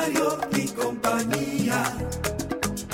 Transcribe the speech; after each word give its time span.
Mario 0.00 0.38
compañía 0.74 1.82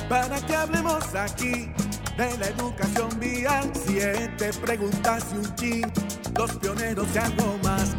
para 0.09 0.41
que 0.45 0.57
hablemos 0.57 1.15
aquí 1.15 1.71
de 2.17 2.37
la 2.39 2.47
educación 2.49 3.09
vial. 3.21 3.71
Siete 3.75 4.51
preguntas 4.61 5.25
y 5.33 5.37
un 5.37 5.55
chin, 5.55 5.93
los 6.37 6.57
pioneros 6.57 7.07
y 7.15 7.19
algo 7.19 7.59
más. 7.63 7.97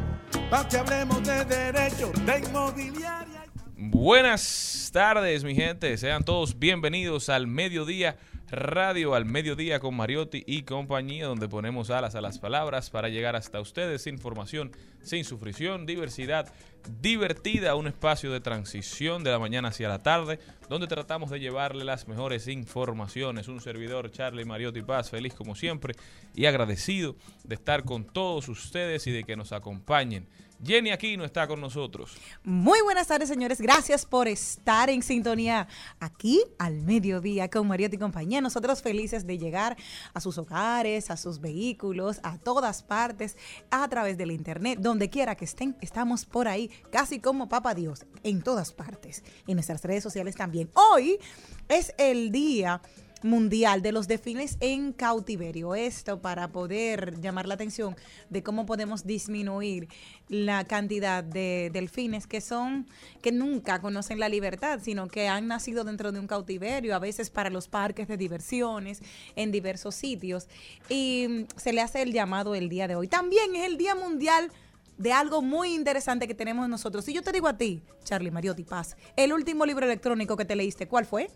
Para 0.49 0.67
que 0.67 0.77
hablemos 0.77 1.23
de 1.23 1.45
derecho, 1.45 2.11
de 2.25 2.39
inmobiliaria. 2.39 3.45
Buenas 3.77 4.89
tardes, 4.91 5.45
mi 5.45 5.55
gente. 5.55 5.97
Sean 5.97 6.25
todos 6.25 6.59
bienvenidos 6.59 7.29
al 7.29 7.47
Mediodía 7.47 8.17
Radio, 8.49 9.13
al 9.13 9.25
Mediodía 9.25 9.81
con 9.81 9.95
Mariotti 9.95 10.41
y 10.47 10.63
compañía, 10.63 11.25
donde 11.25 11.49
ponemos 11.49 11.89
alas 11.89 12.15
a 12.15 12.21
las 12.21 12.39
palabras 12.39 12.89
para 12.89 13.09
llegar 13.09 13.35
hasta 13.35 13.59
ustedes. 13.59 14.07
Información 14.07 14.71
sin 15.01 15.25
sufrición, 15.25 15.85
diversidad 15.85 16.53
divertida, 17.01 17.75
un 17.75 17.87
espacio 17.87 18.31
de 18.31 18.39
transición 18.39 19.23
de 19.25 19.31
la 19.31 19.39
mañana 19.39 19.67
hacia 19.67 19.89
la 19.89 20.01
tarde, 20.01 20.39
donde 20.69 20.87
tratamos 20.87 21.29
de 21.29 21.41
llevarle 21.41 21.83
las 21.83 22.07
mejores 22.07 22.47
informaciones. 22.47 23.49
Un 23.49 23.59
servidor, 23.59 24.11
Charlie 24.11 24.45
Mariotti 24.45 24.81
Paz, 24.81 25.09
feliz 25.09 25.33
como 25.33 25.53
siempre 25.55 25.95
y 26.33 26.45
agradecido 26.45 27.17
de 27.43 27.55
estar 27.55 27.83
con 27.83 28.05
todos 28.05 28.47
ustedes 28.47 29.07
y 29.07 29.11
de 29.11 29.25
que 29.25 29.35
nos 29.35 29.51
acompañen. 29.51 30.27
Jenny 30.63 30.89
Aquino 30.91 31.23
está 31.23 31.47
con 31.47 31.61
nosotros. 31.61 32.17
Muy 32.43 32.81
buenas 32.81 33.07
tardes, 33.07 33.29
señores. 33.29 33.61
Gracias 33.61 34.05
por 34.05 34.27
estar 34.27 34.89
en 34.89 35.03
sintonía 35.03 35.67
aquí 35.99 36.43
al 36.57 36.81
mediodía 36.81 37.49
con 37.49 37.67
Mariotti 37.67 37.95
y 37.95 37.99
compañía. 37.99 38.41
Nosotros 38.41 38.81
felices 38.81 39.27
de 39.27 39.37
llegar 39.37 39.77
a 40.13 40.19
sus 40.19 40.37
hogares, 40.37 41.11
a 41.11 41.17
sus 41.17 41.39
vehículos, 41.39 42.19
a 42.23 42.37
todas 42.37 42.81
partes, 42.83 43.37
a 43.69 43.87
través 43.87 44.17
del 44.17 44.31
internet, 44.31 44.79
donde 44.81 45.09
quiera 45.09 45.35
que 45.35 45.45
estén. 45.45 45.77
Estamos 45.81 46.25
por 46.25 46.47
ahí, 46.47 46.69
casi 46.91 47.19
como 47.19 47.47
Papa 47.49 47.75
Dios, 47.75 48.05
en 48.23 48.41
todas 48.41 48.71
partes. 48.71 49.23
En 49.45 49.55
nuestras 49.55 49.83
redes 49.83 50.03
sociales 50.03 50.35
también. 50.35 50.69
Hoy 50.73 51.19
es 51.67 51.93
el 51.97 52.31
día 52.31 52.81
mundial 53.23 53.81
de 53.81 53.91
los 53.91 54.07
delfines 54.07 54.57
en 54.59 54.93
cautiverio. 54.93 55.75
Esto 55.75 56.21
para 56.21 56.49
poder 56.49 57.19
llamar 57.19 57.47
la 57.47 57.55
atención 57.55 57.95
de 58.29 58.43
cómo 58.43 58.65
podemos 58.65 59.05
disminuir 59.05 59.87
la 60.29 60.65
cantidad 60.65 61.23
de 61.23 61.69
delfines 61.71 62.27
que 62.27 62.41
son, 62.41 62.87
que 63.21 63.31
nunca 63.31 63.81
conocen 63.81 64.19
la 64.19 64.29
libertad, 64.29 64.79
sino 64.83 65.07
que 65.07 65.27
han 65.27 65.47
nacido 65.47 65.83
dentro 65.83 66.11
de 66.11 66.19
un 66.19 66.27
cautiverio, 66.27 66.95
a 66.95 66.99
veces 66.99 67.29
para 67.29 67.49
los 67.49 67.67
parques 67.67 68.07
de 68.07 68.17
diversiones, 68.17 69.01
en 69.35 69.51
diversos 69.51 69.95
sitios. 69.95 70.47
Y 70.89 71.45
se 71.55 71.73
le 71.73 71.81
hace 71.81 72.01
el 72.01 72.13
llamado 72.13 72.55
el 72.55 72.69
día 72.69 72.87
de 72.87 72.95
hoy. 72.95 73.07
También 73.07 73.55
es 73.55 73.65
el 73.65 73.77
Día 73.77 73.95
Mundial 73.95 74.51
de 74.97 75.13
algo 75.13 75.41
muy 75.41 75.73
interesante 75.73 76.27
que 76.27 76.33
tenemos 76.33 76.67
nosotros. 76.67 77.05
Si 77.05 77.13
yo 77.13 77.21
te 77.21 77.31
digo 77.31 77.47
a 77.47 77.57
ti, 77.57 77.81
Charlie 78.03 78.31
Mariotti 78.31 78.63
Paz, 78.63 78.95
el 79.15 79.33
último 79.33 79.65
libro 79.65 79.85
electrónico 79.85 80.35
que 80.35 80.45
te 80.45 80.55
leíste, 80.55 80.87
¿cuál 80.87 81.05
fue? 81.05 81.29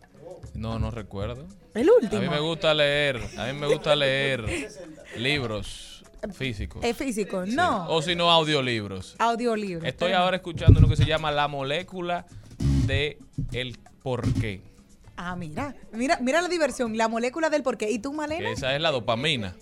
No, 0.54 0.80
no 0.80 0.92
recuerdo. 0.92 1.48
El 1.74 1.90
último. 1.90 2.18
A 2.18 2.22
mí 2.22 2.30
me 2.30 2.40
gusta 2.40 2.74
leer, 2.74 3.22
a 3.38 3.46
mí 3.46 3.54
me 3.54 3.68
gusta 3.68 3.96
leer 3.96 4.46
libros 5.18 6.04
físicos. 6.34 6.84
Es 6.84 6.98
físico, 6.98 7.46
no. 7.46 7.88
O 7.90 8.02
si 8.02 8.16
no, 8.16 8.32
audiolibros. 8.32 9.16
Audiolibro. 9.20 9.88
Estoy 9.88 10.14
ahora 10.14 10.38
escuchando 10.38 10.80
lo 10.80 10.88
que 10.88 10.96
se 10.96 11.06
llama 11.06 11.32
la 11.32 11.48
molécula 11.48 12.26
de 12.86 13.20
el 13.52 13.78
porqué. 14.02 14.62
Ah, 15.18 15.36
mira, 15.36 15.76
mira, 15.92 16.18
mira 16.20 16.42
la 16.42 16.48
diversión, 16.48 16.98
la 16.98 17.08
molécula 17.08 17.50
del 17.50 17.62
porqué. 17.62 17.92
¿Y 17.92 18.00
tú, 18.00 18.12
Malena? 18.14 18.50
Esa 18.50 18.76
es 18.76 18.82
la 18.82 18.90
dopamina. 18.92 19.56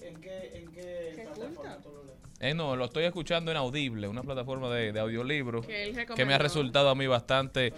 Eh, 2.39 2.53
no, 2.53 2.75
lo 2.75 2.85
estoy 2.85 3.03
escuchando 3.03 3.51
en 3.51 3.57
Audible, 3.57 4.07
una 4.07 4.23
plataforma 4.23 4.69
de, 4.73 4.93
de 4.93 4.99
audiolibros 4.99 5.65
Que 5.65 6.25
me 6.25 6.33
ha 6.33 6.37
resultado 6.37 6.89
a 6.89 6.95
mí 6.95 7.05
bastante 7.05 7.73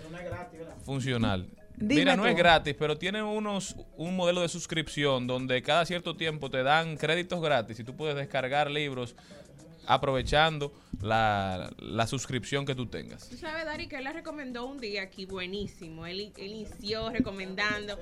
funcional. 0.85 1.47
Dime 1.77 2.01
Mira, 2.01 2.16
no 2.16 2.23
tú. 2.23 2.29
es 2.29 2.35
gratis, 2.35 2.75
pero 2.77 2.95
tiene 2.97 3.23
unos 3.23 3.75
un 3.97 4.16
modelo 4.16 4.41
de 4.41 4.49
suscripción 4.49 5.25
donde 5.25 5.63
cada 5.63 5.83
cierto 5.85 6.16
tiempo 6.16 6.51
te 6.51 6.61
dan 6.61 6.95
créditos 6.95 7.41
gratis 7.41 7.79
y 7.79 7.83
tú 7.83 7.95
puedes 7.95 8.16
descargar 8.16 8.69
libros 8.69 9.16
aprovechando 9.88 10.72
la, 11.01 11.72
la 11.79 12.05
suscripción 12.05 12.66
que 12.67 12.75
tú 12.75 12.85
tengas. 12.85 13.28
Tú 13.29 13.38
sabes, 13.38 13.66
Dari, 13.66 13.88
que 13.88 13.97
él 13.97 14.03
la 14.03 14.13
recomendó 14.13 14.66
un 14.67 14.79
día 14.79 15.01
aquí, 15.01 15.25
buenísimo. 15.25 16.05
Él, 16.05 16.31
él 16.38 16.47
inició 16.51 17.09
recomendando. 17.09 17.97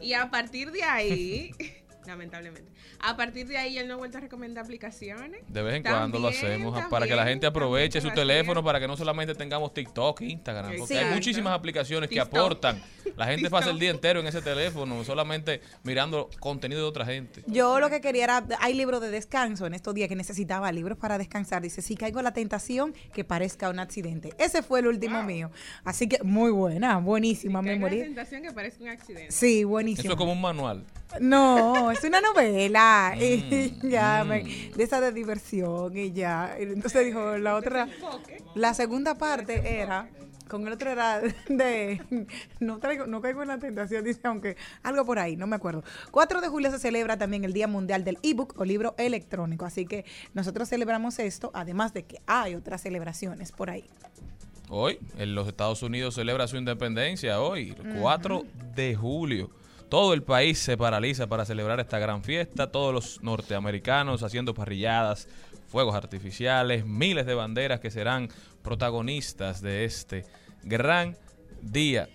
Y 0.00 0.12
a 0.12 0.30
partir 0.30 0.70
de 0.70 0.84
ahí, 0.84 1.50
lamentablemente, 2.06 2.70
a 3.00 3.16
partir 3.16 3.46
de 3.46 3.56
ahí 3.58 3.78
él 3.78 3.88
no 3.88 3.94
ha 3.94 3.96
vuelto 3.96 4.18
a 4.18 4.20
recomendar 4.20 4.64
aplicaciones. 4.64 5.42
De 5.48 5.62
vez 5.62 5.74
en 5.74 5.82
cuando 5.82 6.18
lo 6.18 6.28
hacemos 6.28 6.72
también, 6.72 6.90
para 6.90 7.06
que 7.06 7.14
la 7.14 7.26
gente 7.26 7.46
aproveche 7.46 8.00
su 8.00 8.10
teléfono, 8.10 8.62
para 8.62 8.80
que 8.80 8.86
no 8.86 8.96
solamente 8.96 9.34
tengamos 9.34 9.72
TikTok, 9.74 10.20
Instagram, 10.22 10.76
porque 10.78 10.98
hay 10.98 11.14
muchísimas 11.14 11.52
aplicaciones 11.52 12.10
que 12.10 12.20
aportan. 12.20 12.80
La 13.16 13.26
gente 13.26 13.48
pasa 13.50 13.70
el 13.70 13.78
día 13.78 13.90
entero 13.90 14.20
en 14.20 14.26
ese 14.26 14.42
teléfono, 14.42 15.04
solamente 15.04 15.60
mirando 15.82 16.30
contenido 16.40 16.82
de 16.82 16.88
otra 16.88 17.04
gente. 17.04 17.42
Yo 17.46 17.78
lo 17.80 17.90
que 17.90 18.00
quería 18.00 18.24
era, 18.24 18.44
hay 18.60 18.74
libros 18.74 19.00
de 19.00 19.10
descanso 19.10 19.66
en 19.66 19.74
estos 19.74 19.94
días 19.94 20.08
que 20.08 20.16
necesitaba 20.16 20.70
libros 20.72 20.98
para 20.98 21.18
descansar. 21.18 21.62
Dice, 21.62 21.82
si 21.82 21.96
caigo 21.96 22.18
en 22.20 22.24
la 22.24 22.32
tentación, 22.32 22.94
que 23.12 23.24
parezca 23.24 23.70
un 23.70 23.78
accidente. 23.78 24.32
Ese 24.38 24.62
fue 24.62 24.80
el 24.80 24.86
último 24.86 25.22
mío. 25.22 25.50
Así 25.84 26.08
que 26.08 26.22
muy 26.22 26.50
buena, 26.50 26.98
buenísima 26.98 27.60
hay 27.60 27.64
una 27.64 27.72
memoria. 27.72 28.04
tentación 28.04 28.42
que 28.42 28.52
parece 28.52 28.82
un 28.82 28.88
accidente. 28.88 29.30
Sí, 29.30 29.60
Eso 29.60 29.68
buenísimo. 29.68 30.12
es 30.12 30.16
como 30.16 30.32
un 30.32 30.40
manual. 30.40 30.84
No, 31.20 31.90
es 31.90 32.02
una 32.04 32.20
novela. 32.20 33.14
y 33.20 33.74
Mm, 33.82 33.88
ya, 33.88 34.24
mm. 34.24 34.28
me- 34.28 34.44
de 34.76 34.82
esa 34.84 35.00
de 35.00 35.12
diversión 35.12 35.96
y 35.96 36.12
ya. 36.12 36.54
Entonces 36.58 37.06
dijo, 37.06 37.38
la 37.38 37.54
otra, 37.56 37.88
la 38.54 38.74
segunda 38.74 39.16
parte 39.16 39.78
era, 39.80 40.08
con 40.48 40.66
el 40.66 40.72
otro 40.74 40.90
era 40.90 41.20
de, 41.48 42.00
no, 42.60 42.78
traigo, 42.78 43.06
no 43.06 43.20
caigo 43.20 43.42
en 43.42 43.48
la 43.48 43.58
tentación, 43.58 44.04
dice, 44.04 44.20
aunque 44.24 44.56
algo 44.82 45.04
por 45.04 45.18
ahí, 45.18 45.36
no 45.36 45.46
me 45.46 45.56
acuerdo. 45.56 45.82
4 46.10 46.40
de 46.40 46.48
julio 46.48 46.70
se 46.70 46.78
celebra 46.78 47.16
también 47.16 47.44
el 47.44 47.52
Día 47.52 47.66
Mundial 47.68 48.04
del 48.04 48.18
ebook 48.22 48.54
o 48.58 48.64
libro 48.64 48.94
electrónico, 48.98 49.64
así 49.64 49.86
que 49.86 50.04
nosotros 50.34 50.68
celebramos 50.68 51.18
esto, 51.18 51.50
además 51.54 51.92
de 51.94 52.04
que 52.04 52.20
hay 52.26 52.54
otras 52.54 52.82
celebraciones 52.82 53.52
por 53.52 53.70
ahí. 53.70 53.84
Hoy, 54.70 54.98
en 55.18 55.34
los 55.34 55.46
Estados 55.46 55.82
Unidos 55.82 56.14
celebra 56.14 56.46
su 56.48 56.56
independencia 56.56 57.40
hoy, 57.40 57.74
el 57.84 58.00
4 58.00 58.44
de 58.74 58.94
julio. 58.94 59.50
Todo 59.88 60.14
el 60.14 60.22
país 60.22 60.58
se 60.58 60.76
paraliza 60.76 61.26
para 61.26 61.44
celebrar 61.44 61.78
esta 61.80 61.98
gran 61.98 62.24
fiesta, 62.24 62.72
todos 62.72 62.92
los 62.92 63.22
norteamericanos 63.22 64.22
haciendo 64.22 64.54
parrilladas, 64.54 65.28
fuegos 65.66 65.94
artificiales, 65.94 66.84
miles 66.84 67.26
de 67.26 67.34
banderas 67.34 67.80
que 67.80 67.90
serán 67.90 68.28
protagonistas 68.62 69.60
de 69.60 69.84
este 69.84 70.24
gran 70.62 71.16
día. 71.60 72.08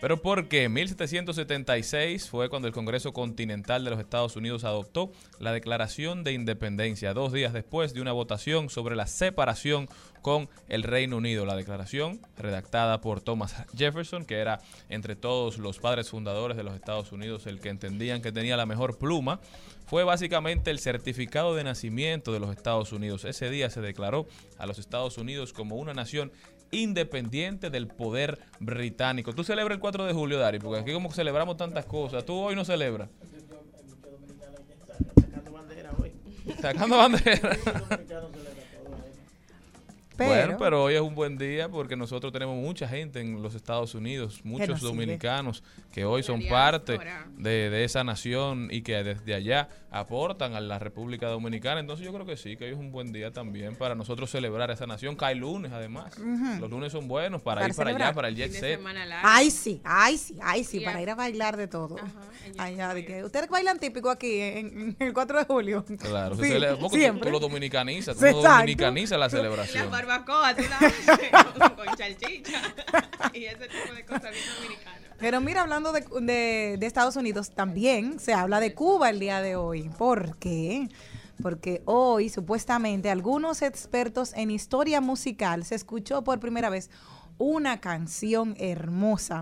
Pero 0.00 0.20
porque 0.20 0.64
en 0.64 0.72
1776 0.74 2.28
fue 2.28 2.50
cuando 2.50 2.68
el 2.68 2.74
Congreso 2.74 3.14
Continental 3.14 3.84
de 3.84 3.90
los 3.90 4.00
Estados 4.00 4.36
Unidos 4.36 4.64
adoptó 4.64 5.12
la 5.38 5.52
Declaración 5.52 6.24
de 6.24 6.34
Independencia, 6.34 7.14
dos 7.14 7.32
días 7.32 7.54
después 7.54 7.94
de 7.94 8.02
una 8.02 8.12
votación 8.12 8.68
sobre 8.68 8.96
la 8.96 9.06
separación 9.06 9.88
con 10.24 10.48
el 10.68 10.84
Reino 10.84 11.18
Unido. 11.18 11.44
La 11.44 11.54
declaración, 11.54 12.18
redactada 12.38 13.02
por 13.02 13.20
Thomas 13.20 13.54
Jefferson, 13.76 14.24
que 14.24 14.38
era 14.38 14.58
entre 14.88 15.16
todos 15.16 15.58
los 15.58 15.78
padres 15.80 16.08
fundadores 16.08 16.56
de 16.56 16.62
los 16.62 16.74
Estados 16.74 17.12
Unidos 17.12 17.46
el 17.46 17.60
que 17.60 17.68
entendían 17.68 18.22
que 18.22 18.32
tenía 18.32 18.56
la 18.56 18.64
mejor 18.64 18.96
pluma, 18.96 19.38
fue 19.86 20.02
básicamente 20.02 20.70
el 20.70 20.78
certificado 20.78 21.54
de 21.54 21.64
nacimiento 21.64 22.32
de 22.32 22.40
los 22.40 22.50
Estados 22.56 22.90
Unidos. 22.94 23.26
Ese 23.26 23.50
día 23.50 23.68
se 23.68 23.82
declaró 23.82 24.26
a 24.56 24.64
los 24.64 24.78
Estados 24.78 25.18
Unidos 25.18 25.52
como 25.52 25.76
una 25.76 25.92
nación 25.92 26.32
independiente 26.70 27.68
del 27.68 27.86
poder 27.86 28.38
británico. 28.60 29.34
¿Tú 29.34 29.44
celebras 29.44 29.76
el 29.76 29.80
4 29.80 30.06
de 30.06 30.14
julio, 30.14 30.38
Dari? 30.38 30.58
Porque 30.58 30.80
aquí 30.80 30.94
como 30.94 31.12
celebramos 31.12 31.58
tantas 31.58 31.84
cosas. 31.84 32.24
¿Tú 32.24 32.32
hoy 32.32 32.56
no 32.56 32.64
celebras? 32.64 33.10
Sacando 36.62 36.96
bandera. 36.96 37.58
Pero, 40.16 40.30
bueno, 40.30 40.56
pero 40.58 40.82
hoy 40.84 40.94
es 40.94 41.00
un 41.00 41.14
buen 41.14 41.36
día 41.38 41.68
porque 41.68 41.96
nosotros 41.96 42.32
tenemos 42.32 42.56
mucha 42.56 42.86
gente 42.88 43.20
en 43.20 43.42
los 43.42 43.54
Estados 43.54 43.94
Unidos, 43.94 44.40
muchos 44.44 44.80
dominicanos 44.80 45.62
que 45.92 46.04
hoy 46.04 46.22
son 46.22 46.40
parte 46.48 46.98
de, 47.36 47.70
de 47.70 47.84
esa 47.84 48.04
nación 48.04 48.68
y 48.70 48.82
que 48.82 49.02
desde 49.02 49.34
allá 49.34 49.68
aportan 49.90 50.54
a 50.54 50.60
la 50.60 50.78
República 50.78 51.28
Dominicana. 51.28 51.80
Entonces 51.80 52.04
yo 52.04 52.12
creo 52.12 52.26
que 52.26 52.36
sí, 52.36 52.56
que 52.56 52.64
hoy 52.64 52.70
es 52.72 52.76
un 52.78 52.90
buen 52.90 53.12
día 53.12 53.32
también 53.32 53.76
para 53.76 53.94
nosotros 53.94 54.30
celebrar 54.30 54.70
esa 54.70 54.86
nación. 54.86 55.14
Cae 55.16 55.34
lunes 55.34 55.72
además. 55.72 56.16
Los 56.60 56.70
lunes 56.70 56.92
son 56.92 57.06
buenos 57.08 57.42
para, 57.42 57.60
Para 57.60 57.68
ir 57.68 57.74
para 57.76 57.90
allá, 57.90 58.12
para 58.12 58.28
el 58.28 58.36
jet 58.36 58.52
set. 58.52 58.80
Ay, 59.22 59.50
sí, 59.50 59.80
ay, 59.84 60.16
sí, 60.18 60.36
ay, 60.42 60.64
sí, 60.64 60.80
para 60.80 60.98
a- 60.98 61.02
ir 61.02 61.10
a 61.10 61.14
bailar 61.14 61.56
de 61.56 61.68
todo. 61.68 61.96
Ajá, 61.98 62.64
Allá, 62.64 62.92
de 62.94 63.04
que 63.04 63.24
ustedes 63.24 63.48
bailan 63.48 63.78
típico 63.78 64.10
aquí 64.10 64.40
en, 64.40 64.96
en 64.98 65.06
el 65.06 65.12
4 65.14 65.38
de 65.38 65.44
julio. 65.44 65.84
Claro, 65.98 66.34
se 66.36 66.42
Sí, 66.44 66.48
celebra- 66.50 66.78
porque 66.78 66.96
tú- 66.96 67.00
siempre. 67.00 67.26
tú 67.26 67.32
lo 67.32 67.40
dominicanizas, 67.40 68.16
tú 68.16 68.24
lo 68.24 68.42
dominicanizas 68.42 69.18
la 69.18 69.24
La 69.26 69.30
celebración. 69.30 69.84
Barbacoa, 70.06 70.54
tú 70.54 70.62
la 70.68 70.78
haces 70.78 71.30
con, 71.76 71.96
chalchicha 71.96 72.60
y 73.32 73.44
ese 73.44 73.68
tipo 73.68 73.94
de 73.94 74.04
cosas 74.04 74.30
bien 74.32 74.44
dominicanas. 74.56 75.00
Pero 75.18 75.40
mira, 75.40 75.62
hablando 75.62 75.92
de, 75.92 76.04
de- 76.20 76.76
de 76.78 76.86
Estados 76.86 77.16
Unidos, 77.16 77.50
también 77.54 78.18
se 78.18 78.34
habla 78.34 78.60
de 78.60 78.74
Cuba 78.74 79.10
el 79.10 79.20
día 79.20 79.40
de 79.40 79.56
hoy. 79.56 79.88
¿Por 79.96 80.36
qué? 80.38 80.88
Porque 81.42 81.82
hoy, 81.84 82.28
supuestamente, 82.28 83.10
algunos 83.10 83.62
expertos 83.62 84.32
en 84.34 84.50
historia 84.50 85.00
musical 85.00 85.64
se 85.64 85.74
escuchó 85.74 86.22
por 86.22 86.40
primera 86.40 86.68
vez 86.70 86.90
una 87.38 87.80
canción 87.80 88.54
hermosa 88.58 89.40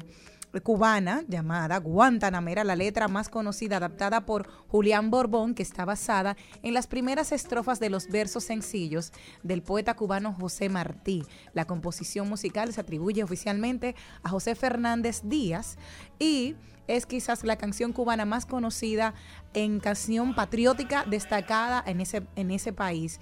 cubana 0.60 1.25
llamada 1.28 1.78
Guantanamera, 1.78 2.64
la 2.64 2.76
letra 2.76 3.08
más 3.08 3.28
conocida 3.28 3.78
adaptada 3.78 4.26
por 4.26 4.49
Julián 4.69 5.10
Borbón, 5.10 5.54
que 5.54 5.62
está 5.62 5.84
basada 5.84 6.37
en 6.62 6.75
las 6.75 6.87
primeras 6.87 7.32
estrofas 7.32 7.81
de 7.81 7.90
los 7.90 8.08
versos 8.08 8.44
sencillos 8.44 9.12
del 9.43 9.62
poeta 9.62 9.94
cubano 9.94 10.34
José 10.34 10.69
Martí. 10.69 11.25
La 11.54 11.64
composición 11.64 12.28
musical 12.28 12.72
se 12.72 12.81
atribuye 12.81 13.22
oficialmente 13.22 13.94
a 14.22 14.28
José 14.28 14.54
Fernández 14.54 15.22
Díaz 15.25 15.78
y 16.19 16.55
es 16.88 17.06
quizás 17.06 17.44
la 17.44 17.56
canción 17.56 17.93
cubana 17.93 18.25
más 18.25 18.46
conocida 18.46 19.14
en 19.55 19.81
canción 19.81 20.34
patriótica 20.34 21.05
destacada 21.08 21.82
en 21.87 22.00
ese, 22.00 22.26
en 22.37 22.50
ese 22.50 22.73
país. 22.73 23.20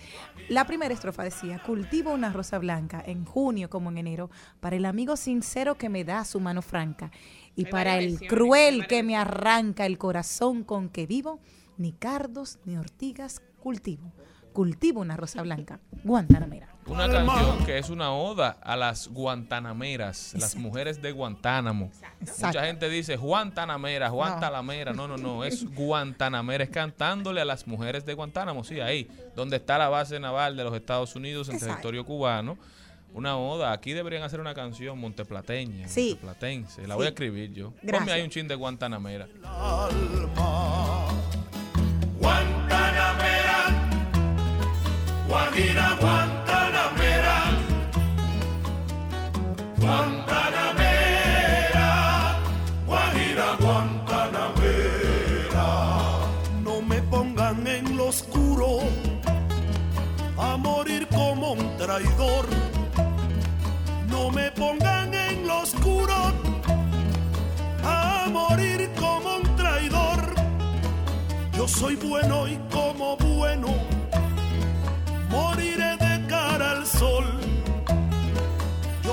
La 0.48 0.66
primera 0.66 0.94
estrofa 0.94 1.22
decía, 1.22 1.62
cultivo 1.64 2.12
una 2.12 2.32
rosa 2.32 2.58
blanca 2.58 3.02
en 3.04 3.24
junio 3.24 3.70
como 3.70 3.90
en 3.90 3.98
enero, 3.98 4.30
para 4.60 4.76
el 4.76 4.84
amigo 4.84 5.16
sincero 5.16 5.76
que 5.76 5.88
me 5.88 6.04
da 6.04 6.24
su 6.24 6.40
mano 6.40 6.62
franca, 6.62 7.10
y 7.54 7.66
Hay 7.66 7.70
para 7.70 7.98
el 7.98 8.20
cruel 8.20 8.86
que 8.86 9.02
me 9.02 9.16
arranca 9.16 9.86
el 9.86 9.98
corazón 9.98 10.64
con 10.64 10.88
que 10.88 11.06
vivo, 11.06 11.40
ni 11.76 11.92
cardos 11.92 12.58
ni 12.64 12.76
ortigas 12.76 13.42
cultivo. 13.58 14.12
Cultivo 14.52 15.00
una 15.00 15.16
rosa 15.16 15.42
blanca, 15.42 15.80
Guantanamera. 16.04 16.69
Una 16.86 17.08
canción 17.08 17.64
que 17.66 17.78
es 17.78 17.88
una 17.88 18.12
oda 18.12 18.56
a 18.62 18.74
las 18.76 19.06
guantanameras, 19.08 20.34
las 20.36 20.56
mujeres 20.56 21.00
de 21.00 21.12
Guantánamo. 21.12 21.90
Exacto. 22.20 22.46
Mucha 22.48 22.64
gente 22.66 22.88
dice 22.88 23.16
Guantanamera, 23.16 24.08
Guantanamera. 24.08 24.92
No, 24.92 25.06
no, 25.06 25.16
no, 25.16 25.44
es 25.44 25.64
Guantanamera, 25.74 26.64
es 26.64 26.70
cantándole 26.70 27.40
a 27.40 27.44
las 27.44 27.66
mujeres 27.68 28.04
de 28.04 28.14
Guantánamo, 28.14 28.64
sí, 28.64 28.80
ahí, 28.80 29.08
donde 29.36 29.56
está 29.58 29.78
la 29.78 29.88
base 29.88 30.18
naval 30.18 30.56
de 30.56 30.64
los 30.64 30.74
Estados 30.74 31.14
Unidos 31.14 31.48
en 31.48 31.54
Exacto. 31.56 31.74
territorio 31.74 32.04
cubano. 32.04 32.58
Una 33.12 33.36
oda, 33.36 33.72
aquí 33.72 33.92
deberían 33.92 34.22
hacer 34.22 34.40
una 34.40 34.54
canción 34.54 34.98
monteplateña, 34.98 35.86
Sí. 35.88 36.10
monteplatense. 36.10 36.82
La 36.86 36.94
Sí. 36.94 36.98
voy 36.98 37.06
a 37.06 37.08
escribir 37.10 37.52
yo. 37.52 37.72
Gracias. 37.82 37.98
Ponme 38.00 38.12
ahí 38.12 38.22
un 38.22 38.30
chin 38.30 38.48
de 38.48 38.54
Guantanamera. 38.56 39.28
Guantanamera, 42.20 43.66
Guajira 45.28 45.96
Guantanamera, 46.00 46.49
Guantanamera, 49.90 51.90
Guajira 52.86 53.58
Guantanamera. 53.58 55.66
No 56.62 56.78
me 56.80 57.02
pongan 57.02 57.66
en 57.66 57.96
lo 57.96 58.06
oscuro 58.06 58.78
a 60.38 60.56
morir 60.56 61.08
como 61.08 61.54
un 61.54 61.76
traidor. 61.76 62.46
No 64.08 64.30
me 64.30 64.52
pongan 64.52 65.12
en 65.12 65.48
lo 65.48 65.58
oscuro 65.58 66.14
a 67.82 68.28
morir 68.30 68.88
como 68.96 69.38
un 69.38 69.56
traidor. 69.56 70.36
Yo 71.56 71.66
soy 71.66 71.96
bueno 71.96 72.46
y 72.46 72.56
como 72.70 73.16
bueno 73.16 73.74
moriré 75.30 75.96
de 75.96 76.26
cara 76.28 76.70
al 76.76 76.86
sol. 76.86 77.49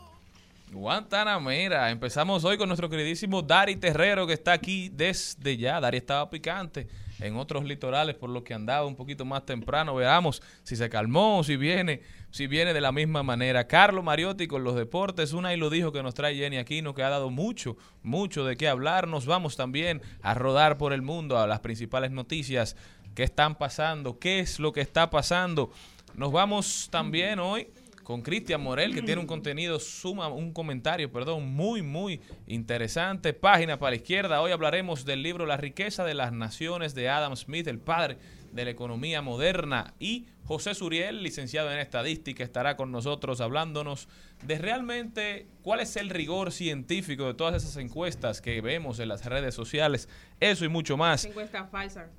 Empezamos 1.89 2.45
hoy 2.45 2.57
con 2.57 2.69
nuestro 2.69 2.89
queridísimo 2.89 3.41
Dari 3.41 3.75
Terrero 3.75 4.25
que 4.25 4.33
está 4.33 4.53
aquí 4.53 4.89
desde 4.89 5.57
ya. 5.57 5.81
Dari 5.81 5.97
estaba 5.97 6.29
picante 6.29 6.87
en 7.19 7.35
otros 7.35 7.65
litorales 7.65 8.15
por 8.15 8.29
lo 8.29 8.43
que 8.45 8.53
andaba 8.53 8.85
un 8.85 8.95
poquito 8.95 9.25
más 9.25 9.45
temprano. 9.45 9.93
Veamos 9.93 10.41
si 10.63 10.77
se 10.77 10.89
calmó 10.89 11.43
si 11.43 11.57
viene, 11.57 12.01
si 12.31 12.47
viene 12.47 12.73
de 12.73 12.81
la 12.81 12.93
misma 12.93 13.23
manera. 13.23 13.67
Carlos 13.67 14.05
Mariotti 14.05 14.47
con 14.47 14.63
los 14.63 14.75
deportes. 14.75 15.33
Una 15.33 15.53
y 15.53 15.57
lo 15.57 15.69
dijo 15.69 15.91
que 15.91 16.01
nos 16.03 16.13
trae 16.13 16.35
Jenny 16.35 16.57
Aquino 16.57 16.95
que 16.95 17.03
ha 17.03 17.09
dado 17.09 17.29
mucho, 17.29 17.75
mucho 18.03 18.45
de 18.45 18.55
qué 18.55 18.69
hablar. 18.69 19.09
Nos 19.09 19.25
vamos 19.25 19.57
también 19.57 20.01
a 20.21 20.33
rodar 20.33 20.77
por 20.77 20.93
el 20.93 21.01
mundo 21.01 21.37
a 21.37 21.45
las 21.45 21.59
principales 21.59 22.11
noticias 22.11 22.77
que 23.15 23.23
están 23.23 23.55
pasando, 23.55 24.19
qué 24.19 24.39
es 24.39 24.59
lo 24.59 24.71
que 24.71 24.81
está 24.81 25.09
pasando. 25.09 25.71
Nos 26.15 26.31
vamos 26.31 26.89
también 26.91 27.39
hoy 27.39 27.67
con 28.03 28.21
Cristian 28.21 28.61
Morel, 28.61 28.93
que 28.93 29.01
tiene 29.01 29.21
un 29.21 29.27
contenido 29.27 29.79
suma, 29.79 30.27
un 30.27 30.51
comentario, 30.51 31.11
perdón, 31.11 31.47
muy, 31.53 31.81
muy 31.81 32.19
interesante. 32.47 33.33
Página 33.33 33.79
para 33.79 33.91
la 33.91 33.95
izquierda. 33.97 34.41
Hoy 34.41 34.51
hablaremos 34.51 35.05
del 35.05 35.23
libro 35.23 35.45
La 35.45 35.55
riqueza 35.57 36.03
de 36.03 36.13
las 36.13 36.33
naciones 36.33 36.93
de 36.93 37.09
Adam 37.09 37.35
Smith, 37.35 37.67
el 37.67 37.79
padre 37.79 38.17
de 38.51 38.65
la 38.65 38.71
economía 38.71 39.21
moderna. 39.21 39.93
Y 39.99 40.25
José 40.43 40.75
Suriel, 40.75 41.23
licenciado 41.23 41.71
en 41.71 41.77
estadística, 41.79 42.43
estará 42.43 42.75
con 42.75 42.91
nosotros 42.91 43.39
hablándonos 43.39 44.09
de 44.45 44.57
realmente 44.57 45.47
cuál 45.61 45.79
es 45.79 45.95
el 45.95 46.09
rigor 46.09 46.51
científico 46.51 47.27
de 47.27 47.33
todas 47.35 47.63
esas 47.63 47.77
encuestas 47.77 48.41
que 48.41 48.59
vemos 48.59 48.99
en 48.99 49.07
las 49.07 49.23
redes 49.25 49.55
sociales. 49.55 50.09
Eso 50.41 50.65
y 50.65 50.69
mucho 50.69 50.97
más 50.97 51.23
Encuesta 51.23 51.65
falsa. 51.67 52.09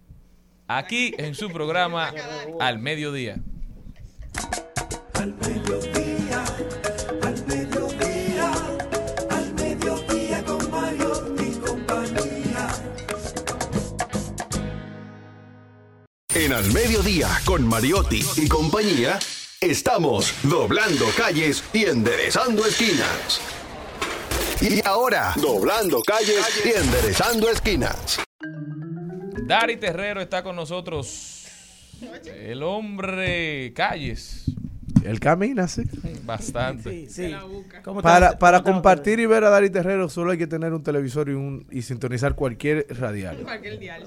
aquí 0.68 1.12
en 1.18 1.34
su 1.34 1.50
programa 1.50 2.14
Al 2.60 2.78
Mediodía. 2.78 3.36
Al 5.14 5.34
mediodía, 5.34 6.44
al 7.22 7.46
mediodía, 7.46 8.52
al 9.30 9.54
mediodía 9.54 10.44
con 10.44 10.62
y 11.38 11.52
compañía. 11.58 12.68
En 16.34 16.52
Al 16.52 16.72
Mediodía, 16.72 17.28
con 17.44 17.66
Mariotti 17.66 18.24
y 18.36 18.48
compañía, 18.48 19.18
estamos 19.60 20.34
doblando 20.42 21.06
calles 21.16 21.62
y 21.72 21.84
enderezando 21.84 22.66
esquinas. 22.66 23.40
Y 24.60 24.84
ahora, 24.86 25.34
doblando 25.36 26.02
calles 26.02 26.44
y 26.64 26.70
enderezando 26.70 27.50
esquinas. 27.50 28.20
Dari 29.44 29.76
Terrero 29.76 30.20
está 30.20 30.42
con 30.42 30.56
nosotros. 30.56 31.41
El 32.26 32.62
hombre 32.62 33.72
calles. 33.74 34.44
Él 35.04 35.18
camina, 35.18 35.66
sí. 35.66 35.82
Bastante. 36.24 36.90
Sí, 36.90 37.06
sí. 37.08 37.28
la 37.28 37.44
busca. 37.44 37.82
¿Cómo 37.82 38.02
Para, 38.02 38.38
para 38.38 38.62
compartir 38.62 39.18
y 39.18 39.26
ver 39.26 39.42
a 39.44 39.50
Dari 39.50 39.68
Terrero 39.70 40.08
solo 40.08 40.30
hay 40.32 40.38
que 40.38 40.46
tener 40.46 40.72
un 40.72 40.82
televisor 40.82 41.28
y, 41.28 41.32
un, 41.32 41.66
y 41.70 41.82
sintonizar 41.82 42.34
cualquier 42.36 42.86
radial. 42.90 43.38
Cualquier 43.42 43.78
dial, 43.78 44.04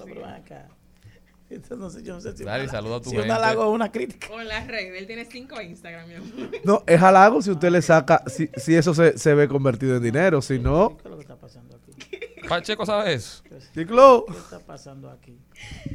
sé, 1.90 2.02
yo 2.02 2.16
no 2.16 2.22
sé 2.22 2.36
si 2.36 2.44
Dale, 2.44 2.64
un 2.64 2.70
halago- 2.70 2.72
saluda 2.72 2.96
a 2.96 3.02
tu 3.02 3.10
si 3.10 3.16
un 3.18 3.22
gente. 3.24 3.34
halago 3.36 3.64
o 3.66 3.72
una 3.72 3.92
crítica. 3.92 4.28
O 4.32 4.42
las 4.42 4.66
redes. 4.68 4.94
Él 4.98 5.06
tiene 5.06 5.26
cinco 5.26 5.62
Instagram, 5.62 6.08
mi 6.08 6.16
amor. 6.16 6.32
No, 6.64 6.84
es 6.88 7.02
halago 7.02 7.42
si 7.42 7.52
usted 7.52 7.70
le 7.70 7.82
saca, 7.82 8.24
si, 8.28 8.50
si 8.58 8.76
eso 8.76 8.94
se, 8.94 9.18
se 9.18 9.34
ve 9.36 9.48
convertido 9.48 9.98
en 9.98 10.04
dinero. 10.04 10.42
Si 10.42 10.58
no, 10.60 10.98
¿Qué 10.98 11.04
es 11.04 11.10
lo 11.12 11.16
que 11.18 11.22
está 11.22 11.36
pasando 11.36 11.76
aquí? 11.76 11.92
Pacheco, 12.48 12.86
¿sabes? 12.86 13.44
¿Qué 13.48 14.38
está 14.38 14.60
pasando 14.60 15.10
aquí? 15.10 15.38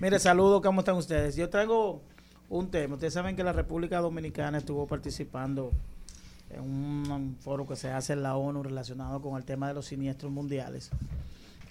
Mire, 0.00 0.18
saludos, 0.18 0.62
¿cómo 0.62 0.80
están 0.80 0.96
ustedes? 0.96 1.36
Yo 1.36 1.48
traigo 1.48 2.02
un 2.48 2.70
tema. 2.70 2.94
Ustedes 2.94 3.14
saben 3.14 3.36
que 3.36 3.44
la 3.44 3.52
República 3.52 4.00
Dominicana 4.00 4.58
estuvo 4.58 4.86
participando 4.86 5.72
en 6.50 6.60
un 6.60 7.36
foro 7.40 7.66
que 7.66 7.76
se 7.76 7.90
hace 7.90 8.14
en 8.14 8.22
la 8.22 8.36
ONU 8.36 8.62
relacionado 8.62 9.20
con 9.20 9.36
el 9.36 9.44
tema 9.44 9.68
de 9.68 9.74
los 9.74 9.86
siniestros 9.86 10.32
mundiales. 10.32 10.90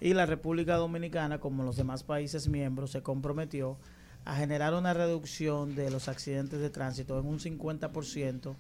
Y 0.02 0.14
la 0.14 0.26
República 0.26 0.76
Dominicana, 0.76 1.40
como 1.40 1.64
los 1.64 1.76
demás 1.76 2.04
países 2.04 2.48
miembros, 2.48 2.92
se 2.92 3.02
comprometió 3.02 3.78
a 4.26 4.36
generar 4.36 4.74
una 4.74 4.94
reducción 4.94 5.76
de 5.76 5.92
los 5.92 6.08
accidentes 6.08 6.60
de 6.60 6.70
tránsito 6.70 7.20
en 7.20 7.26
un 7.26 7.40
50% 7.40 8.56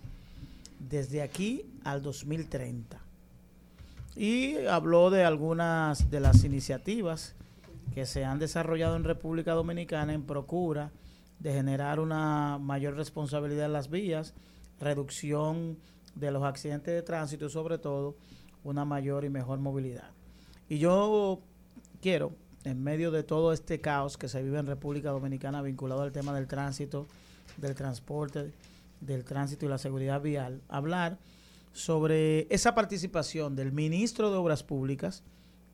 desde 0.80 1.22
aquí 1.22 1.66
al 1.84 2.02
2030 2.02 3.00
y 4.16 4.66
habló 4.66 5.10
de 5.10 5.24
algunas 5.24 6.10
de 6.12 6.20
las 6.20 6.44
iniciativas 6.44 7.36
que 7.94 8.06
se 8.06 8.26
han 8.26 8.40
desarrollado 8.40 8.96
en 8.96 9.04
República 9.04 9.54
Dominicana 9.54 10.14
en 10.14 10.24
procura 10.24 10.92
de 11.40 11.54
generar 11.54 12.00
una 12.00 12.58
mayor 12.58 12.96
responsabilidad 12.96 13.68
en 13.68 13.74
las 13.74 13.90
vías, 13.90 14.34
reducción 14.80 15.78
de 16.16 16.32
los 16.32 16.44
accidentes 16.44 16.94
de 16.94 17.02
tránsito 17.02 17.46
y 17.46 17.50
sobre 17.50 17.78
todo 17.78 18.16
una 18.64 18.86
mayor 18.86 19.26
y 19.26 19.30
mejor 19.30 19.60
movilidad. 19.60 20.12
Y 20.68 20.80
yo 20.80 21.40
quiero, 22.02 22.34
en 22.64 22.84
medio 22.84 23.12
de 23.12 23.24
todo 23.24 23.54
este 23.54 23.80
caos 23.80 24.18
que 24.18 24.28
se 24.28 24.44
vive 24.44 24.60
en 24.60 24.68
República 24.68 25.12
Dominicana 25.12 25.62
vinculado 25.62 26.02
al 26.02 26.12
tema 26.12 26.34
del 26.34 26.48
tránsito, 26.48 27.08
del 27.58 27.76
transporte, 27.76 28.52
del 29.02 29.24
tránsito 29.24 29.66
y 29.66 29.70
la 29.70 29.78
seguridad 29.78 30.22
vial, 30.22 30.62
hablar 30.68 31.18
sobre 31.72 32.54
esa 32.54 32.76
participación 32.76 33.56
del 33.56 33.72
ministro 33.72 34.32
de 34.32 34.38
Obras 34.38 34.64
Públicas, 34.64 35.24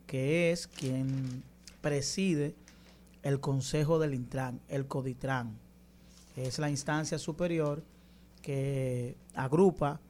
que 0.05 0.51
es 0.51 0.67
quien 0.67 1.43
preside 1.85 2.55
el 3.21 3.39
Consejo 3.39 3.99
del 3.99 4.15
Intran, 4.15 4.59
el 4.69 4.87
CODITRAN, 4.87 5.55
que 6.33 6.47
es 6.47 6.57
la 6.57 6.71
instancia 6.71 7.19
superior 7.19 7.83
que 8.41 9.15
agrupa 9.35 10.01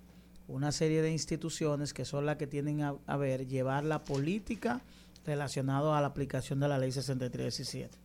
una 0.47 0.71
serie 0.71 1.01
de 1.01 1.11
instituciones 1.11 1.93
que 1.93 2.05
son 2.05 2.25
las 2.25 2.37
que 2.37 2.47
tienen 2.47 2.81
a, 2.81 3.17
ver 3.17 3.45
llevar 3.49 3.83
la 3.83 4.05
política 4.05 4.83
relacionada 5.25 5.97
a 5.97 5.99
la 5.99 6.07
aplicación 6.07 6.61
de 6.61 6.69
la 6.69 6.77
ley 6.77 6.93
6317. 6.93 7.97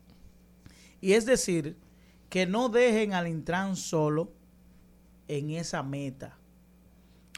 Y 1.00 1.12
es 1.12 1.24
decir, 1.24 1.76
que 2.28 2.46
no 2.46 2.70
dejen 2.70 3.12
al 3.12 3.28
Intran 3.28 3.76
solo 3.76 4.32
en 5.28 5.50
esa 5.50 5.84
meta. 5.84 6.38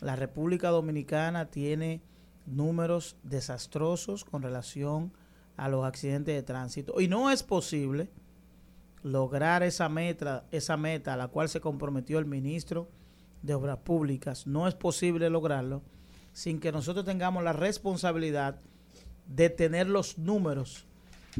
La 0.01 0.17
República 0.17 0.71
Dominicana 0.71 1.51
tiene 1.51 2.01
números 2.47 3.17
desastrosos 3.23 4.25
con 4.25 4.41
relación 4.41 5.13
a 5.63 5.69
los 5.69 5.85
accidentes 5.85 6.35
de 6.35 6.43
tránsito 6.43 7.01
y 7.01 7.07
no 7.07 7.31
es 7.31 7.45
posible 7.45 8.09
lograr 9.05 9.63
esa 9.63 9.89
meta, 9.89 10.45
esa 10.51 10.77
meta 10.77 11.15
a 11.15 11.17
la 11.17 11.29
cual 11.29 11.49
se 11.49 11.61
comprometió 11.61 12.19
el 12.19 12.27
ministro 12.27 12.89
de 13.43 13.55
Obras 13.55 13.79
Públicas, 13.79 14.45
no 14.49 14.67
es 14.67 14.75
posible 14.75 15.31
lograrlo 15.31 15.83
sin 16.33 16.59
que 16.59 16.73
nosotros 16.73 17.05
tengamos 17.05 17.45
la 17.45 17.53
responsabilidad 17.53 18.61
de 19.29 19.51
tener 19.51 19.89
los 19.89 20.19
números. 20.19 20.85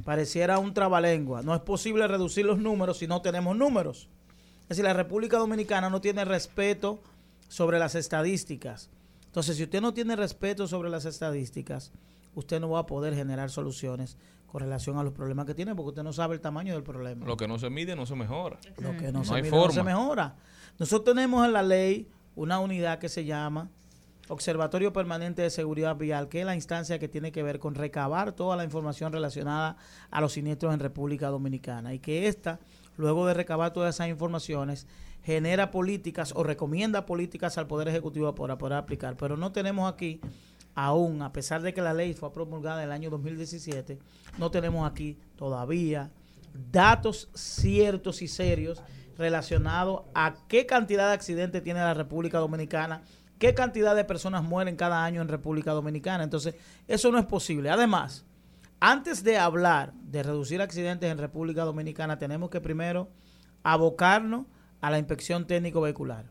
Pareciera 0.05 0.61
un 0.61 0.73
trabalengua. 0.73 1.43
No 1.43 1.55
es 1.55 1.61
posible 1.61 2.07
reducir 2.07 2.47
los 2.47 2.59
números 2.59 2.99
si 2.99 3.09
no 3.09 3.23
tenemos 3.23 3.57
números. 3.57 4.09
Es 4.63 4.69
decir, 4.69 4.85
la 4.85 4.93
República 4.93 5.39
Dominicana 5.39 5.91
no 5.91 6.01
tiene 6.01 6.25
respeto 6.25 7.03
sobre 7.49 7.81
las 7.81 7.97
estadísticas. 7.97 8.89
Entonces, 9.27 9.57
si 9.57 9.65
usted 9.65 9.81
no 9.81 9.93
tiene 9.93 10.15
respeto 10.15 10.69
sobre 10.69 10.91
las 10.91 11.07
estadísticas, 11.07 11.93
usted 12.35 12.61
no 12.61 12.71
va 12.71 12.81
a 12.81 12.87
poder 12.87 13.15
generar 13.15 13.51
soluciones 13.51 14.17
con 14.47 14.61
relación 14.61 14.99
a 14.99 15.03
los 15.03 15.13
problemas 15.13 15.47
que 15.47 15.55
tiene 15.55 15.75
porque 15.75 15.91
usted 15.91 16.03
no 16.03 16.13
sabe 16.13 16.35
el 16.35 16.41
tamaño 16.41 16.75
del 16.75 16.83
problema. 16.83 17.25
Lo 17.27 17.37
que 17.37 17.49
no 17.49 17.59
se 17.59 17.71
mide 17.71 17.97
no 17.97 18.05
se 18.07 18.15
mejora. 18.15 18.59
Lo 18.79 18.97
que 18.97 19.11
no, 19.13 19.21
No 19.21 19.25
se 19.25 19.35
hay 19.35 19.43
mide 19.43 19.51
no 19.57 19.63
se 19.71 19.75
forma. 19.77 19.83
mejora. 19.85 20.37
Nosotros 20.79 21.15
tenemos 21.15 21.45
en 21.47 21.53
la 21.55 21.63
ley 21.63 22.09
una 22.35 22.59
unidad 22.61 22.99
que 22.99 23.09
se 23.09 23.25
llama 23.25 23.71
Observatorio 24.29 24.93
Permanente 24.93 25.43
de 25.43 25.51
Seguridad 25.51 25.97
Vial, 25.97 26.29
que 26.29 26.41
es 26.41 26.47
la 26.47 26.55
instancia 26.55 26.99
que 26.99 27.09
tiene 27.09 27.33
que 27.33 27.43
ver 27.43 27.59
con 27.59 27.75
recabar 27.75 28.33
toda 28.33 28.57
la 28.57 28.65
información 28.65 29.13
relacionada 29.13 29.77
a 30.11 30.21
los 30.21 30.33
siniestros 30.35 30.73
en 30.73 30.81
República 30.81 31.29
Dominicana 31.29 31.93
y 31.93 31.99
que 31.99 32.29
esta, 32.29 32.61
luego 32.97 33.27
de 33.27 33.35
recabar 33.35 33.73
todas 33.73 33.95
esas 33.95 34.09
informaciones, 34.09 34.87
genera 35.23 35.71
políticas 35.71 36.33
o 36.37 36.43
recomienda 36.45 37.07
políticas 37.07 37.57
al 37.59 37.67
Poder 37.67 37.89
Ejecutivo 37.89 38.35
para 38.35 38.59
poder 38.59 38.79
aplicar. 38.79 39.17
Pero 39.17 39.37
no 39.37 39.53
tenemos 39.53 39.93
aquí 39.93 40.21
aún, 40.75 41.23
a 41.23 41.33
pesar 41.33 41.63
de 41.63 41.75
que 41.75 41.83
la 41.83 41.95
ley 41.95 42.15
fue 42.15 42.33
promulgada 42.33 42.83
en 42.83 42.89
el 42.89 42.93
año 42.93 43.11
2017, 43.11 43.99
no 44.39 44.51
tenemos 44.51 44.91
aquí 44.91 45.19
todavía 45.37 46.11
datos 46.71 47.29
ciertos 47.35 48.23
y 48.23 48.29
serios 48.29 48.83
relacionados 49.17 50.03
a 50.15 50.35
qué 50.49 50.67
cantidad 50.67 51.09
de 51.09 51.15
accidentes 51.15 51.63
tiene 51.63 51.81
la 51.81 51.95
República 51.95 52.39
Dominicana, 52.39 53.03
qué 53.39 53.55
cantidad 53.55 53.95
de 53.95 54.05
personas 54.05 54.43
mueren 54.43 54.77
cada 54.77 55.05
año 55.05 55.21
en 55.21 55.29
República 55.29 55.73
Dominicana. 55.73 56.25
Entonces, 56.25 56.55
eso 56.89 57.11
no 57.11 57.19
es 57.19 57.27
posible. 57.27 57.71
Además, 57.71 58.25
antes 58.81 59.23
de 59.23 59.39
hablar 59.39 59.93
de 59.95 60.23
reducir 60.23 60.61
accidentes 60.61 61.11
en 61.11 61.19
República 61.19 61.65
Dominicana, 61.65 62.19
tenemos 62.19 62.51
que 62.51 62.61
primero 62.61 63.09
abocarnos 63.63 64.47
a 64.81 64.91
la 64.91 64.99
inspección 64.99 65.47
técnico 65.47 65.81
vehicular. 65.81 66.27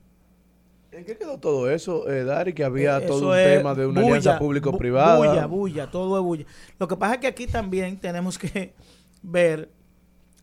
¿En 0.92 1.06
qué 1.06 1.18
quedó 1.18 1.38
todo 1.40 1.70
eso, 1.70 2.10
eh, 2.10 2.24
Dari? 2.26 2.54
Que 2.54 2.64
había 2.66 2.98
Eh, 2.98 3.08
todo 3.08 3.30
un 3.30 3.36
tema 3.36 3.74
de 3.74 3.86
una 3.86 4.02
bulla, 4.02 4.16
alianza 4.16 4.40
público-privada. 4.40 5.18
Bulla, 5.18 5.46
bulla, 5.46 5.92
todo 5.92 6.18
es 6.18 6.24
bulla. 6.24 6.46
Lo 6.80 6.88
que 6.88 6.98
pasa 6.98 7.16
es 7.16 7.22
que 7.22 7.28
aquí 7.28 7.48
también 7.48 7.98
tenemos 7.98 8.38
que 8.38 8.74
ver 9.24 9.72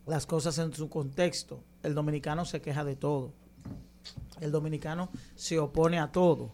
las 0.06 0.24
cosas 0.24 0.56
en 0.58 0.72
su 0.72 0.88
contexto. 0.88 1.60
El 1.82 1.94
dominicano 1.94 2.46
se 2.46 2.62
queja 2.62 2.82
de 2.84 2.96
todo. 2.96 3.32
El 4.40 4.50
dominicano 4.50 5.10
se 5.34 5.58
opone 5.58 5.98
a 5.98 6.10
todo. 6.10 6.50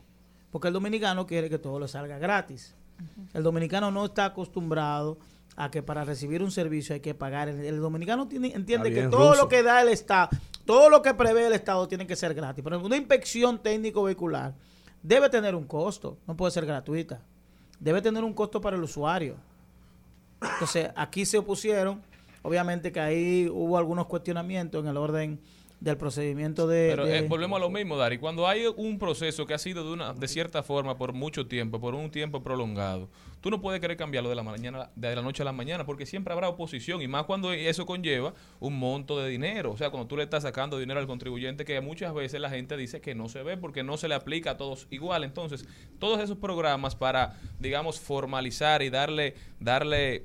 Porque 0.51 0.69
el 0.69 0.75
dominicano 0.75 1.27
quiere 1.27 1.49
que 1.49 1.59
todo 1.59 1.79
le 1.79 1.87
salga 1.87 2.19
gratis. 2.19 2.75
El 3.33 3.43
dominicano 3.43 3.91
no 3.91 4.07
está 4.07 4.27
acostumbrado 4.27 5.19
a 5.57 5.71
que 5.71 5.83
para 5.83 6.05
recibir 6.05 6.43
un 6.43 6.51
servicio 6.51 6.95
hay 6.95 7.01
que 7.01 7.15
pagar. 7.15 7.49
El, 7.49 7.61
el 7.61 7.81
dominicano 7.81 8.29
tiene, 8.29 8.53
entiende 8.55 8.93
que 8.93 9.09
todo 9.09 9.31
ruso. 9.31 9.43
lo 9.43 9.49
que 9.49 9.63
da 9.63 9.83
el 9.83 9.89
Estado, 9.89 10.31
todo 10.65 10.91
lo 10.91 11.03
que 11.03 11.15
prevé 11.15 11.47
el 11.47 11.53
Estado 11.53 11.87
tiene 11.89 12.07
que 12.07 12.17
ser 12.17 12.35
gratis. 12.35 12.63
Pero 12.65 12.81
una 12.81 12.97
inspección 12.97 13.63
técnico 13.63 14.03
vehicular 14.03 14.55
debe 15.03 15.29
tener 15.29 15.55
un 15.55 15.65
costo, 15.65 16.19
no 16.27 16.37
puede 16.37 16.51
ser 16.51 16.67
gratuita. 16.67 17.21
Debe 17.79 18.01
tener 18.01 18.25
un 18.25 18.33
costo 18.33 18.61
para 18.61 18.77
el 18.77 18.83
usuario. 18.83 19.37
Entonces, 20.41 20.91
aquí 20.97 21.27
se 21.27 21.39
opusieron. 21.39 22.03
Obviamente 22.43 22.93
que 22.93 23.01
ahí 23.01 23.49
hubo 23.51 23.79
algunos 23.79 24.07
cuestionamientos 24.07 24.83
en 24.83 24.89
el 24.89 24.97
orden 24.97 25.41
del 25.81 25.97
procedimiento 25.99 26.67
de... 26.67 26.87
Pero 26.89 27.05
de- 27.07 27.19
eh, 27.19 27.23
volvemos 27.29 27.57
a 27.59 27.61
lo 27.61 27.69
mismo, 27.69 27.97
Dari. 27.97 28.17
Cuando 28.19 28.49
hay 28.49 28.63
un 28.77 28.99
proceso 28.99 29.47
que 29.47 29.55
ha 29.55 29.59
sido 29.59 29.85
de 29.85 29.93
una 29.93 30.15
de 30.15 30.29
cierta 30.29 30.63
forma 30.63 30.97
por 30.97 31.13
mucho 31.13 31.47
tiempo, 31.47 31.79
por 31.81 31.95
un 31.95 32.11
tiempo 32.11 32.43
prolongado, 32.43 33.11
tú 33.43 33.51
no 33.51 33.61
puedes 33.61 33.81
querer 33.83 33.97
cambiarlo 33.99 34.31
de 34.31 34.35
la 34.37 34.43
mañana 34.43 34.91
de 34.97 35.15
la 35.15 35.21
noche 35.21 35.43
a 35.43 35.45
la 35.45 35.53
mañana 35.53 35.85
porque 35.85 36.07
siempre 36.07 36.33
habrá 36.33 36.49
oposición 36.49 37.03
y 37.03 37.09
más 37.09 37.25
cuando 37.25 37.53
eso 37.53 37.85
conlleva 37.85 38.33
un 38.61 38.79
monto 38.79 39.19
de 39.19 39.29
dinero, 39.29 39.73
o 39.73 39.77
sea, 39.77 39.91
cuando 39.91 40.07
tú 40.07 40.17
le 40.17 40.23
estás 40.23 40.45
sacando 40.45 40.79
dinero 40.79 41.01
al 41.01 41.07
contribuyente 41.07 41.67
que 41.67 41.79
muchas 41.83 42.15
veces 42.15 42.41
la 42.41 42.49
gente 42.49 42.79
dice 42.79 43.03
que 43.03 43.15
no 43.15 43.29
se 43.29 43.43
ve 43.43 43.59
porque 43.59 43.83
no 43.83 43.99
se 43.99 44.09
le 44.09 44.15
aplica 44.15 44.53
a 44.53 44.57
todos 44.57 44.87
igual. 44.91 45.23
Entonces, 45.25 45.67
todos 45.99 46.21
esos 46.21 46.39
programas 46.39 46.97
para 46.97 47.39
digamos 47.61 48.01
formalizar 48.01 48.83
y 48.83 48.89
darle 48.89 49.35
darle 49.61 50.25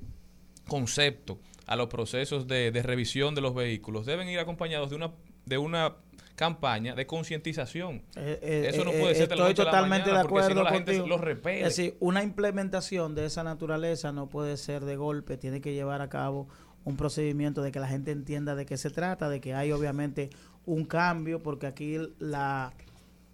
concepto 0.68 1.39
a 1.65 1.75
los 1.75 1.88
procesos 1.88 2.48
de, 2.48 2.72
de 2.72 2.82
revisión 2.84 3.36
de 3.36 3.41
los 3.41 3.53
vehículos 3.53 4.06
deben 4.06 4.27
ir 4.29 4.39
acompañados 4.39 4.89
de 4.89 4.96
una 4.96 5.12
de 5.50 5.58
una 5.58 5.96
campaña 6.36 6.96
de 6.96 7.06
concientización. 7.06 8.01
Eh, 8.15 8.39
eh, 8.41 8.65
Eso 8.74 8.86
no 8.86 8.91
eh, 8.91 9.00
puede 9.01 9.15
ser 9.15 9.27
de 9.27 9.36
la 9.36 9.50
Estoy 9.50 9.65
la 9.65 9.72
totalmente 9.72 10.06
mañana, 10.06 10.20
de 10.22 10.25
acuerdo 10.25 10.63
la 10.63 10.70
gente 10.72 10.94
contigo. 10.98 11.08
lo 11.08 11.18
repele. 11.18 11.62
Es 11.62 11.75
decir, 11.75 11.98
una 12.00 12.24
implementación 12.24 13.13
de 13.15 13.25
esa 13.25 13.44
naturaleza 13.44 14.13
no 14.13 14.29
puede 14.29 14.56
ser 14.56 14.86
de 14.86 14.96
golpe, 14.96 15.36
tiene 15.36 15.60
que 15.60 15.74
llevar 15.74 16.01
a 16.01 16.08
cabo 16.08 16.48
un 16.86 16.96
procedimiento 16.96 17.62
de 17.62 17.74
que 17.74 17.79
la 17.82 17.88
gente 17.89 18.12
entienda 18.12 18.56
de 18.56 18.65
qué 18.65 18.77
se 18.77 18.89
trata, 18.89 19.27
de 19.27 19.41
que 19.41 19.53
hay 19.53 19.74
obviamente 19.74 20.29
un 20.65 20.86
cambio, 20.86 21.44
porque 21.44 21.68
aquí 21.68 21.98
la 22.20 22.72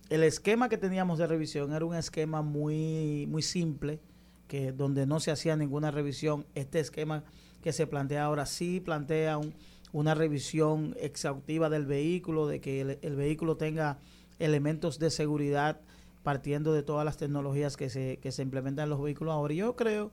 el 0.10 0.24
esquema 0.24 0.68
que 0.70 0.78
teníamos 0.78 1.18
de 1.20 1.28
revisión 1.28 1.74
era 1.74 1.86
un 1.86 1.96
esquema 1.96 2.42
muy 2.42 3.28
muy 3.28 3.44
simple, 3.44 4.00
que 4.48 4.72
donde 4.72 5.06
no 5.06 5.20
se 5.20 5.30
hacía 5.32 5.56
ninguna 5.56 5.92
revisión. 5.92 6.46
Este 6.56 6.80
esquema 6.80 7.24
que 7.62 7.72
se 7.72 7.86
plantea 7.86 8.24
ahora 8.26 8.46
sí 8.48 8.80
plantea 8.80 9.38
un- 9.38 9.54
una 9.92 10.14
revisión 10.14 10.96
exhaustiva 11.00 11.70
del 11.70 11.86
vehículo, 11.86 12.48
de 12.48 12.60
que 12.60 12.82
el, 12.82 13.16
vehículo 13.16 13.58
tenga 13.58 14.00
elementos 14.40 15.00
de 15.00 15.10
seguridad 15.10 15.82
partiendo 16.24 16.74
de 16.74 16.84
todas 16.84 17.06
las 17.06 17.18
tecnologías 17.18 17.78
que 17.78 17.90
se, 17.90 18.18
que 18.18 18.32
se 18.32 18.42
implementan 18.42 18.84
en 18.84 18.90
los 18.90 19.02
vehículos 19.02 19.34
ahora. 19.34 19.54
Yo 19.54 19.76
creo 19.76 20.12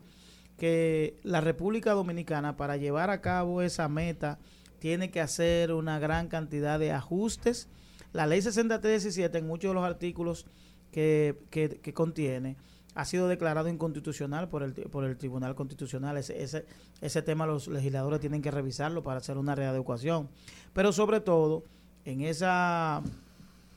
que 0.56 1.16
la 1.22 1.40
República 1.40 1.92
Dominicana 1.92 2.56
para 2.56 2.76
llevar 2.76 3.10
a 3.10 3.20
cabo 3.20 3.62
esa 3.62 3.88
meta 3.88 4.38
tiene 4.78 5.10
que 5.10 5.20
hacer 5.20 5.72
una 5.72 5.98
gran 5.98 6.28
cantidad 6.28 6.78
de 6.78 6.92
ajustes. 6.92 7.68
La 8.12 8.26
ley 8.26 8.42
6317 8.42 9.38
en 9.38 9.46
muchos 9.46 9.70
de 9.70 9.74
los 9.74 9.84
artículos 9.84 10.46
que, 10.90 11.36
que 11.50 11.94
contiene 11.94 12.56
ha 12.94 13.04
sido 13.04 13.28
declarado 13.28 13.68
inconstitucional 13.68 14.48
por 14.48 14.62
el, 14.62 14.72
por 14.74 15.04
el 15.04 15.16
Tribunal 15.16 15.54
Constitucional. 15.54 16.16
Ese, 16.16 16.42
ese, 16.42 16.66
ese 17.00 17.22
tema 17.22 17.46
los 17.46 17.68
legisladores 17.68 18.20
tienen 18.20 18.42
que 18.42 18.50
revisarlo 18.50 19.02
para 19.02 19.18
hacer 19.18 19.38
una 19.38 19.54
readecuación. 19.54 20.28
Pero 20.72 20.92
sobre 20.92 21.20
todo, 21.20 21.64
en 22.04 22.20
esa 22.20 23.02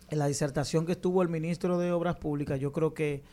en 0.10 0.19
la 0.19 0.27
disertación 0.27 0.86
que 0.86 0.93
estuvo 0.93 1.22
el 1.22 1.29
ministro 1.29 1.77
de 1.77 1.91
Obras 1.91 2.17
Públicas, 2.17 2.60
yo 2.60 2.72
creo 2.72 2.93
que 2.93 3.24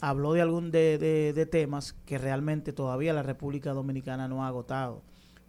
habló 0.00 0.32
de 0.32 0.40
algún 0.40 0.70
de, 0.70 0.98
de, 0.98 1.46
temas 1.46 1.94
que 2.06 2.18
realmente 2.18 2.72
todavía 2.72 3.12
la 3.12 3.22
República 3.22 3.72
Dominicana 3.72 4.28
no 4.28 4.44
ha 4.44 4.48
agotado. 4.48 5.02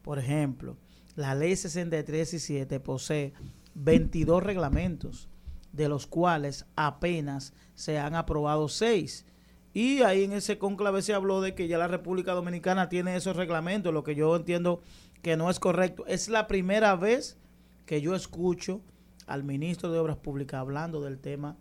Por 0.04 0.20
ejemplo, 0.20 0.78
la 1.16 1.36
ley 1.36 1.56
6317 1.56 2.80
posee 2.80 3.34
22 3.75 4.44
reglamentos, 4.44 5.30
de 5.72 5.90
los 5.90 6.06
cuales 6.06 6.66
apenas 6.75 7.54
se 7.75 7.98
han 7.98 8.16
aprobado 8.16 8.68
6. 8.68 9.25
Y 9.74 10.01
ahí 10.03 10.24
en 10.24 10.34
ese 10.34 10.58
conclave 10.58 11.01
se 11.01 11.13
habló 11.13 11.42
de 11.42 11.56
que 11.56 11.68
ya 11.68 11.77
la 11.77 11.88
República 11.88 12.34
Dominicana 12.34 12.89
tiene 12.89 13.15
esos 13.15 13.36
reglamentos, 13.36 13.94
lo 13.94 14.03
que 14.03 14.13
yo 14.15 14.36
entiendo 14.36 14.82
que 15.22 15.36
no 15.36 15.50
es 15.50 15.60
correcto. 15.60 16.06
Es 16.08 16.30
la 16.30 16.48
primera 16.48 16.96
vez 16.96 17.38
que 17.86 18.01
yo 18.01 18.13
escucho 18.15 18.82
al 19.25 19.44
ministro 19.44 19.92
de 19.92 20.00
Obras 20.00 20.18
Públicas 20.18 20.60
hablando 20.60 21.01
del 21.01 21.18
tema 21.18 21.58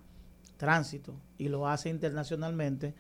tránsito 0.57 1.15
y 1.39 1.49
lo 1.49 1.67
hace 1.69 1.89
internacionalmente 1.89 2.95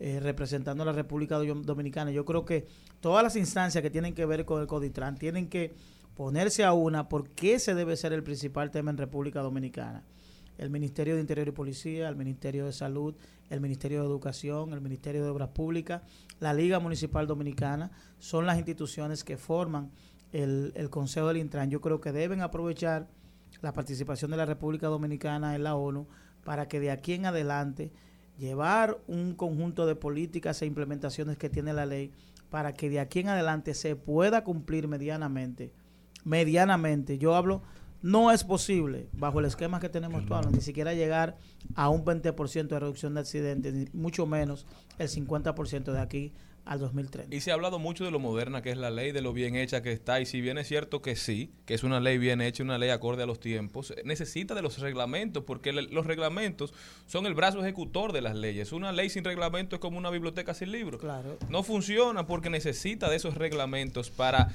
eh, 0.00 0.20
representando 0.20 0.82
a 0.82 0.86
la 0.86 0.92
República 0.92 1.38
Do- 1.38 1.54
Dominicana. 1.62 2.10
Yo 2.10 2.24
creo 2.24 2.44
que 2.44 2.66
todas 3.00 3.22
las 3.22 3.36
instancias 3.36 3.82
que 3.82 3.90
tienen 3.90 4.14
que 4.14 4.26
ver 4.26 4.44
con 4.44 4.60
el 4.60 4.66
Coditran 4.66 5.16
tienen 5.16 5.48
que 5.48 5.74
ponerse 6.16 6.64
a 6.64 6.72
una 6.72 7.08
por 7.08 7.28
qué 7.30 7.58
se 7.58 7.74
debe 7.74 7.96
ser 7.96 8.12
el 8.12 8.22
principal 8.22 8.70
tema 8.70 8.90
en 8.90 8.96
República 8.98 9.40
Dominicana. 9.42 10.02
El 10.58 10.70
Ministerio 10.70 11.14
de 11.14 11.20
Interior 11.20 11.48
y 11.48 11.52
Policía, 11.52 12.08
el 12.08 12.16
Ministerio 12.16 12.66
de 12.66 12.72
Salud, 12.72 13.14
el 13.50 13.60
Ministerio 13.60 14.00
de 14.00 14.06
Educación, 14.06 14.72
el 14.72 14.80
Ministerio 14.80 15.22
de 15.22 15.30
Obras 15.30 15.50
Públicas, 15.50 16.02
la 16.40 16.54
Liga 16.54 16.80
Municipal 16.80 17.26
Dominicana, 17.26 17.90
son 18.18 18.46
las 18.46 18.56
instituciones 18.56 19.24
que 19.24 19.36
forman 19.36 19.90
el, 20.32 20.88
Consejo 20.90 21.28
del 21.28 21.38
Intran. 21.38 21.70
Yo 21.70 21.80
creo 21.80 22.00
que 22.00 22.12
deben 22.12 22.40
aprovechar 22.40 23.08
la 23.62 23.72
participación 23.72 24.30
de 24.30 24.36
la 24.36 24.46
República 24.46 24.88
Dominicana 24.88 25.54
en 25.54 25.62
la 25.62 25.74
ONU 25.74 26.06
para 26.44 26.68
que 26.68 26.80
de 26.80 26.90
aquí 26.90 27.14
en 27.14 27.26
adelante 27.26 27.92
llevar 28.38 28.98
un 29.06 29.34
conjunto 29.34 29.86
de 29.86 29.96
políticas 29.96 30.60
e 30.62 30.66
implementaciones 30.66 31.38
que 31.38 31.48
tiene 31.48 31.72
la 31.72 31.86
ley 31.86 32.12
para 32.50 32.74
que 32.74 32.90
de 32.90 33.00
aquí 33.00 33.20
en 33.20 33.28
adelante 33.28 33.74
se 33.74 33.96
pueda 33.96 34.44
cumplir 34.44 34.88
medianamente. 34.88 35.72
Medianamente, 36.24 37.18
yo 37.18 37.34
hablo, 37.34 37.62
no 38.02 38.30
es 38.30 38.44
posible, 38.44 39.08
bajo 39.12 39.40
el 39.40 39.46
esquema 39.46 39.80
que 39.80 39.88
tenemos 39.88 40.22
actual, 40.22 40.50
ni 40.52 40.60
siquiera 40.60 40.94
llegar 40.94 41.36
a 41.74 41.88
un 41.88 42.04
20% 42.04 42.68
de 42.68 42.78
reducción 42.80 43.14
de 43.14 43.20
accidentes, 43.20 43.74
ni 43.74 43.86
mucho 43.92 44.26
menos 44.26 44.66
el 44.98 45.08
50% 45.08 45.92
de 45.92 46.00
aquí 46.00 46.32
al 46.64 46.80
2030. 46.80 47.32
Y 47.34 47.40
se 47.40 47.52
ha 47.52 47.54
hablado 47.54 47.78
mucho 47.78 48.04
de 48.04 48.10
lo 48.10 48.18
moderna 48.18 48.60
que 48.60 48.70
es 48.72 48.76
la 48.76 48.90
ley, 48.90 49.12
de 49.12 49.20
lo 49.20 49.32
bien 49.32 49.54
hecha 49.54 49.82
que 49.82 49.92
está, 49.92 50.20
y 50.20 50.26
si 50.26 50.40
bien 50.40 50.58
es 50.58 50.66
cierto 50.66 51.00
que 51.00 51.14
sí, 51.14 51.52
que 51.64 51.74
es 51.74 51.84
una 51.84 52.00
ley 52.00 52.18
bien 52.18 52.40
hecha, 52.40 52.64
una 52.64 52.76
ley 52.76 52.90
acorde 52.90 53.22
a 53.22 53.26
los 53.26 53.38
tiempos, 53.38 53.92
eh, 53.92 54.02
necesita 54.04 54.52
de 54.56 54.62
los 54.62 54.78
reglamentos, 54.80 55.44
porque 55.44 55.72
le- 55.72 55.82
los 55.82 56.06
reglamentos 56.06 56.74
son 57.06 57.26
el 57.26 57.34
brazo 57.34 57.60
ejecutor 57.62 58.12
de 58.12 58.20
las 58.20 58.34
leyes. 58.34 58.72
Una 58.72 58.90
ley 58.90 59.10
sin 59.10 59.22
reglamento 59.22 59.76
es 59.76 59.80
como 59.80 59.96
una 59.96 60.10
biblioteca 60.10 60.54
sin 60.54 60.72
libros. 60.72 61.00
Claro. 61.00 61.38
No 61.48 61.62
funciona 61.62 62.26
porque 62.26 62.50
necesita 62.50 63.08
de 63.08 63.14
esos 63.16 63.36
reglamentos 63.36 64.10
para 64.10 64.48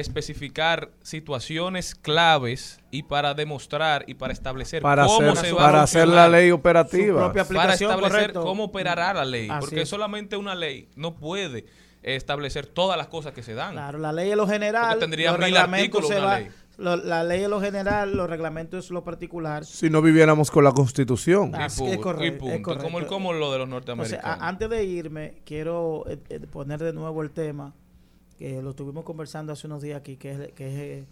especificar 0.00 0.90
situaciones 1.02 1.94
claves 1.94 2.80
y 2.90 3.02
para 3.04 3.34
demostrar 3.34 4.04
y 4.06 4.14
para 4.14 4.32
establecer 4.32 4.82
Para 4.82 5.06
cómo 5.06 5.30
hacer, 5.32 5.46
se 5.46 5.52
va 5.52 5.68
a 5.70 5.82
hacer 5.82 6.08
la 6.08 6.28
ley 6.28 6.50
operativa. 6.50 7.24
propia 7.24 7.44
para 7.44 7.60
aplicación, 7.62 7.90
establecer 7.90 8.20
correcto. 8.32 8.42
cómo 8.42 8.64
operará 8.64 9.14
la 9.14 9.24
ley. 9.24 9.48
Así 9.50 9.60
porque 9.60 9.82
es. 9.82 9.88
solamente 9.88 10.36
una 10.36 10.54
ley 10.54 10.88
no 10.96 11.14
puede 11.16 11.66
establecer 12.02 12.66
todas 12.66 12.96
las 12.96 13.08
cosas 13.08 13.32
que 13.32 13.42
se 13.42 13.54
dan. 13.54 13.72
Claro, 13.72 13.98
la 13.98 14.12
ley 14.12 14.30
es 14.30 14.36
lo 14.36 14.46
general, 14.46 14.90
Porque 14.90 15.00
tendría 15.00 15.30
los 15.32 15.38
mil 15.40 15.46
reglamentos 15.46 15.80
artículos 16.02 16.08
se 16.08 16.16
una 16.18 16.26
va- 16.26 16.38
ley. 16.38 16.48
lo- 16.78 16.96
la 16.96 17.24
ley 17.24 17.42
es 17.42 17.48
lo 17.48 17.60
general, 17.60 18.16
los 18.16 18.30
reglamentos 18.30 18.84
es 18.84 18.90
lo 18.90 19.02
particular. 19.02 19.64
Si 19.64 19.90
no 19.90 20.02
viviéramos 20.02 20.50
con 20.50 20.62
la 20.62 20.72
constitución. 20.72 21.48
Y 21.48 21.68
punto, 21.78 21.92
es 21.92 21.98
correcto, 21.98 22.44
y 22.46 22.48
es 22.48 22.54
punto. 22.54 22.62
correcto. 22.62 22.84
Como, 22.84 22.98
el, 23.00 23.06
como 23.06 23.32
lo 23.32 23.50
de 23.50 23.58
los 23.58 23.68
norteamericanos. 23.68 24.24
a- 24.24 24.46
antes 24.46 24.68
de 24.70 24.84
irme, 24.84 25.42
quiero 25.44 26.04
eh, 26.08 26.18
eh, 26.28 26.40
poner 26.40 26.80
de 26.80 26.92
nuevo 26.92 27.22
el 27.22 27.30
tema, 27.32 27.74
que 28.36 28.60
lo 28.62 28.70
estuvimos 28.70 29.04
conversando 29.04 29.52
hace 29.52 29.66
unos 29.66 29.82
días 29.82 29.98
aquí, 29.98 30.16
que 30.16 30.32
es, 30.32 30.52
que 30.52 30.66
es 30.68 30.74
eh, 31.04 31.06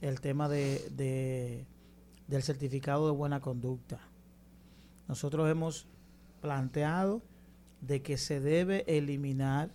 el 0.00 0.20
tema 0.20 0.48
de, 0.48 0.88
de- 0.90 1.66
del 2.26 2.42
certificado 2.42 3.06
de 3.06 3.12
buena 3.12 3.40
conducta. 3.40 4.00
Nosotros 5.08 5.50
hemos 5.50 5.86
planteado 6.40 7.22
de 7.80 8.02
que 8.02 8.16
se 8.18 8.40
debe 8.40 8.84
eliminar 8.86 9.70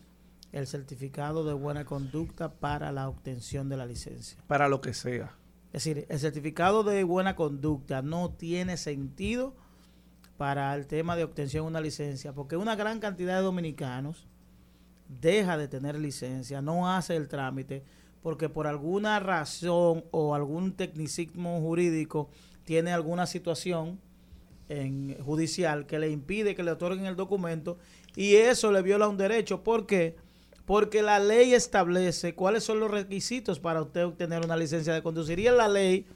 el 0.52 0.68
certificado 0.68 1.44
de 1.46 1.54
buena 1.54 1.84
conducta 1.84 2.54
para 2.54 2.92
la 2.92 3.10
obtención 3.10 3.70
de 3.70 3.78
la 3.78 3.86
licencia. 3.86 4.40
Para 4.48 4.68
lo 4.70 4.82
que 4.82 4.94
sea. 4.94 5.36
Es 5.74 5.84
decir, 5.84 6.06
el 6.10 6.20
certificado 6.20 6.84
de 6.84 7.04
buena 7.04 7.36
conducta 7.36 8.02
no 8.04 8.30
tiene 8.32 8.78
sentido 8.78 9.56
para 10.38 10.76
el 10.76 10.86
tema 10.86 11.16
de 11.16 11.24
obtención 11.24 11.64
de 11.66 11.70
una 11.70 11.82
licencia, 11.82 12.34
porque 12.34 12.56
una 12.56 12.76
gran 12.76 13.00
cantidad 13.00 13.38
de 13.38 13.42
dominicanos 13.44 14.28
deja 15.08 15.58
de 15.58 15.68
tener 15.68 16.00
licencia, 16.00 16.62
no 16.62 16.90
hace 16.90 17.16
el 17.16 17.28
trámite, 17.28 17.84
porque 18.22 18.50
por 18.50 18.68
alguna 18.68 19.20
razón 19.20 20.06
o 20.12 20.34
algún 20.34 20.74
tecnicismo 20.74 21.60
jurídico 21.60 22.30
tiene 22.64 22.92
alguna 22.92 23.26
situación 23.26 24.00
en 24.70 25.18
judicial 25.24 25.86
que 25.86 26.00
le 26.00 26.10
impide 26.10 26.56
que 26.56 26.64
le 26.64 26.72
otorguen 26.72 27.06
el 27.06 27.16
documento 27.16 27.78
y 28.16 28.36
eso 28.36 28.72
le 28.72 28.82
viola 28.82 29.08
un 29.08 29.18
derecho. 29.18 29.64
¿Por 29.64 29.86
qué? 29.86 30.16
Porque 30.66 31.02
la 31.02 31.20
ley 31.20 31.54
establece 31.54 32.34
cuáles 32.34 32.64
son 32.64 32.80
los 32.80 32.90
requisitos 32.90 33.60
para 33.60 33.82
usted 33.82 34.06
obtener 34.06 34.46
una 34.46 34.56
licencia 34.56 34.94
de 34.94 35.04
conducir 35.04 35.40
y 35.40 35.48
en 35.48 35.58
la 35.58 35.68
ley 35.68 36.08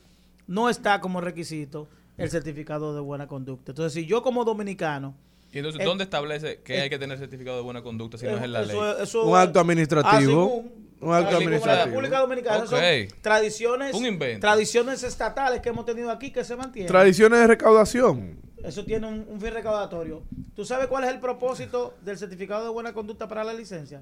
no 0.48 0.70
está 0.70 1.02
como 1.02 1.20
requisito 1.20 1.90
el 2.18 2.30
certificado 2.30 2.96
de 2.96 3.02
buena 3.02 3.28
conducta. 3.28 3.74
Entonces, 3.74 3.94
si 3.94 4.06
yo 4.06 4.24
como 4.24 4.46
dominicano... 4.46 5.16
y 5.52 5.58
entonces, 5.60 5.82
eh, 5.82 5.86
¿dónde 5.86 6.04
establece 6.04 6.62
que 6.62 6.78
eh, 6.78 6.82
hay 6.82 6.90
que 6.90 7.00
tener 7.00 7.18
certificado 7.18 7.58
de 7.58 7.64
buena 7.64 7.82
conducta 7.82 8.18
si 8.18 8.26
no 8.26 8.38
es 8.38 8.44
en 8.44 8.52
la 8.54 8.62
ley? 8.64 8.78
eso- 9.02 9.24
Un 9.26 9.38
acto 9.38 9.60
administrativo. 9.60 10.64
Ah, 10.66 11.06
Un 11.06 11.14
acto 11.14 11.38
administrativo. 11.38 11.76
La 11.78 11.86
República 11.86 12.20
Dominicana 12.20 12.64
Ok. 12.64 12.70
son 12.70 12.82
tradiciones, 13.22 13.94
Un 13.96 14.06
invento. 14.06 14.42
tradiciones 14.42 15.04
estatales 15.04 15.62
que 15.62 15.70
hemos 15.70 15.86
tenido 15.86 16.10
aquí 16.12 16.32
que 16.32 16.44
se 16.44 16.56
mantienen. 16.56 16.88
Tradiciones 16.88 17.40
de 17.40 17.48
recaudación. 17.48 18.40
Eso 18.64 18.84
tiene 18.84 19.08
un, 19.08 19.26
un 19.30 19.40
fin 19.40 19.54
recaudatorio. 19.54 20.24
¿Tú 20.56 20.66
sabes 20.66 20.88
cuál 20.88 21.04
es 21.04 21.12
el 21.12 21.20
propósito 21.20 21.94
del 22.04 22.18
certificado 22.18 22.64
de 22.64 22.70
buena 22.72 22.94
conducta 22.94 23.28
para 23.28 23.44
la 23.44 23.54
licencia? 23.54 24.02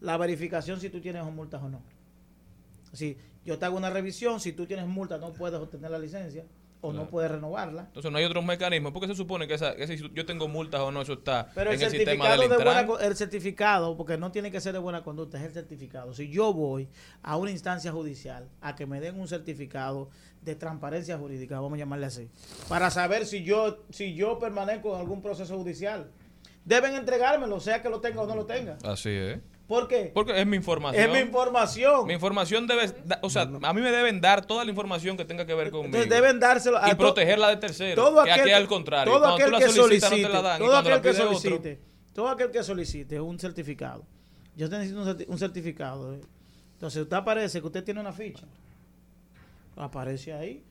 La 0.00 0.16
verificación 0.18 0.80
si 0.80 0.90
tú 0.90 1.00
tienes 1.00 1.24
multas 1.24 1.62
o 1.62 1.68
no. 1.70 1.80
Si 2.92 3.16
yo 3.44 3.58
te 3.58 3.64
hago 3.64 3.76
una 3.76 3.90
revisión, 3.90 4.38
si 4.40 4.52
tú 4.52 4.66
tienes 4.66 4.86
multa 4.86 5.18
no 5.18 5.32
puedes 5.32 5.58
obtener 5.58 5.90
la 5.90 5.98
licencia 5.98 6.44
o 6.84 6.92
no 6.92 7.08
puedes 7.08 7.30
renovarla. 7.30 7.82
Entonces 7.86 8.12
no 8.12 8.18
hay 8.18 8.24
otros 8.24 8.44
mecanismos. 8.44 8.92
porque 8.92 9.08
se 9.08 9.14
supone 9.14 9.48
que, 9.48 9.54
esa, 9.54 9.74
que 9.74 9.86
si 9.86 9.96
yo 10.12 10.26
tengo 10.26 10.48
multas 10.48 10.82
o 10.82 10.92
no, 10.92 11.00
eso 11.00 11.14
está 11.14 11.48
Pero 11.54 11.70
el 11.70 11.76
en 11.76 11.82
el 11.82 11.90
sistema 11.90 12.30
del 12.36 12.50
de 12.50 12.56
buena, 12.56 12.86
el 13.00 13.16
certificado, 13.16 13.96
porque 13.96 14.18
no 14.18 14.30
tiene 14.30 14.50
que 14.50 14.60
ser 14.60 14.74
de 14.74 14.78
buena 14.78 15.02
conducta, 15.02 15.38
es 15.38 15.44
el 15.44 15.52
certificado. 15.52 16.12
Si 16.12 16.28
yo 16.28 16.52
voy 16.52 16.88
a 17.22 17.36
una 17.38 17.50
instancia 17.50 17.90
judicial 17.90 18.48
a 18.60 18.76
que 18.76 18.84
me 18.84 19.00
den 19.00 19.18
un 19.18 19.28
certificado 19.28 20.10
de 20.42 20.54
transparencia 20.54 21.16
jurídica, 21.16 21.58
vamos 21.58 21.76
a 21.76 21.78
llamarle 21.78 22.06
así, 22.06 22.28
para 22.68 22.90
saber 22.90 23.24
si 23.24 23.44
yo 23.44 23.84
si 23.88 24.14
yo 24.14 24.38
permanezco 24.38 24.94
en 24.94 25.00
algún 25.00 25.22
proceso 25.22 25.56
judicial, 25.56 26.10
deben 26.66 26.94
entregármelo, 26.94 27.60
sea 27.60 27.80
que 27.80 27.88
lo 27.88 28.02
tenga 28.02 28.20
o 28.20 28.26
no 28.26 28.36
lo 28.36 28.44
tenga. 28.44 28.76
Así 28.84 29.08
es. 29.08 29.38
¿Por 29.66 29.88
qué? 29.88 30.10
Porque 30.12 30.38
es 30.38 30.46
mi 30.46 30.56
información. 30.56 31.02
Es 31.04 31.10
mi 31.10 31.20
información. 31.20 32.06
Mi 32.06 32.12
información 32.12 32.66
debe, 32.66 32.92
o 33.22 33.30
sea, 33.30 33.42
a 33.42 33.72
mí 33.72 33.80
me 33.80 33.90
deben 33.90 34.20
dar 34.20 34.44
toda 34.44 34.62
la 34.64 34.70
información 34.70 35.16
que 35.16 35.24
tenga 35.24 35.46
que 35.46 35.54
ver 35.54 35.70
conmigo. 35.70 35.86
Entonces 35.96 36.10
deben 36.10 36.38
dárselo 36.38 36.76
a 36.78 36.90
y 36.90 36.94
protegerla 36.94 37.48
de 37.48 37.56
terceros. 37.56 37.94
todo 38.04 38.22
que 38.24 38.30
aquel, 38.30 38.42
aquí 38.42 38.50
es 38.50 38.56
al 38.56 38.66
contrario. 38.68 39.10
todo 39.12 39.20
cuando 39.20 39.36
aquel 39.36 39.46
tú 39.46 39.52
la 39.52 39.58
que 39.58 39.68
solicitas 39.72 40.08
solicite, 40.10 40.28
no 40.32 40.38
te 40.38 40.42
la 40.42 40.48
dan. 40.50 40.58
todo 40.58 40.76
aquel 40.76 40.92
que 41.00 41.00
pide 41.10 41.22
otro, 41.22 41.38
solicite, 41.38 41.80
todo 42.12 42.28
aquel 42.28 42.50
que 42.50 42.62
solicite 42.62 43.20
un 43.20 43.38
certificado. 43.38 44.04
Yo 44.54 44.68
necesito 44.68 45.00
un, 45.00 45.06
certi- 45.08 45.24
un 45.28 45.38
certificado. 45.38 46.14
eh. 46.14 46.20
Entonces 46.74 47.02
usted 47.02 47.16
aparece 47.16 47.60
que 47.60 47.66
usted 47.66 47.82
tiene 47.84 48.00
una 48.00 48.12
ficha. 48.12 48.44
Aparece 49.76 50.32
ahí. 50.34 50.62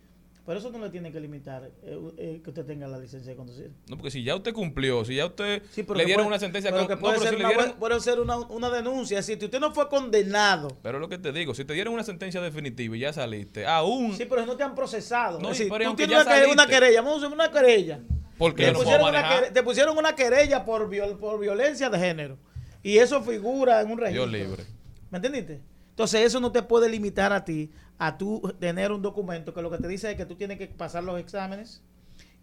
Pero 0.46 0.60
eso 0.60 0.70
no 0.72 0.80
le 0.80 0.90
tiene 0.90 1.10
que 1.12 1.22
limitar 1.22 1.72
eh, 1.84 1.98
eh, 2.18 2.42
que 2.44 2.50
usted 2.50 2.66
tenga 2.66 2.86
la 2.86 3.00
licencia 3.00 3.30
de 3.32 3.38
conducir. 3.38 3.72
No, 3.88 3.96
porque 3.96 4.12
si 4.12 4.24
ya 4.26 4.36
usted 4.36 4.52
cumplió, 4.54 5.06
si 5.06 5.16
ya 5.16 5.26
usted 5.26 5.62
Sí, 5.72 5.86
le 5.96 6.04
dieron 6.06 6.26
puede- 6.26 6.28
una 6.28 6.40
sentencia... 6.40 6.70
pero 6.70 6.86
que 6.86 6.96
no, 6.96 7.00
puede 7.00 7.14
pero 7.14 7.24
ser, 7.24 7.34
si 7.34 7.40
le 7.40 7.46
una, 7.46 7.50
dieron- 7.54 7.66
buen- 7.70 7.80
puede 7.80 8.00
ser 8.02 8.20
una, 8.20 8.38
una 8.38 8.70
denuncia. 8.70 9.24
Si 9.24 9.34
usted 9.34 9.60
no 9.62 9.74
fue 9.74 9.88
condenado. 9.88 10.68
Pero 10.84 11.00
lo 11.00 11.08
que 11.08 11.18
te 11.18 11.32
digo, 11.32 11.54
si 11.56 11.64
te 11.64 11.72
dieron 11.74 11.94
una 11.94 12.04
sentencia 12.04 12.42
definitiva 12.42 12.98
y 12.98 13.00
ya 13.00 13.14
saliste, 13.14 13.66
aún... 13.66 14.18
Sí, 14.18 14.26
pero 14.26 14.46
no 14.46 14.58
te 14.58 14.64
han 14.64 14.76
procesado. 14.76 15.40
No, 15.40 15.52
es 15.52 15.58
decir, 15.60 15.72
pero 15.72 15.92
tú 15.92 15.96
tienes 15.96 16.16
una, 16.22 16.26
quere- 16.26 16.46
una 16.52 16.64
saliste. 16.64 16.74
querella, 16.74 17.02
vamos 17.02 17.16
a 17.24 17.26
hacer 17.26 17.34
una 17.34 17.52
querella. 17.52 18.00
Porque 18.38 18.66
te, 18.66 18.72
no 18.74 18.80
pusieron 18.80 19.08
una 19.10 19.42
te 19.54 19.64
pusieron 19.64 19.98
una 19.98 20.16
querella 20.16 20.66
por, 20.66 20.90
viol- 20.90 21.18
por 21.18 21.40
violencia 21.40 21.90
de 21.90 22.00
género. 22.00 22.38
Y 22.82 22.98
eso 22.98 23.22
figura 23.24 23.80
en 23.80 23.92
un 23.92 23.98
registro. 23.98 24.28
Dios 24.28 24.42
libre. 24.50 24.64
¿Me 25.10 25.20
entendiste? 25.20 25.62
Entonces 25.94 26.22
eso 26.22 26.40
no 26.40 26.52
te 26.52 26.64
puede 26.64 26.90
limitar 26.90 27.32
a 27.32 27.46
ti 27.46 27.70
a 28.00 28.18
tú 28.18 28.42
tener 28.60 28.92
un 28.92 29.04
documento 29.04 29.54
que 29.54 29.62
lo 29.62 29.70
que 29.70 29.78
te 29.78 29.88
dice 29.88 30.10
es 30.10 30.18
que 30.18 30.26
tú 30.26 30.34
tienes 30.34 30.58
que 30.58 30.66
pasar 30.66 31.04
los 31.04 31.20
exámenes, 31.20 31.84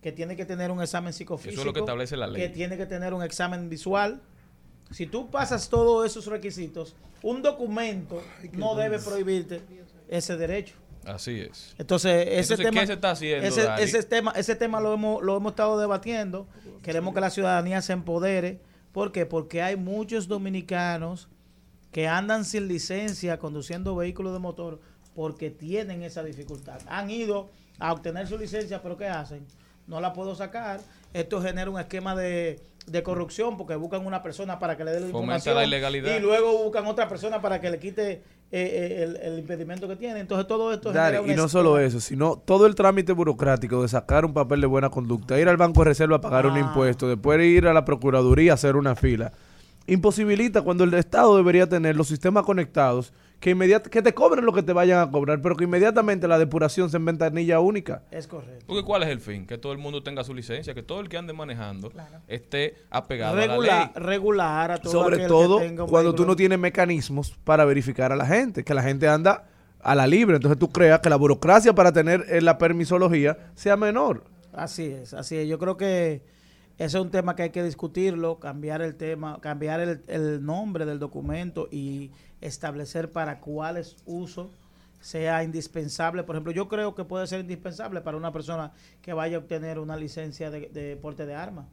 que 0.00 0.12
tienes 0.12 0.36
que 0.36 0.46
tener 0.46 0.70
un 0.70 0.80
examen 0.80 1.12
psicofísico, 1.12 1.52
Eso 1.52 1.62
es 1.62 1.66
lo 1.66 1.72
que 1.72 1.80
establece 1.80 2.16
la 2.16 2.28
ley. 2.28 2.40
que 2.40 2.48
tiene 2.48 2.76
que 2.76 2.86
tener 2.86 3.12
un 3.12 3.24
examen 3.24 3.68
visual. 3.68 4.20
Si 4.92 5.06
tú 5.06 5.30
pasas 5.30 5.68
todos 5.68 6.06
esos 6.06 6.26
requisitos, 6.26 6.94
un 7.22 7.42
documento 7.42 8.22
no 8.52 8.76
debe 8.76 9.00
prohibirte 9.00 9.60
ese 10.08 10.36
derecho. 10.36 10.76
Así 11.04 11.40
es. 11.40 11.74
Entonces, 11.76 12.28
ese 12.28 12.54
Entonces, 12.54 12.58
tema, 12.58 12.80
¿qué 12.82 12.86
se 12.86 12.92
está 12.92 13.10
haciendo, 13.10 13.48
ese, 13.48 13.68
ese 13.80 14.02
tema, 14.04 14.32
ese 14.36 14.54
tema 14.54 14.80
lo 14.80 14.94
hemos, 14.94 15.22
lo 15.24 15.36
hemos 15.36 15.52
estado 15.52 15.76
debatiendo. 15.80 16.46
Queremos 16.82 17.14
que 17.14 17.20
la 17.20 17.30
ciudadanía 17.30 17.82
se 17.82 17.94
empodere. 17.94 18.60
¿Por 18.92 19.10
qué? 19.10 19.26
Porque 19.26 19.60
hay 19.60 19.74
muchos 19.74 20.28
dominicanos 20.28 21.28
que 21.92 22.07
andan 22.09 22.44
sin 22.44 22.68
licencia 22.68 23.38
conduciendo 23.38 23.96
vehículos 23.96 24.33
de 24.33 24.38
motor 24.38 24.81
porque 25.14 25.50
tienen 25.50 26.03
esa 26.03 26.22
dificultad. 26.22 26.79
Han 26.88 27.11
ido 27.11 27.48
a 27.79 27.92
obtener 27.92 28.26
su 28.29 28.38
licencia, 28.38 28.81
pero 28.83 28.96
¿qué 28.96 29.07
hacen? 29.07 29.44
No 29.87 30.00
la 30.00 30.12
puedo 30.12 30.35
sacar. 30.35 30.81
Esto 31.12 31.42
genera 31.42 31.68
un 31.70 31.81
esquema 31.81 32.14
de, 32.14 32.61
de 32.87 33.03
corrupción 33.03 33.57
porque 33.57 33.74
buscan 33.74 34.07
una 34.07 34.22
persona 34.22 34.59
para 34.61 34.76
que 34.76 34.85
le 34.85 34.92
dé 34.92 35.00
la 35.00 35.07
Fomenta 35.09 35.18
información 35.18 35.55
la 35.57 35.64
ilegalidad. 35.64 36.16
y 36.16 36.20
luego 36.20 36.62
buscan 36.62 36.87
otra 36.87 37.09
persona 37.09 37.40
para 37.42 37.61
que 37.61 37.70
le 37.70 37.81
quite 37.81 38.12
eh, 38.12 38.22
eh, 38.53 39.03
el, 39.03 39.16
el 39.16 39.38
impedimento 39.40 39.88
que 39.88 39.96
tiene. 39.96 40.20
Entonces 40.20 40.46
todo 40.46 40.72
esto 40.72 40.92
genera 40.92 41.22
y 41.26 41.35
no 41.35 41.48
solo 41.48 41.79
eso, 41.81 41.98
sino 42.00 42.37
todo 42.37 42.66
el 42.66 42.76
trámite 42.76 43.12
burocrático 43.12 43.83
de 43.83 43.88
sacar 43.88 44.24
un 44.24 44.33
papel 44.33 44.61
de 44.61 44.68
buena 44.68 44.90
conducta, 44.90 45.40
ir 45.40 45.48
al 45.48 45.57
Banco 45.57 45.81
de 45.81 45.87
Reserva 45.87 46.16
a 46.16 46.20
pagar 46.20 46.46
un 46.46 46.55
Ah. 46.57 46.61
impuesto, 46.61 47.09
después 47.09 47.40
ir 47.42 47.66
a 47.66 47.72
la 47.74 47.85
Procuraduría 47.85 48.53
a 48.53 48.55
hacer 48.55 48.76
una 48.76 48.94
fila, 48.94 49.33
imposibilita 49.90 50.62
cuando 50.62 50.85
el 50.85 50.94
Estado 50.94 51.37
debería 51.37 51.68
tener 51.68 51.96
los 51.96 52.09
sistemas 52.09 52.44
conectados 52.44 53.12
que, 53.40 53.50
inmediat 53.50 53.87
que 53.87 54.03
te 54.03 54.14
cobren 54.14 54.44
lo 54.44 54.53
que 54.53 54.62
te 54.62 54.72
vayan 54.72 55.00
a 55.00 55.11
cobrar, 55.11 55.40
pero 55.42 55.57
que 55.57 55.64
inmediatamente 55.64 56.29
la 56.29 56.38
depuración 56.38 56.90
sea 56.90 56.98
en 56.98 57.07
ventanilla 57.07 57.59
única. 57.59 58.03
Es 58.11 58.26
correcto. 58.26 58.66
Porque 58.66 58.85
¿cuál 58.85 59.03
es 59.03 59.09
el 59.09 59.20
fin? 59.20 59.46
Que 59.46 59.59
todo 59.59 59.72
el 59.72 59.79
mundo 59.79 60.03
tenga 60.03 60.22
su 60.22 60.35
licencia, 60.35 60.74
que 60.74 60.83
todo 60.83 61.00
el 61.00 61.09
que 61.09 61.16
ande 61.16 61.33
manejando 61.33 61.90
esté 62.29 62.76
apegado 62.90 63.33
a 63.33 63.37
la 63.37 63.46
Regular, 63.46 63.92
ley. 63.94 64.03
regular 64.05 64.70
a 64.72 64.79
todo 64.79 64.92
Sobre 64.92 65.16
aquel 65.16 65.26
que 65.26 65.29
todo 65.29 65.59
tenga 65.59 65.85
un 65.85 65.90
cuando 65.90 66.14
tú 66.14 66.24
no 66.24 66.37
tienes 66.37 66.59
mecanismos 66.59 67.37
para 67.44 67.64
verificar 67.64 68.12
a 68.12 68.16
la 68.16 68.26
gente, 68.26 68.62
que 68.62 68.74
la 68.74 68.83
gente 68.83 69.09
anda 69.09 69.48
a 69.83 69.94
la 69.94 70.07
libre, 70.07 70.37
entonces 70.37 70.59
tú 70.59 70.68
creas 70.68 71.00
que 71.00 71.09
la 71.09 71.16
burocracia 71.16 71.74
para 71.74 71.90
tener 71.90 72.26
eh, 72.29 72.42
la 72.42 72.59
permisología 72.59 73.38
sea 73.55 73.76
menor. 73.76 74.24
Así 74.53 74.85
es, 74.85 75.14
así 75.14 75.37
es. 75.37 75.48
Yo 75.48 75.59
creo 75.59 75.76
que 75.79 76.22
ese 76.80 76.96
es 76.96 77.04
un 77.04 77.10
tema 77.10 77.36
que 77.36 77.42
hay 77.42 77.50
que 77.50 77.62
discutirlo, 77.62 78.38
cambiar 78.38 78.80
el 78.80 78.94
tema, 78.94 79.38
cambiar 79.42 79.80
el, 79.80 80.00
el 80.08 80.42
nombre 80.42 80.86
del 80.86 80.98
documento 80.98 81.68
y 81.70 82.10
establecer 82.40 83.12
para 83.12 83.40
cuáles 83.40 83.96
usos 84.06 84.48
sea 84.98 85.44
indispensable. 85.44 86.22
Por 86.22 86.36
ejemplo, 86.36 86.52
yo 86.52 86.68
creo 86.68 86.94
que 86.94 87.04
puede 87.04 87.26
ser 87.26 87.40
indispensable 87.40 88.00
para 88.00 88.16
una 88.16 88.32
persona 88.32 88.72
que 89.02 89.12
vaya 89.12 89.36
a 89.36 89.40
obtener 89.40 89.78
una 89.78 89.94
licencia 89.94 90.50
de, 90.50 90.70
de 90.70 90.96
porte 90.96 91.26
de 91.26 91.34
armas. 91.34 91.66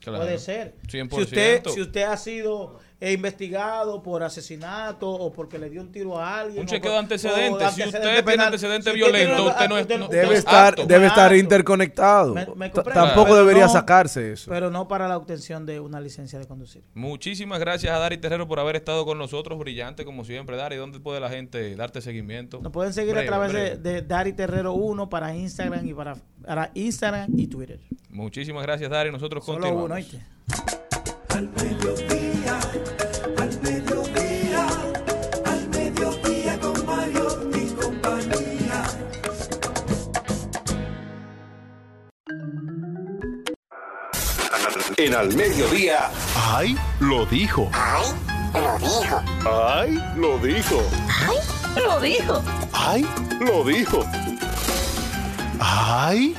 Claro. 0.00 0.24
Puede 0.24 0.38
ser. 0.38 0.74
100%. 0.88 1.14
Si 1.14 1.20
usted, 1.20 1.64
si 1.66 1.80
usted 1.80 2.02
ha 2.02 2.16
sido 2.16 2.80
eh, 2.98 3.12
investigado 3.12 4.02
por 4.02 4.22
asesinato 4.22 5.08
o 5.10 5.30
porque 5.32 5.58
le 5.58 5.68
dio 5.68 5.82
un 5.82 5.92
tiro 5.92 6.18
a 6.18 6.40
alguien. 6.40 6.60
Un 6.62 6.66
chequeo 6.66 6.82
por- 6.82 6.92
de 6.92 6.98
antecedentes. 6.98 7.74
Si 7.74 7.82
usted 7.82 8.00
tiene 8.00 8.22
penal, 8.22 8.46
antecedente 8.46 8.90
si 8.92 9.02
usted 9.02 9.68
no 9.68 9.78
es- 9.78 9.86
Debe 9.88 10.32
es 10.32 10.38
estar, 10.38 10.74
debe 10.86 11.06
estar 11.06 11.34
interconectado. 11.36 12.34
Tampoco 12.34 13.24
pero 13.24 13.36
debería 13.36 13.66
no- 13.66 13.72
sacarse 13.72 14.32
eso. 14.32 14.50
Pero 14.50 14.70
no 14.70 14.88
para 14.88 15.08
la 15.08 15.16
obtención 15.18 15.66
de 15.66 15.78
una 15.80 16.00
licencia 16.00 16.38
de 16.38 16.46
conducir. 16.46 16.84
Muchísimas 16.94 17.60
gracias 17.60 17.92
a 17.94 17.98
Dari 17.98 18.16
Terrero 18.16 18.48
por 18.48 18.60
haber 18.60 18.76
estado 18.76 19.04
con 19.04 19.18
nosotros, 19.18 19.58
brillante 19.58 20.04
como 20.06 20.24
siempre. 20.24 20.56
Dari, 20.56 20.76
¿dónde 20.76 20.98
puede 20.98 21.20
la 21.20 21.28
gente 21.28 21.76
darte 21.76 22.00
seguimiento? 22.00 22.60
Nos 22.62 22.72
pueden 22.72 22.92
seguir 22.94 23.12
Breve, 23.12 23.26
a 23.26 23.30
través 23.30 23.52
de, 23.52 23.76
de 23.76 24.02
Dari 24.02 24.32
Terrero 24.32 24.72
1 24.72 25.08
para 25.10 25.34
Instagram 25.36 25.86
y 25.86 25.92
para, 25.92 26.16
para 26.44 26.70
Instagram 26.74 27.30
y 27.38 27.46
Twitter. 27.46 27.80
Muchísimas 28.08 28.62
gracias, 28.62 28.88
Dari. 28.90 29.10
Nosotros 29.12 29.44
Solo 29.44 29.58
continuamos. 29.60 30.06
uno, 31.30 32.25
En 44.98 45.14
Al 45.14 45.34
Mediodía. 45.34 46.10
¡Ay! 46.34 46.74
Lo 47.00 47.26
dijo. 47.26 47.70
¡Ay! 47.74 48.06
Lo 48.54 48.78
dijo. 48.78 49.22
¡Ay! 49.44 50.02
Lo 50.16 50.38
dijo. 50.38 50.82
Lo 51.76 52.00
dijo. 52.00 52.42
¡Ay! 52.72 53.06
Lo 53.40 53.62
dijo. 53.62 54.06
¡Ay! 55.60 56.34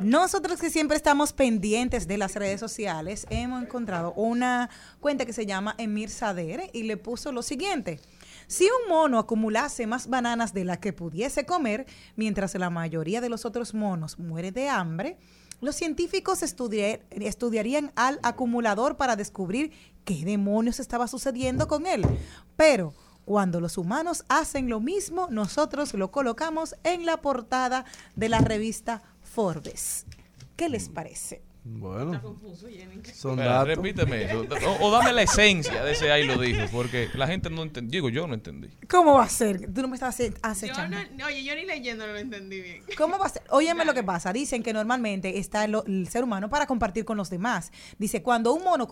Nosotros 0.00 0.58
que 0.58 0.70
siempre 0.70 0.96
estamos 0.96 1.34
pendientes 1.34 2.08
de 2.08 2.16
las 2.16 2.34
redes 2.34 2.60
sociales, 2.60 3.26
hemos 3.28 3.62
encontrado 3.62 4.14
una 4.14 4.70
cuenta 5.00 5.26
que 5.26 5.34
se 5.34 5.44
llama 5.44 5.74
Emir 5.76 6.08
Sader 6.08 6.70
y 6.72 6.84
le 6.84 6.96
puso 6.96 7.30
lo 7.30 7.42
siguiente. 7.42 8.00
Si 8.52 8.66
un 8.66 8.90
mono 8.90 9.18
acumulase 9.18 9.86
más 9.86 10.08
bananas 10.08 10.52
de 10.52 10.66
las 10.66 10.76
que 10.76 10.92
pudiese 10.92 11.46
comer, 11.46 11.86
mientras 12.16 12.54
la 12.56 12.68
mayoría 12.68 13.22
de 13.22 13.30
los 13.30 13.46
otros 13.46 13.72
monos 13.72 14.18
muere 14.18 14.52
de 14.52 14.68
hambre, 14.68 15.16
los 15.62 15.74
científicos 15.74 16.42
estudiar- 16.42 17.00
estudiarían 17.12 17.92
al 17.96 18.20
acumulador 18.22 18.98
para 18.98 19.16
descubrir 19.16 19.72
qué 20.04 20.26
demonios 20.26 20.80
estaba 20.80 21.08
sucediendo 21.08 21.66
con 21.66 21.86
él. 21.86 22.02
Pero 22.54 22.92
cuando 23.24 23.58
los 23.58 23.78
humanos 23.78 24.22
hacen 24.28 24.68
lo 24.68 24.80
mismo, 24.80 25.28
nosotros 25.30 25.94
lo 25.94 26.10
colocamos 26.10 26.74
en 26.84 27.06
la 27.06 27.22
portada 27.22 27.86
de 28.16 28.28
la 28.28 28.40
revista 28.40 29.02
Forbes. 29.22 30.04
¿Qué 30.56 30.68
les 30.68 30.90
parece? 30.90 31.40
Bueno, 31.64 32.20
Confuso, 32.20 32.66
Jenny. 32.68 33.00
son 33.14 33.36
datos. 33.36 33.68
repíteme 33.68 34.24
eso. 34.24 34.44
O, 34.80 34.88
o 34.88 34.90
dame 34.90 35.12
la 35.12 35.22
esencia 35.22 35.84
de 35.84 35.92
ese 35.92 36.10
ahí 36.10 36.26
lo 36.26 36.36
dijo, 36.36 36.60
porque 36.72 37.08
la 37.14 37.28
gente 37.28 37.50
no 37.50 37.62
entendió. 37.62 37.92
Digo, 37.92 38.08
yo 38.08 38.26
no 38.26 38.34
entendí. 38.34 38.68
¿Cómo 38.90 39.14
va 39.14 39.24
a 39.24 39.28
ser? 39.28 39.72
Tú 39.72 39.80
no 39.82 39.86
me 39.88 39.94
estás 39.94 40.16
ace- 40.18 40.30
Yo 40.32 40.36
acechando. 40.42 40.96
no, 41.16 41.26
oye, 41.26 41.44
yo 41.44 41.54
ni 41.54 41.64
leyendo 41.64 42.04
no 42.06 42.12
lo 42.14 42.18
entendí 42.18 42.60
bien. 42.60 42.82
¿Cómo 42.98 43.16
va 43.16 43.26
a 43.26 43.28
ser? 43.28 43.42
Óyeme 43.50 43.84
lo 43.84 43.94
que 43.94 44.02
pasa. 44.02 44.32
Dicen 44.32 44.62
que 44.64 44.72
normalmente 44.72 45.38
está 45.38 45.64
el, 45.64 45.76
el 45.86 46.08
ser 46.08 46.24
humano 46.24 46.48
para 46.50 46.66
compartir 46.66 47.04
con 47.04 47.16
los 47.16 47.30
demás. 47.30 47.70
Dice, 47.96 48.22
cuando 48.22 48.52
un 48.52 48.64
mono 48.64 48.88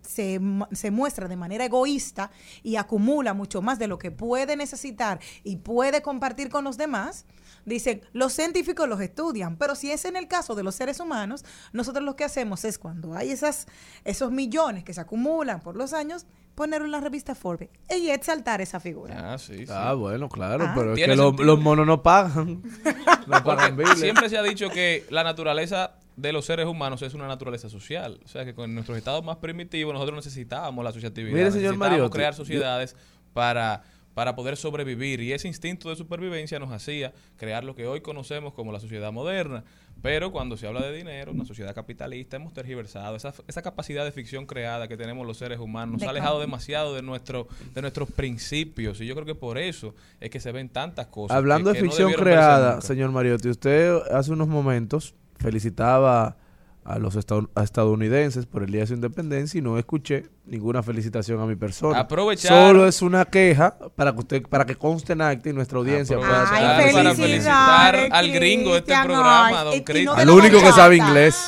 se, 0.00 0.40
se 0.72 0.90
muestra 0.90 1.28
de 1.28 1.36
manera 1.36 1.66
egoísta 1.66 2.30
y 2.62 2.76
acumula 2.76 3.34
mucho 3.34 3.60
más 3.60 3.78
de 3.78 3.88
lo 3.88 3.98
que 3.98 4.10
puede 4.10 4.56
necesitar 4.56 5.20
y 5.44 5.56
puede 5.56 6.00
compartir 6.00 6.48
con 6.48 6.64
los 6.64 6.78
demás, 6.78 7.26
dicen, 7.66 8.00
los 8.14 8.32
científicos 8.32 8.88
los 8.88 9.00
estudian. 9.00 9.56
Pero 9.56 9.74
si 9.74 9.90
es 9.92 10.06
en 10.06 10.16
el 10.16 10.26
caso 10.28 10.54
de 10.54 10.62
los 10.62 10.74
seres 10.74 10.98
humanos, 11.00 11.44
nosotros 11.72 12.02
lo 12.04 12.16
que 12.16 12.24
hacemos 12.24 12.64
es 12.64 12.78
cuando 12.78 13.14
hay 13.14 13.30
esas, 13.30 13.66
esos 14.04 14.30
millones 14.32 14.82
que 14.84 14.94
se 14.94 15.00
acumulan 15.02 15.60
por 15.60 15.76
los 15.76 15.92
años, 15.92 16.24
ponerlo 16.54 16.86
en 16.86 16.92
la 16.92 17.00
revista 17.00 17.34
Forbes 17.34 17.68
y 17.94 18.08
exaltar 18.08 18.62
esa 18.62 18.80
figura. 18.80 19.34
Ah, 19.34 19.36
sí, 19.38 19.58
sí. 19.58 19.64
Ah, 19.68 19.92
bueno, 19.92 20.30
claro, 20.30 20.64
Ah. 20.66 20.72
pero 20.74 20.94
es 20.94 21.04
que 21.04 21.14
los, 21.14 21.38
los 21.38 21.60
monos 21.60 21.86
no 21.86 22.02
pagan. 22.02 22.62
no 23.26 23.94
siempre 23.96 24.28
se 24.30 24.38
ha 24.38 24.42
dicho 24.42 24.70
que 24.70 25.04
la 25.10 25.22
naturaleza 25.24 25.96
de 26.16 26.32
los 26.32 26.46
seres 26.46 26.66
humanos 26.66 27.02
es 27.02 27.12
una 27.12 27.26
naturaleza 27.28 27.68
social. 27.68 28.20
O 28.24 28.28
sea, 28.28 28.44
que 28.46 28.54
con 28.54 28.74
nuestros 28.74 28.96
estados 28.96 29.22
más 29.22 29.36
primitivos 29.36 29.92
nosotros 29.92 30.16
necesitábamos 30.16 30.82
la 30.82 30.90
asociatividad. 30.90 31.34
Mire, 31.34 31.50
señor 31.50 31.72
necesitábamos 31.74 31.90
Mariotti, 31.90 32.16
crear 32.16 32.32
yo- 32.32 32.36
sociedades 32.38 32.96
para, 33.34 33.82
para 34.16 34.34
poder 34.34 34.56
sobrevivir. 34.56 35.20
Y 35.20 35.34
ese 35.34 35.46
instinto 35.46 35.90
de 35.90 35.96
supervivencia 35.96 36.58
nos 36.58 36.72
hacía 36.72 37.12
crear 37.36 37.64
lo 37.64 37.74
que 37.74 37.86
hoy 37.86 38.00
conocemos 38.00 38.54
como 38.54 38.72
la 38.72 38.80
sociedad 38.80 39.12
moderna. 39.12 39.62
Pero 40.00 40.32
cuando 40.32 40.56
se 40.56 40.66
habla 40.66 40.80
de 40.80 40.96
dinero, 40.96 41.32
una 41.32 41.44
sociedad 41.44 41.74
capitalista, 41.74 42.36
hemos 42.36 42.54
tergiversado. 42.54 43.14
Esa, 43.14 43.34
esa 43.46 43.60
capacidad 43.60 44.06
de 44.06 44.12
ficción 44.12 44.46
creada 44.46 44.88
que 44.88 44.96
tenemos 44.96 45.26
los 45.26 45.36
seres 45.36 45.58
humanos 45.58 45.92
nos 45.92 46.00
De 46.00 46.06
ha 46.06 46.10
alejado 46.10 46.36
cambio. 46.36 46.46
demasiado 46.46 46.94
de, 46.94 47.02
nuestro, 47.02 47.46
de 47.74 47.82
nuestros 47.82 48.10
principios. 48.10 49.02
Y 49.02 49.06
yo 49.06 49.14
creo 49.14 49.26
que 49.26 49.34
por 49.34 49.58
eso 49.58 49.94
es 50.18 50.30
que 50.30 50.40
se 50.40 50.50
ven 50.50 50.70
tantas 50.70 51.08
cosas. 51.08 51.36
Hablando 51.36 51.70
que- 51.72 51.78
de 51.78 51.82
que 51.84 51.88
ficción 51.90 52.12
creada, 52.14 52.80
señor 52.80 53.10
Mariotti, 53.12 53.50
usted 53.50 53.96
hace 54.12 54.32
unos 54.32 54.48
momentos 54.48 55.14
felicitaba 55.38 56.38
a 56.86 56.98
los 56.98 57.16
estad- 57.16 57.48
estadounidenses 57.62 58.46
por 58.46 58.62
el 58.62 58.70
Día 58.70 58.82
de 58.82 58.86
su 58.86 58.94
Independencia 58.94 59.58
y 59.58 59.62
no 59.62 59.76
escuché 59.78 60.26
ninguna 60.46 60.82
felicitación 60.82 61.40
a 61.40 61.46
mi 61.46 61.56
persona. 61.56 61.98
Aprovechar- 61.98 62.48
Solo 62.68 62.86
es 62.86 63.02
una 63.02 63.24
queja 63.24 63.76
para 63.96 64.12
que 64.12 64.18
usted 64.20 64.42
para 64.42 64.64
que 64.64 64.76
conste 64.76 65.12
en 65.14 65.20
acta 65.22 65.48
y 65.48 65.52
nuestra 65.52 65.78
audiencia 65.78 66.16
pueda 66.16 66.44
para 66.92 67.14
felicitar 67.14 68.08
al 68.12 68.30
gringo 68.30 68.70
de 68.72 68.78
este 68.78 68.92
Cristian, 68.92 69.04
programa, 69.04 69.64
don 69.64 69.80
Cristian. 69.80 70.18
Al 70.20 70.30
único 70.30 70.60
que 70.60 70.72
sabe 70.72 70.96
inglés. 70.96 71.44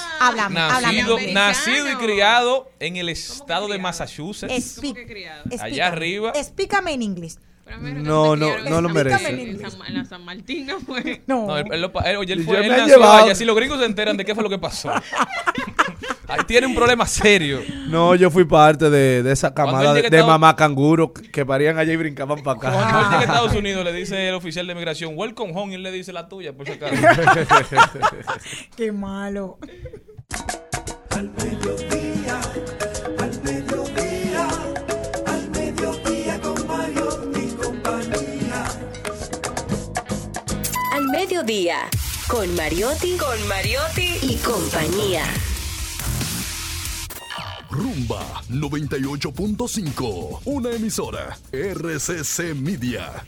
Nacido, 0.50 1.16
nacido 1.32 1.92
y 1.92 1.94
criado 1.96 2.70
en 2.80 2.96
el 2.96 3.08
estado 3.08 3.68
de? 3.68 3.78
Massachusetts. 3.78 4.52
Allá 5.60 5.86
arriba. 5.86 6.32
Explícame 6.34 6.92
en 6.94 7.02
inglés. 7.02 7.38
No, 7.80 8.36
no, 8.36 8.58
no 8.58 8.80
lo 8.80 8.88
merece. 8.88 9.28
En, 9.28 9.60
San- 9.70 9.86
en 9.86 9.94
la 9.94 10.04
San 10.04 10.24
Martín 10.24 10.66
no 10.66 10.80
fue. 10.80 11.22
No. 11.26 11.46
No, 11.46 11.58
él, 11.58 11.66
él 11.70 11.80
lo 11.80 11.92
pa- 11.92 12.02
él- 12.10 12.16
oye, 12.16 12.32
él, 12.32 12.44
fue, 12.44 12.64
él 12.64 12.68
nació 12.72 13.02
allá. 13.10 13.34
Si 13.34 13.44
los 13.44 13.54
gringos 13.56 13.78
se 13.78 13.84
enteran 13.86 14.16
de 14.16 14.24
qué 14.24 14.34
fue 14.34 14.42
lo 14.42 14.50
que 14.50 14.58
pasó. 14.58 14.90
Ahí 16.26 16.40
tiene 16.46 16.66
un 16.66 16.74
problema 16.74 17.06
serio. 17.06 17.60
No, 17.88 18.14
yo 18.14 18.30
fui 18.30 18.44
parte 18.44 18.90
de, 18.90 19.22
de 19.22 19.32
esa 19.32 19.54
Cuando 19.54 19.72
camada 19.78 19.94
de, 19.94 20.22
mamá 20.22 20.54
canguro 20.56 21.12
que 21.12 21.46
parían 21.46 21.78
allá 21.78 21.92
y 21.92 21.96
brincaban 21.96 22.42
para 22.42 22.58
Cuando 22.60 22.78
él 22.80 22.84
llega 22.86 22.98
a 22.98 23.08
acá. 23.08 23.20
Estados 23.22 23.54
Unidos, 23.54 23.82
le 23.84 23.92
dice 23.94 24.28
el 24.28 24.34
oficial 24.34 24.66
de 24.66 24.74
migración, 24.74 25.12
welcome 25.16 25.52
home, 25.54 25.72
y 25.72 25.74
él 25.76 25.82
le 25.82 25.90
dice 25.92 26.12
la 26.12 26.28
tuya, 26.28 26.52
por 26.52 26.66
si 26.66 26.72
acaso. 26.72 26.94
Qué 28.76 28.92
malo. 28.92 29.58
Al 31.10 31.30
mediodía, 41.28 41.90
con 42.26 42.56
Mariotti, 42.56 43.18
con 43.18 43.48
Mariotti 43.48 44.18
y 44.22 44.36
compañía. 44.36 45.24
Rumba 47.68 48.42
98.5. 48.48 50.40
Una 50.46 50.70
emisora. 50.70 51.36
RCC 51.52 52.54
Media. 52.54 53.22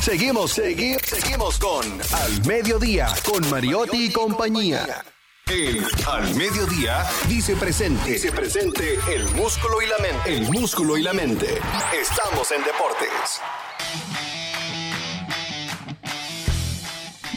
Seguimos, 0.00 0.52
seguimos, 0.52 1.02
seguimos 1.02 1.58
con 1.58 1.84
Al 2.12 2.46
Mediodía, 2.46 3.08
con 3.24 3.50
Mariotti 3.50 4.04
y 4.04 4.12
compañía. 4.12 5.02
El 5.48 5.84
Al 6.06 6.32
Mediodía 6.36 7.04
dice 7.26 7.56
presente. 7.56 8.12
Dice 8.12 8.30
presente 8.30 8.96
el 9.12 9.24
músculo 9.30 9.82
y 9.82 9.88
la 9.88 9.98
mente. 9.98 10.36
El 10.36 10.42
músculo 10.52 10.96
y 10.96 11.02
la 11.02 11.12
mente. 11.14 11.58
Estamos 12.00 12.52
en 12.52 12.62
deportes. 12.62 13.40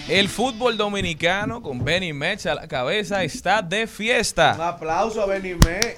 El 0.10 0.28
fútbol 0.28 0.76
dominicano, 0.76 1.62
con 1.62 1.84
Benny 1.84 2.12
Metz 2.12 2.46
a 2.46 2.56
la 2.56 2.68
cabeza, 2.68 3.24
está 3.24 3.62
de 3.62 3.84
Un 3.84 3.88
fiesta. 3.88 4.68
aplauso 4.68 5.22
a 5.22 5.26
Benimé, 5.26 5.96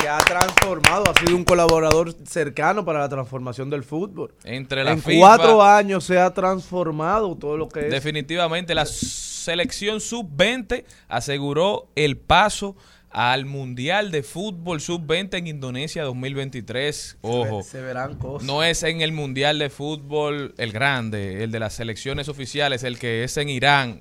que 0.00 0.08
ha 0.08 0.18
transformado, 0.18 1.04
ha 1.10 1.18
sido 1.18 1.36
un 1.36 1.44
colaborador 1.44 2.14
cercano 2.24 2.84
para 2.84 3.00
la 3.00 3.08
transformación 3.08 3.68
del 3.68 3.82
fútbol. 3.82 4.32
Entre 4.44 4.84
la 4.84 4.92
en 4.92 5.02
FIFA, 5.02 5.18
cuatro 5.18 5.62
años 5.62 6.04
se 6.04 6.20
ha 6.20 6.32
transformado 6.32 7.36
todo 7.36 7.56
lo 7.56 7.68
que 7.68 7.86
es. 7.86 7.90
definitivamente 7.90 8.74
la 8.76 8.86
selección 8.86 10.00
sub-20 10.00 10.84
aseguró 11.08 11.88
el 11.96 12.16
paso 12.16 12.76
al 13.10 13.44
Mundial 13.44 14.10
de 14.10 14.22
Fútbol 14.22 14.80
Sub-20 14.80 15.38
en 15.38 15.46
Indonesia 15.48 16.04
2023. 16.04 17.18
Ojo. 17.22 17.62
Se 17.62 17.80
verán 17.80 18.16
cosas. 18.16 18.46
No 18.46 18.62
es 18.62 18.82
en 18.82 19.00
el 19.00 19.12
Mundial 19.12 19.58
de 19.58 19.68
Fútbol 19.68 20.54
el 20.58 20.72
grande, 20.72 21.42
el 21.42 21.50
de 21.50 21.58
las 21.58 21.74
selecciones 21.74 22.28
oficiales, 22.28 22.84
el 22.84 22.98
que 22.98 23.24
es 23.24 23.36
en 23.36 23.48
Irán, 23.48 24.00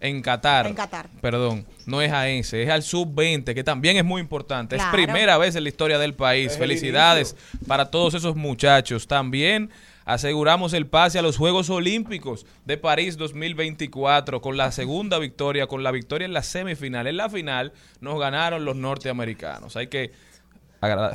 en 0.00 0.20
Qatar. 0.20 0.66
En 0.66 0.74
Qatar. 0.74 1.08
Perdón, 1.22 1.66
no 1.86 2.02
es 2.02 2.12
a 2.12 2.28
ese, 2.28 2.62
es 2.62 2.68
al 2.68 2.82
sub-20, 2.82 3.54
que 3.54 3.64
también 3.64 3.96
es 3.96 4.04
muy 4.04 4.20
importante. 4.20 4.76
Claro. 4.76 4.90
Es 4.96 5.04
primera 5.04 5.38
vez 5.38 5.56
en 5.56 5.62
la 5.62 5.70
historia 5.70 5.98
del 5.98 6.14
país. 6.14 6.48
Es 6.48 6.52
el 6.54 6.58
Felicidades 6.58 7.36
para 7.66 7.90
todos 7.90 8.12
esos 8.12 8.36
muchachos. 8.36 9.06
También 9.06 9.70
aseguramos 10.04 10.72
el 10.72 10.86
pase 10.86 11.18
a 11.18 11.22
los 11.22 11.36
Juegos 11.36 11.70
Olímpicos 11.70 12.46
de 12.64 12.76
París 12.76 13.16
2024 13.16 14.40
con 14.40 14.56
la 14.56 14.72
segunda 14.72 15.18
victoria, 15.18 15.66
con 15.66 15.82
la 15.82 15.90
victoria 15.90 16.26
en 16.26 16.32
la 16.32 16.42
semifinal. 16.42 17.06
En 17.06 17.16
la 17.16 17.28
final 17.28 17.72
nos 18.00 18.18
ganaron 18.18 18.64
los 18.64 18.76
norteamericanos. 18.76 19.76
Hay 19.76 19.88
que 19.88 20.12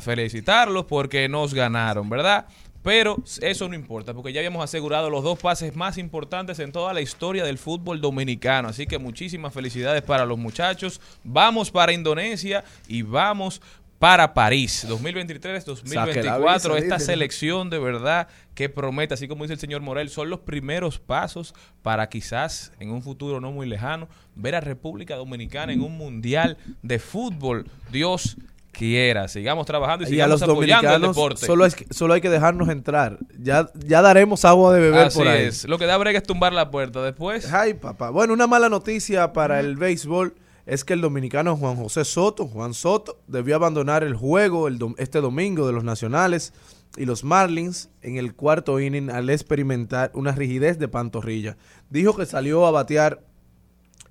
felicitarlos 0.00 0.84
porque 0.86 1.28
nos 1.28 1.54
ganaron, 1.54 2.08
¿verdad? 2.08 2.46
Pero 2.82 3.22
eso 3.42 3.68
no 3.68 3.74
importa, 3.74 4.14
porque 4.14 4.32
ya 4.32 4.40
habíamos 4.40 4.64
asegurado 4.64 5.10
los 5.10 5.22
dos 5.22 5.38
pases 5.38 5.76
más 5.76 5.98
importantes 5.98 6.58
en 6.60 6.72
toda 6.72 6.94
la 6.94 7.02
historia 7.02 7.44
del 7.44 7.58
fútbol 7.58 8.00
dominicano. 8.00 8.68
Así 8.68 8.86
que 8.86 8.98
muchísimas 8.98 9.52
felicidades 9.52 10.00
para 10.00 10.24
los 10.24 10.38
muchachos. 10.38 10.98
Vamos 11.22 11.70
para 11.70 11.92
Indonesia 11.92 12.64
y 12.88 13.02
vamos 13.02 13.60
para 14.00 14.32
París. 14.32 14.86
2023-2024. 14.88 16.78
Esta 16.78 16.98
selección 16.98 17.68
de 17.68 17.78
verdad 17.78 18.28
que 18.54 18.70
promete, 18.70 19.12
así 19.12 19.28
como 19.28 19.44
dice 19.44 19.52
el 19.54 19.60
señor 19.60 19.82
Morel, 19.82 20.08
son 20.08 20.30
los 20.30 20.40
primeros 20.40 20.98
pasos 20.98 21.54
para 21.82 22.08
quizás 22.08 22.72
en 22.80 22.90
un 22.90 23.02
futuro 23.02 23.40
no 23.42 23.52
muy 23.52 23.68
lejano 23.68 24.08
ver 24.34 24.54
a 24.54 24.60
República 24.60 25.16
Dominicana 25.16 25.74
en 25.74 25.82
un 25.82 25.98
mundial 25.98 26.56
de 26.82 26.98
fútbol. 26.98 27.66
Dios 27.92 28.38
quiera. 28.72 29.28
Sigamos 29.28 29.66
trabajando 29.66 30.04
y 30.04 30.06
Y 30.06 30.08
a 30.08 30.10
sigamos 30.12 30.30
los 30.40 30.42
apoyando 30.44 30.64
el 30.64 30.92
dominicanos 31.02 31.16
deporte. 31.16 31.46
solo, 31.46 31.66
es, 31.66 31.76
solo 31.90 32.14
hay 32.14 32.22
que 32.22 32.30
dejarnos 32.30 32.70
entrar. 32.70 33.18
Ya, 33.38 33.68
ya 33.84 34.00
daremos 34.00 34.46
agua 34.46 34.72
de 34.72 34.80
beber 34.80 35.08
Así 35.08 35.18
por 35.18 35.28
ahí. 35.28 35.44
es. 35.44 35.68
Lo 35.68 35.76
que 35.76 35.84
da 35.84 35.98
brega 35.98 36.18
es 36.18 36.24
tumbar 36.24 36.54
la 36.54 36.70
puerta. 36.70 37.02
Después, 37.02 37.52
Ay, 37.52 37.74
papá. 37.74 38.08
Bueno, 38.08 38.32
una 38.32 38.46
mala 38.46 38.70
noticia 38.70 39.34
para 39.34 39.60
el 39.60 39.76
béisbol 39.76 40.34
es 40.66 40.84
que 40.84 40.92
el 40.92 41.00
dominicano 41.00 41.56
Juan 41.56 41.76
José 41.76 42.04
Soto, 42.04 42.46
Juan 42.46 42.74
Soto, 42.74 43.20
debió 43.26 43.56
abandonar 43.56 44.04
el 44.04 44.14
juego 44.14 44.68
el 44.68 44.78
este 44.98 45.20
domingo 45.20 45.66
de 45.66 45.72
los 45.72 45.84
Nacionales 45.84 46.52
y 46.96 47.04
los 47.04 47.24
Marlins 47.24 47.90
en 48.02 48.16
el 48.16 48.34
cuarto 48.34 48.80
inning 48.80 49.10
al 49.10 49.30
experimentar 49.30 50.10
una 50.14 50.32
rigidez 50.32 50.78
de 50.78 50.88
pantorrilla. 50.88 51.56
Dijo 51.88 52.16
que 52.16 52.26
salió 52.26 52.66
a 52.66 52.70
batear 52.70 53.24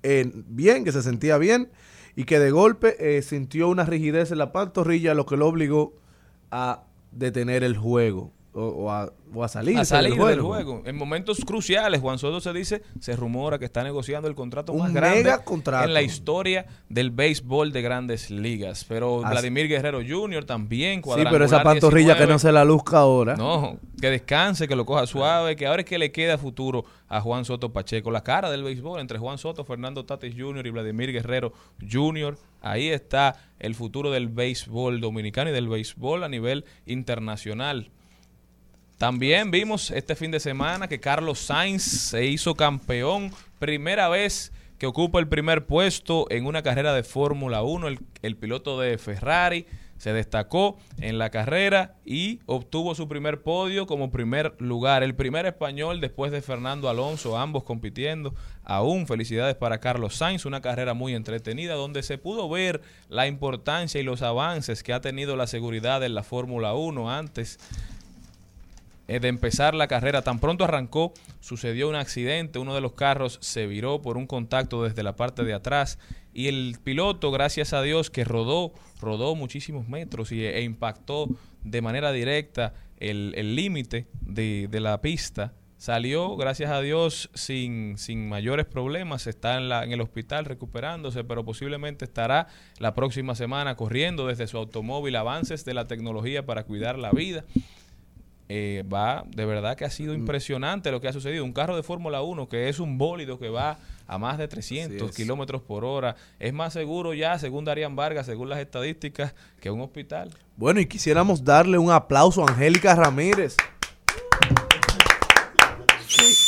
eh, 0.02 0.30
bien, 0.46 0.84
que 0.84 0.92
se 0.92 1.02
sentía 1.02 1.38
bien 1.38 1.70
y 2.16 2.24
que 2.24 2.38
de 2.38 2.50
golpe 2.50 2.96
eh, 2.98 3.22
sintió 3.22 3.68
una 3.68 3.84
rigidez 3.84 4.32
en 4.32 4.38
la 4.38 4.52
pantorrilla, 4.52 5.14
lo 5.14 5.26
que 5.26 5.36
lo 5.36 5.46
obligó 5.46 5.94
a 6.50 6.84
detener 7.12 7.64
el 7.64 7.76
juego 7.76 8.32
o, 8.52 8.62
o 8.62 8.90
a, 8.90 9.12
o 9.32 9.44
a 9.44 9.48
salir, 9.48 9.78
a 9.78 9.84
salir 9.84 10.14
del 10.14 10.40
juego. 10.40 10.82
En 10.84 10.96
momentos 10.96 11.44
cruciales, 11.44 12.00
Juan 12.00 12.18
Soto 12.18 12.40
se 12.40 12.52
dice, 12.52 12.82
se 12.98 13.14
rumora 13.14 13.58
que 13.58 13.64
está 13.64 13.84
negociando 13.84 14.26
el 14.28 14.34
contrato 14.34 14.72
Un 14.72 14.80
más 14.80 14.92
grande 14.92 15.22
mega 15.22 15.44
contrato. 15.44 15.84
en 15.86 15.94
la 15.94 16.02
historia 16.02 16.66
del 16.88 17.10
béisbol 17.12 17.70
de 17.72 17.82
grandes 17.82 18.28
ligas. 18.30 18.84
Pero 18.88 19.20
Así- 19.24 19.30
Vladimir 19.30 19.68
Guerrero 19.68 20.00
Jr. 20.06 20.44
también, 20.44 21.00
Sí, 21.04 21.10
pero 21.30 21.44
esa 21.44 21.62
pantorrilla 21.62 22.14
que 22.14 22.26
19. 22.26 22.32
no 22.32 22.38
se 22.40 22.50
la 22.52 22.64
luzca 22.64 22.98
ahora. 22.98 23.36
No, 23.36 23.78
que 24.00 24.10
descanse, 24.10 24.66
que 24.66 24.74
lo 24.74 24.84
coja 24.84 25.06
suave, 25.06 25.54
que 25.54 25.66
ahora 25.66 25.82
es 25.82 25.86
que 25.86 25.98
le 25.98 26.10
queda 26.10 26.36
futuro 26.36 26.84
a 27.08 27.20
Juan 27.20 27.44
Soto 27.44 27.72
Pacheco. 27.72 28.10
La 28.10 28.22
cara 28.24 28.50
del 28.50 28.64
béisbol 28.64 29.00
entre 29.00 29.18
Juan 29.18 29.38
Soto, 29.38 29.64
Fernando 29.64 30.04
Tatis 30.04 30.34
Jr. 30.36 30.66
y 30.66 30.70
Vladimir 30.70 31.12
Guerrero 31.12 31.52
Jr. 31.88 32.36
Ahí 32.62 32.88
está 32.88 33.36
el 33.60 33.74
futuro 33.74 34.10
del 34.10 34.28
béisbol 34.28 35.00
dominicano 35.00 35.50
y 35.50 35.52
del 35.52 35.68
béisbol 35.68 36.24
a 36.24 36.28
nivel 36.28 36.64
internacional. 36.86 37.90
También 39.00 39.50
vimos 39.50 39.90
este 39.92 40.14
fin 40.14 40.30
de 40.30 40.40
semana 40.40 40.86
que 40.86 41.00
Carlos 41.00 41.38
Sainz 41.38 41.82
se 41.84 42.26
hizo 42.26 42.54
campeón, 42.54 43.32
primera 43.58 44.10
vez 44.10 44.52
que 44.76 44.86
ocupa 44.86 45.18
el 45.18 45.26
primer 45.26 45.64
puesto 45.64 46.26
en 46.28 46.44
una 46.44 46.62
carrera 46.62 46.92
de 46.92 47.02
Fórmula 47.02 47.62
1, 47.62 47.88
el, 48.20 48.36
piloto 48.36 48.78
de 48.78 48.98
Ferrari 48.98 49.64
se 49.96 50.12
destacó 50.12 50.76
en 50.98 51.16
la 51.16 51.30
carrera 51.30 51.94
y 52.04 52.40
obtuvo 52.44 52.94
su 52.94 53.08
primer 53.08 53.42
podio 53.42 53.86
como 53.86 54.10
primer 54.10 54.54
lugar, 54.58 55.02
el 55.02 55.14
primer 55.14 55.46
español 55.46 56.02
después 56.02 56.30
de 56.30 56.42
Fernando 56.42 56.90
Alonso, 56.90 57.38
ambos 57.38 57.64
compitiendo. 57.64 58.34
Aún 58.64 59.06
felicidades 59.06 59.56
para 59.56 59.80
Carlos 59.80 60.14
Sainz, 60.14 60.44
una 60.44 60.60
carrera 60.60 60.92
muy 60.92 61.14
entretenida 61.14 61.72
donde 61.72 62.02
se 62.02 62.18
pudo 62.18 62.50
ver 62.50 62.82
la 63.08 63.26
importancia 63.26 63.98
y 63.98 64.04
los 64.04 64.20
avances 64.20 64.82
que 64.82 64.92
ha 64.92 65.00
tenido 65.00 65.36
la 65.36 65.46
seguridad 65.46 66.04
en 66.04 66.14
la 66.14 66.22
Fórmula 66.22 66.74
1 66.74 67.10
antes 67.10 67.58
de 69.18 69.28
empezar 69.28 69.74
la 69.74 69.88
carrera. 69.88 70.22
Tan 70.22 70.38
pronto 70.38 70.62
arrancó, 70.62 71.12
sucedió 71.40 71.88
un 71.88 71.96
accidente. 71.96 72.58
Uno 72.58 72.74
de 72.74 72.80
los 72.80 72.92
carros 72.92 73.38
se 73.40 73.66
viró 73.66 74.02
por 74.02 74.16
un 74.16 74.26
contacto 74.26 74.84
desde 74.84 75.02
la 75.02 75.16
parte 75.16 75.42
de 75.42 75.54
atrás. 75.54 75.98
Y 76.32 76.46
el 76.46 76.76
piloto, 76.84 77.32
gracias 77.32 77.72
a 77.72 77.82
Dios, 77.82 78.10
que 78.10 78.24
rodó, 78.24 78.72
rodó 79.00 79.34
muchísimos 79.34 79.88
metros 79.88 80.30
y, 80.30 80.44
e 80.44 80.62
impactó 80.62 81.28
de 81.64 81.82
manera 81.82 82.12
directa 82.12 82.74
el 82.98 83.34
el 83.36 83.56
límite 83.56 84.06
de, 84.20 84.68
de 84.70 84.80
la 84.80 85.00
pista. 85.00 85.54
Salió, 85.80 86.36
gracias 86.36 86.70
a 86.70 86.82
Dios, 86.82 87.30
sin, 87.32 87.96
sin 87.96 88.28
mayores 88.28 88.66
problemas. 88.66 89.26
Está 89.26 89.56
en, 89.56 89.70
la, 89.70 89.82
en 89.82 89.92
el 89.92 90.02
hospital 90.02 90.44
recuperándose, 90.44 91.24
pero 91.24 91.42
posiblemente 91.42 92.04
estará 92.04 92.48
la 92.78 92.94
próxima 92.94 93.34
semana 93.34 93.76
corriendo 93.76 94.26
desde 94.26 94.46
su 94.46 94.58
automóvil 94.58 95.16
avances 95.16 95.64
de 95.64 95.72
la 95.72 95.86
tecnología 95.86 96.44
para 96.44 96.64
cuidar 96.64 96.98
la 96.98 97.12
vida 97.12 97.46
eh, 98.52 98.82
va, 98.82 99.22
de 99.28 99.44
verdad 99.44 99.76
que 99.76 99.84
ha 99.84 99.90
sido 99.90 100.12
impresionante 100.12 100.90
lo 100.90 101.00
que 101.00 101.06
ha 101.06 101.12
sucedido. 101.12 101.44
Un 101.44 101.52
carro 101.52 101.76
de 101.76 101.84
Fórmula 101.84 102.20
1 102.20 102.48
que 102.48 102.68
es 102.68 102.80
un 102.80 102.98
bólido 102.98 103.38
que 103.38 103.48
va 103.48 103.78
a 104.08 104.18
más 104.18 104.38
de 104.38 104.48
300 104.48 105.08
es. 105.08 105.16
kilómetros 105.16 105.62
por 105.62 105.84
hora. 105.84 106.16
Es 106.40 106.52
más 106.52 106.72
seguro 106.72 107.14
ya, 107.14 107.38
según 107.38 107.64
Darían 107.64 107.94
Vargas, 107.94 108.26
según 108.26 108.48
las 108.48 108.58
estadísticas, 108.58 109.36
que 109.60 109.70
un 109.70 109.80
hospital. 109.80 110.34
Bueno, 110.56 110.80
y 110.80 110.86
quisiéramos 110.86 111.44
darle 111.44 111.78
un 111.78 111.92
aplauso 111.92 112.42
a 112.42 112.50
Angélica 112.50 112.96
Ramírez, 112.96 113.56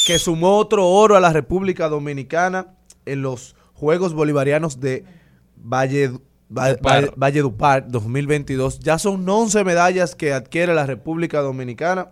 que 0.04 0.18
sumó 0.18 0.56
otro 0.58 0.88
oro 0.88 1.14
a 1.14 1.20
la 1.20 1.32
República 1.32 1.88
Dominicana 1.88 2.74
en 3.06 3.22
los 3.22 3.54
Juegos 3.74 4.12
Bolivarianos 4.12 4.80
de 4.80 5.04
Valle, 5.54 6.10
Va- 6.56 6.72
Dupar. 6.74 7.04
Va- 7.08 7.12
Valledupar 7.16 7.88
2022. 7.88 8.80
Ya 8.80 8.98
son 8.98 9.28
11 9.28 9.64
medallas 9.64 10.14
que 10.14 10.32
adquiere 10.32 10.74
la 10.74 10.86
República 10.86 11.40
Dominicana 11.40 12.10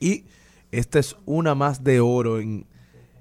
Y 0.00 0.24
esta 0.70 0.98
es 0.98 1.16
una 1.24 1.54
más 1.54 1.82
de 1.84 2.00
oro 2.00 2.38
en 2.40 2.66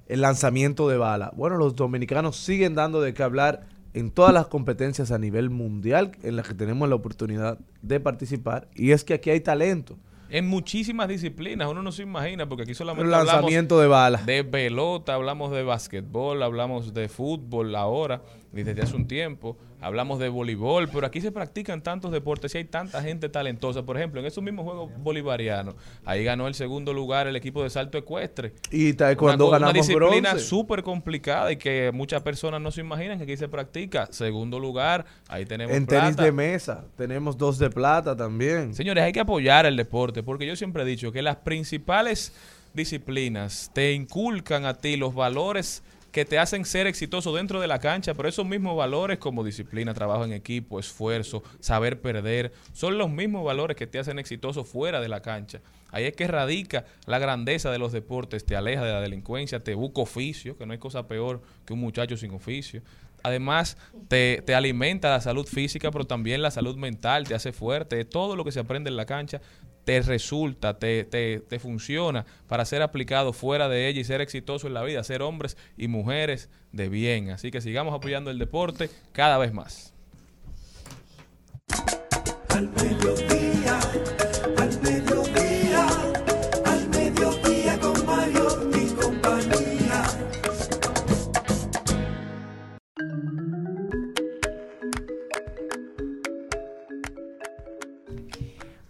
el 0.08 0.22
lanzamiento 0.22 0.88
de 0.90 0.98
bala. 0.98 1.32
Bueno, 1.36 1.58
los 1.58 1.76
dominicanos 1.76 2.36
siguen 2.38 2.76
dando 2.76 3.02
de 3.02 3.14
qué 3.14 3.24
hablar 3.24 3.66
en 3.94 4.12
todas 4.12 4.34
las 4.34 4.48
competencias 4.48 5.12
a 5.12 5.18
nivel 5.18 5.50
mundial 5.50 6.12
en 6.22 6.36
las 6.36 6.48
que 6.48 6.54
tenemos 6.54 6.88
la 6.90 6.96
oportunidad 6.96 7.58
de 7.82 8.00
participar. 8.02 8.68
Y 8.76 8.92
es 8.92 9.04
que 9.06 9.14
aquí 9.14 9.30
hay 9.30 9.40
talento. 9.40 9.98
En 10.30 10.48
muchísimas 10.48 11.08
disciplinas, 11.08 11.70
uno 11.70 11.82
no 11.82 11.92
se 11.92 12.02
imagina, 12.04 12.50
porque 12.50 12.64
aquí 12.64 12.74
solamente 12.74 13.08
El 13.08 13.14
hablamos 13.14 13.34
lanzamiento 13.44 13.80
de 13.80 13.88
bala. 13.88 14.18
de 14.26 14.44
pelota, 14.44 15.14
hablamos 15.14 15.52
de 15.52 15.64
basquetbol, 15.64 16.44
hablamos 16.44 16.94
de 16.94 17.08
fútbol 17.08 17.74
ahora, 17.76 18.22
desde 18.52 18.82
hace 18.82 18.96
un 18.96 19.08
tiempo, 19.08 19.56
hablamos 19.86 20.18
de 20.20 20.30
voleibol, 20.30 20.90
pero 20.90 21.06
aquí 21.06 21.22
se 21.22 21.32
practican 21.32 21.82
tantos 21.84 22.12
deportes 22.12 22.56
y 22.56 22.58
hay 22.60 22.64
tanta 22.66 23.02
gente 23.04 23.30
talentosa. 23.30 23.84
Por 23.84 23.98
ejemplo, 23.98 24.20
en 24.20 24.26
esos 24.26 24.44
mismos 24.44 24.66
Juegos 24.66 24.92
Bolivarianos, 24.98 25.76
ahí 26.06 26.24
ganó 26.24 26.48
el 26.48 26.56
segundo 26.56 26.92
lugar 26.92 27.28
el 27.28 27.36
equipo 27.36 27.62
de 27.62 27.70
salto 27.70 27.98
ecuestre. 27.98 28.54
Y 28.72 28.94
cuando 28.96 29.16
una, 29.16 29.38
co- 29.38 29.48
una 29.48 29.50
ganamos 29.68 29.74
disciplina 29.88 30.40
súper 30.40 30.82
complicada 30.84 31.52
y 31.52 31.58
que 31.58 31.92
muchas 31.94 32.24
personas 32.24 32.60
no 32.62 32.72
se 32.72 32.82
imaginan 32.82 33.18
que 33.20 33.26
aquí 33.26 33.38
se 33.38 33.48
practica. 33.48 34.08
Segundo 34.12 34.60
lugar, 34.60 35.06
ahí 35.28 35.46
tenemos 35.46 35.76
En 35.76 35.86
tenis 35.86 36.16
de 36.18 36.32
mesa 36.32 36.86
tenemos 36.98 37.38
dos 37.38 37.60
de 37.60 37.70
plata 37.70 38.16
también. 38.16 38.74
Señores, 38.74 39.04
hay 39.04 39.12
que 39.12 39.20
apoyar 39.20 39.66
el 39.68 39.76
deporte 39.78 40.24
porque 40.24 40.48
yo 40.48 40.56
siempre 40.56 40.82
he 40.82 40.86
dicho 40.86 41.12
que 41.12 41.22
las 41.22 41.36
principales 41.36 42.34
disciplinas 42.74 43.72
te 43.74 43.94
inculcan 43.94 44.66
a 44.66 44.74
ti 44.76 44.98
los 44.98 45.14
valores 45.16 45.82
que 46.16 46.24
te 46.24 46.40
hacen 46.40 46.64
ser 46.64 46.88
exitoso 46.88 47.36
dentro 47.36 47.60
de 47.60 47.68
la 47.68 47.80
cancha, 47.80 48.14
pero 48.14 48.30
esos 48.30 48.46
mismos 48.46 48.78
valores 48.78 49.18
como 49.18 49.44
disciplina, 49.44 49.94
trabajo 49.94 50.24
en 50.24 50.32
equipo, 50.32 50.80
esfuerzo, 50.80 51.44
saber 51.60 52.00
perder, 52.00 52.54
son 52.72 52.98
los 52.98 53.10
mismos 53.10 53.44
valores 53.44 53.76
que 53.76 53.86
te 53.86 54.00
hacen 54.00 54.18
exitoso 54.18 54.64
fuera 54.64 55.02
de 55.02 55.10
la 55.10 55.22
cancha. 55.22 55.60
Ahí 55.92 56.06
es 56.06 56.16
que 56.16 56.26
radica 56.26 56.86
la 57.06 57.20
grandeza 57.20 57.70
de 57.70 57.80
los 57.80 57.92
deportes, 57.92 58.46
te 58.46 58.56
aleja 58.56 58.86
de 58.86 58.94
la 58.94 59.02
delincuencia, 59.02 59.62
te 59.62 59.76
busca 59.76 60.04
oficio, 60.04 60.58
que 60.58 60.66
no 60.66 60.72
hay 60.72 60.80
cosa 60.80 61.06
peor 61.06 61.42
que 61.66 61.74
un 61.74 61.82
muchacho 61.82 62.16
sin 62.16 62.32
oficio. 62.32 62.82
Además, 63.22 63.76
te, 64.08 64.42
te 64.46 64.56
alimenta 64.56 65.10
la 65.10 65.20
salud 65.20 65.46
física, 65.46 65.92
pero 65.92 66.06
también 66.06 66.42
la 66.42 66.52
salud 66.52 66.78
mental, 66.78 67.28
te 67.28 67.36
hace 67.36 67.52
fuerte. 67.52 68.06
Todo 68.06 68.38
lo 68.38 68.46
que 68.46 68.54
se 68.54 68.62
aprende 68.62 68.90
en 68.90 68.96
la 68.96 69.06
cancha 69.06 69.42
te 69.86 70.02
resulta, 70.02 70.78
te, 70.78 71.06
te, 71.06 71.40
te 71.40 71.60
funciona 71.60 72.26
para 72.48 72.66
ser 72.66 72.82
aplicado 72.82 73.32
fuera 73.32 73.70
de 73.70 73.88
ella 73.88 74.02
y 74.02 74.04
ser 74.04 74.20
exitoso 74.20 74.68
en 74.68 74.74
la 74.74 74.84
vida, 74.84 75.04
ser 75.04 75.22
hombres 75.22 75.58
y 75.78 75.88
mujeres 75.88 76.50
de 76.72 76.90
bien. 76.90 77.30
Así 77.30 77.52
que 77.52 77.62
sigamos 77.62 77.94
apoyando 77.94 78.32
el 78.32 78.40
deporte 78.40 78.90
cada 79.14 79.38
vez 79.38 79.54
más. 79.54 79.94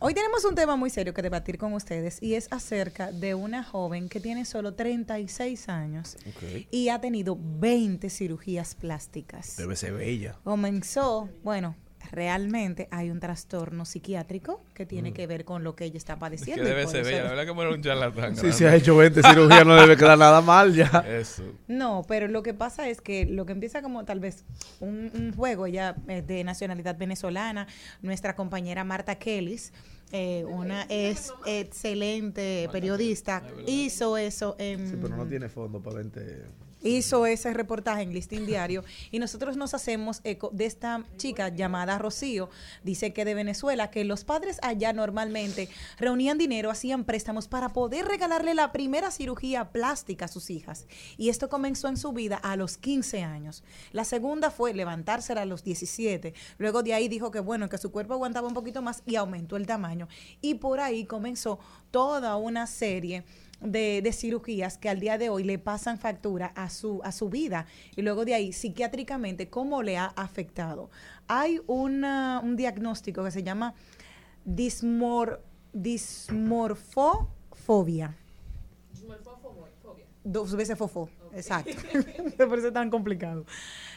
Hoy 0.08 0.14
tenemos 0.14 0.46
un 0.46 0.54
tema 0.54 0.76
muy 0.76 0.92
serio 0.92 1.16
que 1.16 1.24
debatir 1.24 1.58
con 1.58 1.74
ustedes 1.74 2.22
y 2.22 2.36
es 2.36 2.48
acerca 2.52 3.12
de 3.12 3.34
una 3.34 3.64
joven 3.64 4.08
que 4.08 4.20
tiene 4.20 4.46
solo 4.46 4.76
36 4.76 5.68
años 5.68 6.16
y 6.70 6.90
ha 6.90 7.02
tenido 7.02 7.36
20 7.42 8.08
cirugías 8.12 8.76
plásticas. 8.76 9.58
Debe 9.58 9.76
ser 9.76 9.94
bella. 9.94 10.38
Comenzó, 10.44 11.28
bueno, 11.44 11.76
realmente 12.12 12.88
hay 12.92 13.10
un 13.10 13.20
trastorno 13.20 13.84
psiquiátrico 13.84 14.62
que 14.76 14.86
tiene 14.86 15.10
Mm. 15.10 15.14
que 15.16 15.26
ver 15.26 15.44
con 15.44 15.64
lo 15.64 15.76
que 15.76 15.86
ella 15.86 15.98
está 15.98 16.20
padeciendo. 16.20 16.64
debe 16.64 16.86
ser 16.86 17.04
bella, 17.04 17.24
la 17.24 17.30
verdad 17.30 17.46
que 17.48 17.54
me 17.56 17.74
un 17.74 17.82
charlatán. 17.82 18.36
Si 18.36 18.52
se 18.52 18.68
ha 18.68 18.76
hecho 18.76 18.96
20 18.96 19.24
cirugías 19.24 19.66
no 19.66 19.76
debe 19.76 19.98
quedar 19.98 20.20
nada 20.20 20.40
mal 20.42 20.72
ya. 20.76 21.04
Eso. 21.08 21.42
No, 21.68 22.04
pero 22.08 22.28
lo 22.28 22.44
que 22.44 22.54
pasa 22.54 22.90
es 22.90 23.02
que 23.02 23.26
lo 23.26 23.48
que 23.48 23.54
empieza 23.54 23.82
como 23.82 24.06
tal 24.06 24.20
vez 24.20 24.46
un, 24.80 25.10
un 25.16 25.34
juego 25.36 25.66
ya 25.66 25.96
eh, 26.08 26.22
de 26.22 26.44
nacionalidad 26.44 26.96
venezolana, 26.96 27.66
nuestra 28.04 28.36
compañera 28.36 28.84
Marta 28.84 29.16
Kellis, 29.16 29.74
eh, 30.12 30.46
una 30.46 30.84
es 30.84 31.34
excelente 31.46 32.70
periodista, 32.72 33.44
hizo 33.68 34.18
eso 34.18 34.56
en... 34.60 34.90
Sí, 34.90 34.98
pero 35.02 35.16
no 35.16 35.26
tiene 35.26 35.50
fondo 35.50 35.82
para 35.82 35.98
20. 35.98 36.65
Hizo 36.86 37.26
ese 37.26 37.54
reportaje 37.54 38.04
en 38.04 38.14
Listín 38.14 38.46
Diario 38.46 38.84
y 39.12 39.20
nosotros 39.20 39.58
nos 39.58 39.74
hacemos 39.74 40.22
eco 40.24 40.50
de 40.54 40.66
esta 40.66 41.04
chica 41.18 41.50
llamada 41.50 41.98
Rocío, 41.98 42.50
dice 42.84 43.12
que 43.12 43.26
de 43.26 43.34
Venezuela, 43.34 43.92
que 43.92 44.06
los 44.06 44.24
padres 44.24 44.60
allá 44.62 44.94
normalmente 44.94 45.70
reunían 45.98 46.38
dinero, 46.38 46.70
hacían 46.70 47.04
préstamos 47.04 47.48
para 47.48 47.70
poder 47.70 48.06
regalarle 48.06 48.54
la 48.54 48.72
primera 48.72 49.12
cirugía 49.12 49.72
plástica 49.72 50.26
a 50.26 50.30
sus 50.30 50.50
hijas. 50.50 50.86
Y 51.18 51.30
esto 51.30 51.50
comenzó 51.50 51.88
en 51.88 51.98
su 51.98 52.14
vida 52.14 52.38
a 52.38 52.56
los 52.56 52.78
15 52.78 53.24
años. 53.24 53.64
La 53.92 54.06
segunda 54.06 54.52
fue 54.52 54.74
levantársela 54.74 55.42
a 55.42 55.46
los 55.46 55.64
17. 55.64 56.34
Luego 56.58 56.84
de 56.84 56.94
ahí 56.94 57.08
dijo 57.08 57.32
que 57.32 57.40
bueno, 57.40 57.70
que 57.70 57.78
su 57.78 57.92
cuerpo 57.92 58.14
aguantaba 58.14 58.48
un 58.48 58.54
poquito 58.54 58.82
más 58.82 59.02
y 59.06 59.16
aumentó 59.16 59.58
el 59.58 59.66
tamaño. 59.66 60.08
Y 60.42 60.56
por 60.56 60.80
ahí 60.80 61.06
comenzó 61.06 61.60
toda 61.92 62.36
una 62.36 62.68
serie 62.68 63.24
de, 63.62 64.02
de 64.04 64.12
cirugías 64.12 64.78
que 64.78 64.90
al 64.90 65.00
día 65.00 65.18
de 65.18 65.30
hoy 65.30 65.44
le 65.44 65.60
pasan 65.60 65.98
factura 65.98 66.48
a 66.56 66.70
su, 66.70 67.02
a 67.04 67.12
su 67.12 67.30
vida 67.30 67.66
y 67.96 68.02
luego 68.02 68.26
de 68.26 68.34
ahí 68.34 68.52
psiquiátricamente 68.54 69.50
cómo 69.50 69.84
le 69.84 69.98
ha 69.98 70.06
afectado. 70.06 70.90
Hay 71.28 71.60
una, 71.68 72.42
un 72.44 72.56
diagnóstico 72.56 73.24
que 73.24 73.32
se 73.32 73.44
llama 73.44 73.76
dismor, 74.44 75.44
dismorfofobia. 75.74 78.16
Dos 80.24 80.56
veces 80.56 80.76
fofo, 80.76 81.08
exacto. 81.34 81.72
Me 82.40 82.48
parece 82.48 82.72
tan 82.72 82.90
complicado. 82.90 83.46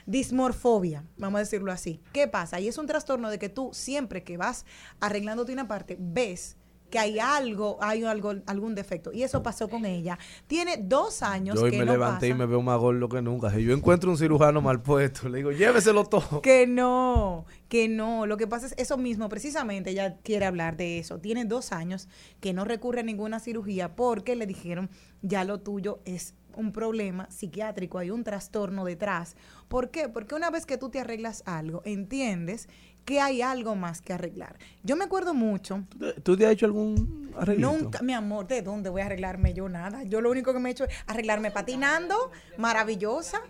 Dismorfobia, 0.04 1.06
vamos 1.16 1.38
a 1.38 1.40
decirlo 1.40 1.72
así. 1.72 2.02
¿Qué 2.12 2.28
pasa? 2.28 2.60
Y 2.60 2.68
es 2.68 2.76
un 2.76 2.86
trastorno 2.86 3.30
de 3.30 3.38
que 3.38 3.48
tú 3.48 3.70
siempre 3.72 4.24
que 4.24 4.36
vas 4.36 4.66
arreglándote 5.00 5.54
una 5.54 5.68
parte, 5.68 5.96
ves 5.98 6.57
que 6.90 6.98
hay 6.98 7.18
algo, 7.18 7.78
hay 7.80 8.04
algo, 8.04 8.34
algún 8.46 8.74
defecto. 8.74 9.12
Y 9.12 9.22
eso 9.22 9.42
pasó 9.42 9.68
con 9.68 9.84
ella. 9.84 10.18
Tiene 10.46 10.76
dos 10.76 11.22
años 11.22 11.56
Yo 11.56 11.62
hoy 11.62 11.70
que 11.70 11.78
me 11.78 11.84
no 11.84 11.92
levanté 11.92 12.28
y 12.28 12.34
me 12.34 12.46
veo 12.46 12.62
más 12.62 12.78
gordo 12.78 13.08
que 13.08 13.22
nunca. 13.22 13.50
Si 13.52 13.62
yo 13.62 13.74
encuentro 13.74 14.10
un 14.10 14.18
cirujano 14.18 14.60
mal 14.60 14.80
puesto, 14.82 15.28
le 15.28 15.38
digo, 15.38 15.52
lléveselo 15.52 16.04
todo. 16.04 16.40
Que 16.42 16.66
no, 16.66 17.46
que 17.68 17.88
no. 17.88 18.26
Lo 18.26 18.36
que 18.36 18.46
pasa 18.46 18.66
es 18.66 18.74
eso 18.76 18.96
mismo, 18.96 19.28
precisamente 19.28 19.90
ella 19.90 20.16
quiere 20.22 20.46
hablar 20.46 20.76
de 20.76 20.98
eso. 20.98 21.18
Tiene 21.18 21.44
dos 21.44 21.72
años 21.72 22.08
que 22.40 22.52
no 22.52 22.64
recurre 22.64 23.00
a 23.00 23.04
ninguna 23.04 23.40
cirugía 23.40 23.94
porque 23.94 24.36
le 24.36 24.46
dijeron, 24.46 24.90
ya 25.22 25.44
lo 25.44 25.60
tuyo 25.60 26.00
es 26.04 26.34
un 26.58 26.72
problema 26.72 27.30
psiquiátrico, 27.30 27.98
hay 27.98 28.10
un 28.10 28.24
trastorno 28.24 28.84
detrás. 28.84 29.36
¿Por 29.68 29.90
qué? 29.90 30.08
Porque 30.08 30.34
una 30.34 30.50
vez 30.50 30.66
que 30.66 30.76
tú 30.76 30.90
te 30.90 30.98
arreglas 30.98 31.44
algo, 31.46 31.82
entiendes 31.84 32.68
que 33.08 33.20
hay 33.22 33.40
algo 33.40 33.74
más 33.74 34.02
que 34.02 34.12
arreglar. 34.12 34.58
Yo 34.82 34.94
me 34.94 35.04
acuerdo 35.04 35.32
mucho, 35.32 35.84
¿Tú 35.88 35.98
te- 35.98 36.20
¿Tú 36.20 36.36
te 36.36 36.44
has 36.44 36.52
hecho 36.52 36.66
algún 36.66 37.32
arreglito? 37.38 37.72
Nunca, 37.72 38.02
mi 38.02 38.12
amor, 38.12 38.46
¿de 38.46 38.60
dónde 38.60 38.90
voy 38.90 39.00
a 39.00 39.06
arreglarme 39.06 39.54
yo 39.54 39.66
nada? 39.70 40.02
Yo 40.02 40.20
lo 40.20 40.30
único 40.30 40.52
que 40.52 40.58
me 40.58 40.68
he 40.68 40.72
hecho 40.72 40.84
es 40.84 40.94
arreglarme 41.06 41.50
patinando, 41.50 42.30
maravillosa, 42.58 43.40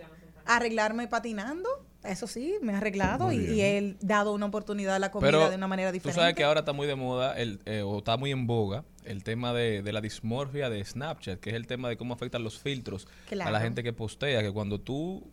arreglarme 0.46 1.08
patinando, 1.08 1.68
eso 2.04 2.28
sí, 2.28 2.54
me 2.62 2.72
he 2.72 2.76
arreglado 2.76 3.32
y, 3.32 3.38
y 3.38 3.60
he 3.62 3.96
dado 4.00 4.32
una 4.32 4.46
oportunidad 4.46 4.94
a 4.94 4.98
la 5.00 5.10
comida 5.10 5.28
Pero 5.32 5.50
de 5.50 5.56
una 5.56 5.66
manera 5.66 5.90
tú 5.90 5.94
diferente. 5.94 6.20
sabes 6.20 6.34
que 6.36 6.44
ahora 6.44 6.60
está 6.60 6.72
muy 6.72 6.86
de 6.86 6.94
moda, 6.94 7.36
el, 7.36 7.58
eh, 7.66 7.82
o 7.82 7.98
está 7.98 8.16
muy 8.16 8.30
en 8.30 8.46
boga, 8.46 8.84
el 9.04 9.24
tema 9.24 9.52
de, 9.52 9.82
de 9.82 9.92
la 9.92 10.00
dismorfia 10.00 10.70
de 10.70 10.84
Snapchat, 10.84 11.40
que 11.40 11.50
es 11.50 11.56
el 11.56 11.66
tema 11.66 11.88
de 11.88 11.96
cómo 11.96 12.14
afectan 12.14 12.44
los 12.44 12.60
filtros 12.60 13.08
a 13.32 13.50
la 13.50 13.60
gente 13.60 13.82
que 13.82 13.92
postea, 13.92 14.40
que 14.42 14.52
cuando 14.52 14.80
tú 14.80 15.26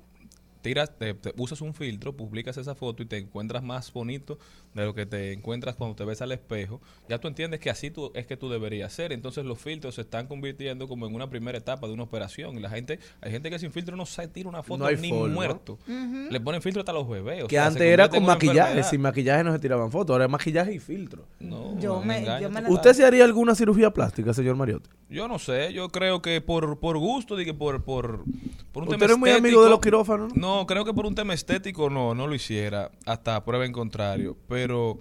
tiras, 0.66 0.98
te, 0.98 1.14
te 1.14 1.32
usas 1.38 1.62
un 1.62 1.76
filtro, 1.76 2.18
publicas 2.18 2.58
esa 2.58 2.74
foto 2.74 3.04
y 3.04 3.06
te 3.06 3.20
encuentras 3.20 3.62
más 3.62 3.94
bonito 3.94 4.40
de 4.76 4.86
lo 4.86 4.94
que 4.94 5.06
te 5.08 5.34
encuentras 5.34 5.76
cuando 5.76 5.96
te 5.96 6.06
ves 6.06 6.22
al 6.22 6.32
espejo, 6.32 6.82
ya 7.10 7.18
tú 7.18 7.28
entiendes 7.28 7.60
que 7.60 7.70
así 7.72 7.90
tú, 7.90 8.12
es 8.14 8.28
que 8.28 8.38
tú 8.38 8.50
deberías 8.50 8.94
ser. 8.94 9.12
Entonces 9.14 9.44
los 9.46 9.58
filtros 9.58 9.96
se 9.96 10.02
están 10.02 10.28
convirtiendo 10.28 10.88
como 10.88 11.08
en 11.08 11.16
una 11.16 11.30
primera 11.30 11.58
etapa 11.58 11.88
de 11.88 11.94
una 11.94 12.04
operación. 12.04 12.58
Y 12.58 12.60
la 12.60 12.70
gente, 12.70 13.00
hay 13.22 13.32
gente 13.32 13.50
que 13.50 13.58
sin 13.58 13.72
filtro 13.72 13.96
no 13.96 14.06
se 14.06 14.28
tira 14.28 14.50
una 14.50 14.62
foto 14.62 14.84
No 14.84 14.92
ni 14.92 15.10
forma. 15.10 15.34
muerto. 15.34 15.80
Le 16.30 16.40
ponen 16.42 16.62
filtro 16.62 16.82
hasta 16.82 16.94
los 16.94 17.08
bebés. 17.10 17.46
o 17.46 17.48
Que 17.48 17.56
sea, 17.56 17.68
antes 17.68 17.82
era 17.82 18.10
con 18.10 18.24
maquillaje. 18.26 18.60
enfermedad. 18.60 18.90
Sin 18.90 19.02
maquillaje 19.02 19.44
no 19.44 19.54
se 19.54 19.60
tiraban 19.60 19.90
fotos. 19.92 20.14
Ahora 20.14 20.26
es 20.26 20.32
maquillaje 20.32 20.74
y 20.74 20.80
filtro. 20.80 21.26
No, 21.40 21.80
Yo 21.80 22.02
me- 22.02 22.20
engaño 22.20 22.42
yo 22.42 22.50
me 22.50 22.56
la- 22.56 22.68
total. 22.68 22.74
¿Usted 22.74 22.94
se 22.94 23.06
haría 23.06 23.24
alguna 23.24 23.56
cirugía 23.56 23.92
plástica, 23.92 24.34
señor 24.34 24.56
Mariotti? 24.58 24.90
Yo 25.10 25.28
no 25.30 25.40
sé, 25.40 25.72
yo 25.72 25.88
creo 25.90 26.22
que 26.22 26.42
por, 26.42 26.80
por 26.80 26.98
gusto, 26.98 27.36
digo, 27.38 27.54
por, 27.58 27.84
por, 27.84 28.24
por 28.74 28.84
un 28.84 28.90
¿Usted 28.90 29.00
tema 29.00 29.14
es 29.14 29.20
muy 29.20 29.30
amigo 29.30 29.64
de 29.64 29.70
los 29.70 29.80
quirófanos? 29.80 30.36
No, 30.36 30.66
creo 30.66 30.84
que 30.84 30.94
por 30.94 31.06
un 31.06 31.16
tema 31.16 31.34
estético 31.34 31.90
no, 31.90 32.14
no 32.16 32.28
lo 32.28 32.36
hiciera, 32.36 32.92
hasta 33.06 33.42
prueba 33.46 33.66
en 33.66 33.72
contrario. 33.72 34.36
Pero 34.50 34.65
pero 34.66 34.98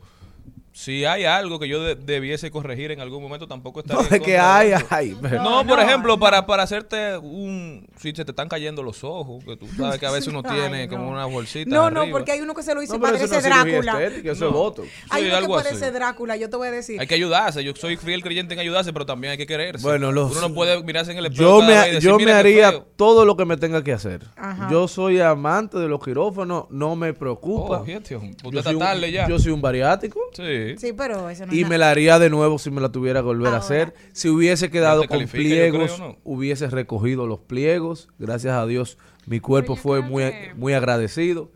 si 0.76 1.04
hay 1.04 1.24
algo 1.24 1.60
que 1.60 1.68
yo 1.68 1.80
de- 1.84 1.94
debiese 1.94 2.50
corregir 2.50 2.90
en 2.90 3.00
algún 3.00 3.22
momento, 3.22 3.46
tampoco 3.46 3.78
estaría 3.86 4.02
No, 4.02 4.08
de 4.08 4.20
que 4.20 4.36
hay, 4.36 4.72
hay. 4.90 5.16
pero- 5.22 5.40
No, 5.44 5.64
por 5.64 5.78
ejemplo, 5.78 6.18
para, 6.18 6.46
para 6.46 6.64
hacerte 6.64 7.16
un... 7.16 7.86
Si 7.96 8.10
se 8.12 8.24
te 8.24 8.32
están 8.32 8.48
cayendo 8.48 8.82
los 8.82 9.04
ojos, 9.04 9.44
que 9.44 9.56
tú 9.56 9.68
sabes 9.76 10.00
que 10.00 10.06
a 10.06 10.10
veces 10.10 10.26
uno 10.28 10.42
Ay, 10.44 10.58
tiene 10.60 10.86
no. 10.88 10.96
como 10.96 11.10
una 11.10 11.26
bolsita 11.26 11.70
No, 11.70 11.90
no, 11.92 12.10
porque 12.10 12.32
hay 12.32 12.40
uno 12.40 12.54
que 12.54 12.64
se 12.64 12.74
lo 12.74 12.82
hizo 12.82 12.98
No, 12.98 13.06
eso 13.06 13.14
parece 13.16 13.36
es 13.38 13.44
Drácula. 13.44 14.02
estética, 14.02 14.32
eso 14.32 14.40
No. 14.46 14.50
es 14.50 14.52
voto. 14.56 14.82
Hay 15.10 15.22
Sí, 15.22 15.28
uno 15.30 15.38
que 15.38 15.44
así. 15.44 15.64
parece 15.68 15.90
Drácula, 15.92 16.36
yo 16.36 16.50
te 16.50 16.56
voy 16.56 16.66
a 16.68 16.70
decir. 16.72 17.00
Hay 17.00 17.06
que 17.06 17.14
ayudarse. 17.14 17.62
Yo 17.62 17.72
soy 17.76 17.96
fiel 17.96 18.22
creyente 18.24 18.54
en 18.54 18.60
ayudarse, 18.60 18.92
pero 18.92 19.06
también 19.06 19.30
hay 19.30 19.36
que 19.38 19.46
quererse. 19.46 19.82
Bueno, 19.86 20.10
los- 20.10 20.32
Uno 20.32 20.48
no 20.48 20.54
puede 20.54 20.82
mirarse 20.82 21.12
en 21.12 21.18
el 21.18 21.26
espejo 21.26 21.60
Yo 21.60 21.66
me, 21.66 21.72
decir, 21.72 22.00
yo 22.00 22.10
me 22.18 22.24
"Mira 22.24 22.32
qué 22.32 22.38
haría 22.40 22.70
feo". 22.72 22.86
todo 22.96 23.24
lo 23.24 23.36
que 23.36 23.44
me 23.44 23.56
tenga 23.56 23.84
que 23.84 23.92
hacer. 23.92 24.22
Ajá. 24.36 24.68
Yo 24.72 24.88
soy 24.88 25.20
amante 25.20 25.78
de 25.78 25.86
los 25.88 26.02
quirófanos, 26.02 26.64
no 26.70 26.96
me 26.96 27.14
preocupa. 27.14 27.82
Oh, 27.82 27.86
yo, 27.86 27.98
está 27.98 28.62
soy 28.64 28.74
un, 28.74 28.78
tarde 28.80 29.12
ya. 29.12 29.28
yo 29.28 29.38
soy 29.38 29.52
un 29.52 29.60
bariátrico 29.62 30.18
Sí. 30.32 30.42
Sí, 30.78 30.92
pero 30.92 31.28
eso 31.30 31.46
no 31.46 31.52
es 31.52 31.58
y 31.58 31.62
nada. 31.62 31.70
me 31.70 31.78
la 31.78 31.90
haría 31.90 32.18
de 32.18 32.30
nuevo 32.30 32.58
si 32.58 32.70
me 32.70 32.80
la 32.80 32.90
tuviera 32.90 33.20
que 33.20 33.26
volver 33.26 33.46
a 33.48 33.50
Ahora. 33.50 33.58
hacer. 33.64 33.94
Si 34.12 34.28
hubiese 34.28 34.70
quedado 34.70 35.02
te 35.02 35.08
con 35.08 35.18
califica, 35.18 35.38
yo 35.42 35.48
pliegos, 35.48 35.92
creo, 35.94 36.08
¿no? 36.08 36.16
hubiese 36.24 36.66
recogido 36.68 37.26
los 37.26 37.40
pliegos. 37.40 38.08
Gracias 38.18 38.54
a 38.54 38.66
Dios, 38.66 38.98
mi 39.26 39.40
cuerpo 39.40 39.76
yo 39.76 39.82
fue 39.82 39.98
creo 40.00 40.10
muy, 40.10 40.22
que- 40.24 40.52
muy 40.56 40.72
agradecido. 40.74 41.50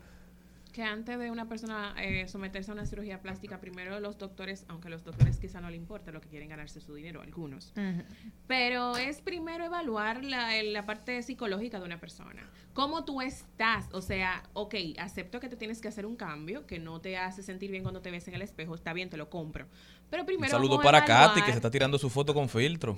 Que 0.79 0.85
antes 0.85 1.19
de 1.19 1.29
una 1.33 1.49
persona 1.49 1.93
eh, 2.01 2.29
someterse 2.29 2.71
a 2.71 2.75
una 2.75 2.87
cirugía 2.87 3.21
plástica, 3.21 3.59
primero 3.61 3.99
los 3.99 4.17
doctores, 4.17 4.65
aunque 4.69 4.87
a 4.87 4.93
los 4.93 5.03
doctores 5.03 5.37
quizá 5.39 5.61
no 5.61 5.71
le 5.71 5.77
importa 5.77 6.13
lo 6.13 6.21
que 6.21 6.29
quieren 6.29 6.49
ganarse 6.51 6.81
su 6.81 6.95
dinero, 6.95 7.21
algunos, 7.21 7.73
pero 8.47 8.97
es 8.97 9.21
primero 9.21 9.65
evaluar 9.65 10.23
la, 10.25 10.57
el- 10.57 10.73
la 10.73 10.87
parte 10.87 11.21
psicológica 11.25 11.81
de 11.81 11.85
una 11.85 11.99
persona. 11.99 12.49
¿Cómo 12.75 13.05
tú 13.05 13.21
estás? 13.23 13.87
O 13.91 14.01
sea, 14.01 14.45
ok, 14.53 14.77
acepto 15.01 15.41
que 15.41 15.49
te 15.49 15.57
tienes 15.57 15.81
que 15.81 15.89
hacer 15.89 16.07
un 16.07 16.15
cambio, 16.15 16.65
que 16.65 16.79
no 16.79 17.01
te 17.01 17.17
hace 17.19 17.43
sentir 17.43 17.73
bien 17.73 17.83
cuando 17.83 18.01
te 18.01 18.13
ves 18.13 18.29
en 18.29 18.35
el 18.35 18.43
espejo, 18.43 18.77
está 18.77 18.93
bien, 18.93 19.11
te 19.11 19.17
lo 19.17 19.29
compro. 19.29 19.67
Pero 20.11 20.23
Un 20.23 20.27
primero 20.27 20.53
saludo 20.53 20.81
para 20.81 21.05
Katy, 21.05 21.43
que 21.43 21.51
se 21.51 21.57
está 21.57 21.73
tirando 21.73 21.99
su 21.99 22.09
foto 22.09 22.33
con 22.33 22.49
filtro. 22.49 22.95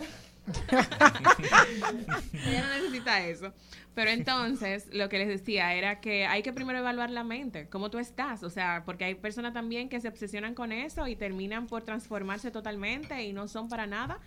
Ella 2.32 2.62
no 2.62 2.74
necesita 2.74 3.26
eso. 3.26 3.53
Pero 3.95 4.11
entonces, 4.11 4.88
lo 4.93 5.09
que 5.09 5.18
les 5.18 5.28
decía 5.28 5.74
era 5.74 6.01
que 6.01 6.26
hay 6.26 6.43
que 6.43 6.53
primero 6.53 6.78
evaluar 6.78 7.11
la 7.11 7.24
mente, 7.24 7.68
cómo 7.68 7.91
tú 7.91 7.99
estás. 7.99 8.43
O 8.43 8.51
sea, 8.51 8.82
porque 8.84 9.05
hay 9.05 9.14
personas 9.14 9.53
también 9.53 9.88
que 9.88 10.01
se 10.01 10.09
obsesionan 10.09 10.55
con 10.55 10.72
eso 10.72 11.07
y 11.07 11.16
terminan 11.16 11.66
por 11.66 11.82
transformarse 11.82 12.51
totalmente 12.51 13.22
y 13.22 13.32
no 13.32 13.49
son 13.49 13.68
para 13.68 13.86
nada 13.86 14.18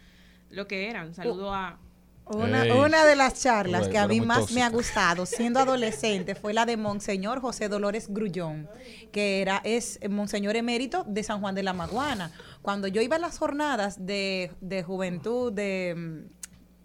lo 0.50 0.68
que 0.68 0.90
eran. 0.90 1.14
Saludo 1.14 1.54
a... 1.54 1.80
Una, 2.26 3.06
de 3.06 3.16
las 3.16 3.42
charlas 3.42 3.90
que 3.90 3.98
a 3.98 4.08
mí 4.08 4.22
más 4.22 4.52
me 4.52 4.64
ha 4.64 4.70
gustado 4.70 5.26
siendo 5.26 5.60
adolescente 5.60 6.36
fue 6.36 6.54
la 6.54 6.66
de 6.66 6.78
Monseñor 6.78 7.42
José 7.42 7.68
Dolores 7.68 8.08
Grullón, 8.08 8.70
que 9.12 9.42
era 9.42 9.62
es 9.66 10.00
Monseñor 10.10 10.56
emérito 10.56 11.04
de 11.06 11.22
San 11.24 11.42
Juan 11.42 11.54
de 11.54 11.64
la 11.64 11.74
Maguana. 11.74 12.32
Cuando 12.62 12.88
yo 12.88 13.02
iba 13.02 13.18
a 13.18 13.20
las 13.20 13.38
jornadas 13.38 14.06
de, 14.06 14.52
de 14.62 14.84
juventud 14.84 15.52
de 15.52 16.26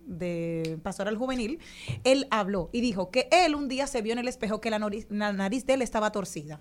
de 0.08 0.80
pastoral 0.82 1.16
juvenil, 1.16 1.60
él 2.02 2.26
habló 2.30 2.70
y 2.72 2.80
dijo 2.80 3.10
que 3.10 3.28
él 3.30 3.54
un 3.54 3.68
día 3.68 3.86
se 3.86 4.02
vio 4.02 4.14
en 4.14 4.18
el 4.18 4.26
espejo 4.26 4.60
que 4.60 4.70
la 4.70 4.78
nariz, 4.78 5.06
la 5.10 5.32
nariz 5.32 5.66
de 5.66 5.74
él 5.74 5.82
estaba 5.82 6.10
torcida. 6.10 6.60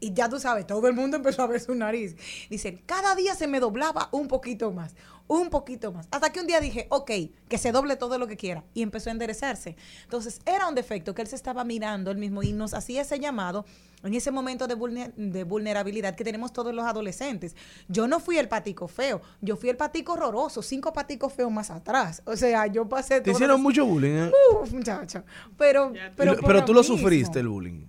Y 0.00 0.12
ya 0.12 0.28
tú 0.28 0.38
sabes, 0.40 0.66
todo 0.66 0.88
el 0.88 0.94
mundo 0.94 1.16
empezó 1.16 1.42
a 1.42 1.46
ver 1.46 1.60
su 1.60 1.74
nariz. 1.74 2.16
Dice, 2.50 2.82
cada 2.84 3.14
día 3.14 3.34
se 3.34 3.46
me 3.46 3.60
doblaba 3.60 4.08
un 4.12 4.28
poquito 4.28 4.72
más, 4.72 4.94
un 5.28 5.50
poquito 5.50 5.92
más. 5.92 6.06
Hasta 6.10 6.30
que 6.30 6.40
un 6.40 6.46
día 6.46 6.60
dije, 6.60 6.86
ok, 6.90 7.10
que 7.48 7.58
se 7.58 7.72
doble 7.72 7.96
todo 7.96 8.18
lo 8.18 8.26
que 8.26 8.36
quiera. 8.36 8.64
Y 8.74 8.82
empezó 8.82 9.10
a 9.10 9.12
enderezarse. 9.12 9.76
Entonces, 10.04 10.40
era 10.46 10.68
un 10.68 10.74
defecto 10.74 11.14
que 11.14 11.22
él 11.22 11.28
se 11.28 11.36
estaba 11.36 11.64
mirando 11.64 12.10
él 12.10 12.18
mismo 12.18 12.42
y 12.42 12.52
nos 12.52 12.74
hacía 12.74 13.02
ese 13.02 13.18
llamado 13.18 13.64
en 14.02 14.14
ese 14.14 14.30
momento 14.30 14.68
de, 14.68 14.76
vulner- 14.76 15.12
de 15.16 15.42
vulnerabilidad 15.44 16.14
que 16.14 16.22
tenemos 16.22 16.52
todos 16.52 16.72
los 16.72 16.84
adolescentes. 16.84 17.56
Yo 17.88 18.06
no 18.06 18.20
fui 18.20 18.38
el 18.38 18.48
patico 18.48 18.86
feo, 18.86 19.20
yo 19.40 19.56
fui 19.56 19.68
el 19.70 19.76
patico 19.76 20.12
horroroso, 20.12 20.62
cinco 20.62 20.92
paticos 20.92 21.32
feos 21.32 21.50
más 21.50 21.70
atrás. 21.70 22.22
O 22.24 22.36
sea, 22.36 22.66
yo 22.68 22.88
pasé 22.88 23.16
Te 23.16 23.22
todas 23.22 23.36
hicieron 23.38 23.60
mucho 23.62 23.84
bullying. 23.84 24.26
¿eh? 24.28 24.32
Uf, 24.62 24.72
muchacho. 24.72 25.24
Pero, 25.56 25.92
pero, 26.14 26.36
pero 26.44 26.64
tú 26.64 26.72
lo 26.72 26.80
mismo. 26.82 26.96
sufriste, 26.98 27.40
el 27.40 27.48
bullying. 27.48 27.84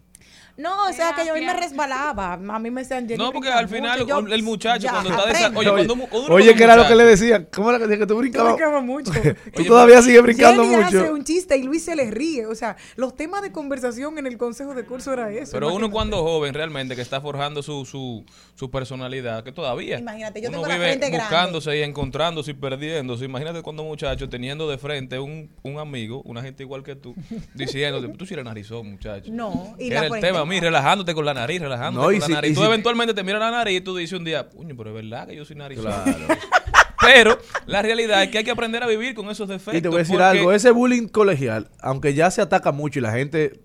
No, 0.58 0.88
o 0.90 0.94
sea, 0.94 1.14
que 1.14 1.26
yo 1.26 1.34
a 1.34 1.36
mí 1.36 1.46
me 1.46 1.54
resbalaba. 1.54 2.34
A 2.34 2.60
mí 2.60 2.72
me 2.72 2.82
decían, 2.82 3.08
No, 3.18 3.32
porque 3.32 3.50
al 3.50 3.70
final 3.70 4.00
mucho. 4.00 4.08
Yo, 4.28 4.34
el 4.34 4.44
muchacho 4.44 4.84
ya, 4.86 4.92
cuando 4.92 5.10
está 5.12 5.26
desa-. 5.28 5.48
Oye, 5.56 5.70
Oye, 5.70 5.86
cuando 5.86 6.08
cuando 6.08 6.34
oye, 6.34 6.56
¿qué 6.56 6.64
era 6.64 6.76
lo 6.76 6.88
que 6.88 6.96
le 6.96 7.04
decían? 7.06 7.48
¿Cómo 7.54 7.70
era 7.70 7.78
que 7.78 7.86
decía 7.86 8.00
que 8.00 8.08
tú 8.08 8.14
Yo 8.16 8.20
brincabas? 8.20 8.54
brincaba 8.56 8.82
mucho. 8.82 9.12
Tú 9.56 9.64
todavía 9.66 10.02
sigues 10.02 10.22
brincando 10.24 10.64
Jenny 10.64 10.76
hace 10.84 11.00
mucho. 11.00 11.14
un 11.14 11.24
chiste 11.24 11.58
y 11.58 11.64
Luis 11.64 11.84
se 11.84 11.96
le 11.96 12.10
ríe. 12.12 12.46
O 12.48 12.56
sea, 12.56 12.76
los 12.96 13.16
temas 13.16 13.42
de 13.44 13.52
conversación 13.52 14.18
en 14.18 14.26
el 14.28 14.38
consejo 14.38 14.74
de 14.74 14.84
curso 14.86 15.14
era 15.14 15.32
eso. 15.32 15.52
Pero 15.54 15.74
uno 15.74 15.92
cuando 15.92 16.24
joven 16.24 16.54
realmente 16.54 16.96
que 16.96 17.02
está 17.02 17.22
forjando 17.22 17.62
su, 17.62 17.86
su, 17.86 18.26
su 18.56 18.72
personalidad, 18.72 19.44
que 19.44 19.52
todavía 19.52 20.00
Imagínate, 20.00 20.42
yo 20.42 20.50
uno 20.50 20.58
tengo 20.58 20.68
la 20.70 20.74
vive 20.76 20.88
frente 20.88 21.10
grande. 21.10 21.24
buscándose 21.36 21.78
y 21.78 21.82
encontrándose 21.84 22.52
y 22.52 22.54
perdiéndose. 22.56 23.26
Imagínate 23.26 23.62
cuando 23.62 23.84
muchacho 23.84 24.28
teniendo 24.28 24.68
de 24.70 24.78
frente 24.80 25.20
un, 25.20 25.50
un 25.64 25.78
amigo, 25.80 26.22
una 26.26 26.42
gente 26.42 26.64
igual 26.64 26.82
que 26.84 26.96
tú, 26.96 27.14
diciéndote, 27.54 28.08
tú 28.18 28.26
sí 28.26 28.34
eres 28.34 28.46
narizón, 28.46 28.90
muchacho. 28.90 29.32
No, 29.32 29.76
y 29.78 29.90
Que 29.90 29.94
la 29.94 30.00
era 30.00 30.06
el 30.06 30.10
frente 30.12 30.28
tema, 30.28 30.40
no. 30.40 30.46
Mí, 30.48 30.60
relajándote 30.60 31.14
con 31.14 31.26
la 31.26 31.34
nariz, 31.34 31.62
relajándote 31.62 32.06
No, 32.06 32.12
y 32.12 32.16
con 32.16 32.22
la 32.22 32.26
si- 32.28 32.34
nariz. 32.34 32.52
y 32.52 32.54
tú 32.56 32.62
si- 32.62 32.66
eventualmente 32.68 33.14
te 33.14 33.24
miras 33.24 33.40
la 33.42 33.52
nariz 33.52 33.78
y 33.78 33.82
tú 33.82 33.96
dices 33.96 34.18
un 34.18 34.26
día, 34.26 34.50
puño, 34.50 34.76
pero 34.76 34.90
es 34.90 34.96
verdad 34.96 35.28
que 35.28 35.36
yo 35.36 35.46
soy 35.46 35.56
narizón. 35.58 35.84
Claro. 35.86 36.18
Pero 37.00 37.38
la 37.68 37.82
realidad 37.84 38.24
es 38.24 38.30
que 38.30 38.40
hay 38.40 38.44
que 38.44 38.52
aprender 38.52 38.82
a 38.84 38.88
vivir 38.88 39.14
con 39.14 39.30
esos 39.30 39.48
defectos. 39.48 39.76
Y 39.76 39.82
te 39.82 39.88
voy 39.88 39.98
a 39.98 40.00
decir 40.00 40.16
porque- 40.18 40.40
algo, 40.40 40.52
ese 40.52 40.72
bullying 40.72 41.08
colegial, 41.08 41.70
aunque 41.80 42.14
ya 42.16 42.32
se 42.32 42.42
ataca 42.42 42.72
mucho 42.72 42.98
y 43.00 43.02
la 43.04 43.12
gente 43.12 43.62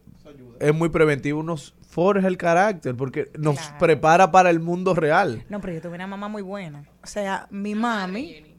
es 0.60 0.74
muy 0.74 0.90
preventivo, 0.90 1.42
nos 1.42 1.74
forja 1.88 2.28
el 2.28 2.36
carácter 2.36 2.94
porque 2.94 3.30
nos 3.38 3.56
Claro. 3.58 3.76
prepara 3.78 4.30
para 4.30 4.50
el 4.50 4.60
mundo 4.60 4.94
real. 4.94 5.44
No, 5.48 5.60
pero 5.60 5.72
yo 5.72 5.80
tuve 5.80 5.94
una 5.94 6.06
mamá 6.06 6.28
muy 6.28 6.42
buena. 6.42 6.84
O 7.02 7.06
sea, 7.06 7.46
mi 7.50 7.74
mami, 7.74 8.26
Jenny. 8.28 8.51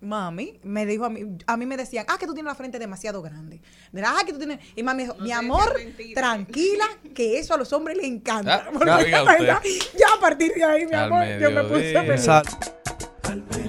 Mami, 0.00 0.58
me 0.62 0.86
dijo 0.86 1.04
a 1.04 1.10
mí, 1.10 1.22
a 1.46 1.56
mí 1.56 1.66
me 1.66 1.76
decían, 1.76 2.06
ah, 2.08 2.16
que 2.18 2.26
tú 2.26 2.34
tienes 2.34 2.50
la 2.50 2.54
frente 2.54 2.78
demasiado 2.78 3.22
grande. 3.22 3.60
De, 3.92 4.02
ah, 4.02 4.18
que 4.24 4.32
tú 4.32 4.38
tienes. 4.38 4.60
Y 4.76 4.82
mami 4.82 5.04
dijo, 5.04 5.14
No 5.18 5.24
mi 5.24 5.32
amor, 5.32 5.72
decía 5.74 5.86
mentira". 5.86 6.20
tranquila, 6.20 6.84
que 7.14 7.38
eso 7.38 7.54
a 7.54 7.56
los 7.56 7.72
hombres 7.72 7.96
les 7.96 8.06
encanta. 8.06 8.66
Ah, 8.66 8.70
Porque, 8.72 9.10
ya, 9.10 9.60
ya 9.98 10.14
a 10.16 10.20
partir 10.20 10.52
de 10.54 10.64
ahí, 10.64 10.86
mi 10.86 10.94
Al 10.94 11.12
amor, 11.12 11.26
yo 11.40 11.50
me 11.50 11.64
puse 11.64 11.92
feliz. 11.92 13.67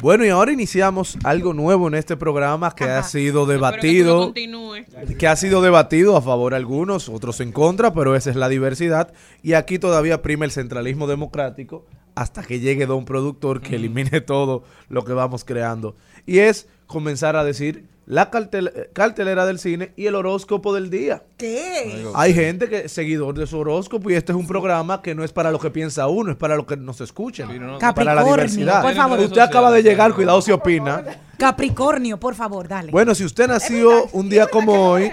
Bueno, 0.00 0.24
y 0.24 0.28
ahora 0.28 0.52
iniciamos 0.52 1.18
algo 1.24 1.52
nuevo 1.52 1.88
en 1.88 1.94
este 1.94 2.16
programa 2.16 2.72
que 2.74 2.84
ha 2.84 3.02
sido 3.02 3.46
que 3.46 3.54
debatido. 3.54 4.26
continúes. 4.26 4.86
que 5.18 5.26
ha 5.26 5.34
sido 5.34 5.60
debatido 5.60 6.16
a 6.16 6.22
favor 6.22 6.54
algunos, 6.54 7.08
otros 7.08 7.40
en 7.40 7.50
contra, 7.50 7.92
pero 7.92 8.14
esa 8.14 8.30
es 8.30 8.36
la 8.36 8.48
diversidad. 8.48 9.12
Y 9.42 9.54
aquí 9.54 9.78
todavía 9.78 10.22
prima 10.22 10.44
el 10.44 10.52
centralismo 10.52 11.08
democrático 11.08 11.84
hasta 12.14 12.42
que 12.42 12.60
llegue 12.60 12.86
don 12.86 13.04
productor 13.04 13.60
que 13.60 13.76
elimine 13.76 14.20
todo 14.20 14.62
lo 14.88 15.04
que 15.04 15.12
vamos 15.12 15.44
creando. 15.44 15.96
Y 16.26 16.38
es 16.38 16.68
comenzar 16.86 17.34
a 17.36 17.44
decir 17.44 17.84
la 18.10 18.30
cartel- 18.30 18.88
cartelera 18.94 19.44
del 19.44 19.58
cine 19.58 19.92
y 19.94 20.06
el 20.06 20.14
horóscopo 20.14 20.74
del 20.74 20.88
día. 20.88 21.22
¿Qué? 21.36 22.06
Hay 22.14 22.32
gente 22.32 22.66
que 22.70 22.86
es 22.86 22.92
seguidor 22.92 23.36
de 23.38 23.46
su 23.46 23.58
horóscopo 23.58 24.08
y 24.10 24.14
este 24.14 24.32
es 24.32 24.36
un 24.38 24.46
programa 24.46 25.02
que 25.02 25.14
no 25.14 25.22
es 25.24 25.30
para 25.32 25.50
lo 25.50 25.58
que 25.58 25.70
piensa 25.70 26.06
uno, 26.08 26.30
es 26.30 26.36
para 26.38 26.56
lo 26.56 26.66
que 26.66 26.78
nos 26.78 27.02
escuchan. 27.02 27.48
No, 27.48 27.72
no, 27.72 27.78
para 27.78 28.04
la 28.04 28.14
Capricornio, 28.14 28.34
diversidad. 28.36 28.82
por 28.82 28.94
favor. 28.94 29.18
Usted 29.20 29.40
acaba 29.42 29.70
de 29.70 29.82
llegar, 29.82 30.14
cuidado 30.14 30.40
si 30.40 30.50
opina. 30.52 31.04
Capricornio, 31.38 32.18
por 32.18 32.34
favor, 32.34 32.66
dale. 32.66 32.90
Bueno, 32.90 33.14
si 33.14 33.24
usted 33.24 33.46
nació 33.46 34.06
un 34.12 34.30
día 34.30 34.46
como 34.46 34.90
hoy, 34.90 35.12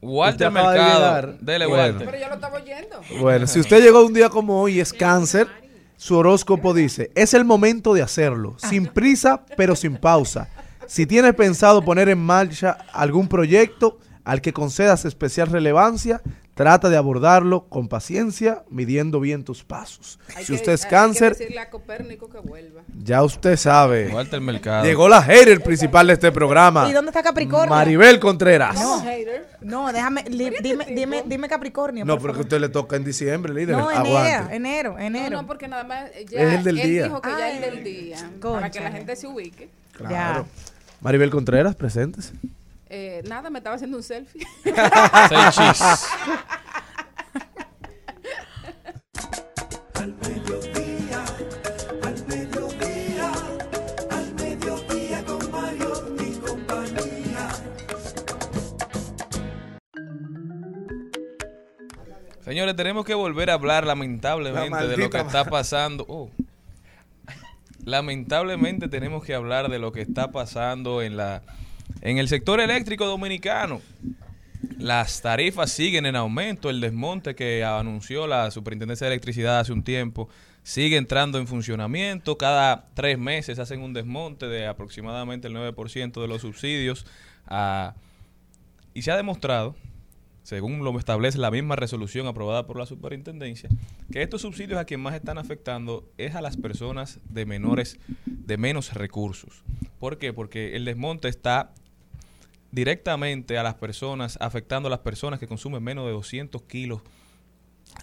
Walter 0.00 0.46
de 0.48 0.50
Mercado. 0.50 0.74
llegar. 0.94 1.38
Dele, 1.40 1.66
Bueno. 1.66 1.82
Walter. 1.98 2.06
Pero 2.10 2.20
yo 2.22 2.28
lo 2.28 2.34
estaba 2.36 2.56
oyendo. 2.56 3.00
Bueno, 3.20 3.46
si 3.46 3.60
usted 3.60 3.82
llegó 3.82 4.04
un 4.06 4.14
día 4.14 4.30
como 4.30 4.62
hoy 4.62 4.76
y 4.76 4.80
es 4.80 4.94
cáncer, 4.94 5.46
su 5.98 6.16
horóscopo 6.16 6.72
dice, 6.72 7.10
es 7.14 7.34
el 7.34 7.44
momento 7.44 7.92
de 7.92 8.00
hacerlo, 8.00 8.56
sin 8.58 8.86
prisa, 8.86 9.42
pero 9.58 9.76
sin 9.76 9.98
pausa. 9.98 10.48
Si 10.90 11.06
tienes 11.06 11.34
pensado 11.34 11.84
poner 11.84 12.08
en 12.08 12.18
marcha 12.18 12.76
algún 12.92 13.28
proyecto 13.28 14.00
al 14.24 14.40
que 14.42 14.52
concedas 14.52 15.04
especial 15.04 15.46
relevancia, 15.46 16.20
trata 16.54 16.88
de 16.90 16.96
abordarlo 16.96 17.68
con 17.68 17.86
paciencia, 17.88 18.64
midiendo 18.70 19.20
bien 19.20 19.44
tus 19.44 19.62
pasos. 19.62 20.18
Hay 20.34 20.42
Si 20.44 20.48
que- 20.48 20.54
usted 20.56 20.72
es 20.72 20.84
hay 20.86 20.90
cáncer, 20.90 21.36
decirle 21.36 21.60
a 21.60 21.70
Copérnico 21.70 22.28
que 22.28 22.40
vuelva. 22.40 22.82
ya 23.04 23.22
usted 23.22 23.56
sabe. 23.56 24.08
Walter 24.12 24.40
Mercado. 24.40 24.84
Llegó 24.84 25.08
la 25.08 25.22
hater 25.22 25.62
principal 25.62 26.08
de 26.08 26.14
este 26.14 26.32
programa. 26.32 26.88
¿Y 26.90 26.92
dónde 26.92 27.10
está 27.10 27.22
Capricornio? 27.22 27.70
Maribel 27.72 28.18
Contreras. 28.18 28.74
No. 28.74 29.00
Hater. 29.00 29.46
No, 29.60 29.92
déjame, 29.92 30.24
li- 30.24 30.50
dime, 30.60 30.86
dime, 30.92 31.22
dime 31.24 31.48
Capricornio. 31.48 32.04
No, 32.04 32.14
por 32.14 32.22
pero 32.22 32.34
que 32.34 32.40
usted 32.40 32.60
le 32.60 32.68
toca 32.68 32.96
en 32.96 33.04
diciembre, 33.04 33.54
líder. 33.54 33.76
No, 33.76 33.92
enero, 33.92 34.18
Aguante. 34.18 34.56
enero, 34.56 34.92
No, 34.94 34.98
enero. 34.98 35.36
no, 35.42 35.46
porque 35.46 35.68
nada 35.68 35.84
más 35.84 36.10
ya 36.28 36.40
Es 36.42 36.52
el 36.54 36.64
del 36.64 36.80
él 36.80 36.88
día. 36.88 37.04
dijo 37.04 37.22
que 37.22 37.28
ya 37.30 37.36
Ay, 37.44 37.54
es 37.54 37.60
del 37.60 37.84
día. 37.84 38.30
Para 38.42 38.70
que 38.72 38.80
la 38.80 38.90
gente 38.90 39.14
se 39.14 39.28
ubique. 39.28 39.70
Claro. 39.92 40.46
Maribel 41.00 41.30
Contreras, 41.30 41.74
presentes. 41.76 42.32
Eh, 42.88 43.22
nada, 43.28 43.50
me 43.50 43.58
estaba 43.58 43.76
haciendo 43.76 43.96
un 43.96 44.02
selfie. 44.02 44.46
Señores, 62.44 62.74
tenemos 62.74 63.04
que 63.04 63.14
volver 63.14 63.48
a 63.48 63.54
hablar 63.54 63.86
lamentablemente 63.86 64.88
de 64.88 64.96
lo 64.96 65.08
que 65.08 65.18
está 65.18 65.44
pasando. 65.44 66.04
Oh. 66.08 66.30
Lamentablemente 67.84 68.88
tenemos 68.88 69.24
que 69.24 69.34
hablar 69.34 69.70
de 69.70 69.78
lo 69.78 69.92
que 69.92 70.00
está 70.02 70.30
pasando 70.32 71.02
en 71.02 71.16
la 71.16 71.42
en 72.02 72.18
el 72.18 72.28
sector 72.28 72.60
eléctrico 72.60 73.06
dominicano. 73.06 73.80
Las 74.78 75.20
tarifas 75.22 75.72
siguen 75.72 76.06
en 76.06 76.16
aumento, 76.16 76.70
el 76.70 76.80
desmonte 76.80 77.34
que 77.34 77.64
anunció 77.64 78.26
la 78.26 78.50
Superintendencia 78.50 79.06
de 79.06 79.14
Electricidad 79.14 79.58
hace 79.60 79.72
un 79.72 79.82
tiempo 79.82 80.28
sigue 80.62 80.96
entrando 80.98 81.38
en 81.38 81.46
funcionamiento. 81.46 82.36
Cada 82.38 82.86
tres 82.94 83.18
meses 83.18 83.58
hacen 83.58 83.80
un 83.82 83.92
desmonte 83.94 84.46
de 84.46 84.66
aproximadamente 84.66 85.48
el 85.48 85.54
9% 85.54 86.20
de 86.20 86.28
los 86.28 86.42
subsidios. 86.42 87.06
a- 87.52 87.94
y 88.94 89.02
se 89.02 89.10
ha 89.10 89.16
demostrado 89.16 89.74
según 90.50 90.82
lo 90.82 90.98
establece 90.98 91.38
la 91.38 91.52
misma 91.52 91.76
resolución 91.76 92.26
aprobada 92.26 92.66
por 92.66 92.76
la 92.76 92.84
superintendencia, 92.84 93.70
que 94.10 94.20
estos 94.20 94.42
subsidios 94.42 94.80
a 94.80 94.84
quien 94.84 94.98
más 94.98 95.14
están 95.14 95.38
afectando 95.38 96.10
es 96.18 96.34
a 96.34 96.40
las 96.40 96.56
personas 96.56 97.20
de 97.28 97.46
menores, 97.46 98.00
de 98.26 98.58
menos 98.58 98.92
recursos. 98.94 99.62
¿Por 100.00 100.18
qué? 100.18 100.32
Porque 100.32 100.74
el 100.74 100.84
desmonte 100.84 101.28
está 101.28 101.72
directamente 102.72 103.58
a 103.58 103.62
las 103.62 103.76
personas, 103.76 104.38
afectando 104.40 104.88
a 104.88 104.90
las 104.90 104.98
personas 104.98 105.38
que 105.38 105.46
consumen 105.46 105.84
menos 105.84 106.04
de 106.06 106.10
200 106.10 106.62
kilos 106.62 107.00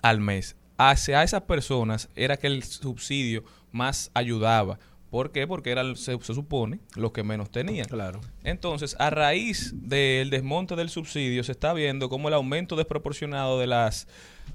al 0.01 0.21
mes. 0.21 0.55
Hacia 0.77 1.23
esas 1.23 1.41
personas 1.41 2.07
era 2.15 2.37
que 2.37 2.47
el 2.47 2.63
subsidio 2.63 3.43
más 3.73 4.09
ayudaba. 4.13 4.79
¿Por 5.09 5.31
qué? 5.31 5.47
Porque 5.47 5.71
era, 5.71 5.95
se, 5.95 6.19
se 6.19 6.33
supone, 6.33 6.79
los 6.95 7.11
que 7.11 7.23
menos 7.23 7.49
tenían. 7.49 7.87
Claro. 7.87 8.19
Entonces, 8.43 8.95
a 8.99 9.09
raíz 9.09 9.73
del 9.75 10.29
desmonte 10.29 10.75
del 10.75 10.89
subsidio, 10.89 11.43
se 11.43 11.53
está 11.53 11.73
viendo 11.73 12.09
cómo 12.09 12.27
el 12.27 12.33
aumento 12.33 12.75
desproporcionado 12.75 13.59
de 13.59 13.67
las, 13.67 14.07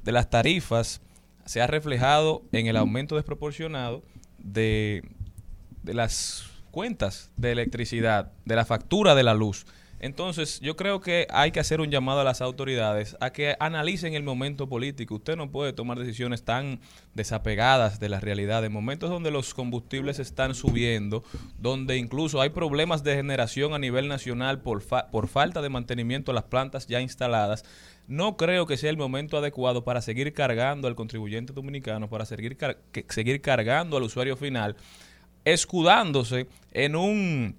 de 0.05 0.13
las 0.13 0.29
tarifas 0.29 1.01
se 1.47 1.61
ha 1.61 1.67
reflejado 1.67 2.43
en 2.53 2.67
el 2.67 2.77
aumento 2.77 3.17
desproporcionado 3.17 4.03
de, 4.39 5.03
de 5.83 5.95
las 5.95 6.51
cuentas 6.71 7.31
de 7.37 7.53
electricidad, 7.53 8.33
de 8.45 8.57
la 8.57 8.65
factura 8.65 9.15
de 9.15 9.23
la 9.23 9.35
luz. 9.35 9.67
Entonces, 10.03 10.59
yo 10.59 10.75
creo 10.75 11.01
que 11.01 11.29
hay 11.31 11.53
que 11.53 11.61
hacer 11.61 11.81
un 11.81 11.89
llamado 11.89 12.21
a 12.21 12.25
las 12.25 12.41
autoridades 12.43 13.17
a 13.21 13.31
que 13.31 13.55
analicen 13.61 14.15
el 14.15 14.25
momento 14.25 14.69
político. 14.69 15.15
Usted 15.15 15.37
no 15.37 15.53
puede 15.53 15.73
tomar 15.73 15.97
decisiones 15.97 16.43
tan 16.43 16.81
desapegadas 17.15 18.01
de 18.01 18.09
la 18.09 18.19
realidad. 18.19 18.65
En 18.65 18.73
momentos 18.73 19.11
donde 19.11 19.31
los 19.31 19.55
combustibles 19.55 20.19
están 20.19 20.57
subiendo, 20.57 21.23
donde 21.57 21.99
incluso 21.99 22.41
hay 22.41 22.51
problemas 22.51 23.05
de 23.05 23.15
generación 23.15 23.75
a 23.75 23.79
nivel 23.79 24.09
nacional 24.09 24.61
por, 24.61 24.83
fa- 24.83 25.07
por 25.13 25.29
falta 25.29 25.63
de 25.63 25.69
mantenimiento 25.69 26.33
a 26.33 26.35
las 26.35 26.45
plantas 26.45 26.89
ya 26.89 27.01
instaladas, 27.01 27.65
no 28.09 28.37
creo 28.37 28.67
que 28.67 28.77
sea 28.77 28.91
el 28.91 28.97
momento 28.97 29.39
adecuado 29.39 29.85
para 29.85 30.03
seguir 30.03 30.33
cargando 30.33 30.89
al 30.89 30.97
contribuyente 30.97 31.53
dominicano, 31.53 32.11
para 32.11 32.27
seguir, 32.27 32.59
seguir 33.09 33.41
cargando 33.41 33.99
al 33.99 34.03
usuario 34.03 34.37
final, 34.37 34.75
escudándose 35.45 36.49
en 36.73 36.97
un 36.97 37.57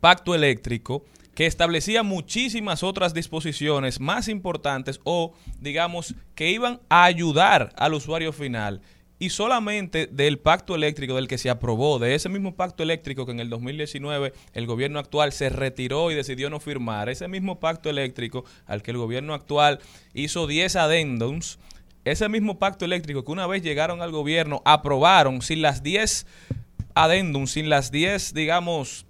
pacto 0.00 0.34
eléctrico 0.34 1.06
que 1.40 1.46
establecía 1.46 2.02
muchísimas 2.02 2.82
otras 2.82 3.14
disposiciones 3.14 3.98
más 3.98 4.28
importantes 4.28 5.00
o, 5.04 5.32
digamos, 5.58 6.14
que 6.34 6.50
iban 6.50 6.82
a 6.90 7.04
ayudar 7.04 7.72
al 7.78 7.94
usuario 7.94 8.34
final. 8.34 8.82
Y 9.18 9.30
solamente 9.30 10.06
del 10.06 10.38
pacto 10.38 10.74
eléctrico 10.74 11.14
del 11.14 11.28
que 11.28 11.38
se 11.38 11.48
aprobó, 11.48 11.98
de 11.98 12.14
ese 12.14 12.28
mismo 12.28 12.56
pacto 12.56 12.82
eléctrico 12.82 13.24
que 13.24 13.32
en 13.32 13.40
el 13.40 13.48
2019 13.48 14.34
el 14.52 14.66
gobierno 14.66 14.98
actual 14.98 15.32
se 15.32 15.48
retiró 15.48 16.10
y 16.10 16.14
decidió 16.14 16.50
no 16.50 16.60
firmar, 16.60 17.08
ese 17.08 17.26
mismo 17.26 17.58
pacto 17.58 17.88
eléctrico 17.88 18.44
al 18.66 18.82
que 18.82 18.90
el 18.90 18.98
gobierno 18.98 19.32
actual 19.32 19.80
hizo 20.12 20.46
10 20.46 20.76
adendums, 20.76 21.58
ese 22.04 22.28
mismo 22.28 22.58
pacto 22.58 22.84
eléctrico 22.84 23.24
que 23.24 23.32
una 23.32 23.46
vez 23.46 23.62
llegaron 23.62 24.02
al 24.02 24.10
gobierno, 24.10 24.60
aprobaron 24.66 25.40
sin 25.40 25.62
las 25.62 25.82
10 25.82 26.26
adendums, 26.94 27.52
sin 27.52 27.70
las 27.70 27.90
10, 27.90 28.34
digamos, 28.34 29.06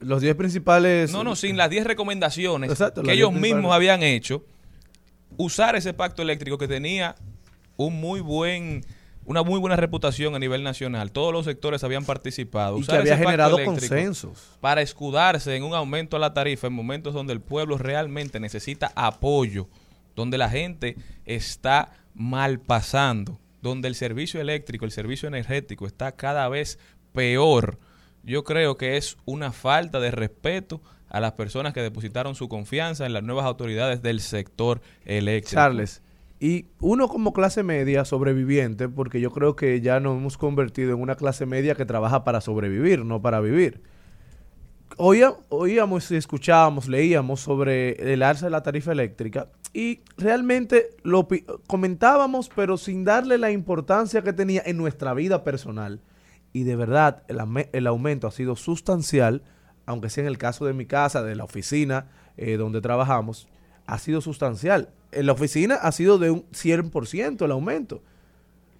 Los 0.00 0.20
10 0.20 0.36
principales. 0.36 1.12
no, 1.12 1.24
no, 1.24 1.34
sin 1.36 1.56
las 1.56 1.70
10 1.70 1.84
recomendaciones 1.84 2.70
Exacto, 2.70 3.02
que 3.02 3.12
ellos 3.12 3.30
10 3.30 3.40
mismos 3.40 3.72
habían 3.72 4.02
hecho, 4.02 4.44
usar 5.36 5.76
ese 5.76 5.92
pacto 5.92 6.22
eléctrico 6.22 6.58
que 6.58 6.68
tenía 6.68 7.16
un 7.76 8.00
muy 8.00 8.20
buen 8.20 8.84
una 9.28 9.42
muy 9.42 9.60
buena 9.60 9.76
reputación 9.76 10.34
a 10.34 10.38
nivel 10.38 10.62
nacional. 10.62 11.12
Todos 11.12 11.34
los 11.34 11.44
sectores 11.44 11.84
habían 11.84 12.06
participado. 12.06 12.76
Y 12.76 12.80
que 12.80 12.84
Usar 12.84 13.00
había 13.00 13.12
ese 13.12 13.24
generado 13.24 13.62
consensos. 13.62 14.56
Para 14.60 14.80
escudarse 14.80 15.54
en 15.54 15.64
un 15.64 15.74
aumento 15.74 16.16
a 16.16 16.18
la 16.18 16.32
tarifa 16.32 16.66
en 16.66 16.72
momentos 16.72 17.12
donde 17.12 17.34
el 17.34 17.42
pueblo 17.42 17.76
realmente 17.76 18.40
necesita 18.40 18.90
apoyo, 18.96 19.68
donde 20.16 20.38
la 20.38 20.48
gente 20.48 20.96
está 21.26 21.92
mal 22.14 22.58
pasando, 22.58 23.38
donde 23.60 23.88
el 23.88 23.94
servicio 23.94 24.40
eléctrico, 24.40 24.86
el 24.86 24.92
servicio 24.92 25.28
energético 25.28 25.86
está 25.86 26.12
cada 26.12 26.48
vez 26.48 26.78
peor. 27.12 27.78
Yo 28.28 28.44
creo 28.44 28.76
que 28.76 28.96
es 28.96 29.16
una 29.24 29.50
falta 29.52 29.98
de 30.00 30.10
respeto 30.10 30.80
a 31.08 31.18
las 31.18 31.32
personas 31.32 31.72
que 31.72 31.80
depositaron 31.80 32.34
su 32.34 32.48
confianza 32.48 33.06
en 33.06 33.14
las 33.14 33.22
nuevas 33.22 33.46
autoridades 33.46 34.02
del 34.02 34.20
sector 34.20 34.80
eléctrico. 35.06 35.54
Charles, 35.60 36.02
y 36.38 36.66
uno 36.80 37.08
como 37.08 37.32
clase 37.32 37.62
media 37.62 38.04
sobreviviente, 38.04 38.88
porque 38.88 39.20
yo 39.20 39.30
creo 39.30 39.56
que 39.56 39.80
ya 39.80 39.98
nos 39.98 40.18
hemos 40.18 40.36
convertido 40.36 40.92
en 40.92 41.00
una 41.00 41.16
clase 41.16 41.46
media 41.46 41.74
que 41.74 41.86
trabaja 41.86 42.22
para 42.22 42.40
sobrevivir, 42.40 43.04
no 43.04 43.20
para 43.22 43.40
vivir. 43.40 43.80
Oía- 44.98 45.34
oíamos 45.48 46.10
y 46.10 46.16
escuchábamos, 46.16 46.86
leíamos 46.88 47.40
sobre 47.40 48.12
el 48.12 48.22
alza 48.22 48.46
de 48.46 48.50
la 48.50 48.62
tarifa 48.62 48.92
eléctrica 48.92 49.48
y 49.72 50.00
realmente 50.16 50.90
lo 51.02 51.26
comentábamos, 51.66 52.50
pero 52.54 52.76
sin 52.76 53.04
darle 53.04 53.38
la 53.38 53.50
importancia 53.50 54.22
que 54.22 54.32
tenía 54.32 54.62
en 54.66 54.76
nuestra 54.76 55.14
vida 55.14 55.44
personal. 55.44 56.00
Y 56.52 56.64
de 56.64 56.76
verdad, 56.76 57.22
el, 57.28 57.38
el 57.72 57.86
aumento 57.86 58.26
ha 58.26 58.30
sido 58.30 58.56
sustancial, 58.56 59.42
aunque 59.86 60.10
sea 60.10 60.22
en 60.22 60.28
el 60.28 60.38
caso 60.38 60.64
de 60.64 60.72
mi 60.72 60.86
casa, 60.86 61.22
de 61.22 61.36
la 61.36 61.44
oficina 61.44 62.06
eh, 62.36 62.56
donde 62.56 62.80
trabajamos, 62.80 63.48
ha 63.86 63.98
sido 63.98 64.20
sustancial. 64.20 64.90
En 65.12 65.26
la 65.26 65.32
oficina 65.32 65.76
ha 65.76 65.92
sido 65.92 66.18
de 66.18 66.30
un 66.30 66.42
100% 66.50 67.44
el 67.44 67.50
aumento. 67.50 68.02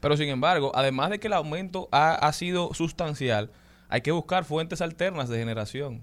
Pero 0.01 0.16
sin 0.16 0.29
embargo, 0.29 0.71
además 0.75 1.11
de 1.11 1.19
que 1.19 1.27
el 1.27 1.33
aumento 1.33 1.89
ha, 1.91 2.14
ha 2.14 2.33
sido 2.33 2.73
sustancial, 2.75 3.51
hay 3.89 4.03
que 4.03 4.12
buscar 4.12 4.45
fuentes 4.45 4.81
alternas 4.81 5.29
de 5.29 5.39
generación. 5.39 6.03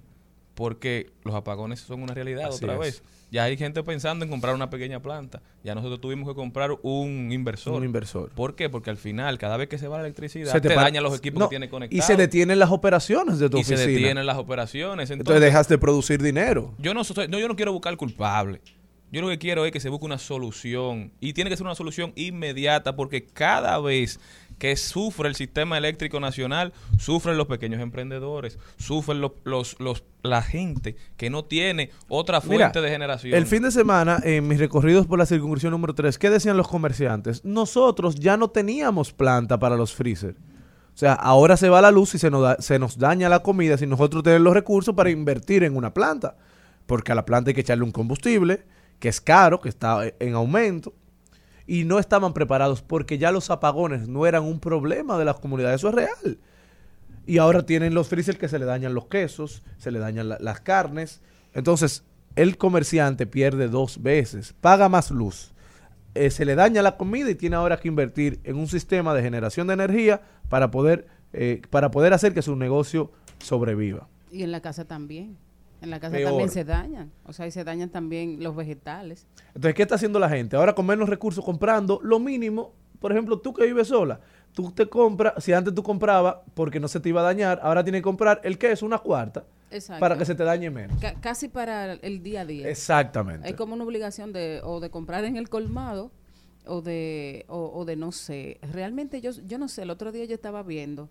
Porque 0.53 1.11
los 1.24 1.36
apagones 1.36 1.82
son 1.82 2.01
una 2.01 2.13
realidad 2.13 2.45
Así 2.47 2.63
otra 2.63 2.74
es. 2.76 2.80
vez. 2.80 3.03
Ya 3.36 3.43
hay 3.43 3.57
gente 3.57 3.83
pensando 3.83 4.23
en 4.23 4.31
comprar 4.31 4.55
una 4.55 4.69
pequeña 4.69 5.01
planta. 5.01 5.41
Ya 5.61 5.75
nosotros 5.75 5.99
tuvimos 5.99 6.25
que 6.29 6.33
comprar 6.36 6.71
un 6.83 7.33
inversor. 7.33 7.73
Un 7.73 7.83
inversor. 7.83 8.29
¿Por 8.29 8.55
qué? 8.55 8.69
Porque 8.69 8.89
al 8.89 8.95
final, 8.95 9.38
cada 9.38 9.57
vez 9.57 9.67
que 9.67 9.77
se 9.77 9.89
va 9.89 9.97
la 9.97 10.03
electricidad, 10.05 10.53
Se 10.53 10.61
te, 10.61 10.69
te 10.69 10.75
dañan 10.75 11.03
los 11.03 11.17
equipos 11.17 11.41
No, 11.41 11.49
que 11.49 11.55
tienes 11.55 11.67
Y 11.67 11.69
conectados. 11.69 12.05
se 12.05 12.15
detienen 12.15 12.59
las 12.59 12.71
operaciones 12.71 13.38
de 13.39 13.49
tu 13.49 13.57
y 13.57 13.65
se 13.65 13.73
oficina. 13.73 13.91
detienen 13.97 14.25
las 14.25 14.38
operaciones. 14.38 15.09
Entonces 15.09 15.19
Entonces, 15.19 15.41
dejas 15.41 15.67
de 15.67 15.77
producir 15.77 16.21
dinero. 16.23 16.73
yo 16.79 16.93
no, 16.93 17.03
soy- 17.03 17.27
no, 17.27 17.38
yo 17.38 17.49
no 17.49 17.57
quiero 17.57 17.73
buscar 17.73 17.97
culpable. 17.97 18.61
Yo 19.16 19.22
lo 19.22 19.30
que 19.30 19.38
quiero 19.39 19.66
es 19.66 19.72
que 19.72 19.80
se 19.80 19.88
busque 19.88 20.05
una 20.05 20.18
solución. 20.18 21.13
Y 21.22 21.32
tiene 21.32 21.49
que 21.49 21.55
ser 21.55 21.66
una 21.66 21.74
solución 21.76 22.11
inmediata 22.18 22.97
porque 22.97 23.26
cada 23.26 23.80
vez 23.80 24.20
que 24.57 24.76
sufre 24.76 25.30
el 25.30 25.36
sistema 25.36 25.78
eléctrico 25.78 26.20
nacional, 26.20 26.74
sufren 26.99 27.38
los 27.38 27.47
pequeños 27.47 27.82
emprendedores, 27.82 28.59
sufren 28.78 29.22
los, 29.22 29.32
los, 29.45 29.80
los- 29.80 30.03
la 30.22 30.41
gente 30.41 30.97
que 31.16 31.30
no 31.30 31.45
tiene 31.45 31.91
otra 32.09 32.41
Mira, 32.41 32.66
fuente 32.72 32.82
de 32.82 32.89
generación. 32.89 33.34
El 33.34 33.45
fin 33.45 33.63
de 33.63 33.72
semana, 33.72 34.20
en 34.24 34.45
mis 34.47 34.59
recorridos 34.59 35.07
por 35.07 35.18
la 35.18 35.26
circunscripción 35.26 35.72
número 35.72 35.93
3, 35.95 36.18
¿qué 36.18 36.30
decían 36.30 36.57
los 36.57 36.68
comerciantes? 36.68 37.43
Nosotros 37.45 38.16
ya 38.16 38.36
no 38.36 38.49
teníamos 38.49 39.13
planta 39.13 39.57
para 39.59 39.78
los 39.78 39.93
freezer. 39.93 40.36
O 40.93 40.97
sea, 40.97 41.13
ahora 41.13 41.55
se 41.57 41.70
va 41.70 41.82
la 41.82 41.91
luz 41.91 42.16
y 42.16 42.20
se 42.20 42.30
nos, 42.32 42.41
da- 42.41 42.57
se 42.59 42.80
nos 42.80 42.97
daña 42.97 43.30
la 43.30 43.39
comida 43.39 43.78
si 43.78 43.88
nosotros 43.88 44.24
tenemos 44.24 44.43
los 44.43 44.53
recursos 44.53 44.93
para 44.93 45.09
invertir 45.09 45.63
en 45.63 45.78
una 45.78 45.93
planta. 45.93 46.36
Porque 46.86 47.11
a 47.11 47.16
la 47.16 47.26
planta 47.26 47.49
hay 47.49 47.55
que 47.55 47.61
echarle 47.61 47.84
un 47.84 47.91
combustible, 47.91 48.63
que 49.06 49.10
es 49.10 49.22
caro, 49.22 49.62
que 49.62 49.70
está 49.70 49.99
en 50.20 50.34
aumento. 50.34 50.91
Y 51.68 51.84
no 51.84 51.99
estaban 51.99 52.34
preparados 52.34 52.82
porque 52.82 53.20
ya 53.20 53.32
los 53.32 53.51
apagones 53.51 54.08
no 54.08 54.26
eran 54.26 54.41
un 54.41 54.60
problema 54.60 55.16
de 55.20 55.26
las 55.26 55.36
comunidades. 55.39 55.76
Eso 55.82 55.89
es 55.89 55.93
real. 55.93 56.39
Y 57.28 57.38
ahora 57.38 57.64
tienen 57.68 57.93
los 57.93 58.08
freezer 58.08 58.39
que 58.39 58.47
se 58.49 58.58
le 58.58 58.66
dañan 58.66 58.95
los 58.95 59.06
quesos, 59.06 59.62
se 59.78 59.91
le 59.91 59.99
dañan 59.99 60.28
la- 60.30 60.39
las 60.39 60.60
carnes. 60.62 61.22
Entonces, 61.53 62.03
el 62.36 62.58
comerciante 62.58 63.28
pierde 63.28 63.68
dos 63.68 64.01
veces, 64.01 64.56
paga 64.60 64.89
más 64.89 65.12
luz, 65.12 65.53
eh, 66.16 66.32
se 66.32 66.43
le 66.43 66.56
daña 66.56 66.82
la 66.82 66.97
comida 66.97 67.30
y 67.30 67.36
tiene 67.36 67.58
ahora 67.58 67.78
que 67.78 67.88
invertir 67.88 68.39
en 68.43 68.56
un 68.56 68.66
sistema 68.68 69.14
de 69.14 69.22
generación 69.22 69.68
de 69.68 69.76
energía 69.76 70.22
para 70.49 70.72
poder, 70.72 71.06
eh, 71.32 71.62
para 71.70 71.91
poder 71.91 72.12
hacer 72.14 72.34
que 72.34 72.41
su 72.41 72.56
negocio 72.56 73.12
sobreviva. 73.38 74.08
Y 74.32 74.41
en 74.41 74.51
la 74.51 74.62
casa 74.62 74.86
también. 74.86 75.38
En 75.86 75.91
la 75.91 75.99
casa 75.99 76.15
Peor. 76.15 76.29
también 76.31 76.49
se 76.49 76.63
dañan. 76.65 77.11
O 77.25 77.31
sea, 77.33 77.47
y 77.47 77.51
se 77.51 77.63
dañan 77.63 77.89
también 77.89 78.43
los 78.43 78.55
vegetales. 78.55 79.25
Entonces, 79.47 79.73
¿qué 79.75 79.83
está 79.83 79.95
haciendo 79.95 80.19
la 80.19 80.29
gente? 80.29 80.55
Ahora 80.57 80.73
con 80.75 80.86
menos 80.86 81.07
recursos 81.07 81.43
comprando 81.45 81.99
lo 82.03 82.19
mínimo. 82.19 82.73
Por 82.99 83.11
ejemplo, 83.11 83.39
tú 83.39 83.53
que 83.53 83.65
vives 83.65 83.88
sola, 83.89 84.19
tú 84.53 84.71
te 84.71 84.88
compras, 84.88 85.33
si 85.43 85.53
antes 85.53 85.73
tú 85.75 85.83
comprabas 85.83 86.38
porque 86.53 86.79
no 86.79 86.88
se 86.88 86.99
te 86.99 87.09
iba 87.09 87.21
a 87.21 87.23
dañar, 87.23 87.59
ahora 87.61 87.83
tienes 87.83 87.99
que 87.99 88.03
comprar 88.03 88.41
el 88.43 88.57
queso, 88.57 88.86
una 88.86 88.97
cuarta, 88.97 89.43
Exacto. 89.69 89.99
para 89.99 90.17
que 90.17 90.25
se 90.25 90.33
te 90.33 90.43
dañe 90.43 90.69
menos. 90.71 90.99
Ca- 90.99 91.13
casi 91.21 91.47
para 91.49 91.93
el 91.93 92.23
día 92.23 92.41
a 92.41 92.45
día. 92.45 92.67
Exactamente. 92.67 93.47
Hay 93.47 93.53
como 93.53 93.75
una 93.75 93.83
obligación 93.83 94.33
de 94.33 94.59
o 94.63 94.79
de 94.79 94.89
comprar 94.89 95.23
en 95.25 95.36
el 95.38 95.49
colmado 95.49 96.09
o 96.65 96.81
de, 96.81 97.45
o, 97.47 97.69
o 97.75 97.86
de 97.86 97.95
no 97.95 98.11
sé. 98.11 98.57
Realmente 98.73 99.21
yo, 99.21 99.31
yo 99.45 99.59
no 99.59 99.67
sé, 99.67 99.83
el 99.83 99.91
otro 99.91 100.11
día 100.11 100.25
yo 100.25 100.33
estaba 100.33 100.63
viendo, 100.63 101.09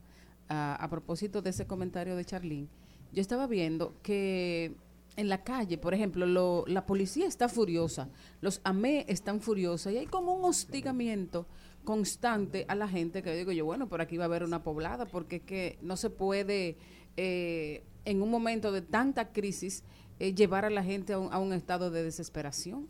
a, 0.49 0.75
a 0.75 0.89
propósito 0.91 1.43
de 1.43 1.51
ese 1.51 1.67
comentario 1.67 2.17
de 2.17 2.25
Charlene, 2.25 2.67
yo 3.15 3.21
estaba 3.23 3.47
viendo 3.47 3.95
que 4.03 4.75
en 5.17 5.29
la 5.29 5.45
calle, 5.45 5.79
por 5.79 5.95
ejemplo, 5.95 6.27
lo- 6.27 6.65
la 6.67 6.85
policía 6.87 7.27
está 7.27 7.49
furiosa, 7.49 8.09
los 8.41 8.61
AME 8.65 9.07
están 9.09 9.41
furiosos 9.41 9.93
y 9.93 9.99
hay 9.99 10.07
como 10.07 10.35
un 10.35 10.45
hostigamiento 10.45 11.47
constante 11.85 12.65
a 12.69 12.75
la 12.75 12.89
gente 12.89 13.23
que 13.23 13.35
digo 13.37 13.53
yo, 13.53 13.65
bueno, 13.65 13.89
por 13.89 14.01
aquí 14.01 14.17
va 14.17 14.25
a 14.25 14.27
haber 14.27 14.43
una 14.43 14.63
poblada 14.63 15.07
porque 15.07 15.37
es 15.37 15.43
que 15.43 15.79
no 15.83 15.97
se 15.97 16.11
puede 16.11 16.77
eh, 17.17 17.85
en 18.05 18.23
un 18.23 18.31
momento 18.31 18.73
de 18.73 18.83
tanta 18.83 19.33
crisis 19.33 19.85
eh, 20.19 20.35
llevar 20.35 20.65
a 20.65 20.71
la 20.71 20.83
gente 20.83 21.13
a 21.13 21.19
un, 21.19 21.33
a 21.33 21.39
un 21.39 21.53
estado 21.53 21.91
de 21.91 22.03
desesperación. 22.03 22.89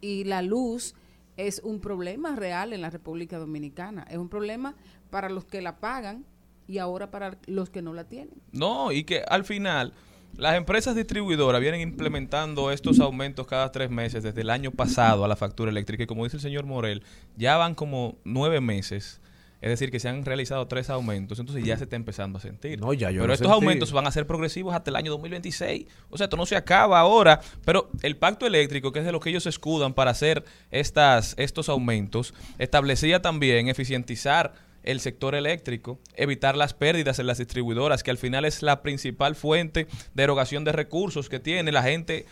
Y 0.00 0.24
la 0.24 0.42
luz 0.42 0.94
es 1.36 1.60
un 1.64 1.80
problema 1.80 2.34
real 2.36 2.72
en 2.72 2.80
la 2.80 2.90
República 2.90 3.38
Dominicana, 3.38 4.04
es 4.10 4.18
un 4.18 4.28
problema 4.28 4.74
para 5.10 5.28
los 5.28 5.44
que 5.44 5.62
la 5.62 5.78
pagan 5.78 6.24
y 6.66 6.78
ahora 6.78 7.10
para 7.10 7.36
los 7.46 7.70
que 7.70 7.82
no 7.82 7.92
la 7.92 8.04
tienen. 8.04 8.34
No, 8.52 8.92
y 8.92 9.04
que 9.04 9.22
al 9.28 9.44
final 9.44 9.92
las 10.36 10.56
empresas 10.56 10.96
distribuidoras 10.96 11.60
vienen 11.60 11.80
implementando 11.80 12.70
estos 12.72 12.98
aumentos 13.00 13.46
cada 13.46 13.70
tres 13.70 13.90
meses 13.90 14.22
desde 14.22 14.40
el 14.40 14.50
año 14.50 14.70
pasado 14.70 15.24
a 15.24 15.28
la 15.28 15.36
factura 15.36 15.70
eléctrica 15.70 16.02
y 16.02 16.06
como 16.06 16.24
dice 16.24 16.36
el 16.38 16.42
señor 16.42 16.64
Morel, 16.64 17.02
ya 17.36 17.56
van 17.56 17.74
como 17.74 18.16
nueve 18.24 18.60
meses. 18.60 19.20
Es 19.60 19.70
decir, 19.70 19.90
que 19.90 19.98
se 19.98 20.10
han 20.10 20.26
realizado 20.26 20.66
tres 20.68 20.90
aumentos, 20.90 21.38
entonces 21.38 21.64
ya 21.64 21.78
se 21.78 21.84
está 21.84 21.96
empezando 21.96 22.36
a 22.36 22.40
sentir. 22.42 22.78
No, 22.78 22.92
ya 22.92 23.10
yo 23.10 23.22
pero 23.22 23.32
estos 23.32 23.46
sentí. 23.48 23.54
aumentos 23.54 23.92
van 23.92 24.06
a 24.06 24.10
ser 24.10 24.26
progresivos 24.26 24.74
hasta 24.74 24.90
el 24.90 24.96
año 24.96 25.10
2026. 25.12 25.86
O 26.10 26.18
sea, 26.18 26.24
esto 26.24 26.36
no 26.36 26.44
se 26.44 26.54
acaba 26.54 27.00
ahora. 27.00 27.40
Pero 27.64 27.88
el 28.02 28.18
pacto 28.18 28.46
eléctrico, 28.46 28.92
que 28.92 28.98
es 28.98 29.06
de 29.06 29.12
lo 29.12 29.20
que 29.20 29.30
ellos 29.30 29.44
se 29.44 29.48
escudan 29.48 29.94
para 29.94 30.10
hacer 30.10 30.44
estas, 30.70 31.34
estos 31.38 31.70
aumentos, 31.70 32.34
establecía 32.58 33.22
también 33.22 33.68
eficientizar 33.68 34.52
el 34.84 35.00
sector 35.00 35.34
eléctrico, 35.34 35.98
evitar 36.14 36.56
las 36.56 36.74
pérdidas 36.74 37.18
en 37.18 37.26
las 37.26 37.38
distribuidoras, 37.38 38.02
que 38.02 38.10
al 38.10 38.18
final 38.18 38.44
es 38.44 38.62
la 38.62 38.82
principal 38.82 39.34
fuente 39.34 39.86
de 40.14 40.22
erogación 40.22 40.64
de 40.64 40.72
recursos 40.72 41.28
que 41.28 41.40
tiene 41.40 41.72
la 41.72 41.82
gente. 41.82 42.26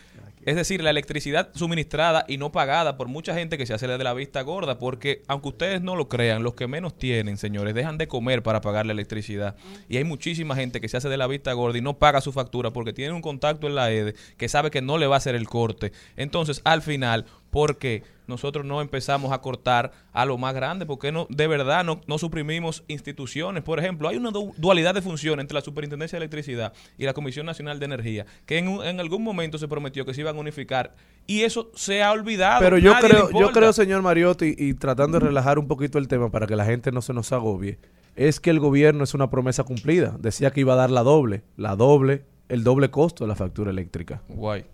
Es 0.45 0.57
decir, 0.57 0.83
la 0.83 0.89
electricidad 0.89 1.51
suministrada 1.55 2.25
y 2.27 2.37
no 2.37 2.51
pagada 2.51 2.97
por 2.97 3.07
mucha 3.07 3.33
gente 3.33 3.57
que 3.57 3.65
se 3.65 3.73
hace 3.73 3.87
de 3.87 4.03
la 4.03 4.13
vista 4.13 4.41
gorda, 4.41 4.77
porque 4.77 5.21
aunque 5.27 5.47
ustedes 5.47 5.81
no 5.81 5.95
lo 5.95 6.09
crean, 6.09 6.43
los 6.43 6.53
que 6.53 6.67
menos 6.67 6.97
tienen, 6.97 7.37
señores, 7.37 7.73
dejan 7.73 7.97
de 7.97 8.09
comer 8.09 8.43
para 8.43 8.59
pagar 8.59 8.85
la 8.85 8.91
electricidad. 8.91 9.55
Y 9.87 9.95
hay 9.95 10.03
muchísima 10.03 10.55
gente 10.55 10.81
que 10.81 10.89
se 10.89 10.97
hace 10.97 11.07
de 11.07 11.15
la 11.15 11.27
vista 11.27 11.53
gorda 11.53 11.77
y 11.77 11.81
no 11.81 11.97
paga 11.97 12.19
su 12.19 12.33
factura 12.33 12.71
porque 12.71 12.91
tiene 12.91 13.13
un 13.13 13.21
contacto 13.21 13.67
en 13.67 13.75
la 13.75 13.89
EDE 13.89 14.15
que 14.35 14.49
sabe 14.49 14.69
que 14.69 14.81
no 14.81 14.97
le 14.97 15.07
va 15.07 15.15
a 15.15 15.19
hacer 15.19 15.35
el 15.35 15.47
corte. 15.47 15.93
Entonces, 16.17 16.59
al 16.65 16.81
final, 16.81 17.25
¿por 17.49 17.77
qué 17.77 18.03
nosotros 18.27 18.65
no 18.65 18.81
empezamos 18.81 19.31
a 19.31 19.39
cortar 19.41 19.91
a 20.13 20.25
lo 20.25 20.37
más 20.37 20.53
grande? 20.53 20.85
¿Por 20.85 20.99
qué 20.99 21.11
no, 21.11 21.27
de 21.29 21.47
verdad 21.47 21.83
no, 21.83 22.01
no 22.07 22.17
suprimimos 22.17 22.83
instituciones? 22.87 23.63
Por 23.63 23.79
ejemplo, 23.79 24.07
hay 24.09 24.17
una 24.17 24.31
du- 24.31 24.53
dualidad 24.57 24.93
de 24.93 25.01
función 25.01 25.39
entre 25.39 25.55
la 25.55 25.61
Superintendencia 25.61 26.17
de 26.17 26.25
Electricidad 26.25 26.73
y 26.97 27.05
la 27.05 27.13
Comisión 27.13 27.45
Nacional 27.45 27.79
de 27.79 27.85
Energía, 27.85 28.25
que 28.45 28.57
en, 28.57 28.67
un- 28.67 28.85
en 28.85 28.99
algún 28.99 29.23
momento 29.23 29.57
se 29.57 29.67
prometió 29.67 30.05
que 30.05 30.13
se 30.13 30.21
iban 30.21 30.35
a 30.37 30.39
unificar 30.39 30.95
y 31.27 31.41
eso 31.41 31.71
se 31.75 32.03
ha 32.03 32.11
olvidado. 32.11 32.61
Pero 32.61 32.77
yo 32.77 32.93
creo, 32.99 33.29
yo 33.31 33.51
creo, 33.51 33.73
señor 33.73 34.01
Mariotti, 34.01 34.55
y 34.57 34.73
tratando 34.73 35.19
de 35.19 35.25
relajar 35.27 35.59
un 35.59 35.67
poquito 35.67 35.97
el 35.97 36.07
tema 36.07 36.29
para 36.31 36.47
que 36.47 36.55
la 36.55 36.65
gente 36.65 36.91
no 36.91 37.01
se 37.01 37.13
nos 37.13 37.31
agobie, 37.31 37.79
es 38.15 38.39
que 38.39 38.49
el 38.49 38.59
gobierno 38.59 39.03
es 39.03 39.13
una 39.13 39.29
promesa 39.29 39.63
cumplida. 39.63 40.15
Decía 40.19 40.51
que 40.51 40.59
iba 40.61 40.73
a 40.73 40.75
dar 40.77 40.91
la 40.91 41.01
doble, 41.03 41.43
la 41.57 41.75
doble, 41.75 42.25
el 42.49 42.63
doble 42.63 42.91
costo 42.91 43.23
de 43.23 43.27
la 43.29 43.35
factura 43.35 43.71
eléctrica. 43.71 44.21
Guay. 44.29 44.65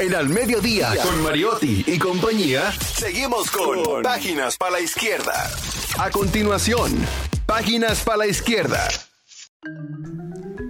En 0.00 0.14
Al 0.14 0.30
Mediodía, 0.30 0.94
con 1.02 1.22
Mariotti 1.22 1.84
y 1.86 1.98
compañía, 1.98 2.72
seguimos 2.72 3.50
con 3.50 4.02
Páginas 4.02 4.56
para 4.56 4.72
la 4.72 4.80
Izquierda. 4.80 5.50
A 5.98 6.10
continuación, 6.10 6.90
Páginas 7.44 8.02
para 8.02 8.16
la 8.16 8.26
Izquierda. 8.26 8.88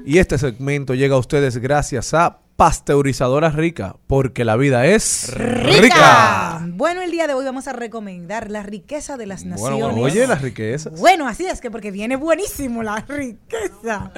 Y 0.04 0.18
este 0.18 0.36
segmento 0.36 0.94
llega 0.94 1.14
a 1.14 1.18
ustedes 1.18 1.58
gracias 1.58 2.12
a 2.12 2.40
Pasteurizadora 2.64 3.48
Rica, 3.48 3.96
porque 4.06 4.44
la 4.44 4.54
vida 4.54 4.84
es 4.84 5.32
rica. 5.34 6.60
Bueno, 6.74 7.00
el 7.00 7.10
día 7.10 7.26
de 7.26 7.32
hoy 7.32 7.42
vamos 7.42 7.66
a 7.68 7.72
recomendar 7.72 8.50
la 8.50 8.62
riqueza 8.62 9.16
de 9.16 9.24
las 9.24 9.44
Bueno, 9.44 9.56
naciones. 9.56 9.80
bueno, 9.96 10.02
Oye, 10.02 10.26
las 10.26 10.42
riquezas. 10.42 11.00
Bueno, 11.00 11.26
así 11.26 11.46
es 11.46 11.62
que 11.62 11.70
porque 11.70 11.90
viene 11.90 12.16
buenísimo 12.16 12.82
la 12.82 12.96
riqueza. 13.08 14.12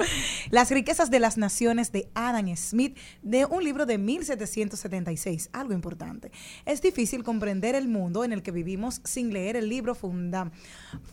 Las 0.49 0.71
riquezas 0.71 1.09
de 1.09 1.21
las 1.21 1.37
naciones 1.37 1.93
de 1.93 2.09
Adam 2.15 2.53
Smith 2.57 2.97
de 3.21 3.45
un 3.45 3.63
libro 3.63 3.85
de 3.85 3.97
1776. 3.97 5.49
Algo 5.53 5.71
importante. 5.71 6.29
Es 6.65 6.81
difícil 6.81 7.23
comprender 7.23 7.75
el 7.75 7.87
mundo 7.87 8.25
en 8.25 8.33
el 8.33 8.43
que 8.43 8.51
vivimos 8.51 8.99
sin 9.05 9.31
leer 9.31 9.55
el 9.55 9.69
libro 9.69 9.95
funda- 9.95 10.51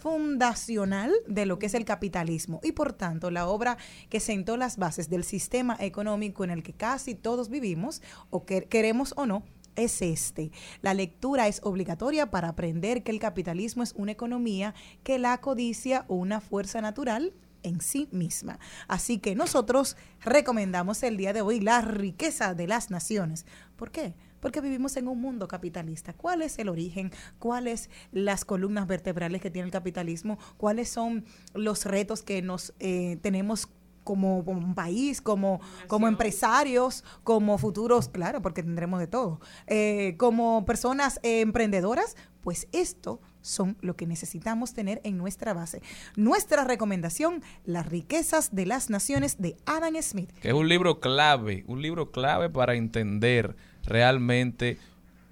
fundacional 0.00 1.12
de 1.28 1.46
lo 1.46 1.60
que 1.60 1.66
es 1.66 1.74
el 1.74 1.84
capitalismo 1.84 2.58
y 2.64 2.72
por 2.72 2.92
tanto 2.92 3.30
la 3.30 3.46
obra 3.46 3.76
que 4.08 4.18
sentó 4.18 4.56
las 4.56 4.78
bases 4.78 5.08
del 5.08 5.22
sistema 5.22 5.76
económico 5.78 6.42
en 6.42 6.50
el 6.50 6.64
que 6.64 6.72
casi 6.72 7.19
todos 7.20 7.48
vivimos 7.48 8.02
o 8.30 8.44
que 8.44 8.64
queremos 8.64 9.14
o 9.16 9.26
no 9.26 9.44
es 9.76 10.02
este. 10.02 10.50
La 10.82 10.94
lectura 10.94 11.48
es 11.48 11.60
obligatoria 11.62 12.30
para 12.30 12.48
aprender 12.48 13.02
que 13.02 13.12
el 13.12 13.18
capitalismo 13.18 13.82
es 13.82 13.94
una 13.96 14.12
economía 14.12 14.74
que 15.02 15.18
la 15.18 15.38
codicia 15.40 16.04
una 16.08 16.40
fuerza 16.40 16.80
natural 16.80 17.32
en 17.62 17.80
sí 17.80 18.08
misma. 18.10 18.58
Así 18.88 19.18
que 19.18 19.34
nosotros 19.34 19.96
recomendamos 20.20 21.02
el 21.02 21.16
día 21.16 21.32
de 21.32 21.42
hoy 21.42 21.60
la 21.60 21.80
riqueza 21.82 22.54
de 22.54 22.66
las 22.66 22.90
naciones. 22.90 23.46
¿Por 23.76 23.90
qué? 23.90 24.14
Porque 24.40 24.62
vivimos 24.62 24.96
en 24.96 25.08
un 25.08 25.20
mundo 25.20 25.48
capitalista. 25.48 26.14
¿Cuál 26.14 26.40
es 26.40 26.58
el 26.58 26.70
origen? 26.70 27.12
¿Cuáles 27.38 27.90
las 28.10 28.46
columnas 28.46 28.86
vertebrales 28.86 29.42
que 29.42 29.50
tiene 29.50 29.66
el 29.66 29.72
capitalismo? 29.72 30.38
¿Cuáles 30.56 30.88
son 30.88 31.24
los 31.52 31.84
retos 31.84 32.22
que 32.22 32.40
nos 32.40 32.72
eh, 32.80 33.18
tenemos 33.20 33.68
como, 34.04 34.44
como 34.44 34.58
un 34.58 34.74
país, 34.74 35.20
como, 35.20 35.60
como 35.86 36.08
empresarios, 36.08 37.04
como 37.24 37.58
futuros, 37.58 38.08
claro, 38.08 38.42
porque 38.42 38.62
tendremos 38.62 39.00
de 39.00 39.06
todo, 39.06 39.40
eh, 39.66 40.14
como 40.18 40.64
personas 40.64 41.20
eh, 41.22 41.40
emprendedoras, 41.40 42.16
pues 42.42 42.68
esto 42.72 43.20
son 43.42 43.76
lo 43.80 43.96
que 43.96 44.06
necesitamos 44.06 44.74
tener 44.74 45.00
en 45.04 45.16
nuestra 45.16 45.52
base. 45.54 45.82
Nuestra 46.16 46.64
recomendación, 46.64 47.42
Las 47.64 47.86
riquezas 47.86 48.54
de 48.54 48.66
las 48.66 48.90
naciones 48.90 49.40
de 49.40 49.56
Adam 49.66 49.94
Smith. 50.02 50.30
que 50.40 50.48
es 50.48 50.54
un 50.54 50.68
libro 50.68 51.00
clave, 51.00 51.64
un 51.66 51.82
libro 51.82 52.10
clave 52.10 52.50
para 52.50 52.74
entender 52.74 53.56
realmente 53.84 54.78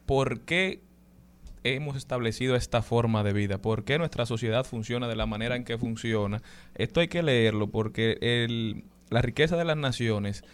por 0.07 0.41
qué 0.41 0.83
hemos 1.65 1.97
establecido 1.97 2.57
esta 2.57 2.83
forma 2.83 3.23
de 3.23 3.33
vida, 3.33 3.59
por 3.59 3.85
qué 3.85 3.99
nuestra 3.99 4.27
sociedad 4.27 4.65
funciona 4.65 5.09
de 5.09 5.17
la 5.17 5.27
manera 5.27 5.57
en 5.57 5.65
que 5.65 5.79
funciona. 5.79 6.43
Esto 6.75 7.01
hay 7.01 7.09
que 7.09 7.23
leerlo 7.23 7.69
porque 7.69 8.19
el- 8.21 8.85
la 9.11 9.23
riqueza 9.23 9.57
de 9.57 9.65
las 9.65 9.77
naciones 9.77 10.45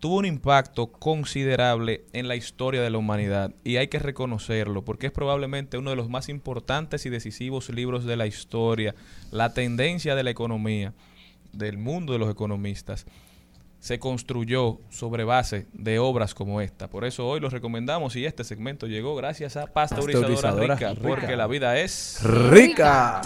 tuvo 0.00 0.18
un 0.18 0.26
impacto 0.26 0.88
considerable 0.92 2.04
en 2.12 2.28
la 2.28 2.36
historia 2.36 2.80
de 2.82 2.90
la 2.90 2.98
humanidad 2.98 3.52
y 3.64 3.76
hay 3.76 3.88
que 3.88 3.98
reconocerlo 3.98 4.84
porque 4.84 5.06
es 5.08 5.12
probablemente 5.12 5.76
uno 5.78 5.90
de 5.90 5.96
los 5.96 6.08
más 6.08 6.28
importantes 6.28 7.04
y 7.04 7.10
decisivos 7.10 7.68
libros 7.70 8.04
de 8.04 8.16
la 8.16 8.26
historia, 8.26 8.94
la 9.32 9.54
tendencia 9.54 10.14
de 10.14 10.22
la 10.22 10.30
economía, 10.30 10.92
del 11.52 11.78
mundo 11.78 12.12
de 12.12 12.18
los 12.20 12.30
economistas 12.30 13.06
se 13.80 13.98
construyó 13.98 14.80
sobre 14.90 15.24
base 15.24 15.66
de 15.72 15.98
obras 15.98 16.34
como 16.34 16.60
esta. 16.60 16.88
Por 16.88 17.04
eso 17.04 17.26
hoy 17.26 17.40
los 17.40 17.52
recomendamos 17.52 18.16
y 18.16 18.26
este 18.26 18.44
segmento 18.44 18.86
llegó 18.86 19.14
gracias 19.14 19.56
a 19.56 19.66
Pasteurizadora, 19.66 20.28
Pasteurizadora 20.28 20.74
Rica, 20.74 20.88
Rica. 20.90 21.08
porque 21.08 21.36
la 21.36 21.46
vida 21.46 21.78
es... 21.78 22.20
Rica. 22.22 23.22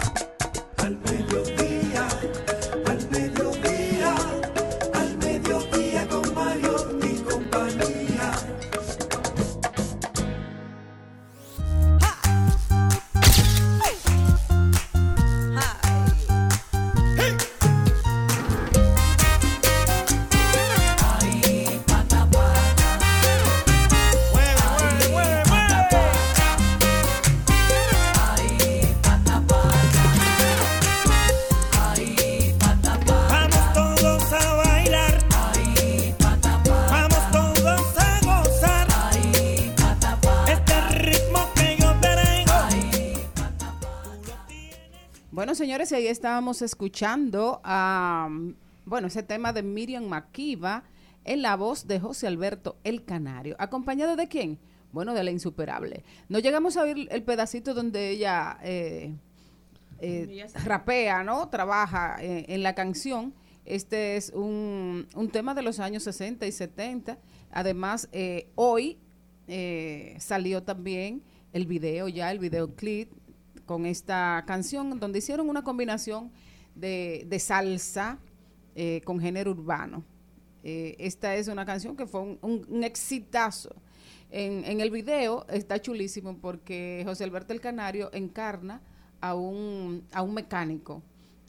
Señores, 45.73 45.91
ahí 45.91 46.05
estábamos 46.05 46.61
escuchando 46.61 47.59
a, 47.63 48.29
bueno, 48.85 49.07
ese 49.07 49.23
tema 49.23 49.53
de 49.53 49.63
Miriam 49.63 50.05
Makiba 50.05 50.83
en 51.25 51.41
la 51.41 51.55
voz 51.55 51.87
de 51.87 51.99
José 51.99 52.27
Alberto 52.27 52.77
El 52.83 53.03
Canario. 53.03 53.55
¿Acompañado 53.57 54.15
de 54.15 54.27
quién? 54.27 54.59
Bueno, 54.91 55.15
de 55.15 55.23
la 55.23 55.31
insuperable. 55.31 56.03
No 56.29 56.37
llegamos 56.37 56.77
a 56.77 56.83
oír 56.83 57.07
el 57.09 57.23
pedacito 57.23 57.73
donde 57.73 58.11
ella 58.11 58.59
eh, 58.61 59.15
eh, 59.97 60.45
rapea, 60.63 61.23
¿no? 61.23 61.49
Trabaja 61.49 62.17
eh, 62.21 62.45
en 62.49 62.61
la 62.61 62.75
canción. 62.75 63.33
Este 63.65 64.15
es 64.15 64.29
un, 64.29 65.07
un 65.15 65.29
tema 65.31 65.55
de 65.55 65.63
los 65.63 65.79
años 65.79 66.03
60 66.03 66.45
y 66.45 66.51
70. 66.51 67.17
Además, 67.49 68.09
eh, 68.11 68.47
hoy 68.53 68.99
eh, 69.47 70.17
salió 70.19 70.61
también 70.61 71.23
el 71.51 71.65
video 71.65 72.09
ya, 72.09 72.31
el 72.31 72.37
videoclip 72.37 73.11
con 73.65 73.85
esta 73.85 74.43
canción, 74.45 74.99
donde 74.99 75.19
hicieron 75.19 75.49
una 75.49 75.63
combinación 75.63 76.31
de, 76.75 77.25
de 77.27 77.39
salsa 77.39 78.19
eh, 78.75 79.01
con 79.05 79.19
género 79.19 79.51
urbano. 79.51 80.03
Eh, 80.63 80.95
esta 80.97 81.35
es 81.35 81.47
una 81.47 81.65
canción 81.65 81.95
que 81.95 82.07
fue 82.07 82.21
un, 82.41 82.83
exitazo. 82.83 83.75
En, 84.29 84.65
en 84.65 84.81
el 84.81 84.89
video 84.89 85.45
está 85.49 85.79
chulísimo 85.79 86.37
porque 86.37 87.03
José 87.05 87.23
Alberto 87.23 87.53
el 87.53 87.61
Canario 87.61 88.09
encarna 88.13 88.81
a 89.21 89.35
un, 89.35 90.05
a 90.11 90.21
un 90.21 90.33
mecánico. 90.33 91.03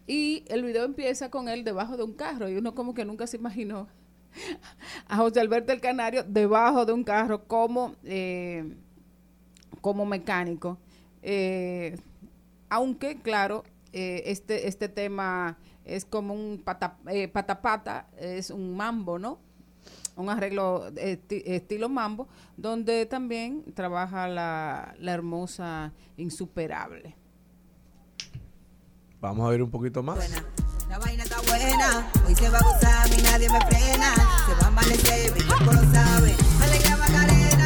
Y 0.07 0.45
el 0.49 0.63
video 0.63 0.85
empieza 0.85 1.31
con 1.31 1.49
él 1.49 1.65
debajo 1.65 1.97
de 1.97 2.03
un 2.03 2.13
carro 2.13 2.49
y 2.49 2.57
uno 2.57 2.75
como 2.75 2.93
que 2.93 3.05
nunca 3.05 3.27
se 3.27 3.39
imaginó 3.39 3.89
a 5.09 5.17
José 5.17 5.41
Alberto 5.41 5.73
el 5.73 5.81
Canario 5.81 6.25
debajo 6.25 6.85
de 6.85 6.93
un 6.93 7.05
carro 7.05 7.45
como, 7.45 7.95
eh, 8.05 8.77
como 9.81 10.05
mecánico. 10.05 10.79
Eh, 11.27 11.97
aunque, 12.69 13.21
claro, 13.23 13.65
eh, 13.93 14.23
este, 14.27 14.69
este 14.69 14.89
tema 14.89 15.57
es 15.85 16.05
como 16.05 16.35
un 16.35 16.61
pata, 16.63 16.99
eh, 17.09 17.29
patapata, 17.29 18.07
es 18.19 18.51
un 18.51 18.77
mambo, 18.77 19.19
¿no? 19.19 19.39
Un 20.17 20.29
arreglo 20.29 20.91
esti- 20.93 21.43
estilo 21.47 21.89
mambo, 21.89 22.29
donde 22.57 23.07
también 23.07 23.65
trabaja 23.75 24.29
la, 24.29 24.95
la 25.01 25.13
hermosa 25.13 25.93
insuperable. 26.17 27.17
Vamos 29.21 29.47
a 29.47 29.51
ver 29.51 29.63
un 29.63 29.71
poquito 29.71 30.03
más. 30.03 30.19
La 30.89 30.99
vaina 30.99 31.23
está 31.25 31.41
buena, 31.49 32.11
hoy 32.27 32.35
se 32.35 32.49
va 32.51 32.59
a 32.59 32.63
gozar 32.63 33.09
y 33.19 33.23
nadie 33.23 33.49
me 33.51 33.61
frena. 33.67 34.15
Se 34.47 34.53
va 34.61 34.65
a 34.65 34.67
amanecer, 34.67 35.33
mi 35.35 35.43
cuerpo 35.43 35.73
lo 35.73 35.83
sabe. 35.93 36.35
Alegría 36.63 36.97
Macarena, 36.97 37.64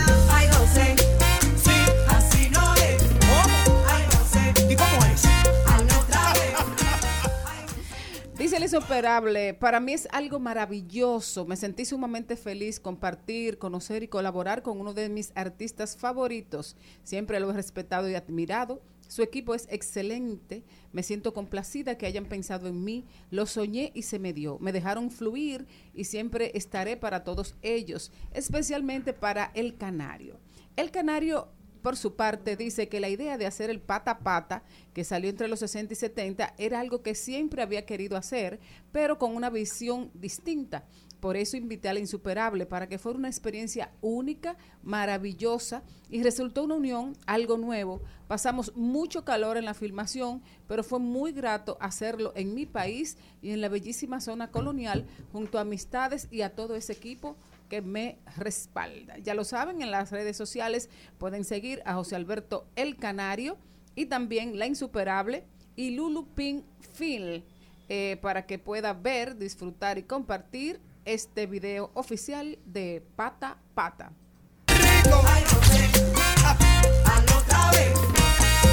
Insuperable, 8.50 9.52
para 9.52 9.78
mí 9.78 9.92
es 9.92 10.08
algo 10.10 10.40
maravilloso. 10.40 11.44
Me 11.44 11.54
sentí 11.54 11.84
sumamente 11.84 12.34
feliz 12.34 12.80
compartir, 12.80 13.58
conocer 13.58 14.02
y 14.02 14.08
colaborar 14.08 14.62
con 14.62 14.80
uno 14.80 14.94
de 14.94 15.10
mis 15.10 15.32
artistas 15.34 15.96
favoritos. 15.96 16.74
Siempre 17.04 17.40
lo 17.40 17.50
he 17.50 17.54
respetado 17.54 18.08
y 18.08 18.14
admirado. 18.14 18.80
Su 19.06 19.22
equipo 19.22 19.54
es 19.54 19.68
excelente. 19.70 20.64
Me 20.92 21.02
siento 21.02 21.34
complacida 21.34 21.98
que 21.98 22.06
hayan 22.06 22.24
pensado 22.24 22.68
en 22.68 22.82
mí. 22.84 23.04
Lo 23.30 23.44
soñé 23.44 23.92
y 23.94 24.02
se 24.02 24.18
me 24.18 24.32
dio. 24.32 24.58
Me 24.60 24.72
dejaron 24.72 25.10
fluir 25.10 25.66
y 25.94 26.04
siempre 26.04 26.52
estaré 26.54 26.96
para 26.96 27.24
todos 27.24 27.54
ellos, 27.60 28.12
especialmente 28.32 29.12
para 29.12 29.50
el 29.54 29.76
canario. 29.76 30.40
El 30.76 30.90
canario 30.90 31.48
por 31.82 31.96
su 31.96 32.16
parte, 32.16 32.56
dice 32.56 32.88
que 32.88 33.00
la 33.00 33.08
idea 33.08 33.38
de 33.38 33.46
hacer 33.46 33.70
el 33.70 33.80
pata 33.80 34.12
a 34.12 34.18
pata, 34.20 34.62
que 34.92 35.04
salió 35.04 35.30
entre 35.30 35.48
los 35.48 35.60
60 35.60 35.92
y 35.92 35.96
70, 35.96 36.54
era 36.58 36.80
algo 36.80 37.02
que 37.02 37.14
siempre 37.14 37.62
había 37.62 37.86
querido 37.86 38.16
hacer, 38.16 38.60
pero 38.92 39.18
con 39.18 39.34
una 39.34 39.50
visión 39.50 40.10
distinta. 40.14 40.84
Por 41.20 41.36
eso 41.36 41.56
invité 41.56 41.88
a 41.88 41.94
la 41.94 42.00
insuperable 42.00 42.64
para 42.64 42.88
que 42.88 42.98
fuera 42.98 43.18
una 43.18 43.28
experiencia 43.28 43.90
única, 44.00 44.56
maravillosa 44.82 45.82
y 46.08 46.22
resultó 46.22 46.62
una 46.62 46.76
unión, 46.76 47.16
algo 47.26 47.58
nuevo. 47.58 48.02
Pasamos 48.28 48.72
mucho 48.76 49.24
calor 49.24 49.56
en 49.56 49.64
la 49.64 49.74
filmación, 49.74 50.42
pero 50.68 50.84
fue 50.84 51.00
muy 51.00 51.32
grato 51.32 51.76
hacerlo 51.80 52.32
en 52.36 52.54
mi 52.54 52.66
país 52.66 53.16
y 53.42 53.50
en 53.50 53.60
la 53.60 53.68
bellísima 53.68 54.20
zona 54.20 54.52
colonial 54.52 55.06
junto 55.32 55.58
a 55.58 55.62
amistades 55.62 56.28
y 56.30 56.42
a 56.42 56.54
todo 56.54 56.76
ese 56.76 56.92
equipo 56.92 57.36
que 57.68 57.82
me 57.82 58.18
respalda. 58.36 59.18
Ya 59.18 59.34
lo 59.34 59.44
saben, 59.44 59.82
en 59.82 59.90
las 59.90 60.10
redes 60.10 60.36
sociales 60.36 60.88
pueden 61.18 61.44
seguir 61.44 61.82
a 61.84 61.94
José 61.94 62.16
Alberto 62.16 62.66
El 62.76 62.96
Canario 62.96 63.58
y 63.94 64.06
también 64.06 64.58
La 64.58 64.66
Insuperable 64.66 65.44
y 65.76 65.90
Lulu 65.90 66.26
Pin 66.34 66.64
Phil 66.96 67.44
eh, 67.88 68.18
para 68.20 68.46
que 68.46 68.58
pueda 68.58 68.92
ver, 68.92 69.36
disfrutar 69.38 69.96
y 69.96 70.02
compartir 70.02 70.80
este 71.04 71.46
video 71.46 71.90
oficial 71.94 72.58
de 72.66 73.02
Pata 73.16 73.56
Pata. 73.74 74.12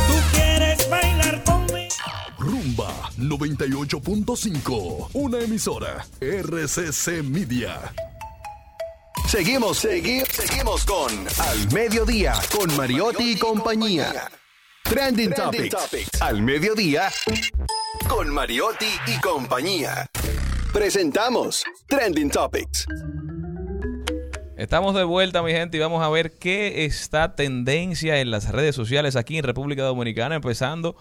Tú 0.07 0.15
quieres 0.33 0.89
bailar 0.89 1.43
conmigo. 1.45 1.95
Rumba 2.37 3.09
98.5. 3.17 5.09
Una 5.13 5.39
emisora. 5.39 6.05
RCC 6.19 7.23
Media. 7.23 7.93
Seguimos, 9.35 9.79
seguimos, 9.79 10.29
seguimos 10.29 10.85
con 10.85 11.11
Al 11.39 11.73
Mediodía, 11.73 12.35
con 12.57 12.73
Mariotti 12.77 13.33
y 13.33 13.37
compañía. 13.37 14.31
Trending, 14.83 15.33
Topics. 15.33 16.21
Al 16.21 16.41
Mediodía, 16.41 17.11
con 18.07 18.29
Mariotti 18.29 18.87
y 19.07 19.19
compañía. 19.19 20.09
Presentamos 20.71 21.65
Trending 21.89 22.29
Topics. 22.29 22.87
Estamos 24.55 24.95
de 24.95 25.03
vuelta, 25.03 25.43
mi 25.43 25.51
gente, 25.51 25.75
y 25.75 25.79
vamos 25.81 26.01
a 26.01 26.07
ver 26.07 26.31
qué 26.31 26.85
está 26.85 27.35
tendencia 27.35 28.21
en 28.21 28.31
las 28.31 28.49
redes 28.53 28.73
sociales 28.73 29.17
aquí 29.17 29.37
en 29.37 29.43
República 29.43 29.83
Dominicana, 29.83 30.35
empezando 30.35 30.95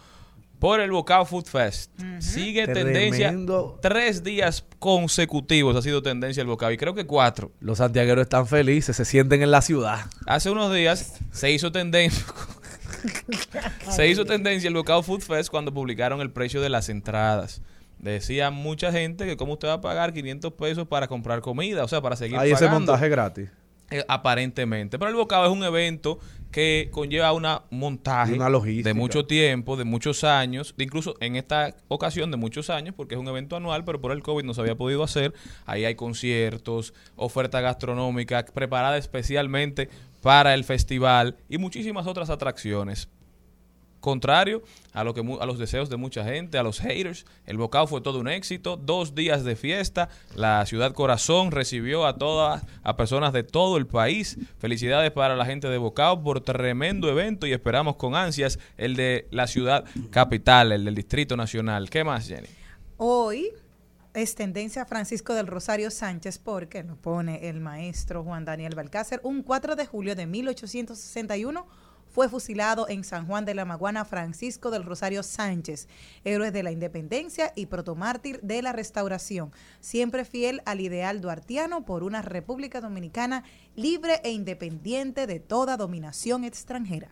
por 0.65 0.81
el 0.81 0.91
Bocao 0.91 1.27
Food 1.27 1.45
Fest. 1.45 1.91
Sigue 2.21 2.67
tendencia. 2.67 3.29
Tremendo. 3.29 3.79
Tres 3.83 4.25
días 4.25 4.65
consecutivos 4.79 5.77
ha 5.77 5.83
sido 5.83 6.03
tendencia 6.03 6.41
el 6.41 6.47
Bocao, 6.47 6.73
y 6.73 6.79
creo 6.79 6.95
que 6.95 7.05
cuatro. 7.05 7.53
Los 7.61 7.77
santiagueros 7.77 8.23
están 8.23 8.47
felices, 8.47 8.97
se 8.97 9.05
sienten 9.05 9.43
en 9.43 9.51
la 9.51 9.61
ciudad. 9.61 10.07
Hace 10.27 10.49
unos 10.49 10.73
días 10.73 11.21
se 11.33 11.51
hizo 11.51 11.71
tendencia. 11.71 12.25
se 13.91 14.09
hizo 14.09 14.25
tendencia 14.25 14.69
el 14.69 14.75
Bocao 14.75 15.03
Food 15.03 15.21
Fest 15.21 15.51
cuando 15.51 15.71
publicaron 15.75 16.23
el 16.23 16.31
precio 16.31 16.63
de 16.63 16.71
las 16.71 16.89
entradas. 16.89 17.61
Decía 17.99 18.51
mucha 18.51 18.91
gente 18.91 19.27
que 19.27 19.37
cómo 19.37 19.53
usted 19.53 19.69
va 19.69 19.75
a 19.75 19.81
pagar 19.83 20.15
500 20.15 20.51
pesos 20.55 20.89
para 20.89 21.09
comprar 21.09 21.43
comida, 21.43 21.85
o 21.85 21.89
sea, 21.89 22.01
para 22.01 22.17
seguir 22.17 22.39
Hay 22.39 22.53
ese 22.53 22.69
montaje 22.69 23.11
gratis. 23.11 23.51
Eh, 23.91 24.03
aparentemente. 24.09 24.99
Pero 24.99 25.11
el 25.11 25.17
bocado 25.17 25.45
es 25.45 25.53
un 25.53 25.63
evento 25.63 26.19
que 26.55 26.89
conlleva 26.93 27.33
una 27.33 27.63
montaje 27.71 28.33
una 28.35 28.49
de 28.49 28.95
mucho 28.95 29.27
tiempo, 29.27 29.77
de 29.77 29.83
muchos 29.83 30.23
años, 30.23 30.73
de 30.77 30.85
incluso 30.85 31.17
en 31.19 31.35
esta 31.35 31.75
ocasión 31.89 32.31
de 32.31 32.37
muchos 32.37 32.71
años, 32.71 32.95
porque 32.97 33.17
es 33.17 33.21
un 33.21 33.27
evento 33.27 33.57
anual, 33.57 33.85
pero 33.85 34.01
por 34.01 34.13
el 34.13 34.23
COVID 34.23 34.45
no 34.45 34.55
se 34.55 34.61
había 34.61 34.77
podido 34.77 35.03
hacer. 35.03 35.35
Ahí 35.67 35.85
hay 35.85 35.97
conciertos, 35.97 36.95
oferta 37.17 37.61
gastronómica 37.61 38.45
preparada 38.45 38.97
especialmente 38.99 39.89
para 40.23 40.55
el 40.55 40.63
festival 40.63 41.39
y 41.49 41.59
muchísimas 41.59 42.07
otras 42.07 42.31
atracciones. 42.31 43.09
Contrario 44.05 44.63
a, 44.93 45.03
lo 45.03 45.15
que, 45.15 45.23
a 45.41 45.47
los 45.47 45.59
deseos 45.59 45.89
de 45.89 45.97
mucha 45.97 46.25
gente, 46.25 46.59
a 46.59 46.63
los 46.63 46.79
haters, 46.79 47.25
el 47.47 47.57
Bocao 47.57 47.87
fue 47.87 48.03
todo 48.03 48.19
un 48.19 48.29
éxito, 48.29 48.77
dos 48.77 49.15
días 49.15 49.45
de 49.45 49.57
fiesta, 49.57 50.11
la 50.37 50.67
ciudad 50.67 50.93
corazón 50.93 51.51
recibió 51.53 52.05
a 52.05 52.19
todas, 52.19 52.65
a 52.83 52.99
personas 52.99 53.33
de 53.33 53.45
todo 53.45 53.79
el 53.79 53.87
país. 53.87 54.37
Felicidades 54.59 55.11
para 55.11 55.37
la 55.37 55.47
gente 55.47 55.69
de 55.69 55.79
Bocao 55.79 56.23
por 56.23 56.43
tremendo 56.43 57.09
evento 57.09 57.47
y 57.47 57.55
esperamos 57.55 57.97
con 57.97 58.15
ansias 58.15 58.59
el 58.77 58.95
de 58.95 59.27
la 59.31 59.47
ciudad 59.47 59.87
capital, 60.11 60.73
el 60.73 60.85
del 60.85 60.95
Distrito 60.95 61.35
Nacional. 61.35 61.89
¿Qué 61.89 62.05
más, 62.05 62.29
Jenny? 62.29 62.49
Hoy 62.99 63.53
es 64.13 64.35
tendencia 64.35 64.85
Francisco 64.85 65.33
del 65.33 65.47
Rosario 65.47 65.91
Sánchez 65.91 66.39
porque 66.39 66.83
lo 66.83 66.97
pone 66.97 67.49
el 67.49 67.59
maestro 67.61 68.23
Juan 68.23 68.45
Daniel 68.45 68.75
Balcácer. 68.75 69.21
Un 69.23 69.43
4 69.43 69.77
de 69.77 69.87
julio 69.87 70.15
de 70.15 70.27
1861 70.27 71.67
fue 72.15 72.29
fusilado 72.29 72.89
en 72.89 73.03
San 73.03 73.27
Juan 73.27 73.45
de 73.45 73.55
la 73.55 73.65
Maguana 73.65 74.05
Francisco 74.05 74.71
del 74.71 74.85
Rosario 74.85 75.25
Sánchez, 75.25 75.89
héroe 76.23 76.53
de 76.53 76.63
la 76.63 76.71
independencia 76.71 77.53
y 77.57 77.67
protomártir 77.67 78.39
de 78.41 78.63
la 78.63 78.71
restauración, 78.71 79.51
siempre 79.81 80.25
fiel 80.25 80.63
al 80.65 80.81
ideal 80.81 81.21
duartiano 81.21 81.85
por 81.85 82.05
una 82.05 82.23
República 82.23 82.81
Dominicana 82.81 83.43
libre 83.75 84.21
e 84.23 84.31
independiente 84.31 85.27
de 85.27 85.41
toda 85.41 85.77
dominación 85.77 86.45
extranjera. 86.45 87.09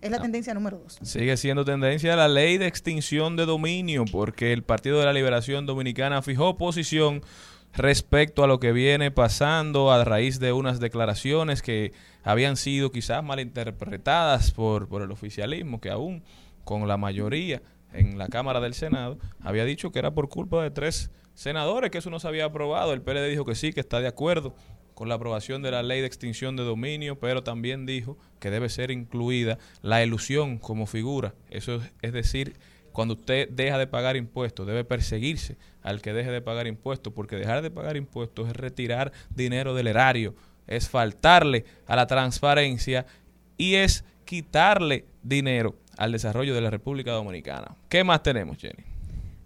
Es 0.00 0.10
la 0.10 0.22
tendencia 0.22 0.54
número 0.54 0.78
dos. 0.78 0.98
Sigue 1.02 1.36
siendo 1.36 1.66
tendencia 1.66 2.16
la 2.16 2.28
ley 2.28 2.56
de 2.56 2.66
extinción 2.66 3.36
de 3.36 3.44
dominio 3.44 4.06
porque 4.10 4.54
el 4.54 4.62
Partido 4.62 4.98
de 4.98 5.04
la 5.04 5.12
Liberación 5.12 5.66
Dominicana 5.66 6.22
fijó 6.22 6.56
posición 6.56 7.20
respecto 7.74 8.42
a 8.42 8.46
lo 8.46 8.58
que 8.58 8.72
viene 8.72 9.10
pasando 9.10 9.92
a 9.92 10.02
raíz 10.04 10.40
de 10.40 10.52
unas 10.52 10.80
declaraciones 10.80 11.60
que 11.60 11.92
habían 12.26 12.56
sido 12.56 12.90
quizás 12.90 13.22
malinterpretadas 13.22 14.50
por, 14.50 14.88
por 14.88 15.00
el 15.00 15.12
oficialismo, 15.12 15.80
que 15.80 15.90
aún 15.90 16.24
con 16.64 16.88
la 16.88 16.96
mayoría 16.96 17.62
en 17.92 18.18
la 18.18 18.26
Cámara 18.26 18.60
del 18.60 18.74
Senado, 18.74 19.16
había 19.40 19.64
dicho 19.64 19.92
que 19.92 20.00
era 20.00 20.12
por 20.12 20.28
culpa 20.28 20.60
de 20.62 20.72
tres 20.72 21.12
senadores 21.34 21.90
que 21.92 21.98
eso 21.98 22.10
no 22.10 22.18
se 22.18 22.26
había 22.26 22.46
aprobado. 22.46 22.92
El 22.92 23.00
PLD 23.00 23.28
dijo 23.28 23.44
que 23.44 23.54
sí, 23.54 23.72
que 23.72 23.78
está 23.78 24.00
de 24.00 24.08
acuerdo 24.08 24.56
con 24.94 25.08
la 25.08 25.14
aprobación 25.14 25.62
de 25.62 25.70
la 25.70 25.84
ley 25.84 26.00
de 26.00 26.08
extinción 26.08 26.56
de 26.56 26.64
dominio, 26.64 27.20
pero 27.20 27.44
también 27.44 27.86
dijo 27.86 28.18
que 28.40 28.50
debe 28.50 28.68
ser 28.70 28.90
incluida 28.90 29.58
la 29.82 30.02
ilusión 30.02 30.58
como 30.58 30.86
figura. 30.86 31.32
Eso 31.48 31.76
es, 31.76 31.92
es 32.02 32.12
decir, 32.12 32.56
cuando 32.90 33.14
usted 33.14 33.48
deja 33.50 33.78
de 33.78 33.86
pagar 33.86 34.16
impuestos, 34.16 34.66
debe 34.66 34.82
perseguirse 34.82 35.58
al 35.80 36.02
que 36.02 36.12
deje 36.12 36.32
de 36.32 36.40
pagar 36.40 36.66
impuestos, 36.66 37.12
porque 37.12 37.36
dejar 37.36 37.62
de 37.62 37.70
pagar 37.70 37.96
impuestos 37.96 38.48
es 38.48 38.56
retirar 38.56 39.12
dinero 39.30 39.74
del 39.74 39.86
erario, 39.86 40.34
es 40.66 40.88
faltarle 40.88 41.64
a 41.86 41.96
la 41.96 42.06
transparencia 42.06 43.06
y 43.56 43.76
es 43.76 44.04
quitarle 44.24 45.06
dinero 45.22 45.76
al 45.96 46.12
desarrollo 46.12 46.54
de 46.54 46.60
la 46.60 46.70
República 46.70 47.12
Dominicana. 47.12 47.76
¿Qué 47.88 48.04
más 48.04 48.22
tenemos, 48.22 48.58
Jenny? 48.58 48.95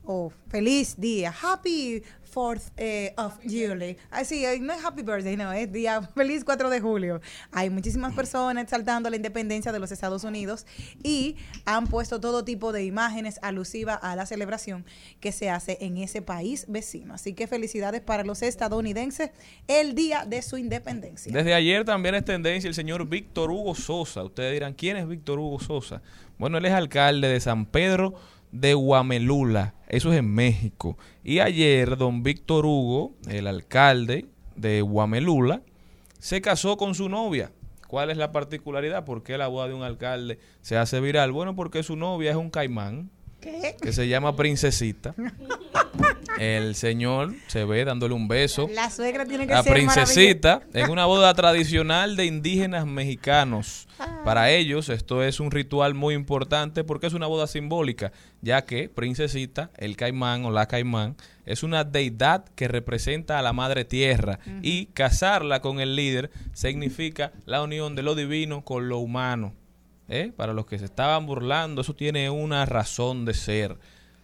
Oh, 0.05 0.32
feliz 0.48 0.98
día. 0.98 1.32
Happy 1.42 2.03
4th 2.30 2.70
eh, 2.76 3.12
of 3.16 3.38
July. 3.44 3.96
Ah, 4.11 4.24
sí, 4.24 4.44
eh, 4.44 4.59
no 4.61 4.72
es 4.72 4.84
Happy 4.84 5.03
Birthday, 5.03 5.36
no, 5.36 5.53
es 5.53 5.70
día 5.72 6.03
feliz 6.14 6.44
4 6.44 6.70
de 6.70 6.80
julio. 6.80 7.20
Hay 7.53 7.70
muchísimas 7.70 8.14
personas 8.14 8.64
exaltando 8.64 9.11
la 9.11 9.16
independencia 9.16 9.72
de 9.72 9.78
los 9.78 9.92
Estados 9.92 10.24
Unidos 10.24 10.66
y 11.03 11.36
han 11.64 11.86
puesto 11.86 12.20
todo 12.20 12.44
tipo 12.44 12.72
de 12.72 12.84
imágenes 12.84 13.38
alusivas 13.42 13.98
a 14.03 14.16
la 14.16 14.26
celebración 14.26 14.84
que 15.20 15.32
se 15.32 15.51
hace 15.51 15.78
en 15.80 15.96
ese 15.98 16.22
país 16.22 16.66
vecino. 16.68 17.14
Así 17.14 17.34
que 17.34 17.46
felicidades 17.46 18.01
para 18.01 18.24
los 18.24 18.42
estadounidenses 18.42 19.30
el 19.66 19.94
día 19.94 20.24
de 20.26 20.42
su 20.42 20.57
independencia. 20.57 21.32
Desde 21.32 21.55
ayer 21.55 21.84
también 21.84 22.14
es 22.14 22.24
tendencia 22.24 22.68
el 22.68 22.74
señor 22.74 23.09
Víctor 23.09 23.51
Hugo 23.51 23.74
Sosa. 23.74 24.22
Ustedes 24.22 24.53
dirán, 24.53 24.74
¿quién 24.74 24.96
es 24.96 25.09
Víctor 25.09 25.38
Hugo 25.38 25.61
Sosa? 25.61 26.03
Bueno, 26.38 26.59
él 26.59 26.64
es 26.64 26.72
alcalde 26.72 27.28
de 27.28 27.40
San 27.40 27.66
Pedro 27.66 28.14
de 28.53 28.74
Guamelula, 28.74 29.74
eso 29.88 30.12
es 30.12 30.18
en 30.18 30.32
México. 30.32 30.98
Y 31.22 31.40
ayer 31.40 31.96
don 31.96 32.22
Víctor 32.22 32.66
Hugo, 32.66 33.14
el 33.28 33.46
alcalde 33.46 34.26
de 34.57 34.82
Guamelula, 34.82 35.62
se 36.18 36.40
casó 36.40 36.76
con 36.76 36.94
su 36.94 37.09
novia. 37.09 37.53
¿Cuál 37.88 38.11
es 38.11 38.16
la 38.16 38.30
particularidad? 38.30 39.05
¿Por 39.05 39.22
qué 39.22 39.36
la 39.36 39.48
boda 39.48 39.68
de 39.68 39.74
un 39.74 39.82
alcalde 39.82 40.38
se 40.61 40.76
hace 40.76 41.01
viral? 41.01 41.32
Bueno, 41.32 41.57
porque 41.57 41.82
su 41.82 41.96
novia 41.96 42.30
es 42.30 42.36
un 42.36 42.51
caimán 42.51 43.11
¿Qué? 43.41 43.76
que 43.80 43.93
se 43.93 44.09
llama 44.09 44.36
Princesita. 44.36 45.14
El 46.38 46.74
señor 46.74 47.34
se 47.49 47.64
ve 47.64 47.84
dándole 47.84 48.14
un 48.14 48.28
beso 48.28 48.68
La 48.72 48.88
suegra 48.88 49.26
tiene 49.26 49.47
que 49.47 49.53
la 49.53 49.62
ser 49.62 49.72
princesita 49.72 50.62
en 50.72 50.91
una 50.91 51.05
boda 51.05 51.34
tradicional 51.34 52.16
de 52.16 52.24
indígenas 52.26 52.86
mexicanos. 52.86 53.88
Ah. 53.99 54.22
Para 54.24 54.51
ellos 54.51 54.88
esto 54.88 55.22
es 55.22 55.41
un 55.41 55.51
ritual 55.51 55.95
muy 55.95 56.14
importante 56.14 56.84
porque 56.84 57.09
es 57.09 57.12
una 57.12 57.26
boda 57.26 57.47
simbólica, 57.47 58.12
ya 58.41 58.64
que 58.64 58.88
princesita, 58.88 59.70
el 59.76 59.97
caimán 59.97 60.45
o 60.45 60.51
la 60.51 60.66
caimán, 60.66 61.16
es 61.45 61.62
una 61.62 61.84
deidad 61.84 62.45
que 62.55 62.68
representa 62.68 63.38
a 63.38 63.43
la 63.43 63.53
madre 63.53 63.84
tierra 63.84 64.38
y 64.62 64.86
casarla 64.86 65.61
con 65.61 65.80
el 65.80 65.97
líder 65.97 66.30
significa 66.53 67.32
la 67.45 67.62
unión 67.62 67.97
de 67.97 68.03
lo 68.03 68.14
divino 68.14 68.64
con 68.64 68.88
lo 68.88 68.99
humano. 68.99 69.53
¿Eh? 70.11 70.33
Para 70.37 70.53
los 70.53 70.67
que 70.67 70.77
se 70.79 70.85
estaban 70.85 71.25
burlando, 71.25 71.83
eso 71.83 71.95
tiene 71.95 72.29
una 72.31 72.67
razón 72.67 73.25
de 73.25 73.33
ser. 73.33 73.77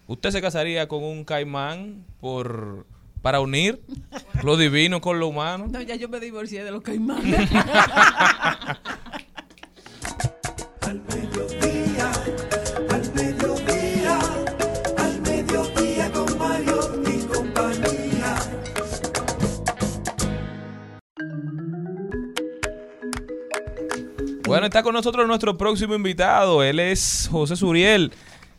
¿Usted 0.08 0.32
se 0.32 0.42
casaría 0.42 0.88
con 0.88 1.04
un 1.04 1.24
caimán 1.24 2.04
por 2.20 2.84
para 3.22 3.40
unir 3.40 3.80
lo 4.42 4.56
divino 4.56 5.00
con 5.00 5.20
lo 5.20 5.28
humano? 5.28 5.68
No, 5.70 5.80
ya 5.80 5.94
yo 5.94 6.08
me 6.08 6.18
divorcié 6.18 6.64
de 6.64 6.72
los 6.72 6.82
caimanes. 6.82 7.48
Al 10.82 11.00
Bueno, 24.46 24.66
está 24.66 24.84
con 24.84 24.94
nosotros 24.94 25.26
nuestro 25.26 25.58
próximo 25.58 25.96
invitado. 25.96 26.62
Él 26.62 26.78
es 26.78 27.28
José 27.32 27.56
Suriel 27.56 28.12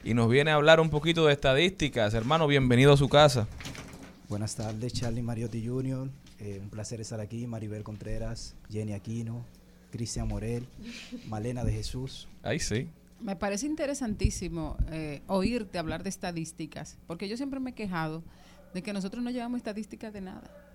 y 0.03 0.13
nos 0.13 0.29
viene 0.29 0.51
a 0.51 0.55
hablar 0.55 0.81
un 0.81 0.89
poquito 0.89 1.25
de 1.25 1.31
estadísticas. 1.31 2.13
Hermano, 2.13 2.45
bienvenido 2.45 2.91
a 2.91 2.97
su 2.97 3.07
casa. 3.07 3.47
Buenas 4.27 4.57
tardes, 4.57 4.91
Charlie 4.91 5.21
Mariotti 5.21 5.65
Jr. 5.65 6.09
Eh, 6.39 6.59
un 6.61 6.69
placer 6.69 6.99
estar 6.99 7.21
aquí. 7.21 7.47
Maribel 7.47 7.85
Contreras, 7.85 8.53
Jenny 8.69 8.91
Aquino, 8.91 9.45
Cristian 9.89 10.27
Morel, 10.27 10.67
Malena 11.29 11.63
de 11.63 11.71
Jesús. 11.71 12.27
Ahí 12.43 12.59
sí. 12.59 12.89
Me 13.21 13.37
parece 13.37 13.65
interesantísimo 13.65 14.75
eh, 14.91 15.21
oírte 15.27 15.77
hablar 15.77 16.03
de 16.03 16.09
estadísticas, 16.09 16.97
porque 17.07 17.29
yo 17.29 17.37
siempre 17.37 17.61
me 17.61 17.69
he 17.69 17.73
quejado 17.73 18.23
de 18.73 18.83
que 18.83 18.91
nosotros 18.91 19.23
no 19.23 19.29
llevamos 19.29 19.59
estadísticas 19.59 20.11
de 20.11 20.19
nada. 20.19 20.66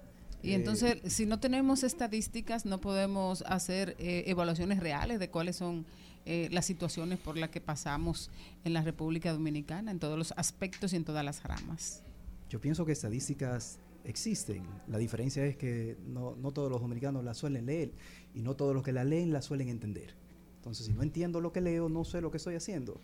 Y 0.43 0.51
Eh, 0.51 0.55
entonces, 0.55 0.99
si 1.13 1.27
no 1.27 1.39
tenemos 1.39 1.83
estadísticas, 1.83 2.67
no 2.67 2.81
podemos 2.81 3.43
hacer 3.47 3.97
eh, 3.99 4.25
evaluaciones 4.27 4.81
reales 4.81 5.19
de 5.19 5.29
cuáles 5.31 5.57
son 5.57 5.87
eh, 6.25 6.49
las 6.53 6.67
situaciones 6.67 7.19
por 7.19 7.37
las 7.37 7.51
que 7.51 7.61
pasamos 7.61 8.31
en 8.65 8.73
la 8.73 8.83
República 8.83 9.33
Dominicana, 9.33 9.91
en 9.91 9.99
todos 9.99 10.19
los 10.19 10.33
aspectos 10.37 10.93
y 10.93 10.97
en 10.97 11.05
todas 11.05 11.25
las 11.25 11.43
ramas. 11.43 12.03
Yo 12.51 12.61
pienso 12.61 12.85
que 12.85 12.93
estadísticas 12.93 13.79
existen. 14.05 14.65
La 14.89 14.99
diferencia 14.99 15.45
es 15.45 15.57
que 15.57 15.97
no, 16.07 16.37
no 16.37 16.53
todos 16.53 16.71
los 16.71 16.81
dominicanos 16.81 17.25
las 17.25 17.39
suelen 17.39 17.67
leer 17.67 17.93
y 18.35 18.43
no 18.43 18.55
todos 18.55 18.75
los 18.75 18.83
que 18.83 18.93
la 18.93 19.05
leen 19.05 19.33
la 19.33 19.43
suelen 19.43 19.69
entender. 19.69 20.15
Entonces, 20.57 20.87
si 20.87 20.93
no 20.93 21.03
entiendo 21.03 21.41
lo 21.41 21.53
que 21.53 21.61
leo, 21.61 21.89
no 21.89 22.05
sé 22.05 22.21
lo 22.21 22.31
que 22.31 22.37
estoy 22.37 22.55
haciendo. 22.55 23.01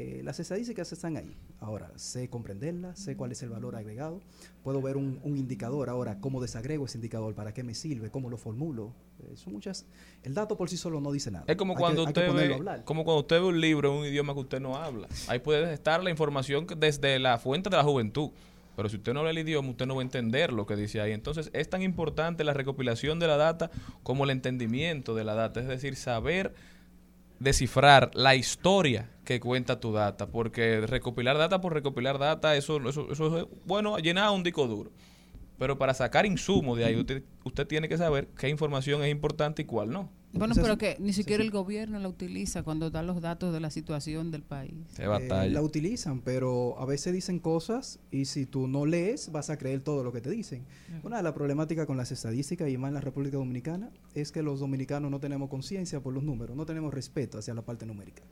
Eh, 0.00 0.22
las 0.24 0.40
estadísticas 0.40 0.90
están 0.92 1.18
ahí. 1.18 1.36
Ahora, 1.58 1.92
sé 1.96 2.30
comprenderlas, 2.30 2.98
sé 2.98 3.18
cuál 3.18 3.32
es 3.32 3.42
el 3.42 3.50
valor 3.50 3.76
agregado. 3.76 4.22
Puedo 4.62 4.80
ver 4.80 4.96
un, 4.96 5.20
un 5.22 5.36
indicador. 5.36 5.90
Ahora, 5.90 6.20
cómo 6.20 6.40
desagrego 6.40 6.86
ese 6.86 6.96
indicador, 6.96 7.34
para 7.34 7.52
qué 7.52 7.62
me 7.62 7.74
sirve, 7.74 8.10
cómo 8.10 8.30
lo 8.30 8.38
formulo. 8.38 8.94
Eh, 9.18 9.36
son 9.36 9.52
muchas. 9.52 9.84
El 10.22 10.32
dato 10.32 10.56
por 10.56 10.70
sí 10.70 10.78
solo 10.78 11.02
no 11.02 11.12
dice 11.12 11.30
nada. 11.30 11.44
Es 11.46 11.56
como 11.56 11.74
Hay 11.74 11.80
cuando 11.80 12.04
que 12.04 12.08
usted 12.08 12.32
ve, 12.32 12.82
como 12.86 13.04
cuando 13.04 13.20
usted 13.20 13.40
ve 13.40 13.46
un 13.48 13.60
libro 13.60 13.92
en 13.92 13.98
un 13.98 14.06
idioma 14.06 14.32
que 14.32 14.40
usted 14.40 14.58
no 14.58 14.74
habla. 14.74 15.06
Ahí 15.28 15.38
puede 15.38 15.70
estar 15.74 16.02
la 16.02 16.08
información 16.08 16.66
desde 16.78 17.18
la 17.18 17.36
fuente 17.36 17.68
de 17.68 17.76
la 17.76 17.84
juventud. 17.84 18.30
Pero 18.76 18.88
si 18.88 18.96
usted 18.96 19.12
no 19.12 19.18
habla 19.18 19.32
el 19.32 19.38
idioma, 19.38 19.68
usted 19.68 19.84
no 19.84 19.96
va 19.96 20.00
a 20.00 20.04
entender 20.04 20.50
lo 20.50 20.64
que 20.64 20.76
dice 20.76 21.02
ahí. 21.02 21.12
Entonces, 21.12 21.50
es 21.52 21.68
tan 21.68 21.82
importante 21.82 22.42
la 22.42 22.54
recopilación 22.54 23.18
de 23.18 23.26
la 23.26 23.36
data 23.36 23.70
como 24.02 24.24
el 24.24 24.30
entendimiento 24.30 25.14
de 25.14 25.24
la 25.24 25.34
data. 25.34 25.60
Es 25.60 25.68
decir, 25.68 25.94
saber 25.96 26.54
descifrar 27.40 28.10
la 28.14 28.36
historia 28.36 29.10
que 29.24 29.40
cuenta 29.40 29.80
tu 29.80 29.92
data. 29.92 30.28
Porque 30.28 30.86
recopilar 30.86 31.36
data 31.36 31.60
por 31.60 31.74
recopilar 31.74 32.18
data, 32.18 32.54
eso, 32.54 32.76
eso, 32.88 33.10
eso 33.10 33.38
es, 33.38 33.46
bueno, 33.64 33.98
llenar 33.98 34.30
un 34.30 34.44
disco 34.44 34.68
duro. 34.68 34.92
Pero 35.58 35.76
para 35.76 35.92
sacar 35.92 36.24
insumos 36.24 36.78
de 36.78 36.84
ahí, 36.84 36.96
usted, 36.96 37.24
usted 37.44 37.66
tiene 37.66 37.88
que 37.88 37.98
saber 37.98 38.28
qué 38.38 38.48
información 38.48 39.02
es 39.02 39.10
importante 39.10 39.62
y 39.62 39.64
cuál 39.64 39.90
no. 39.90 40.10
Bueno, 40.32 40.54
pero 40.54 40.78
que 40.78 40.96
ni 41.00 41.12
siquiera 41.12 41.42
sí. 41.42 41.46
el 41.46 41.52
gobierno 41.52 41.98
la 41.98 42.08
utiliza 42.08 42.62
cuando 42.62 42.90
da 42.90 43.02
los 43.02 43.20
datos 43.20 43.52
de 43.52 43.58
la 43.60 43.70
situación 43.70 44.30
del 44.30 44.42
país. 44.42 44.74
Se 44.94 45.02
Eh, 45.02 45.06
batalla. 45.08 45.50
la 45.52 45.60
utilizan, 45.62 46.20
pero 46.20 46.78
a 46.78 46.84
veces 46.86 47.12
dicen 47.12 47.40
cosas 47.40 47.98
y 48.12 48.26
si 48.26 48.46
tú 48.46 48.68
no 48.68 48.86
lees 48.86 49.32
vas 49.32 49.50
a 49.50 49.58
creer 49.58 49.80
todo 49.80 50.04
lo 50.04 50.12
que 50.12 50.20
te 50.20 50.30
dicen. 50.30 50.64
Una 51.02 51.16
de 51.16 51.22
las 51.24 51.32
problemáticas 51.32 51.86
con 51.86 51.96
las 51.96 52.12
estadísticas 52.12 52.68
y 52.70 52.78
más 52.78 52.88
en 52.88 52.94
la 52.94 53.00
República 53.00 53.38
Dominicana 53.38 53.90
es 54.14 54.30
que 54.30 54.42
los 54.42 54.60
dominicanos 54.60 55.10
no 55.10 55.18
tenemos 55.18 55.48
conciencia 55.50 56.00
por 56.00 56.14
los 56.14 56.22
números, 56.22 56.56
no 56.56 56.64
tenemos 56.64 56.94
respeto 56.94 57.38
hacia 57.38 57.52
la 57.54 57.62
parte 57.62 57.84
numérica. 57.84 58.22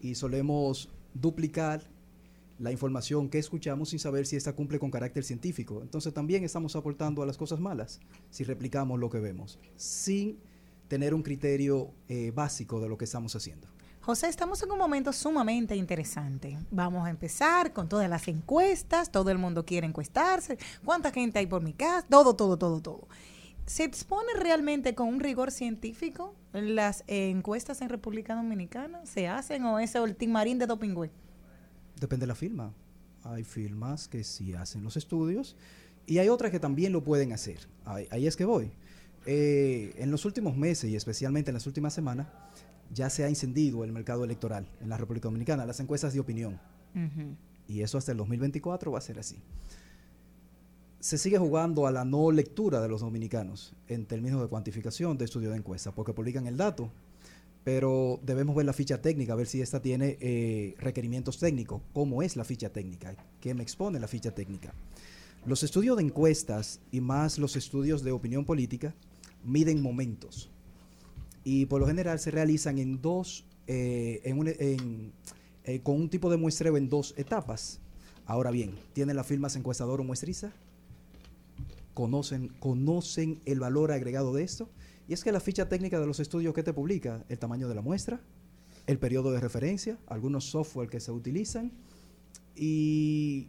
Y 0.00 0.14
solemos 0.16 0.90
duplicar 1.14 1.82
la 2.58 2.70
información 2.70 3.30
que 3.30 3.38
escuchamos 3.38 3.88
sin 3.88 3.98
saber 3.98 4.26
si 4.26 4.36
esta 4.36 4.52
cumple 4.52 4.78
con 4.78 4.90
carácter 4.90 5.24
científico. 5.24 5.80
Entonces 5.82 6.12
también 6.12 6.44
estamos 6.44 6.76
aportando 6.76 7.22
a 7.22 7.26
las 7.26 7.38
cosas 7.38 7.58
malas 7.60 8.00
si 8.28 8.44
replicamos 8.44 9.00
lo 9.00 9.08
que 9.08 9.18
vemos, 9.18 9.58
sin 9.76 10.36
tener 10.90 11.14
un 11.14 11.22
criterio 11.22 11.94
eh, 12.08 12.32
básico 12.34 12.80
de 12.80 12.88
lo 12.88 12.98
que 12.98 13.04
estamos 13.04 13.34
haciendo. 13.36 13.68
José, 14.00 14.28
estamos 14.28 14.60
en 14.64 14.72
un 14.72 14.78
momento 14.78 15.12
sumamente 15.12 15.76
interesante. 15.76 16.58
Vamos 16.72 17.06
a 17.06 17.10
empezar 17.10 17.72
con 17.72 17.88
todas 17.88 18.10
las 18.10 18.26
encuestas, 18.26 19.12
todo 19.12 19.30
el 19.30 19.38
mundo 19.38 19.64
quiere 19.64 19.86
encuestarse, 19.86 20.58
cuánta 20.84 21.12
gente 21.12 21.38
hay 21.38 21.46
por 21.46 21.62
mi 21.62 21.74
casa, 21.74 22.04
todo, 22.10 22.34
todo, 22.34 22.58
todo, 22.58 22.80
todo. 22.82 23.06
¿Se 23.66 23.84
expone 23.84 24.32
realmente 24.36 24.96
con 24.96 25.06
un 25.06 25.20
rigor 25.20 25.52
científico 25.52 26.34
las 26.52 27.04
eh, 27.06 27.30
encuestas 27.30 27.82
en 27.82 27.88
República 27.88 28.34
Dominicana? 28.34 29.06
¿Se 29.06 29.28
hacen 29.28 29.64
o 29.66 29.78
es 29.78 29.94
el 29.94 30.16
timarín 30.16 30.58
de 30.58 30.66
Dopingüe? 30.66 31.12
Depende 32.00 32.24
de 32.24 32.28
la 32.28 32.34
firma. 32.34 32.74
Hay 33.22 33.44
firmas 33.44 34.08
que 34.08 34.24
sí 34.24 34.54
hacen 34.54 34.82
los 34.82 34.96
estudios 34.96 35.56
y 36.06 36.18
hay 36.18 36.28
otras 36.28 36.50
que 36.50 36.58
también 36.58 36.92
lo 36.92 37.04
pueden 37.04 37.32
hacer. 37.32 37.68
Ahí, 37.84 38.08
ahí 38.10 38.26
es 38.26 38.34
que 38.34 38.44
voy. 38.44 38.72
Eh, 39.26 39.94
en 39.98 40.10
los 40.10 40.24
últimos 40.24 40.56
meses 40.56 40.90
y 40.90 40.96
especialmente 40.96 41.50
en 41.50 41.54
las 41.54 41.66
últimas 41.66 41.92
semanas 41.92 42.28
ya 42.92 43.10
se 43.10 43.24
ha 43.24 43.28
encendido 43.28 43.84
el 43.84 43.92
mercado 43.92 44.24
electoral 44.24 44.66
en 44.80 44.88
la 44.88 44.96
República 44.96 45.28
Dominicana, 45.28 45.66
las 45.66 45.80
encuestas 45.80 46.12
de 46.12 46.20
opinión. 46.20 46.58
Y 47.68 47.82
eso 47.82 47.98
hasta 47.98 48.12
el 48.12 48.18
2024 48.18 48.90
va 48.90 48.98
a 48.98 49.02
ser 49.02 49.18
así. 49.18 49.36
Se 50.98 51.16
sigue 51.16 51.38
jugando 51.38 51.86
a 51.86 51.92
la 51.92 52.04
no 52.04 52.30
lectura 52.32 52.80
de 52.80 52.88
los 52.88 53.00
dominicanos 53.00 53.74
en 53.86 54.06
términos 54.06 54.42
de 54.42 54.48
cuantificación 54.48 55.16
de 55.16 55.24
estudio 55.24 55.50
de 55.50 55.56
encuesta, 55.56 55.92
porque 55.92 56.12
publican 56.12 56.46
el 56.46 56.56
dato, 56.56 56.90
pero 57.62 58.18
debemos 58.22 58.56
ver 58.56 58.66
la 58.66 58.72
ficha 58.72 59.00
técnica, 59.00 59.34
a 59.34 59.36
ver 59.36 59.46
si 59.46 59.62
esta 59.62 59.80
tiene 59.80 60.18
eh, 60.20 60.74
requerimientos 60.78 61.38
técnicos. 61.38 61.80
¿Cómo 61.92 62.22
es 62.22 62.36
la 62.36 62.44
ficha 62.44 62.70
técnica? 62.70 63.14
¿Qué 63.40 63.54
me 63.54 63.62
expone 63.62 64.00
la 64.00 64.08
ficha 64.08 64.34
técnica? 64.34 64.74
Los 65.46 65.62
estudios 65.62 65.96
de 65.96 66.02
encuestas 66.02 66.80
y 66.90 67.00
más 67.00 67.38
los 67.38 67.56
estudios 67.56 68.02
de 68.02 68.12
opinión 68.12 68.44
política 68.44 68.94
miden 69.44 69.82
momentos 69.82 70.50
y 71.44 71.66
por 71.66 71.80
lo 71.80 71.86
general 71.86 72.18
se 72.18 72.30
realizan 72.30 72.78
en 72.78 73.00
dos, 73.00 73.44
eh, 73.66 74.20
eh, 75.64 75.80
con 75.82 75.96
un 75.96 76.10
tipo 76.10 76.30
de 76.30 76.36
muestreo 76.36 76.76
en 76.76 76.88
dos 76.88 77.14
etapas. 77.16 77.80
Ahora 78.26 78.50
bien, 78.50 78.74
¿tiene 78.92 79.14
la 79.14 79.24
firma 79.24 79.48
encuestador 79.54 80.00
o 80.00 80.04
muestriza? 80.04 80.52
¿Conocen, 81.94 82.48
¿Conocen 82.60 83.40
el 83.44 83.60
valor 83.60 83.92
agregado 83.92 84.34
de 84.34 84.44
esto? 84.44 84.68
Y 85.08 85.12
es 85.12 85.24
que 85.24 85.32
la 85.32 85.40
ficha 85.40 85.68
técnica 85.68 85.98
de 85.98 86.06
los 86.06 86.20
estudios 86.20 86.54
que 86.54 86.62
te 86.62 86.72
publica, 86.72 87.24
el 87.28 87.38
tamaño 87.38 87.68
de 87.68 87.74
la 87.74 87.82
muestra, 87.82 88.20
el 88.86 88.98
periodo 88.98 89.32
de 89.32 89.40
referencia, 89.40 89.98
algunos 90.06 90.44
software 90.44 90.88
que 90.88 91.00
se 91.00 91.10
utilizan 91.10 91.72
y 92.54 93.48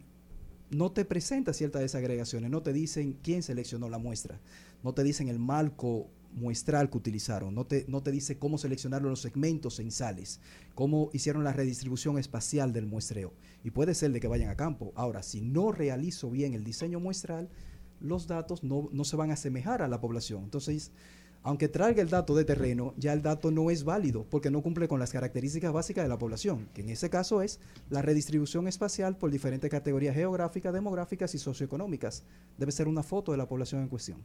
no 0.71 0.91
te 0.91 1.05
presenta 1.05 1.53
ciertas 1.53 1.81
desagregaciones, 1.81 2.49
no 2.49 2.61
te 2.61 2.73
dicen 2.73 3.17
quién 3.21 3.43
seleccionó 3.43 3.89
la 3.89 3.97
muestra, 3.97 4.39
no 4.83 4.93
te 4.93 5.03
dicen 5.03 5.27
el 5.27 5.39
marco 5.39 6.09
muestral 6.33 6.89
que 6.89 6.97
utilizaron, 6.97 7.53
no 7.53 7.65
te, 7.65 7.85
no 7.87 8.01
te 8.01 8.11
dice 8.11 8.37
cómo 8.37 8.57
seleccionaron 8.57 9.09
los 9.09 9.21
segmentos 9.21 9.75
censales, 9.75 10.39
cómo 10.75 11.09
hicieron 11.13 11.43
la 11.43 11.53
redistribución 11.53 12.17
espacial 12.17 12.73
del 12.73 12.85
muestreo. 12.85 13.33
Y 13.63 13.71
puede 13.71 13.93
ser 13.93 14.11
de 14.11 14.19
que 14.19 14.27
vayan 14.27 14.49
a 14.49 14.55
campo. 14.55 14.93
Ahora, 14.95 15.23
si 15.23 15.41
no 15.41 15.71
realizo 15.71 16.31
bien 16.31 16.53
el 16.53 16.63
diseño 16.63 16.99
muestral, 16.99 17.49
los 17.99 18.27
datos 18.27 18.63
no, 18.63 18.89
no 18.91 19.03
se 19.03 19.15
van 19.15 19.29
a 19.29 19.35
asemejar 19.35 19.81
a 19.81 19.87
la 19.87 20.01
población. 20.01 20.43
Entonces, 20.43 20.91
aunque 21.43 21.67
traiga 21.67 22.01
el 22.01 22.09
dato 22.09 22.35
de 22.35 22.45
terreno, 22.45 22.93
ya 22.97 23.13
el 23.13 23.21
dato 23.21 23.49
no 23.49 23.71
es 23.71 23.83
válido 23.83 24.25
porque 24.29 24.51
no 24.51 24.61
cumple 24.61 24.87
con 24.87 24.99
las 24.99 25.11
características 25.11 25.73
básicas 25.73 26.03
de 26.03 26.09
la 26.09 26.19
población, 26.19 26.69
que 26.73 26.81
en 26.81 26.89
ese 26.89 27.09
caso 27.09 27.41
es 27.41 27.59
la 27.89 28.01
redistribución 28.01 28.67
espacial 28.67 29.17
por 29.17 29.31
diferentes 29.31 29.69
categorías 29.69 30.15
geográficas, 30.15 30.73
demográficas 30.73 31.33
y 31.33 31.39
socioeconómicas. 31.39 32.23
Debe 32.57 32.71
ser 32.71 32.87
una 32.87 33.03
foto 33.03 33.31
de 33.31 33.37
la 33.39 33.47
población 33.47 33.81
en 33.81 33.87
cuestión. 33.87 34.23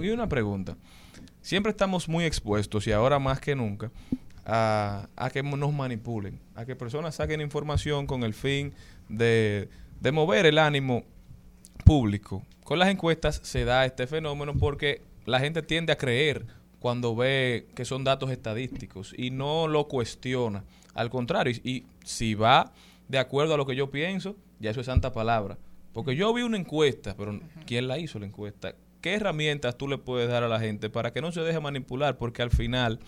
Y 0.00 0.08
una 0.08 0.28
pregunta. 0.28 0.76
Siempre 1.40 1.70
estamos 1.70 2.08
muy 2.08 2.24
expuestos 2.24 2.86
y 2.88 2.92
ahora 2.92 3.20
más 3.20 3.40
que 3.40 3.54
nunca 3.54 3.92
a, 4.44 5.08
a 5.14 5.30
que 5.30 5.42
nos 5.42 5.72
manipulen, 5.72 6.40
a 6.56 6.64
que 6.64 6.74
personas 6.74 7.14
saquen 7.14 7.40
información 7.40 8.06
con 8.06 8.24
el 8.24 8.34
fin 8.34 8.74
de, 9.08 9.68
de 10.00 10.12
mover 10.12 10.46
el 10.46 10.58
ánimo 10.58 11.04
público. 11.84 12.42
Con 12.64 12.80
las 12.80 12.88
encuestas 12.88 13.40
se 13.44 13.64
da 13.64 13.84
este 13.84 14.08
fenómeno 14.08 14.54
porque 14.54 15.02
la 15.26 15.40
gente 15.40 15.62
tiende 15.62 15.92
a 15.92 15.98
creer 15.98 16.46
cuando 16.80 17.14
ve 17.14 17.66
que 17.74 17.84
son 17.84 18.04
datos 18.04 18.30
estadísticos 18.30 19.14
y 19.16 19.30
no 19.30 19.68
lo 19.68 19.88
cuestiona. 19.88 20.64
Al 20.94 21.10
contrario, 21.10 21.54
y, 21.62 21.70
y 21.70 21.86
si 22.04 22.34
va 22.34 22.72
de 23.08 23.18
acuerdo 23.18 23.54
a 23.54 23.56
lo 23.56 23.66
que 23.66 23.76
yo 23.76 23.90
pienso, 23.90 24.36
ya 24.58 24.70
eso 24.70 24.80
es 24.80 24.86
santa 24.86 25.12
palabra. 25.12 25.58
Porque 25.92 26.16
yo 26.16 26.32
vi 26.32 26.42
una 26.42 26.56
encuesta, 26.56 27.14
pero 27.16 27.38
¿quién 27.66 27.86
la 27.86 27.98
hizo 27.98 28.18
la 28.18 28.26
encuesta? 28.26 28.74
¿Qué 29.00 29.14
herramientas 29.14 29.76
tú 29.76 29.88
le 29.88 29.98
puedes 29.98 30.28
dar 30.28 30.42
a 30.42 30.48
la 30.48 30.60
gente 30.60 30.88
para 30.88 31.12
que 31.12 31.20
no 31.20 31.32
se 31.32 31.40
deje 31.40 31.60
manipular? 31.60 32.16
Porque 32.16 32.42
al 32.42 32.50
final 32.50 32.98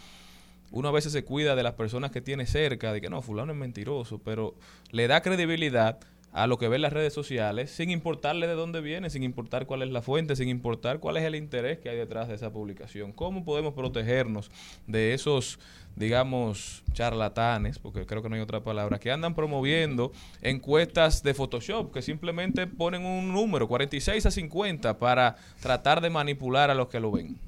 uno 0.70 0.88
a 0.88 0.92
veces 0.92 1.12
se 1.12 1.24
cuida 1.24 1.54
de 1.54 1.62
las 1.62 1.74
personas 1.74 2.10
que 2.10 2.20
tiene 2.20 2.46
cerca, 2.46 2.92
de 2.92 3.00
que 3.00 3.08
no, 3.08 3.22
fulano 3.22 3.52
es 3.52 3.58
mentiroso, 3.58 4.18
pero 4.18 4.54
le 4.90 5.06
da 5.06 5.22
credibilidad 5.22 5.98
a 6.34 6.48
lo 6.48 6.58
que 6.58 6.66
ve 6.66 6.80
las 6.80 6.92
redes 6.92 7.12
sociales, 7.12 7.70
sin 7.70 7.90
importarle 7.90 8.48
de 8.48 8.54
dónde 8.54 8.80
viene, 8.80 9.08
sin 9.08 9.22
importar 9.22 9.66
cuál 9.66 9.82
es 9.82 9.90
la 9.90 10.02
fuente, 10.02 10.34
sin 10.34 10.48
importar 10.48 10.98
cuál 10.98 11.16
es 11.16 11.22
el 11.22 11.36
interés 11.36 11.78
que 11.78 11.88
hay 11.88 11.96
detrás 11.96 12.26
de 12.26 12.34
esa 12.34 12.52
publicación. 12.52 13.12
¿Cómo 13.12 13.44
podemos 13.44 13.72
protegernos 13.72 14.50
de 14.88 15.14
esos, 15.14 15.60
digamos, 15.94 16.82
charlatanes, 16.92 17.78
porque 17.78 18.04
creo 18.04 18.20
que 18.20 18.28
no 18.28 18.34
hay 18.34 18.40
otra 18.40 18.64
palabra, 18.64 18.98
que 18.98 19.12
andan 19.12 19.36
promoviendo 19.36 20.10
encuestas 20.42 21.22
de 21.22 21.34
Photoshop, 21.34 21.92
que 21.92 22.02
simplemente 22.02 22.66
ponen 22.66 23.06
un 23.06 23.32
número, 23.32 23.68
46 23.68 24.26
a 24.26 24.32
50, 24.32 24.98
para 24.98 25.36
tratar 25.60 26.00
de 26.00 26.10
manipular 26.10 26.68
a 26.68 26.74
los 26.74 26.88
que 26.88 26.98
lo 26.98 27.12
ven? 27.12 27.38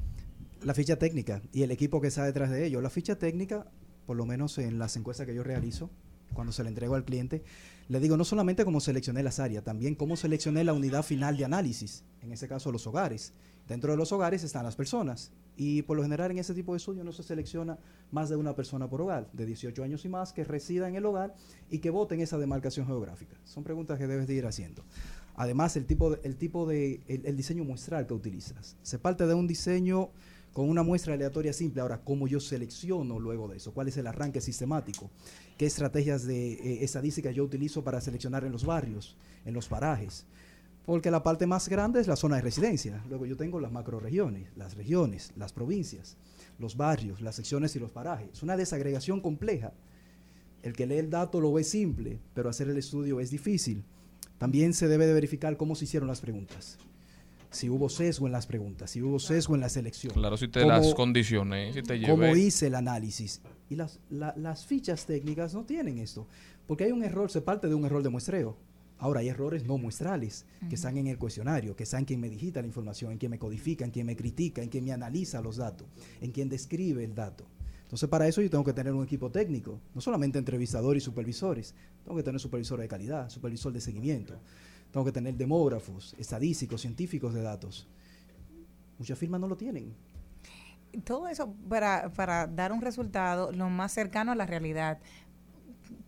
La 0.62 0.74
ficha 0.74 0.96
técnica 0.96 1.42
y 1.52 1.64
el 1.64 1.72
equipo 1.72 2.00
que 2.00 2.06
está 2.06 2.24
detrás 2.24 2.50
de 2.50 2.64
ello. 2.64 2.80
La 2.80 2.90
ficha 2.90 3.16
técnica, 3.18 3.66
por 4.06 4.16
lo 4.16 4.26
menos 4.26 4.58
en 4.58 4.78
las 4.78 4.96
encuestas 4.96 5.26
que 5.26 5.34
yo 5.34 5.42
realizo, 5.42 5.90
cuando 6.32 6.52
se 6.52 6.62
le 6.62 6.68
entrego 6.68 6.94
al 6.94 7.04
cliente, 7.04 7.42
le 7.88 8.00
digo 8.00 8.16
no 8.16 8.24
solamente 8.24 8.64
cómo 8.64 8.80
seleccioné 8.80 9.22
las 9.22 9.38
áreas, 9.38 9.64
también 9.64 9.94
cómo 9.94 10.16
seleccioné 10.16 10.64
la 10.64 10.72
unidad 10.72 11.02
final 11.02 11.36
de 11.36 11.44
análisis, 11.44 12.04
en 12.22 12.32
ese 12.32 12.48
caso 12.48 12.72
los 12.72 12.86
hogares. 12.86 13.32
Dentro 13.68 13.90
de 13.90 13.96
los 13.96 14.12
hogares 14.12 14.44
están 14.44 14.64
las 14.64 14.76
personas 14.76 15.32
y 15.56 15.82
por 15.82 15.96
lo 15.96 16.02
general 16.02 16.30
en 16.30 16.38
ese 16.38 16.54
tipo 16.54 16.72
de 16.72 16.78
estudio 16.78 17.02
no 17.02 17.12
se 17.12 17.22
selecciona 17.22 17.78
más 18.12 18.28
de 18.28 18.36
una 18.36 18.54
persona 18.54 18.88
por 18.88 19.00
hogar, 19.00 19.28
de 19.32 19.44
18 19.44 19.82
años 19.82 20.04
y 20.04 20.08
más, 20.08 20.32
que 20.32 20.44
resida 20.44 20.88
en 20.88 20.94
el 20.94 21.04
hogar 21.04 21.34
y 21.68 21.78
que 21.78 21.90
vote 21.90 22.14
en 22.14 22.20
esa 22.20 22.38
demarcación 22.38 22.86
geográfica. 22.86 23.36
Son 23.44 23.64
preguntas 23.64 23.98
que 23.98 24.06
debes 24.06 24.28
de 24.28 24.34
ir 24.34 24.46
haciendo. 24.46 24.84
Además, 25.34 25.76
el 25.76 25.84
tipo 25.84 26.10
de, 26.10 26.20
el 26.22 26.36
tipo 26.36 26.66
de 26.66 27.00
el 27.08 27.36
diseño 27.36 27.64
muestral 27.64 28.06
que 28.06 28.14
utilizas. 28.14 28.76
Se 28.82 28.98
parte 28.98 29.26
de 29.26 29.34
un 29.34 29.46
diseño 29.46 30.10
con 30.56 30.70
una 30.70 30.82
muestra 30.82 31.12
aleatoria 31.12 31.52
simple. 31.52 31.82
Ahora, 31.82 32.00
¿cómo 32.02 32.26
yo 32.26 32.40
selecciono 32.40 33.20
luego 33.20 33.46
de 33.46 33.58
eso? 33.58 33.74
¿Cuál 33.74 33.88
es 33.88 33.98
el 33.98 34.06
arranque 34.06 34.40
sistemático? 34.40 35.10
¿Qué 35.58 35.66
estrategias 35.66 36.24
de 36.26 36.54
eh, 36.54 36.78
estadística 36.82 37.30
yo 37.30 37.44
utilizo 37.44 37.84
para 37.84 38.00
seleccionar 38.00 38.42
en 38.42 38.52
los 38.52 38.64
barrios, 38.64 39.18
en 39.44 39.52
los 39.52 39.68
parajes? 39.68 40.24
Porque 40.86 41.10
la 41.10 41.22
parte 41.22 41.46
más 41.46 41.68
grande 41.68 42.00
es 42.00 42.06
la 42.06 42.16
zona 42.16 42.36
de 42.36 42.40
residencia. 42.40 43.04
Luego 43.10 43.26
yo 43.26 43.36
tengo 43.36 43.60
las 43.60 43.70
macroregiones, 43.70 44.48
las 44.56 44.76
regiones, 44.76 45.30
las 45.36 45.52
provincias, 45.52 46.16
los 46.58 46.74
barrios, 46.74 47.20
las 47.20 47.36
secciones 47.36 47.76
y 47.76 47.78
los 47.78 47.90
parajes. 47.90 48.30
Es 48.32 48.42
una 48.42 48.56
desagregación 48.56 49.20
compleja. 49.20 49.74
El 50.62 50.72
que 50.72 50.86
lee 50.86 50.96
el 50.96 51.10
dato 51.10 51.38
lo 51.38 51.52
ve 51.52 51.64
simple, 51.64 52.18
pero 52.32 52.48
hacer 52.48 52.70
el 52.70 52.78
estudio 52.78 53.20
es 53.20 53.28
difícil. 53.28 53.84
También 54.38 54.72
se 54.72 54.88
debe 54.88 55.06
de 55.06 55.12
verificar 55.12 55.58
cómo 55.58 55.74
se 55.74 55.84
hicieron 55.84 56.08
las 56.08 56.22
preguntas. 56.22 56.78
Si 57.56 57.70
hubo 57.70 57.88
sesgo 57.88 58.26
en 58.26 58.32
las 58.32 58.46
preguntas, 58.46 58.90
si 58.90 59.00
hubo 59.02 59.18
sesgo 59.18 59.54
en 59.54 59.60
la 59.62 59.68
selección. 59.68 60.12
Claro, 60.12 60.36
si 60.36 60.46
te 60.48 60.60
cómo- 60.60 60.72
las 60.72 60.94
condiciones, 60.94 61.74
si 61.74 61.82
te 61.82 62.00
cómo 62.02 62.24
llevé. 62.24 62.38
hice 62.40 62.66
el 62.66 62.74
análisis. 62.74 63.40
Y 63.70 63.76
las, 63.76 63.98
la- 64.10 64.34
las 64.36 64.66
fichas 64.66 65.06
técnicas 65.06 65.54
no 65.54 65.64
tienen 65.64 65.98
esto. 65.98 66.26
Porque 66.66 66.84
hay 66.84 66.92
un 66.92 67.02
error, 67.02 67.30
se 67.30 67.40
parte 67.40 67.68
de 67.68 67.74
un 67.74 67.84
error 67.84 68.02
de 68.02 68.08
muestreo. 68.10 68.56
Ahora 68.98 69.20
hay 69.20 69.28
errores 69.28 69.64
no 69.64 69.76
muestrales 69.78 70.46
que 70.68 70.74
están 70.74 70.96
en 70.96 71.06
el 71.06 71.18
cuestionario, 71.18 71.76
que 71.76 71.82
están 71.82 72.00
en 72.00 72.04
quien 72.06 72.20
me 72.20 72.30
digita 72.30 72.60
la 72.62 72.66
información, 72.66 73.12
en 73.12 73.18
quien 73.18 73.30
me 73.30 73.38
codifica, 73.38 73.84
en 73.84 73.90
quien 73.90 74.06
me 74.06 74.16
critica, 74.16 74.62
en 74.62 74.68
quien 74.70 74.84
me 74.84 74.92
analiza 74.92 75.40
los 75.42 75.56
datos, 75.56 75.86
en 76.20 76.30
quien 76.32 76.48
describe 76.48 77.04
el 77.04 77.14
dato. 77.14 77.46
Entonces, 77.82 78.08
para 78.08 78.26
eso 78.26 78.40
yo 78.42 78.50
tengo 78.50 78.64
que 78.64 78.72
tener 78.72 78.92
un 78.94 79.04
equipo 79.04 79.30
técnico, 79.30 79.78
no 79.94 80.00
solamente 80.00 80.38
entrevistadores 80.38 81.02
y 81.02 81.04
supervisores, 81.04 81.74
tengo 82.04 82.16
que 82.16 82.22
tener 82.22 82.40
supervisor 82.40 82.80
de 82.80 82.88
calidad, 82.88 83.28
supervisor 83.30 83.72
de 83.72 83.80
seguimiento, 83.80 84.34
tengo 84.96 85.04
que 85.04 85.12
tener 85.12 85.34
demógrafos, 85.34 86.16
estadísticos, 86.18 86.80
científicos 86.80 87.34
de 87.34 87.42
datos. 87.42 87.86
Muchas 88.98 89.18
firmas 89.18 89.38
no 89.38 89.46
lo 89.46 89.54
tienen. 89.54 89.94
todo 91.04 91.28
eso 91.28 91.52
para, 91.68 92.10
para 92.14 92.46
dar 92.46 92.72
un 92.72 92.80
resultado 92.80 93.52
lo 93.52 93.68
más 93.68 93.92
cercano 93.92 94.32
a 94.32 94.34
la 94.34 94.46
realidad. 94.46 94.98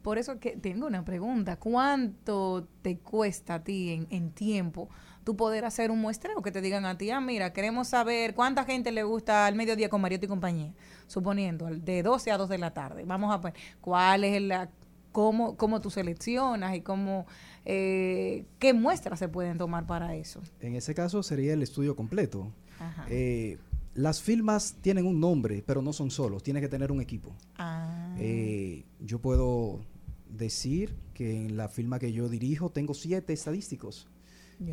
Por 0.01 0.17
eso 0.17 0.41
que 0.41 0.57
tengo 0.57 0.87
una 0.87 1.05
pregunta. 1.05 1.59
¿Cuánto 1.59 2.67
te 2.81 2.97
cuesta 2.97 3.57
a 3.57 3.63
ti 3.63 3.91
en, 3.91 4.07
en 4.09 4.31
tiempo 4.31 4.89
tú 5.23 5.37
poder 5.37 5.67
hacer 5.67 5.91
un 5.91 6.01
muestreo 6.01 6.41
que 6.41 6.51
te 6.51 6.63
digan 6.63 6.87
a 6.87 6.97
ti, 6.97 7.11
ah, 7.11 7.21
mira, 7.21 7.53
queremos 7.53 7.89
saber 7.89 8.35
cuánta 8.35 8.65
gente 8.65 8.91
le 8.91 9.03
gusta 9.03 9.45
al 9.45 9.55
mediodía 9.55 9.91
con 9.91 10.01
Mariotti 10.01 10.25
y 10.25 10.29
compañía? 10.31 10.73
Suponiendo, 11.09 11.67
de 11.67 12.03
12 12.03 12.31
a 12.31 12.39
2 12.39 12.49
de 12.49 12.57
la 12.57 12.73
tarde. 12.73 13.05
Vamos 13.05 13.35
a 13.35 13.37
ver 13.37 13.53
cuál 13.83 14.25
es 14.25 14.41
la... 14.41 14.71
Cómo, 15.11 15.57
cómo 15.57 15.81
tú 15.81 15.91
seleccionas 15.91 16.77
y 16.77 16.83
cómo, 16.83 17.27
eh, 17.71 18.47
qué 18.59 18.73
muestras 18.73 19.19
se 19.19 19.29
pueden 19.29 19.59
tomar 19.59 19.87
para 19.87 20.17
eso. 20.17 20.41
En 20.61 20.75
ese 20.75 20.95
caso 20.95 21.23
sería 21.23 21.53
el 21.53 21.63
estudio 21.63 21.95
completo. 21.95 22.51
Ajá. 22.81 23.07
Eh, 23.11 23.59
las 23.93 24.23
firmas 24.23 24.77
tienen 24.81 25.05
un 25.05 25.21
nombre, 25.21 25.63
pero 25.67 25.83
no 25.83 25.93
son 25.93 26.11
solos, 26.11 26.43
tiene 26.43 26.63
que 26.63 26.69
tener 26.69 26.91
un 26.91 27.03
equipo. 27.03 27.37
Ah. 27.57 28.17
Eh, 28.19 28.87
yo 29.01 29.19
puedo 29.19 29.81
decir 30.31 30.97
que 31.13 31.45
en 31.45 31.59
la 31.59 31.69
firma 31.69 31.99
que 31.99 32.11
yo 32.11 32.31
dirijo 32.31 32.71
tengo 32.71 32.95
siete 32.95 33.35
estadísticos 33.35 34.09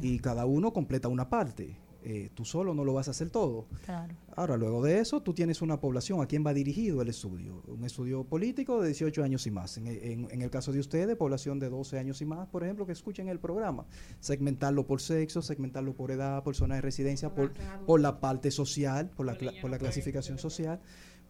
y 0.01 0.19
cada 0.19 0.45
uno 0.45 0.71
completa 0.71 1.09
una 1.09 1.29
parte. 1.29 1.77
Eh, 2.07 2.29
tú 2.35 2.45
solo 2.45 2.75
no 2.75 2.85
lo 2.85 2.93
vas 2.93 3.07
a 3.07 3.11
hacer 3.11 3.31
todo. 3.31 3.65
Claro. 3.83 4.13
Ahora, 4.35 4.57
luego 4.57 4.83
de 4.83 4.99
eso, 4.99 5.21
tú 5.23 5.33
tienes 5.33 5.63
una 5.63 5.79
población. 5.79 6.21
¿A 6.21 6.27
quién 6.27 6.45
va 6.45 6.53
dirigido 6.53 7.01
el 7.01 7.07
estudio? 7.09 7.63
Un 7.67 7.83
estudio 7.83 8.23
político 8.25 8.79
de 8.79 8.89
18 8.89 9.23
años 9.23 9.47
y 9.47 9.51
más. 9.51 9.77
En, 9.77 9.87
en- 9.87 10.27
en 10.29 10.41
el 10.43 10.49
caso 10.51 10.71
de 10.71 10.79
ustedes, 10.79 11.15
población 11.15 11.57
de 11.57 11.67
12 11.69 11.97
años 11.97 12.21
y 12.21 12.25
más, 12.25 12.47
por 12.49 12.63
ejemplo, 12.63 12.85
que 12.85 12.91
escuchen 12.91 13.27
el 13.27 13.39
programa. 13.39 13.87
Segmentarlo 14.19 14.85
por 14.85 15.01
sexo, 15.01 15.41
segmentarlo 15.41 15.95
por 15.95 16.11
edad, 16.11 16.43
por 16.43 16.55
zona 16.55 16.75
de 16.75 16.81
residencia, 16.81 17.33
por, 17.33 17.53
por 17.85 17.99
la 18.01 18.19
parte 18.19 18.51
social, 18.51 19.09
por 19.09 19.25
la, 19.25 19.33
por 19.61 19.71
la 19.71 19.77
clasificación 19.79 20.37
social. 20.37 20.79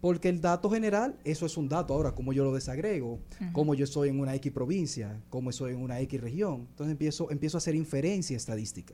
Porque 0.01 0.27
el 0.29 0.41
dato 0.41 0.69
general, 0.69 1.17
eso 1.23 1.45
es 1.45 1.55
un 1.57 1.69
dato. 1.69 1.93
Ahora, 1.93 2.13
¿cómo 2.13 2.33
yo 2.33 2.43
lo 2.43 2.53
desagrego? 2.53 3.19
¿Cómo 3.53 3.75
yo 3.75 3.85
estoy 3.85 4.09
en 4.09 4.19
una 4.19 4.35
X 4.35 4.51
provincia? 4.51 5.21
¿Cómo 5.29 5.49
estoy 5.51 5.73
en 5.73 5.81
una 5.81 5.99
X 6.01 6.19
región? 6.19 6.67
Entonces 6.69 6.91
empiezo, 6.91 7.31
empiezo 7.31 7.57
a 7.57 7.59
hacer 7.59 7.75
inferencia 7.75 8.35
estadística. 8.35 8.93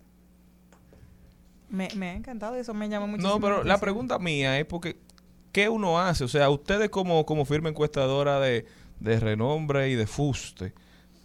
Me, 1.72 1.88
me 1.96 2.10
ha 2.10 2.14
encantado 2.14 2.56
eso, 2.56 2.74
me 2.74 2.90
llamó 2.90 3.08
muchísimo 3.08 3.34
No, 3.34 3.42
pero 3.42 3.64
la 3.64 3.80
pregunta 3.80 4.20
mía 4.20 4.60
es 4.60 4.66
porque 4.66 4.98
¿qué 5.52 5.70
uno 5.70 6.00
hace? 6.00 6.24
O 6.24 6.28
sea, 6.28 6.50
ustedes 6.50 6.90
como, 6.90 7.26
como 7.26 7.46
firma 7.46 7.70
encuestadora 7.70 8.40
de, 8.40 8.66
de 9.00 9.20
renombre 9.20 9.90
y 9.90 9.96
de 9.96 10.06
fuste, 10.06 10.74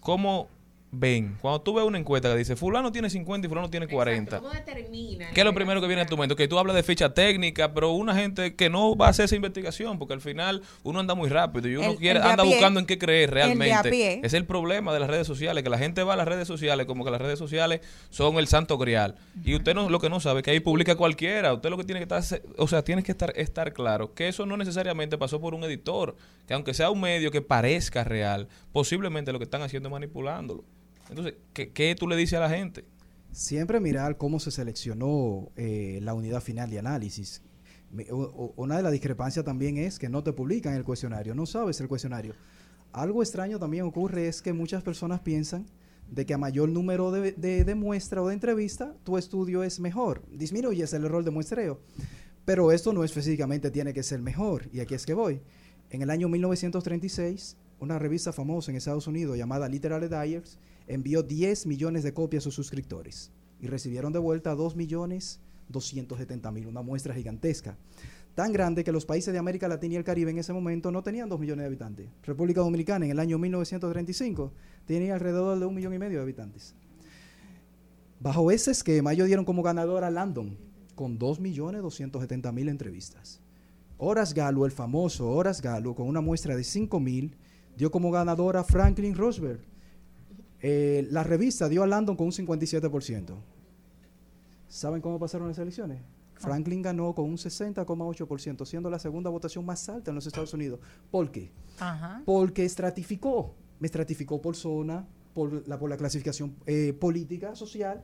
¿cómo 0.00 0.48
ven? 0.90 1.36
Cuando 1.40 1.60
tú 1.60 1.74
ves 1.74 1.84
una 1.84 1.98
encuesta 1.98 2.30
que 2.30 2.38
dice, 2.38 2.56
fulano 2.56 2.90
tiene 2.92 3.10
50 3.10 3.46
y 3.46 3.48
fulano 3.48 3.68
tiene 3.68 3.86
40. 3.88 4.40
¿Cómo 4.40 4.50
determina? 4.52 5.30
¿Qué 5.32 5.40
es 5.40 5.44
lo 5.44 5.54
primero 5.54 5.80
que 5.80 5.86
viene 5.86 6.02
a 6.02 6.06
tu 6.06 6.16
mente? 6.16 6.34
Que 6.36 6.48
tú 6.48 6.58
hablas 6.58 6.74
de 6.76 6.82
ficha 6.82 7.12
técnica, 7.12 7.74
pero 7.74 7.90
una 7.92 8.14
gente 8.14 8.54
que 8.54 8.70
no 8.70 8.96
va 8.96 9.06
a 9.06 9.10
hacer 9.10 9.26
esa 9.26 9.36
investigación, 9.36 9.98
porque 9.98 10.14
al 10.14 10.20
final 10.20 10.62
uno 10.82 11.00
anda 11.00 11.14
muy 11.14 11.28
rápido 11.28 11.68
y 11.68 11.76
uno 11.76 11.90
El- 11.90 11.96
quiere 11.96 12.18
el 12.20 12.24
anda 12.24 12.44
buscando 12.44 12.80
en 12.80 12.86
qué 12.86 12.98
creer 12.98 13.30
realmente. 13.30 14.20
Es 14.24 14.32
el 14.34 14.44
problema 14.46 14.92
de 14.94 15.00
las 15.00 15.10
redes 15.10 15.26
sociales, 15.26 15.62
que 15.62 15.70
la 15.70 15.78
gente 15.78 16.02
va 16.02 16.14
a 16.14 16.16
las 16.16 16.28
redes 16.28 16.48
sociales 16.48 16.86
como 16.86 17.04
que 17.04 17.10
las 17.10 17.20
redes 17.20 17.38
sociales 17.38 17.80
son 18.10 18.36
el 18.36 18.46
santo 18.46 18.78
grial. 18.78 19.16
Y 19.44 19.54
usted 19.54 19.74
no 19.74 19.90
lo 19.90 19.98
que 20.00 20.08
no 20.08 20.20
sabe 20.20 20.40
es 20.40 20.44
que 20.44 20.50
ahí 20.52 20.60
publica 20.60 20.94
cualquiera. 20.96 21.52
Usted 21.52 21.70
lo 21.70 21.76
que 21.76 21.84
tiene 21.84 22.04
que 22.06 22.14
estar, 22.14 22.40
o 22.56 22.68
sea, 22.68 22.82
tiene 22.82 23.02
que 23.02 23.12
estar, 23.12 23.32
estar 23.36 23.72
claro 23.72 24.14
que 24.14 24.28
eso 24.28 24.46
no 24.46 24.56
necesariamente 24.56 25.18
pasó 25.18 25.40
por 25.40 25.54
un 25.54 25.64
editor, 25.64 26.16
que 26.46 26.54
aunque 26.54 26.72
sea 26.74 26.90
un 26.90 27.00
medio 27.00 27.30
que 27.30 27.42
parezca 27.42 28.04
real, 28.04 28.48
posiblemente 28.72 29.32
lo 29.32 29.38
que 29.38 29.44
están 29.44 29.62
haciendo 29.62 29.88
es 29.88 29.92
manipulándolo. 29.92 30.64
Entonces, 31.08 31.34
¿qué, 31.52 31.72
qué 31.72 31.94
tú 31.94 32.08
le 32.08 32.16
dices 32.16 32.34
a 32.38 32.40
la 32.40 32.50
gente? 32.50 32.84
Siempre 33.32 33.80
mirar 33.80 34.16
cómo 34.16 34.40
se 34.40 34.50
seleccionó 34.50 35.50
eh, 35.56 36.00
la 36.02 36.14
unidad 36.14 36.40
final 36.40 36.70
de 36.70 36.78
análisis. 36.78 37.42
O- 38.10 38.16
o- 38.22 38.54
Una 38.56 38.76
de 38.76 38.82
las 38.82 38.92
discrepancias 38.92 39.44
también 39.44 39.76
es 39.78 39.98
que 39.98 40.08
no 40.08 40.22
te 40.22 40.32
publican 40.32 40.74
el 40.74 40.84
cuestionario, 40.84 41.34
no 41.34 41.46
sabes 41.46 41.80
el 41.80 41.88
cuestionario. 41.88 42.34
Algo 42.92 43.22
extraño 43.22 43.58
también 43.58 43.84
ocurre 43.84 44.26
es 44.28 44.40
que 44.42 44.52
muchas 44.52 44.82
personas 44.82 45.20
piensan 45.20 45.66
de 46.10 46.24
que 46.24 46.34
a 46.34 46.38
mayor 46.38 46.68
número 46.68 47.10
de, 47.10 47.32
de, 47.32 47.64
de 47.64 47.74
muestra 47.74 48.22
o 48.22 48.28
de 48.28 48.34
entrevista, 48.34 48.94
tu 49.04 49.18
estudio 49.18 49.62
es 49.62 49.80
mejor. 49.80 50.22
Disminuyes 50.30 50.92
el 50.94 51.04
error 51.04 51.24
de 51.24 51.30
muestreo. 51.30 51.80
Pero 52.44 52.70
esto 52.72 52.92
no 52.92 53.02
específicamente 53.04 53.70
tiene 53.70 53.92
que 53.92 54.02
ser 54.04 54.20
mejor. 54.22 54.68
Y 54.72 54.80
aquí 54.80 54.94
es 54.94 55.04
que 55.04 55.14
voy. 55.14 55.40
En 55.90 56.02
el 56.02 56.10
año 56.10 56.28
1936, 56.28 57.56
una 57.80 57.98
revista 57.98 58.32
famosa 58.32 58.70
en 58.70 58.76
Estados 58.76 59.06
Unidos 59.08 59.36
llamada 59.36 59.68
Literary 59.68 60.08
Digest 60.08 60.58
envió 60.86 61.22
10 61.22 61.66
millones 61.66 62.02
de 62.02 62.14
copias 62.14 62.42
a 62.42 62.44
sus 62.44 62.54
suscriptores 62.54 63.32
y 63.60 63.66
recibieron 63.66 64.12
de 64.12 64.18
vuelta 64.18 64.54
2 64.54 64.76
millones 64.76 65.40
270 65.68 66.50
mil, 66.52 66.66
una 66.66 66.82
muestra 66.82 67.14
gigantesca. 67.14 67.76
Tan 68.34 68.52
grande 68.52 68.84
que 68.84 68.92
los 68.92 69.06
países 69.06 69.32
de 69.32 69.38
América 69.38 69.66
Latina 69.66 69.94
y 69.94 69.96
el 69.96 70.04
Caribe 70.04 70.30
en 70.30 70.38
ese 70.38 70.52
momento 70.52 70.90
no 70.90 71.02
tenían 71.02 71.28
2 71.28 71.40
millones 71.40 71.62
de 71.62 71.66
habitantes. 71.66 72.08
República 72.22 72.60
Dominicana 72.60 73.06
en 73.06 73.12
el 73.12 73.18
año 73.18 73.38
1935 73.38 74.52
tenía 74.84 75.14
alrededor 75.14 75.58
de 75.58 75.66
un 75.66 75.74
millón 75.74 75.94
y 75.94 75.98
medio 75.98 76.18
de 76.18 76.22
habitantes. 76.22 76.74
Bajo 78.20 78.50
ese 78.50 78.70
esquema, 78.70 79.12
ellos 79.12 79.26
dieron 79.26 79.44
como 79.44 79.62
ganador 79.62 80.04
a 80.04 80.10
Landon 80.10 80.56
con 80.94 81.18
2.270.000 81.18 82.68
entrevistas. 82.68 83.40
Horace 83.98 84.34
Gallo, 84.34 84.66
el 84.66 84.72
famoso 84.72 85.28
Horace 85.30 85.62
Gallo, 85.62 85.94
con 85.94 86.06
una 86.06 86.20
muestra 86.20 86.54
de 86.54 86.62
5.000, 86.62 87.32
dio 87.76 87.90
como 87.90 88.10
ganador 88.10 88.56
a 88.56 88.64
Franklin 88.64 89.14
Roosevelt. 89.14 89.62
Eh, 90.60 91.06
la 91.10 91.22
revista 91.22 91.68
dio 91.68 91.82
a 91.82 91.86
Landon 91.86 92.16
con 92.16 92.26
un 92.26 92.32
57%. 92.32 93.34
¿Saben 94.68 95.00
cómo 95.00 95.18
pasaron 95.18 95.48
las 95.48 95.58
elecciones? 95.58 96.00
Franklin 96.34 96.82
ganó 96.82 97.14
con 97.14 97.24
un 97.26 97.36
60,8%, 97.36 98.66
siendo 98.66 98.90
la 98.90 98.98
segunda 98.98 99.30
votación 99.30 99.64
más 99.64 99.88
alta 99.88 100.10
en 100.10 100.14
los 100.16 100.26
Estados 100.26 100.52
Unidos. 100.52 100.80
¿Por 101.10 101.30
qué? 101.30 101.50
Ajá. 101.78 102.22
Porque 102.26 102.64
estratificó. 102.64 103.54
Me 103.80 103.86
estratificó 103.86 104.40
por 104.42 104.54
zona, 104.56 105.06
por 105.34 105.66
la, 105.66 105.78
por 105.78 105.88
la 105.88 105.96
clasificación 105.96 106.54
eh, 106.66 106.92
política, 106.98 107.54
social, 107.54 108.02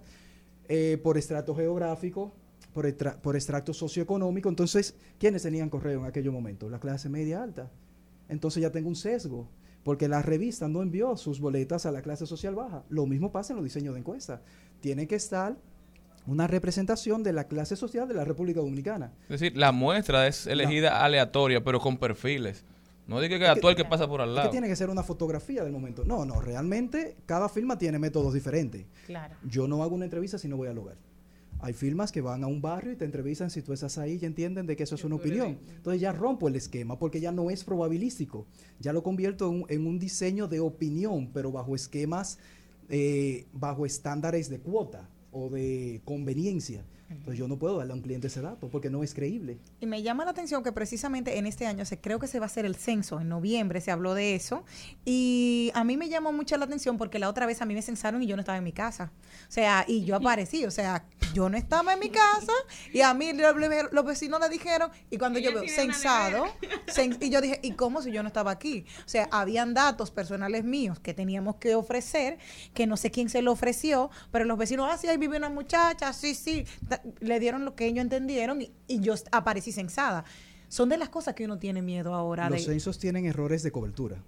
eh, 0.69 0.99
por 1.03 1.19
estrato 1.19 1.55
geográfico, 1.55 2.33
por, 2.73 2.87
estra- 2.87 3.21
por 3.21 3.37
extracto 3.37 3.75
socioeconómico. 3.75 4.49
Entonces, 4.49 4.95
¿quiénes 5.19 5.43
tenían 5.43 5.69
correo 5.69 6.01
en 6.01 6.07
aquel 6.07 6.31
momento? 6.31 6.71
La 6.71 6.79
clase 6.79 7.09
media 7.11 7.43
alta. 7.43 7.71
Entonces 8.29 8.63
ya 8.63 8.71
tengo 8.71 8.89
un 8.89 8.97
sesgo, 8.97 9.49
porque 9.85 10.09
la 10.09 10.23
revista 10.23 10.69
no 10.69 10.83
envió 10.83 11.17
sus 11.17 11.41
boletas 11.41 11.87
a 11.87 11.93
la 11.93 12.03
clase 12.03 12.27
social 12.27 12.55
baja. 12.55 12.85
Lo 12.89 13.07
mismo 13.07 13.33
pasa 13.33 13.53
en 13.53 13.57
los 13.57 13.65
diseños 13.65 13.95
de 13.95 14.01
encuesta. 14.01 14.43
Tiene 14.81 15.07
que 15.07 15.17
estar 15.17 15.57
una 16.27 16.47
representación 16.47 17.23
de 17.23 17.33
la 17.33 17.45
clase 17.49 17.75
social 17.75 18.07
de 18.07 18.15
la 18.15 18.25
República 18.25 18.61
Dominicana. 18.61 19.13
Es 19.25 19.41
decir, 19.41 19.57
la 19.57 19.73
muestra 19.73 20.27
es 20.29 20.47
elegida 20.47 21.05
aleatoria, 21.05 21.65
pero 21.65 21.81
con 21.81 21.97
perfiles. 21.99 22.65
No 23.09 23.21
diga 23.21 23.37
que 23.39 23.47
a 23.49 23.57
todo 23.57 23.71
el 23.71 23.77
que 23.77 23.85
pasa 23.85 24.07
por 24.07 24.21
al 24.21 24.29
Es 24.31 24.35
lado. 24.37 24.49
que 24.49 24.53
tiene 24.53 24.69
que 24.69 24.77
ser 24.77 24.89
una 24.89 25.03
fotografía 25.03 25.65
del 25.65 25.73
momento. 25.73 26.05
No, 26.05 26.25
no, 26.25 26.41
realmente 26.41 27.17
cada 27.27 27.49
firma 27.49 27.77
tiene 27.77 27.99
métodos 27.99 28.33
diferentes. 28.33 28.87
Claro. 29.07 29.35
Yo 29.43 29.67
no 29.67 29.83
hago 29.83 29.97
una 29.97 30.05
entrevista 30.05 30.39
si 30.39 30.47
no 30.47 30.57
voy 30.57 30.69
al 30.69 30.77
lugar. 30.77 30.97
Hay 31.63 31.73
firmas 31.75 32.11
que 32.11 32.21
van 32.21 32.43
a 32.43 32.49
un 32.49 32.61
barrio 32.61 32.93
y 32.93 32.97
te 32.97 33.05
entrevistan 33.05 33.49
si 33.49 33.63
tú 33.63 33.73
estás 33.73 33.97
ahí 33.97 34.19
y 34.21 34.25
entienden 34.27 34.67
de 34.67 34.75
que 34.77 34.83
eso 34.83 34.97
es 34.97 35.05
una 35.05 35.15
opinión. 35.15 35.59
Entonces 35.77 36.01
ya 36.01 36.13
rompo 36.13 36.49
el 36.49 36.57
esquema 36.57 36.99
porque 36.99 37.21
ya 37.21 37.31
no 37.31 37.51
es 37.51 37.63
probabilístico. 37.65 38.47
Ya 38.81 38.93
lo 38.93 39.03
convierto 39.05 39.49
en, 39.49 39.63
un- 39.63 39.67
en 39.69 39.87
un 39.87 39.99
diseño 39.99 40.49
de 40.49 40.59
opinión, 40.61 41.31
pero 41.33 41.53
bajo 41.53 41.75
esquemas, 41.77 42.39
eh, 42.89 43.47
bajo 43.53 43.87
estándares 43.87 44.51
de 44.51 44.59
cuota 44.59 45.09
o 45.31 45.49
de 45.51 46.03
conveniencia. 46.05 46.85
Entonces 47.19 47.39
yo 47.39 47.49
no 47.49 47.59
puedo 47.59 47.79
darle 47.79 47.93
a 47.93 47.97
un 47.97 48.03
cliente 48.03 48.27
ese 48.27 48.41
dato 48.41 48.69
porque 48.69 48.91
no 48.91 49.03
es 49.03 49.15
creíble. 49.15 49.59
Y 49.81 49.87
me 49.87 50.03
llama 50.03 50.25
la 50.25 50.31
atención 50.33 50.63
que 50.63 50.73
precisamente 50.73 51.39
en 51.39 51.47
este 51.47 51.67
año 51.67 51.85
se 51.85 52.01
creo 52.01 52.19
que 52.19 52.27
se 52.27 52.39
va 52.39 52.47
a 52.47 52.47
hacer 52.47 52.65
el 52.65 52.75
censo, 52.77 53.21
en 53.21 53.29
noviembre 53.29 53.81
se 53.81 53.91
habló 53.91 54.15
de 54.15 54.35
eso, 54.35 54.65
y 55.05 55.71
a 55.75 55.85
mí 55.85 55.97
me 55.97 56.09
llamó 56.09 56.33
mucho 56.33 56.57
la 56.57 56.65
atención 56.65 56.99
porque 56.99 57.19
la 57.19 57.29
otra 57.29 57.47
vez 57.47 57.61
a 57.63 57.67
mí 57.67 57.75
me 57.75 57.83
censaron 57.83 58.23
y 58.23 58.27
yo 58.27 58.37
no 58.37 58.41
estaba 58.41 58.59
en 58.59 58.65
mi 58.65 58.73
casa. 58.73 59.13
O 59.49 59.53
sea, 59.53 59.85
y 59.89 60.05
yo 60.05 60.17
aparecí, 60.17 60.65
o 60.65 60.71
sea, 60.71 61.05
yo 61.35 61.49
no 61.49 61.57
estaba 61.57 61.93
en 61.95 61.99
mi 62.01 62.11
casa 62.11 62.53
y 62.93 63.01
a 63.01 63.15
mí 63.15 63.33
lo- 63.33 63.53
lo- 63.53 63.69
los 63.91 64.05
vecinos 64.05 64.41
le 64.41 64.49
dijeron 64.49 64.91
y 65.11 65.19
cuando 65.19 65.39
yo 65.39 65.51
veo 65.53 65.63
censado, 65.69 66.45
cen- 66.87 67.17
y 67.21 67.31
yo 67.31 67.41
dije, 67.41 67.59
¿y 67.63 67.73
cómo 67.73 68.03
si 68.03 68.13
yo 68.13 68.23
no 68.23 68.29
estaba 68.29 68.51
aquí? 68.51 68.85
O 69.05 69.09
sea, 69.09 69.29
habían 69.33 69.75
datos 69.75 70.11
personales 70.11 70.65
míos 70.65 70.99
que 71.01 71.15
teníamos 71.15 71.57
que 71.57 71.75
ofrecer, 71.75 72.39
que 72.75 72.87
no 72.87 72.97
sé 72.97 73.11
quién 73.11 73.29
se 73.29 73.43
lo 73.43 73.53
ofreció, 73.53 74.11
pero 74.31 74.45
los 74.45 74.59
vecinos, 74.59 74.89
ah, 74.91 74.97
sí, 74.99 75.09
ahí 75.09 75.17
vive 75.17 75.37
una 75.37 75.49
muchacha, 75.51 76.13
sí, 76.13 76.35
sí, 76.35 76.65
le 77.21 77.41
dieron 77.41 77.65
lo 77.65 77.75
que 77.75 77.87
ellos 77.87 78.03
entendieron 78.03 78.63
y, 78.63 78.73
y 78.89 79.01
yo 79.01 79.15
aparecí 79.31 79.73
censada. 79.73 80.25
Son 80.69 80.89
de 80.89 80.97
las 80.97 81.09
cosas 81.11 81.35
que 81.35 81.45
uno 81.45 81.59
tiene 81.59 81.83
miedo 81.83 82.15
ahora 82.15 82.49
Los 82.49 82.61
de... 82.61 82.73
censos 82.73 82.99
tienen 82.99 83.27
errores 83.27 83.63
de 83.63 83.71
cobertura. 83.73 84.23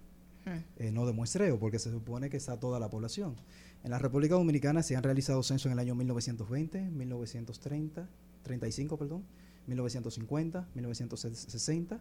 Hmm. 0.47 0.59
eh, 0.77 0.91
no 0.93 1.07
de 1.07 1.13
muestreo, 1.15 1.59
porque 1.59 1.79
se 1.79 1.91
supone 1.91 2.29
que 2.29 2.37
está 2.37 2.59
toda 2.61 2.79
la 2.79 2.91
población. 2.91 3.35
En 3.83 3.91
la 3.91 3.99
República 3.99 4.35
Dominicana 4.35 4.83
se 4.83 4.95
han 4.95 5.03
realizado 5.03 5.43
censos 5.43 5.67
en 5.67 5.73
el 5.73 5.79
año 5.79 5.95
1920, 5.95 6.91
1930, 6.91 8.09
35, 8.43 8.99
perdón, 8.99 9.25
1950, 9.67 10.69
1960, 10.75 12.01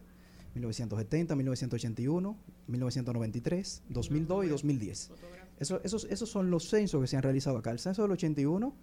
1970, 0.54 1.36
1981, 1.36 2.36
1993, 2.66 3.82
2002 3.88 4.44
y 4.44 4.48
2010. 4.48 5.10
Eso- 5.58 5.80
esos, 5.84 6.04
esos 6.10 6.28
son 6.28 6.50
los 6.50 6.68
censos 6.68 7.00
que 7.00 7.06
se 7.06 7.16
han 7.16 7.22
realizado 7.22 7.56
acá. 7.58 7.70
El 7.70 7.78
censo 7.78 8.02
del 8.02 8.12
81, 8.12 8.74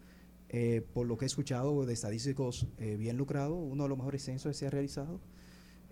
eh, 0.53 0.85
por 0.93 1.07
lo 1.07 1.17
que 1.17 1.23
he 1.23 1.27
escuchado 1.27 1.85
de 1.85 1.93
estadísticos 1.93 2.67
eh, 2.78 2.97
bien 2.97 3.15
lucrados, 3.15 3.57
uno 3.57 3.83
de 3.83 3.89
los 3.89 3.97
mejores 3.97 4.21
censos 4.21 4.51
que 4.51 4.53
se 4.53 4.67
ha 4.67 4.69
realizado. 4.69 5.21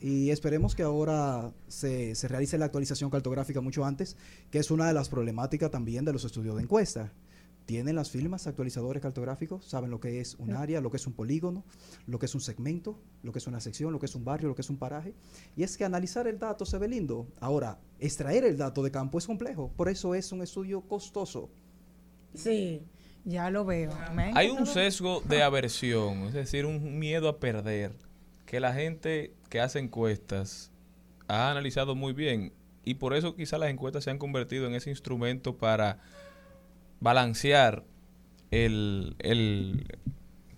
Y 0.01 0.31
esperemos 0.31 0.75
que 0.75 0.83
ahora 0.83 1.53
se, 1.69 2.13
se 2.13 2.27
realice 2.27 2.57
la 2.57 2.65
actualización 2.65 3.09
cartográfica 3.09 3.61
mucho 3.61 3.85
antes, 3.85 4.17
que 4.51 4.59
es 4.59 4.69
una 4.69 4.85
de 4.85 4.93
las 4.93 5.07
problemáticas 5.07 5.71
también 5.71 6.03
de 6.03 6.11
los 6.11 6.25
estudios 6.25 6.57
de 6.57 6.63
encuesta. 6.63 7.13
Tienen 7.65 7.95
las 7.95 8.09
firmas 8.09 8.47
actualizadores 8.47 9.01
cartográficos, 9.01 9.63
saben 9.63 9.91
lo 9.91 10.01
que 10.01 10.19
es 10.19 10.35
un 10.35 10.51
área, 10.51 10.81
lo 10.81 10.91
que 10.91 10.97
es 10.97 11.07
un 11.07 11.13
polígono, 11.13 11.63
lo 12.05 12.19
que 12.19 12.25
es 12.25 12.35
un 12.35 12.41
segmento, 12.41 12.99
lo 13.23 13.31
que 13.31 13.39
es 13.39 13.47
una 13.47 13.61
sección, 13.61 13.93
lo 13.93 13.99
que 13.99 14.07
es 14.07 14.15
un 14.15 14.25
barrio, 14.25 14.49
lo 14.49 14.55
que 14.55 14.61
es 14.61 14.69
un 14.69 14.77
paraje. 14.77 15.13
Y 15.55 15.63
es 15.63 15.77
que 15.77 15.85
analizar 15.85 16.27
el 16.27 16.37
dato 16.37 16.65
se 16.65 16.77
ve 16.77 16.89
lindo. 16.89 17.27
Ahora, 17.39 17.79
extraer 17.97 18.43
el 18.43 18.57
dato 18.57 18.83
de 18.83 18.91
campo 18.91 19.19
es 19.19 19.25
complejo, 19.25 19.71
por 19.77 19.87
eso 19.87 20.15
es 20.15 20.33
un 20.33 20.41
estudio 20.41 20.81
costoso. 20.81 21.49
Sí, 22.33 22.81
ya 23.29 23.49
lo 23.49 23.65
veo. 23.65 23.91
Hay 24.33 24.49
un 24.49 24.65
sesgo 24.65 25.21
de 25.21 25.43
aversión, 25.43 26.23
es 26.23 26.33
decir, 26.33 26.65
un 26.65 26.99
miedo 26.99 27.29
a 27.29 27.39
perder, 27.39 27.93
que 28.45 28.59
la 28.59 28.73
gente 28.73 29.33
que 29.49 29.59
hace 29.61 29.79
encuestas 29.79 30.71
ha 31.27 31.51
analizado 31.51 31.95
muy 31.95 32.13
bien 32.13 32.51
y 32.83 32.95
por 32.95 33.13
eso 33.13 33.35
quizás 33.35 33.59
las 33.59 33.69
encuestas 33.69 34.03
se 34.03 34.09
han 34.09 34.17
convertido 34.17 34.65
en 34.65 34.73
ese 34.73 34.89
instrumento 34.89 35.55
para 35.57 35.99
balancear 36.99 37.83
el, 38.51 39.15
el, 39.19 39.85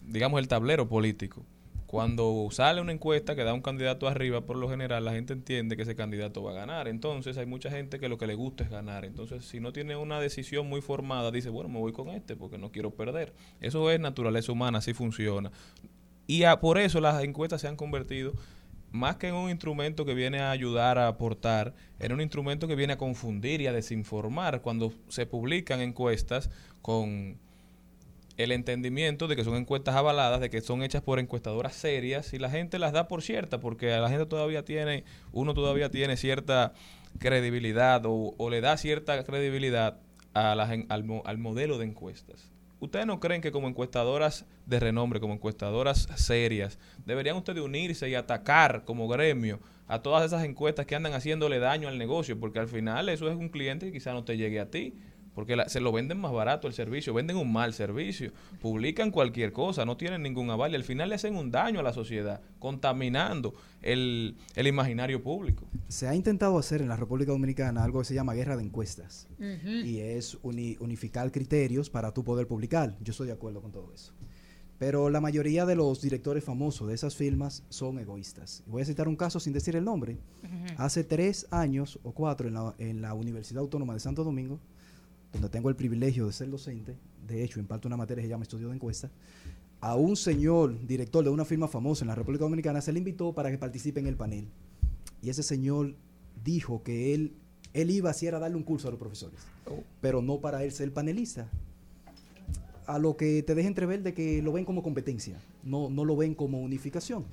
digamos, 0.02 0.39
el 0.39 0.48
tablero 0.48 0.88
político. 0.88 1.45
Cuando 1.92 2.48
sale 2.52 2.80
una 2.80 2.94
encuesta 2.94 3.36
que 3.36 3.44
da 3.44 3.54
un 3.54 3.62
candidato 3.62 4.08
arriba, 4.08 4.40
por 4.46 4.56
lo 4.56 4.70
general 4.70 5.04
la 5.04 5.12
gente 5.12 5.34
entiende 5.34 5.76
que 5.76 5.82
ese 5.82 5.94
candidato 5.94 6.42
va 6.42 6.52
a 6.52 6.54
ganar. 6.54 6.88
Entonces 6.88 7.38
hay 7.38 7.46
mucha 7.46 7.70
gente 7.70 8.00
que 8.00 8.08
lo 8.08 8.18
que 8.18 8.28
le 8.28 8.34
gusta 8.36 8.64
es 8.64 8.70
ganar. 8.70 9.04
Entonces 9.04 9.44
si 9.44 9.60
no 9.60 9.74
tiene 9.74 9.98
una 9.98 10.22
decisión 10.22 10.70
muy 10.70 10.80
formada, 10.80 11.32
dice, 11.32 11.50
bueno, 11.50 11.68
me 11.68 11.80
voy 11.80 11.92
con 11.92 12.08
este 12.08 12.38
porque 12.38 12.58
no 12.58 12.72
quiero 12.72 12.92
perder. 12.92 13.34
Eso 13.60 13.92
es 13.92 14.00
naturaleza 14.00 14.54
humana, 14.54 14.78
así 14.78 14.94
funciona. 14.94 15.52
Y 16.28 16.44
a- 16.44 16.62
por 16.62 16.78
eso 16.78 17.02
las 17.02 17.22
encuestas 17.26 17.60
se 17.60 17.68
han 17.68 17.76
convertido 17.76 18.32
más 18.92 19.18
que 19.18 19.28
en 19.28 19.36
un 19.36 19.50
instrumento 19.50 20.06
que 20.06 20.14
viene 20.14 20.40
a 20.40 20.52
ayudar 20.52 20.98
a 20.98 21.10
aportar, 21.10 21.74
en 22.00 22.14
un 22.14 22.22
instrumento 22.22 22.70
que 22.70 22.76
viene 22.76 22.94
a 22.94 22.98
confundir 22.98 23.60
y 23.60 23.68
a 23.68 23.74
desinformar 23.74 24.62
cuando 24.62 24.94
se 25.10 25.26
publican 25.26 25.82
encuestas 25.82 26.50
con 26.82 27.38
el 28.38 28.52
entendimiento 28.52 29.28
de 29.28 29.36
que 29.36 29.44
son 29.44 29.56
encuestas 29.56 29.95
avaladas, 29.95 30.40
de 30.41 30.49
que 30.49 30.62
son 30.62 30.84
hechas 30.84 31.02
por 31.02 31.20
encuestadoras 31.20 31.76
serias 31.76 32.34
y 32.34 32.40
la 32.40 32.49
gente 32.49 32.80
las 32.80 32.94
da 32.94 33.08
por 33.08 33.22
cierta 33.22 33.60
porque 33.60 33.88
la 33.88 34.10
gente 34.10 34.26
todavía 34.26 34.64
tiene, 34.64 35.03
uno 35.32 35.53
todavía 35.53 35.90
tiene 35.90 36.18
cierta 36.18 36.74
credibilidad 37.20 38.02
o, 38.06 38.49
le 38.49 38.62
da 38.62 38.78
cierta 38.78 39.24
credibilidad 39.24 39.98
a 40.34 40.56
la 40.56 40.64
al, 40.64 41.22
al 41.26 41.38
modelo 41.38 41.78
de 41.78 41.86
encuestas. 41.86 42.52
¿Ustedes 42.82 43.06
no 43.06 43.20
creen 43.20 43.41
que 43.41 43.52
como 43.52 43.68
encuestadoras 43.68 44.45
de 44.66 44.80
renombre, 44.80 45.20
como 45.20 45.36
encuestadoras 45.36 46.08
serias, 46.16 46.80
deberían 47.06 47.38
ustedes 47.38 47.62
unirse 47.62 48.10
y 48.10 48.16
atacar 48.16 48.86
como 48.86 49.08
gremio 49.08 49.60
a 49.88 50.02
todas 50.02 50.26
esas 50.26 50.44
encuestas 50.44 50.88
que 50.88 50.95
andan 50.95 51.14
haciéndole 51.14 51.60
daño 51.60 51.90
al 51.90 51.99
negocio? 51.99 52.40
Porque 52.40 52.58
al 52.58 52.68
final 52.68 53.10
eso 53.10 53.30
es 53.30 53.36
un 53.36 53.49
cliente 53.49 53.86
que 53.86 53.91
quizá 53.91 54.14
no 54.14 54.24
te 54.24 54.36
llegue 54.36 54.60
a 54.60 54.72
ti. 54.72 54.95
Porque 55.34 55.56
la- 55.56 55.70
se 55.70 55.80
lo 55.80 55.91
venden 55.94 56.20
más 56.20 56.34
barato 56.34 56.68
el 56.68 56.74
servicio, 56.74 57.14
venden 57.14 57.38
un 57.38 57.52
mal 57.53 57.74
servicio, 57.74 58.32
publican 58.62 59.12
cualquier 59.12 59.53
cosa, 59.53 59.86
no 59.86 59.95
tienen 59.95 60.22
ningún 60.24 60.49
aval 60.49 60.74
y 60.74 60.76
al 60.76 60.84
final 60.84 61.08
le 61.10 61.16
hacen 61.16 61.36
un 61.38 61.52
daño 61.52 61.80
a 61.80 61.84
la 61.84 61.94
sociedad, 61.94 62.41
contaminando 62.60 63.53
el, 63.82 64.36
el 64.56 64.68
imaginario 64.68 65.24
público. 65.24 65.66
Se 65.88 66.08
ha 66.08 66.16
intentado 66.16 66.58
hacer 66.58 66.82
en 66.82 66.90
la 66.90 66.98
República 66.98 67.32
Dominicana 67.32 67.84
algo 67.84 67.99
que 67.99 68.06
se 68.06 68.14
llama 68.14 68.34
guerra 68.34 68.58
de 68.58 68.64
encuestas. 68.64 69.28
Y 69.40 69.99
es 69.99 70.38
uni- 70.44 70.78
unificar 70.80 71.32
criterios 71.32 71.90
para 71.90 72.12
tú 72.14 72.24
poder 72.24 72.48
publicar. 72.48 72.98
Yo 73.02 73.12
estoy 73.12 73.28
de 73.28 73.34
acuerdo 73.34 73.62
con 73.62 73.72
todo 73.72 73.91
eso. 73.94 74.14
Pero 74.80 75.10
la 75.12 75.22
mayoría 75.22 75.66
de 75.68 75.76
los 75.76 76.02
directores 76.02 76.44
famosos 76.44 76.88
de 76.88 76.95
esas 76.95 77.16
firmas 77.16 77.64
son 77.70 77.99
egoístas. 77.99 78.64
Voy 78.66 78.82
a 78.82 78.86
citar 78.86 79.08
un 79.08 79.16
caso 79.16 79.40
sin 79.40 79.53
decir 79.53 79.76
el 79.76 79.86
nombre. 79.86 80.18
Hace 80.78 81.03
tres 81.03 81.48
años 81.52 81.99
o 82.03 82.12
cuatro 82.14 82.48
en 82.48 82.56
la, 82.56 82.74
en 82.80 83.02
la 83.02 83.14
Universidad 83.14 83.62
Autónoma 83.62 83.94
de 83.94 83.99
Santo 83.99 84.24
Domingo, 84.24 84.60
donde 85.32 85.49
tengo 85.49 85.70
el 85.70 85.76
privilegio 85.76 86.26
de 86.26 86.34
ser 86.34 86.49
docente, 86.49 86.95
de 87.28 87.44
hecho 87.44 87.60
imparto 87.60 87.88
una 87.88 87.98
materia 87.98 88.22
que 88.22 88.28
se 88.28 88.32
llama 88.32 88.44
Estudio 88.44 88.70
de 88.70 88.76
Encuesta, 88.76 89.10
a 89.80 89.95
un 89.95 90.16
señor 90.16 90.86
director 90.86 91.24
de 91.24 91.32
una 91.32 91.44
firma 91.44 91.68
famosa 91.68 92.03
en 92.03 92.10
la 92.10 92.16
República 92.16 92.44
Dominicana 92.44 92.82
se 92.82 92.91
le 92.94 92.99
invitó 92.99 93.34
para 93.34 93.49
que 93.49 93.58
participe 93.58 93.99
en 93.99 94.08
el 94.08 94.16
panel. 94.16 94.48
Y 95.24 95.30
ese 95.30 95.41
señor 95.41 95.95
dijo 96.44 96.84
que 96.84 97.14
él, 97.14 97.34
él 97.74 97.90
iba 97.90 98.12
así 98.12 98.28
era 98.28 98.40
darle 98.40 98.58
un 98.58 98.64
curso 98.64 98.88
a 98.88 98.91
los 98.91 98.99
profesores, 98.99 99.40
pero 99.99 100.22
no 100.22 100.40
para 100.40 100.64
él 100.64 100.72
ser 100.72 100.94
panelista. 100.94 101.49
A 102.86 102.99
lo 102.99 103.16
que 103.16 103.41
te 103.44 103.56
deja 103.56 103.68
entrever 103.68 104.03
de 104.03 104.14
que 104.14 104.41
lo 104.41 104.52
ven 104.52 104.66
como 104.66 104.84
competencia, 104.84 105.40
no, 105.64 105.90
no 105.90 106.06
lo 106.06 106.16
ven 106.16 106.36
como 106.36 106.62
unificación. 106.62 107.26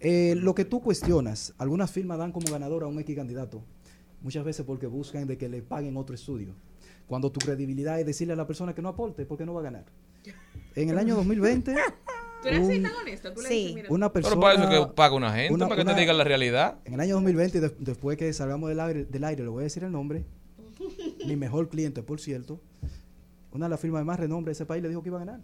Eh, 0.00 0.36
lo 0.36 0.54
que 0.54 0.64
tú 0.64 0.80
cuestionas, 0.80 1.54
algunas 1.58 1.90
firmas 1.90 2.18
dan 2.18 2.30
como 2.30 2.50
ganador 2.52 2.84
a 2.84 2.86
un 2.86 2.98
X 3.00 3.16
candidato, 3.16 3.62
muchas 4.22 4.44
veces 4.44 4.64
porque 4.64 4.86
buscan 4.86 5.26
de 5.26 5.36
que 5.36 5.48
le 5.48 5.62
paguen 5.62 5.96
otro 5.96 6.14
estudio. 6.14 6.54
Cuando 7.08 7.32
tu 7.32 7.40
credibilidad 7.40 7.98
es 7.98 8.06
decirle 8.06 8.34
a 8.34 8.36
la 8.36 8.46
persona 8.46 8.74
que 8.74 8.82
no 8.82 8.90
aporte, 8.90 9.26
porque 9.26 9.44
no 9.44 9.54
va 9.54 9.60
a 9.60 9.64
ganar. 9.64 9.84
En 10.76 10.90
el 10.90 10.98
año 10.98 11.16
2020, 11.16 11.74
¿Tú 12.42 12.46
eres 12.48 12.60
así 12.68 12.76
un- 12.76 12.82
tan 12.84 12.92
honesto? 12.94 13.32
Tú 13.32 13.40
le 13.40 13.48
Sí. 13.48 13.54
dices, 13.54 13.74
mira, 13.74 13.88
una 13.90 14.12
persona... 14.12 14.30
Pero 14.36 14.40
para 14.40 14.54
eso 14.76 14.86
que 14.88 14.94
paga 14.94 15.14
una 15.16 15.32
gente, 15.32 15.54
una- 15.54 15.66
para 15.66 15.76
que 15.76 15.82
una- 15.82 15.94
te 15.94 16.00
diga 16.02 16.12
la 16.12 16.22
realidad. 16.22 16.78
En 16.84 16.94
el 16.94 17.00
año 17.00 17.14
2020, 17.14 17.60
de- 17.60 17.74
después 17.80 18.16
que 18.16 18.32
salgamos 18.32 18.68
del 18.68 18.78
aire, 18.78 19.04
del 19.06 19.24
aire, 19.24 19.42
le 19.42 19.48
voy 19.48 19.62
a 19.62 19.64
decir 19.64 19.82
el 19.82 19.90
nombre. 19.90 20.24
Mi 21.26 21.34
mejor 21.34 21.68
cliente, 21.68 22.04
por 22.04 22.20
cierto, 22.20 22.60
una 23.52 23.66
de 23.66 23.70
las 23.70 23.80
firmas 23.80 24.02
de 24.02 24.04
más 24.04 24.20
renombre 24.20 24.50
de 24.50 24.52
ese 24.52 24.66
país 24.66 24.80
le 24.82 24.88
dijo 24.88 25.02
que 25.02 25.08
iba 25.08 25.16
a 25.20 25.24
ganar. 25.24 25.40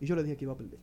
Y 0.00 0.06
yo 0.06 0.16
le 0.16 0.24
dije 0.24 0.36
que 0.36 0.44
iba 0.46 0.54
a 0.54 0.56
perder. 0.56 0.80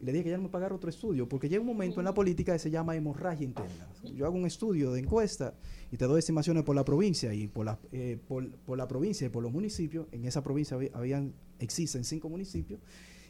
Y 0.00 0.04
le 0.04 0.12
dije 0.12 0.24
que 0.24 0.30
ya 0.30 0.36
no 0.36 0.44
me 0.44 0.48
pagara 0.48 0.74
otro 0.74 0.88
estudio, 0.90 1.28
porque 1.28 1.48
llega 1.48 1.60
un 1.60 1.66
momento 1.66 2.00
en 2.00 2.04
la 2.04 2.14
política 2.14 2.52
que 2.52 2.58
se 2.60 2.70
llama 2.70 2.94
hemorragia 2.94 3.44
interna. 3.44 3.88
Yo 4.14 4.26
hago 4.26 4.36
un 4.36 4.46
estudio 4.46 4.92
de 4.92 5.00
encuesta 5.00 5.54
y 5.90 5.96
te 5.96 6.04
doy 6.04 6.20
estimaciones 6.20 6.62
por 6.62 6.76
la 6.76 6.84
provincia 6.84 7.34
y 7.34 7.48
por 7.48 7.66
la, 7.66 7.78
eh, 7.90 8.16
por, 8.28 8.48
por 8.58 8.78
la 8.78 8.86
provincia 8.86 9.26
y 9.26 9.30
por 9.30 9.42
los 9.42 9.52
municipios. 9.52 10.06
En 10.12 10.24
esa 10.24 10.42
provincia 10.44 10.76
había- 10.76 10.90
habían, 10.94 11.32
existen 11.58 12.04
cinco 12.04 12.28
municipios. 12.28 12.80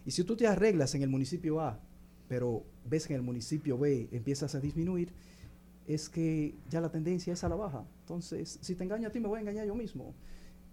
Y 0.05 0.11
si 0.11 0.25
tú 0.25 0.37
te 0.37 0.47
arreglas 0.47 0.95
en 0.95 1.03
el 1.03 1.09
municipio 1.09 1.61
A, 1.61 1.81
pero 2.29 2.65
ves 2.87 3.07
que 3.07 3.15
en 3.15 3.21
el 3.21 3.25
municipio 3.25 3.79
B 3.79 4.09
empiezas 4.13 4.55
a 4.55 4.61
disminuir, 4.61 5.13
es 5.87 6.11
que 6.11 6.55
ya 6.69 6.83
la 6.83 6.91
tendencia 6.91 7.33
es 7.33 7.45
a 7.45 7.49
la 7.49 7.57
baja. 7.57 7.87
Entonces, 8.01 8.59
si 8.61 8.75
te 8.75 8.85
engaño 8.85 9.09
a 9.09 9.11
ti, 9.11 9.21
me 9.21 9.29
voy 9.29 9.39
a 9.39 9.41
engañar 9.41 9.67
yo 9.67 9.75
mismo. 9.75 10.15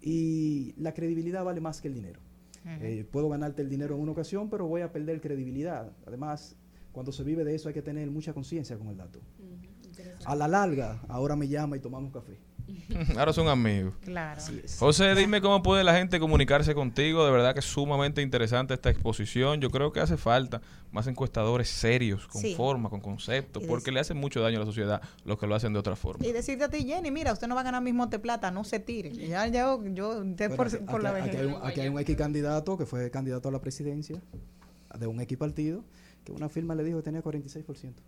Y 0.02 0.74
la 0.78 0.94
credibilidad 0.94 1.44
vale 1.46 1.62
más 1.62 1.80
que 1.82 1.88
el 1.88 1.94
dinero. 1.94 2.20
Eh, 2.68 3.08
puedo 3.12 3.30
ganarte 3.30 3.62
el 3.62 3.70
dinero 3.70 3.96
en 3.96 4.02
una 4.02 4.12
ocasión, 4.12 4.50
pero 4.50 4.68
voy 4.68 4.82
a 4.82 4.92
perder 4.92 5.22
credibilidad. 5.22 5.92
Además, 6.06 6.56
cuando 6.92 7.12
se 7.12 7.24
vive 7.24 7.44
de 7.44 7.54
eso 7.54 7.68
hay 7.68 7.74
que 7.74 7.82
tener 7.82 8.10
mucha 8.10 8.34
conciencia 8.34 8.78
con 8.78 8.88
el 8.88 8.98
dato. 8.98 9.20
A 10.26 10.36
la 10.36 10.48
larga, 10.48 11.02
ahora 11.08 11.36
me 11.36 11.48
llama 11.48 11.78
y 11.78 11.80
tomamos 11.80 12.12
café. 12.12 12.38
Ahora 13.18 13.32
son 13.34 13.48
amigos. 13.48 13.94
Claro. 14.04 14.42
José, 14.80 15.14
dime 15.16 15.42
cómo 15.42 15.62
puede 15.62 15.84
la 15.84 15.96
gente 15.96 16.20
comunicarse 16.20 16.74
contigo. 16.74 17.26
De 17.26 17.32
verdad 17.32 17.54
que 17.54 17.60
es 17.60 17.66
sumamente 17.66 18.22
interesante 18.22 18.74
esta 18.74 18.90
exposición. 18.90 19.62
Yo 19.62 19.70
creo 19.70 19.92
que 19.92 20.00
hace 20.00 20.18
falta 20.18 20.62
más 20.92 21.08
encuestadores 21.08 21.70
serios, 21.70 22.28
con 22.28 22.42
Sí. 22.42 22.56
forma, 22.56 22.90
con 22.90 23.02
concepto, 23.02 23.62
Y 23.62 23.68
porque 23.68 23.92
le 23.92 24.00
hacen 24.00 24.18
mucho 24.18 24.42
daño 24.42 24.58
a 24.58 24.60
la 24.62 24.66
sociedad 24.66 25.02
los 25.26 25.38
que 25.38 25.46
lo 25.48 25.56
hacen 25.56 25.74
de 25.74 25.80
otra 25.80 25.96
forma. 25.96 26.26
Y 26.26 26.32
decirte 26.32 26.64
a 26.64 26.70
ti, 26.70 26.84
Jenny, 26.86 27.12
mira, 27.12 27.34
usted 27.34 27.48
no 27.48 27.56
va 27.56 27.62
a 27.62 27.66
ganar 27.66 27.82
mismo 27.82 28.08
de 28.08 28.18
plata, 28.20 28.50
no 28.52 28.64
se 28.64 28.80
tire. 28.80 29.12
Ya, 29.12 29.46
ya, 29.48 29.78
yo, 29.94 30.20
usted 30.20 30.48
Bueno, 30.50 30.56
por, 30.56 30.68
aquí, 30.68 30.78
por 30.86 31.04
la 31.04 31.10
aquí- 31.12 31.30
aquí 31.30 31.38
hay 31.38 31.46
un, 31.46 31.56
aquí 31.64 31.80
hay 31.82 31.90
un 31.90 32.00
X 32.00 32.16
candidato 32.16 32.78
que 32.78 32.86
fue 32.86 33.10
candidato 33.12 33.50
a 33.50 33.52
la 33.52 33.60
presidencia 33.62 34.22
de 34.98 35.08
un 35.08 35.20
X 35.22 35.38
partido, 35.38 35.84
que 36.24 36.32
una 36.32 36.50
firma 36.50 36.74
le 36.76 36.84
dijo 36.84 36.98
que 37.00 37.04
tenía 37.04 37.22
46%. 37.22 38.02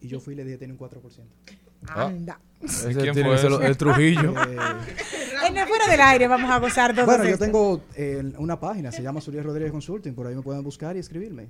Y 0.00 0.06
yo 0.08 0.20
fui 0.20 0.34
y 0.34 0.36
le 0.36 0.44
dije 0.44 0.54
que 0.56 0.60
tenía 0.60 0.74
un 0.74 0.78
4%. 0.78 1.26
Anda. 1.86 2.38
Ese 2.62 2.92
quién 2.94 3.14
tiene 3.14 3.28
fue 3.28 3.36
que 3.36 3.42
ser 3.42 3.52
ese? 3.52 3.66
el 3.66 3.76
Trujillo. 3.76 4.34
Eh, 4.48 4.56
En 5.48 5.56
el 5.56 5.68
fuera 5.68 5.86
del 5.86 6.00
aire 6.00 6.26
vamos 6.26 6.50
a 6.50 6.58
gozar 6.58 6.92
todos. 6.92 7.06
bueno, 7.06 7.22
yo 7.24 7.30
esto. 7.30 7.44
tengo 7.44 7.80
eh, 7.94 8.32
una 8.38 8.58
página, 8.58 8.90
se 8.90 9.02
llama 9.02 9.20
Suriel 9.20 9.44
Rodríguez 9.44 9.70
Consulting, 9.70 10.12
por 10.14 10.26
ahí 10.26 10.34
me 10.34 10.42
pueden 10.42 10.62
buscar 10.64 10.96
y 10.96 10.98
escribirme. 10.98 11.46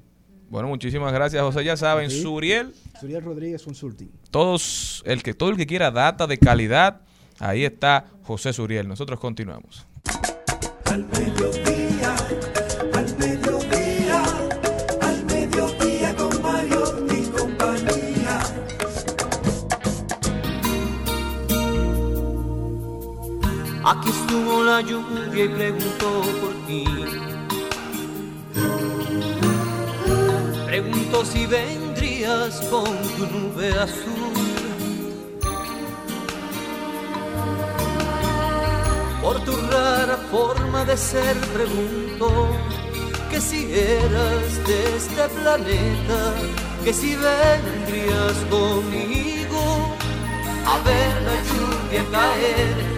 Bueno, 0.51 0.69
muchísimas 0.69 1.13
gracias, 1.13 1.43
José. 1.43 1.65
Ya 1.65 1.77
saben, 1.77 2.11
Sí. 2.11 2.21
Suriel, 2.23 2.75
Suriel 3.01 3.23
Rodríguez 3.25 3.63
Consulting. 3.63 4.11
todos, 4.31 5.03
el 5.07 5.23
que, 5.23 5.33
todo 5.35 5.49
el 5.51 5.57
que 5.57 5.67
quiera 5.67 5.91
data 5.91 6.27
de 6.27 6.39
calidad, 6.39 7.01
ahí 7.39 7.65
está 7.65 8.07
José 8.23 8.53
Suriel. 8.53 8.87
Nosotros 8.87 9.19
continuamos. 9.19 9.87
Al 10.85 11.05
mediodía, 11.07 11.78
estuvo 24.29 24.63
la 24.63 24.83
lluvia 24.83 25.45
y 25.45 25.49
preguntó 25.49 26.23
por 26.41 26.53
ti. 26.67 26.85
Preguntó 30.67 31.25
si 31.25 31.47
vendrías 31.47 32.61
con 32.71 32.85
tu 33.17 33.27
nube 33.27 33.71
azul. 33.71 34.35
Por 39.23 39.41
tu 39.45 39.53
rara 39.71 40.19
forma 40.31 40.85
de 40.85 40.97
ser 40.97 41.37
preguntó 41.55 42.49
que 43.31 43.41
si 43.41 43.73
eras 43.73 44.67
de 44.67 44.97
este 44.97 45.29
planeta, 45.41 46.35
que 46.85 46.93
si 46.93 47.17
vendrías 47.17 48.37
conmigo 48.51 49.63
a 50.67 50.79
ver 50.87 51.15
la 51.29 51.37
lluvia 51.49 52.11
caer 52.13 52.98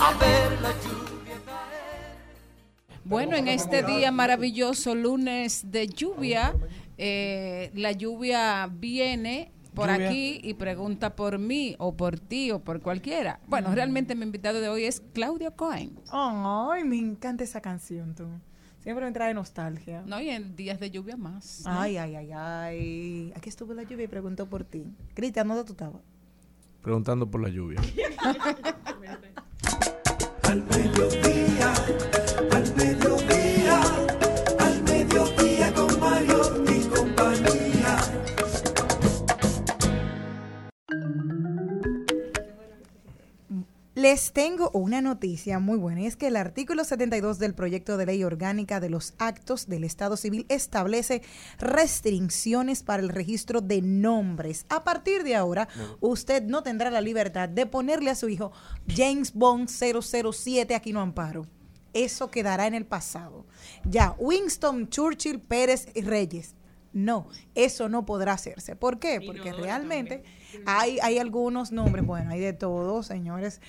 a 0.00 0.14
ver 0.18 0.60
la 0.62 0.72
lluvia 0.80 1.40
caer. 1.44 2.16
Bueno, 3.04 3.36
en 3.36 3.48
este 3.48 3.82
día 3.82 4.10
maravilloso, 4.10 4.94
lunes 4.94 5.70
de 5.70 5.88
lluvia, 5.88 6.54
eh, 6.96 7.70
la 7.74 7.92
lluvia 7.92 8.68
viene 8.72 9.52
por 9.74 9.88
Lluvia. 9.90 10.08
aquí 10.08 10.40
y 10.42 10.54
pregunta 10.54 11.14
por 11.14 11.38
mí 11.38 11.76
o 11.78 11.96
por 11.96 12.18
ti 12.18 12.50
o 12.50 12.60
por 12.60 12.80
cualquiera. 12.80 13.40
Bueno, 13.46 13.74
realmente 13.74 14.14
mi 14.14 14.24
invitado 14.24 14.60
de 14.60 14.68
hoy 14.68 14.84
es 14.84 15.00
Claudio 15.12 15.54
Cohen. 15.54 15.98
Ay, 16.10 16.84
me 16.84 16.98
encanta 16.98 17.44
esa 17.44 17.60
canción, 17.60 18.14
tú. 18.14 18.26
Siempre 18.82 19.04
me 19.04 19.12
trae 19.12 19.34
nostalgia. 19.34 20.02
No, 20.06 20.20
y 20.20 20.30
en 20.30 20.56
días 20.56 20.80
de 20.80 20.90
lluvia 20.90 21.16
más. 21.16 21.62
¿no? 21.66 21.78
Ay, 21.78 21.98
ay, 21.98 22.16
ay, 22.16 22.30
ay. 22.32 23.32
Aquí 23.36 23.50
estuvo 23.50 23.74
la 23.74 23.82
lluvia 23.82 24.04
y 24.04 24.08
preguntó 24.08 24.48
por 24.48 24.64
ti. 24.64 24.86
Cristian, 25.14 25.48
¿dónde 25.48 25.64
tú 25.64 25.72
estabas? 25.72 26.00
Preguntando 26.80 27.30
por 27.30 27.42
la 27.42 27.50
lluvia. 27.50 27.80
Al 30.50 30.64
mediodía, 30.64 31.72
al 32.50 32.74
mediodía, 32.74 33.80
al 34.58 34.82
mediodía 34.82 35.72
con 35.72 36.00
Mario 36.00 36.64
Les 44.00 44.32
tengo 44.32 44.70
una 44.70 45.02
noticia 45.02 45.58
muy 45.58 45.76
buena 45.76 46.00
y 46.00 46.06
es 46.06 46.16
que 46.16 46.28
el 46.28 46.36
artículo 46.36 46.84
72 46.84 47.38
del 47.38 47.52
proyecto 47.52 47.98
de 47.98 48.06
ley 48.06 48.24
orgánica 48.24 48.80
de 48.80 48.88
los 48.88 49.12
actos 49.18 49.68
del 49.68 49.84
Estado 49.84 50.16
Civil 50.16 50.46
establece 50.48 51.20
restricciones 51.58 52.82
para 52.82 53.02
el 53.02 53.10
registro 53.10 53.60
de 53.60 53.82
nombres. 53.82 54.64
A 54.70 54.84
partir 54.84 55.22
de 55.22 55.36
ahora, 55.36 55.68
usted 56.00 56.42
no 56.44 56.62
tendrá 56.62 56.90
la 56.90 57.02
libertad 57.02 57.50
de 57.50 57.66
ponerle 57.66 58.08
a 58.08 58.14
su 58.14 58.30
hijo 58.30 58.52
James 58.88 59.34
Bond 59.34 59.68
007 59.68 60.74
aquí 60.74 60.94
no 60.94 61.02
amparo. 61.02 61.44
eso 61.92 62.30
quedará 62.30 62.66
en 62.66 62.72
el 62.72 62.86
pasado. 62.86 63.44
Ya, 63.84 64.16
Winston, 64.18 64.88
Churchill, 64.88 65.40
Pérez 65.40 65.88
y 65.94 66.00
Reyes. 66.00 66.54
No, 66.94 67.28
eso 67.54 67.90
no 67.90 68.06
podrá 68.06 68.32
hacerse. 68.32 68.76
¿Por 68.76 68.98
qué? 68.98 69.20
Porque 69.20 69.52
realmente 69.52 70.24
hay, 70.64 70.98
hay 71.02 71.18
algunos 71.18 71.70
nombres, 71.70 72.06
bueno, 72.06 72.30
hay 72.30 72.40
de 72.40 72.54
todos, 72.54 73.06
señores. 73.06 73.60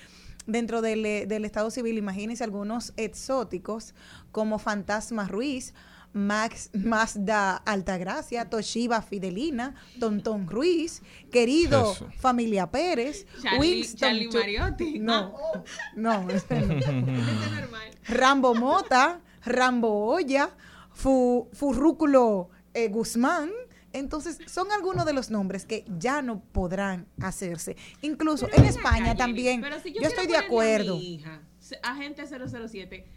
Dentro 0.46 0.82
del, 0.82 1.04
eh, 1.06 1.26
del 1.26 1.44
Estado 1.44 1.70
Civil, 1.70 1.96
imagínense 1.98 2.42
algunos 2.44 2.92
exóticos 2.96 3.94
como 4.32 4.58
Fantasma 4.58 5.28
Ruiz, 5.28 5.72
Max 6.14 6.68
Mazda 6.74 7.56
Altagracia, 7.56 8.50
Toshiba 8.50 9.00
Fidelina, 9.02 9.74
Tontón 9.98 10.46
Ruiz, 10.46 11.00
querido 11.30 11.92
Eso. 11.92 12.08
Familia 12.18 12.70
Pérez, 12.70 13.24
Charlie- 13.40 13.58
Winston 13.60 13.98
Charlie 13.98 14.28
Mariotti. 14.28 14.98
No, 14.98 15.32
no, 15.96 16.26
no. 16.26 16.26
Rambo 18.08 18.54
Mota, 18.54 19.20
Rambo 19.44 20.06
Olla, 20.12 20.50
Fu- 20.92 21.48
Furrúculo 21.52 22.50
eh, 22.74 22.88
Guzmán. 22.88 23.48
Entonces, 23.92 24.38
son 24.46 24.70
algunos 24.72 25.04
de 25.06 25.12
los 25.12 25.30
nombres 25.30 25.66
que 25.66 25.84
ya 25.98 26.22
no 26.22 26.40
podrán 26.40 27.06
hacerse. 27.20 27.76
Incluso 28.02 28.48
en 28.52 28.64
España 28.64 29.14
también. 29.14 29.60
Pero 29.60 29.78
si 29.80 29.92
yo 29.92 30.00
yo, 30.02 30.08
estoy 30.08 30.26
de 30.26 30.36
a 30.36 30.40
acuerdo. 30.40 30.96
mi 30.96 31.14
hija, 31.14 31.40
se- 31.58 31.78
agente 31.82 32.24
007. 32.26 33.06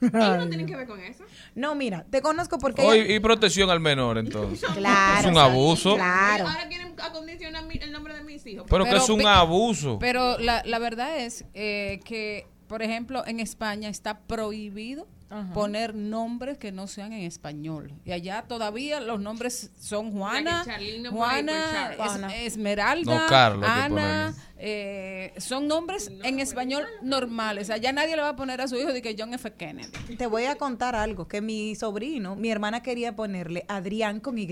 Ellos 0.00 0.12
no 0.38 0.48
tienen 0.48 0.66
que 0.66 0.76
ver 0.76 0.86
con 0.86 1.00
eso. 1.00 1.24
No, 1.54 1.74
mira, 1.74 2.04
te 2.10 2.20
conozco 2.22 2.58
porque. 2.58 2.82
Oh, 2.82 2.94
y, 2.94 3.12
y 3.14 3.20
protección 3.20 3.70
al 3.70 3.80
menor, 3.80 4.18
entonces. 4.18 4.68
Claro, 4.74 5.20
Es 5.20 5.26
un 5.26 5.38
abuso. 5.38 5.94
Claro. 5.94 6.48
Ahora 6.48 6.68
quieren 6.68 6.94
acondicionar 7.00 7.64
mi- 7.66 7.76
el 7.78 7.92
nombre 7.92 8.14
de 8.14 8.24
mis 8.24 8.44
hijos. 8.46 8.66
Pero 8.68 8.84
que 8.84 8.96
es 8.96 9.08
un 9.08 9.18
pe- 9.18 9.26
abuso. 9.26 9.98
Pero 9.98 10.38
la, 10.38 10.62
la 10.64 10.78
verdad 10.78 11.18
es 11.18 11.44
eh, 11.54 12.00
que, 12.04 12.46
por 12.68 12.82
ejemplo, 12.82 13.24
en 13.26 13.38
España 13.40 13.88
está 13.88 14.18
prohibido 14.20 15.06
Ajá. 15.32 15.52
poner 15.54 15.94
nombres 15.94 16.58
que 16.58 16.72
no 16.72 16.86
sean 16.86 17.12
en 17.14 17.22
español. 17.22 17.92
Y 18.04 18.12
allá 18.12 18.44
todavía 18.46 19.00
los 19.00 19.18
nombres 19.20 19.70
son 19.80 20.12
Juana, 20.12 20.62
Juana. 21.10 22.36
Es-. 22.36 22.52
Esmeralda, 22.52 23.14
No, 23.22 23.26
Carlos, 23.28 23.64
que 23.64 23.70
Ana. 23.80 24.34
eh, 24.58 25.32
son 25.38 25.66
nombres 25.68 26.10
en 26.22 26.38
español 26.38 26.84
normales. 27.02 27.70
Allá 27.70 27.92
nadie 27.92 28.14
le 28.14 28.22
va 28.22 28.30
a 28.30 28.36
poner 28.36 28.60
a 28.60 28.68
su 28.68 28.76
hijo 28.76 28.92
de 28.92 29.00
que 29.00 29.16
John 29.18 29.32
F. 29.34 29.52
Kennedy. 29.54 30.16
Te 30.16 30.26
voy 30.26 30.44
a 30.44 30.56
contar 30.56 30.94
algo, 30.94 31.26
que 31.28 31.40
mi 31.40 31.74
sobrino, 31.74 32.36
mi 32.36 32.50
hermana 32.50 32.82
quería 32.82 33.16
ponerle 33.16 33.64
Adrián 33.68 34.20
con 34.20 34.38
Y. 34.38 34.46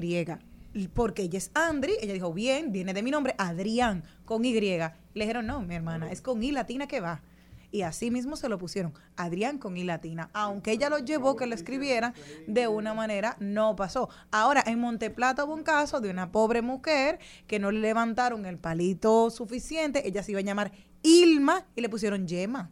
Porque 0.94 1.22
ella 1.22 1.38
es 1.38 1.50
Andri, 1.54 1.94
ella 2.00 2.12
dijo, 2.14 2.32
bien, 2.32 2.72
viene 2.72 2.94
de 2.94 3.02
mi 3.02 3.10
nombre, 3.10 3.34
Adrián, 3.38 4.04
con 4.24 4.44
Y. 4.44 4.52
Le 4.60 4.90
dijeron, 5.14 5.46
no, 5.46 5.60
mi 5.62 5.74
hermana, 5.74 6.10
es 6.10 6.22
con 6.22 6.42
I 6.42 6.52
latina 6.52 6.86
que 6.86 7.00
va. 7.00 7.22
Y 7.70 7.82
así 7.82 8.10
mismo 8.10 8.36
se 8.36 8.48
lo 8.48 8.58
pusieron, 8.58 8.92
Adrián 9.16 9.58
con 9.58 9.76
I 9.76 9.84
latina. 9.84 10.30
Aunque 10.32 10.72
ella 10.72 10.90
lo 10.90 10.98
llevó 10.98 11.36
que 11.36 11.46
lo 11.46 11.54
escribiera, 11.54 12.14
de 12.46 12.68
una 12.68 12.94
manera 12.94 13.36
no 13.38 13.76
pasó. 13.76 14.08
Ahora, 14.30 14.62
en 14.66 14.80
Monteplata 14.80 15.44
hubo 15.44 15.54
un 15.54 15.62
caso 15.62 16.00
de 16.00 16.10
una 16.10 16.32
pobre 16.32 16.62
mujer 16.62 17.18
que 17.46 17.58
no 17.58 17.70
le 17.70 17.80
levantaron 17.80 18.46
el 18.46 18.58
palito 18.58 19.30
suficiente, 19.30 20.06
ella 20.06 20.22
se 20.22 20.32
iba 20.32 20.40
a 20.40 20.44
llamar 20.44 20.72
Ilma 21.02 21.66
y 21.74 21.80
le 21.80 21.88
pusieron 21.88 22.26
Yema 22.26 22.70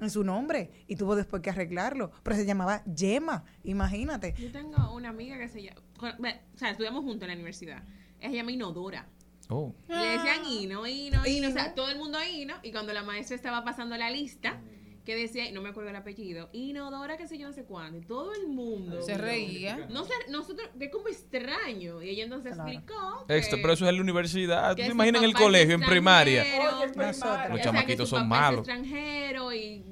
en 0.00 0.10
su 0.10 0.24
nombre 0.24 0.70
y 0.86 0.96
tuvo 0.96 1.16
después 1.16 1.42
que 1.42 1.50
arreglarlo, 1.50 2.10
pero 2.22 2.36
se 2.36 2.44
llamaba 2.44 2.84
Yema, 2.84 3.44
imagínate. 3.64 4.34
Yo 4.38 4.52
tengo 4.52 4.94
una 4.94 5.08
amiga 5.08 5.38
que 5.38 5.48
se 5.48 5.62
llama. 5.62 5.80
O 5.98 6.58
sea, 6.58 6.70
estudiamos 6.70 7.04
juntos 7.04 7.22
en 7.22 7.28
la 7.28 7.34
universidad. 7.34 7.82
Ella 8.20 8.30
se 8.30 8.36
llama 8.36 8.52
Inodora. 8.52 9.06
Oh. 9.48 9.74
Y 9.88 9.92
Le 9.92 10.06
decían 10.06 10.44
Ino, 10.44 10.86
Ino, 10.86 11.26
Ino. 11.26 11.48
O 11.48 11.52
sea, 11.52 11.74
todo 11.74 11.90
el 11.90 11.98
mundo 11.98 12.18
Ino. 12.22 12.54
Y 12.62 12.72
cuando 12.72 12.92
la 12.92 13.02
maestra 13.02 13.36
estaba 13.36 13.64
pasando 13.64 13.96
la 13.96 14.10
lista, 14.10 14.60
que 15.04 15.14
decía, 15.14 15.48
y 15.48 15.52
no 15.52 15.62
me 15.62 15.68
acuerdo 15.68 15.90
el 15.90 15.96
apellido, 15.96 16.50
Inodora, 16.52 17.16
que 17.16 17.28
sé 17.28 17.38
yo, 17.38 17.46
no 17.46 17.52
sé 17.52 17.62
cuándo. 17.64 17.98
Y 17.98 18.00
todo 18.00 18.34
el 18.34 18.48
mundo. 18.48 19.00
Se 19.02 19.16
reía. 19.16 19.86
No 19.88 20.04
sé, 20.04 20.12
nosotros, 20.30 20.68
que 20.76 20.90
como 20.90 21.06
extraño. 21.06 22.02
Y 22.02 22.10
ella 22.10 22.24
entonces 22.24 22.54
explicó. 22.56 23.24
Esto, 23.28 23.56
pero 23.62 23.72
eso 23.72 23.84
es 23.84 23.90
en 23.90 23.96
la 23.96 24.02
universidad. 24.02 24.70
¿Tú 24.70 24.76
que 24.76 24.82
te 24.84 24.90
imaginas 24.90 25.22
en 25.22 25.28
el 25.28 25.34
colegio, 25.34 25.76
en 25.76 25.82
primaria? 25.82 26.42
extranjero. 26.42 27.06
Los 27.06 27.16
O 27.16 27.20
sea, 27.22 27.48
que 27.54 27.60
chamaquitos 27.62 28.08
son 28.08 28.26
malos. 28.28 28.60
extranjero 28.60 29.52
y 29.52 29.84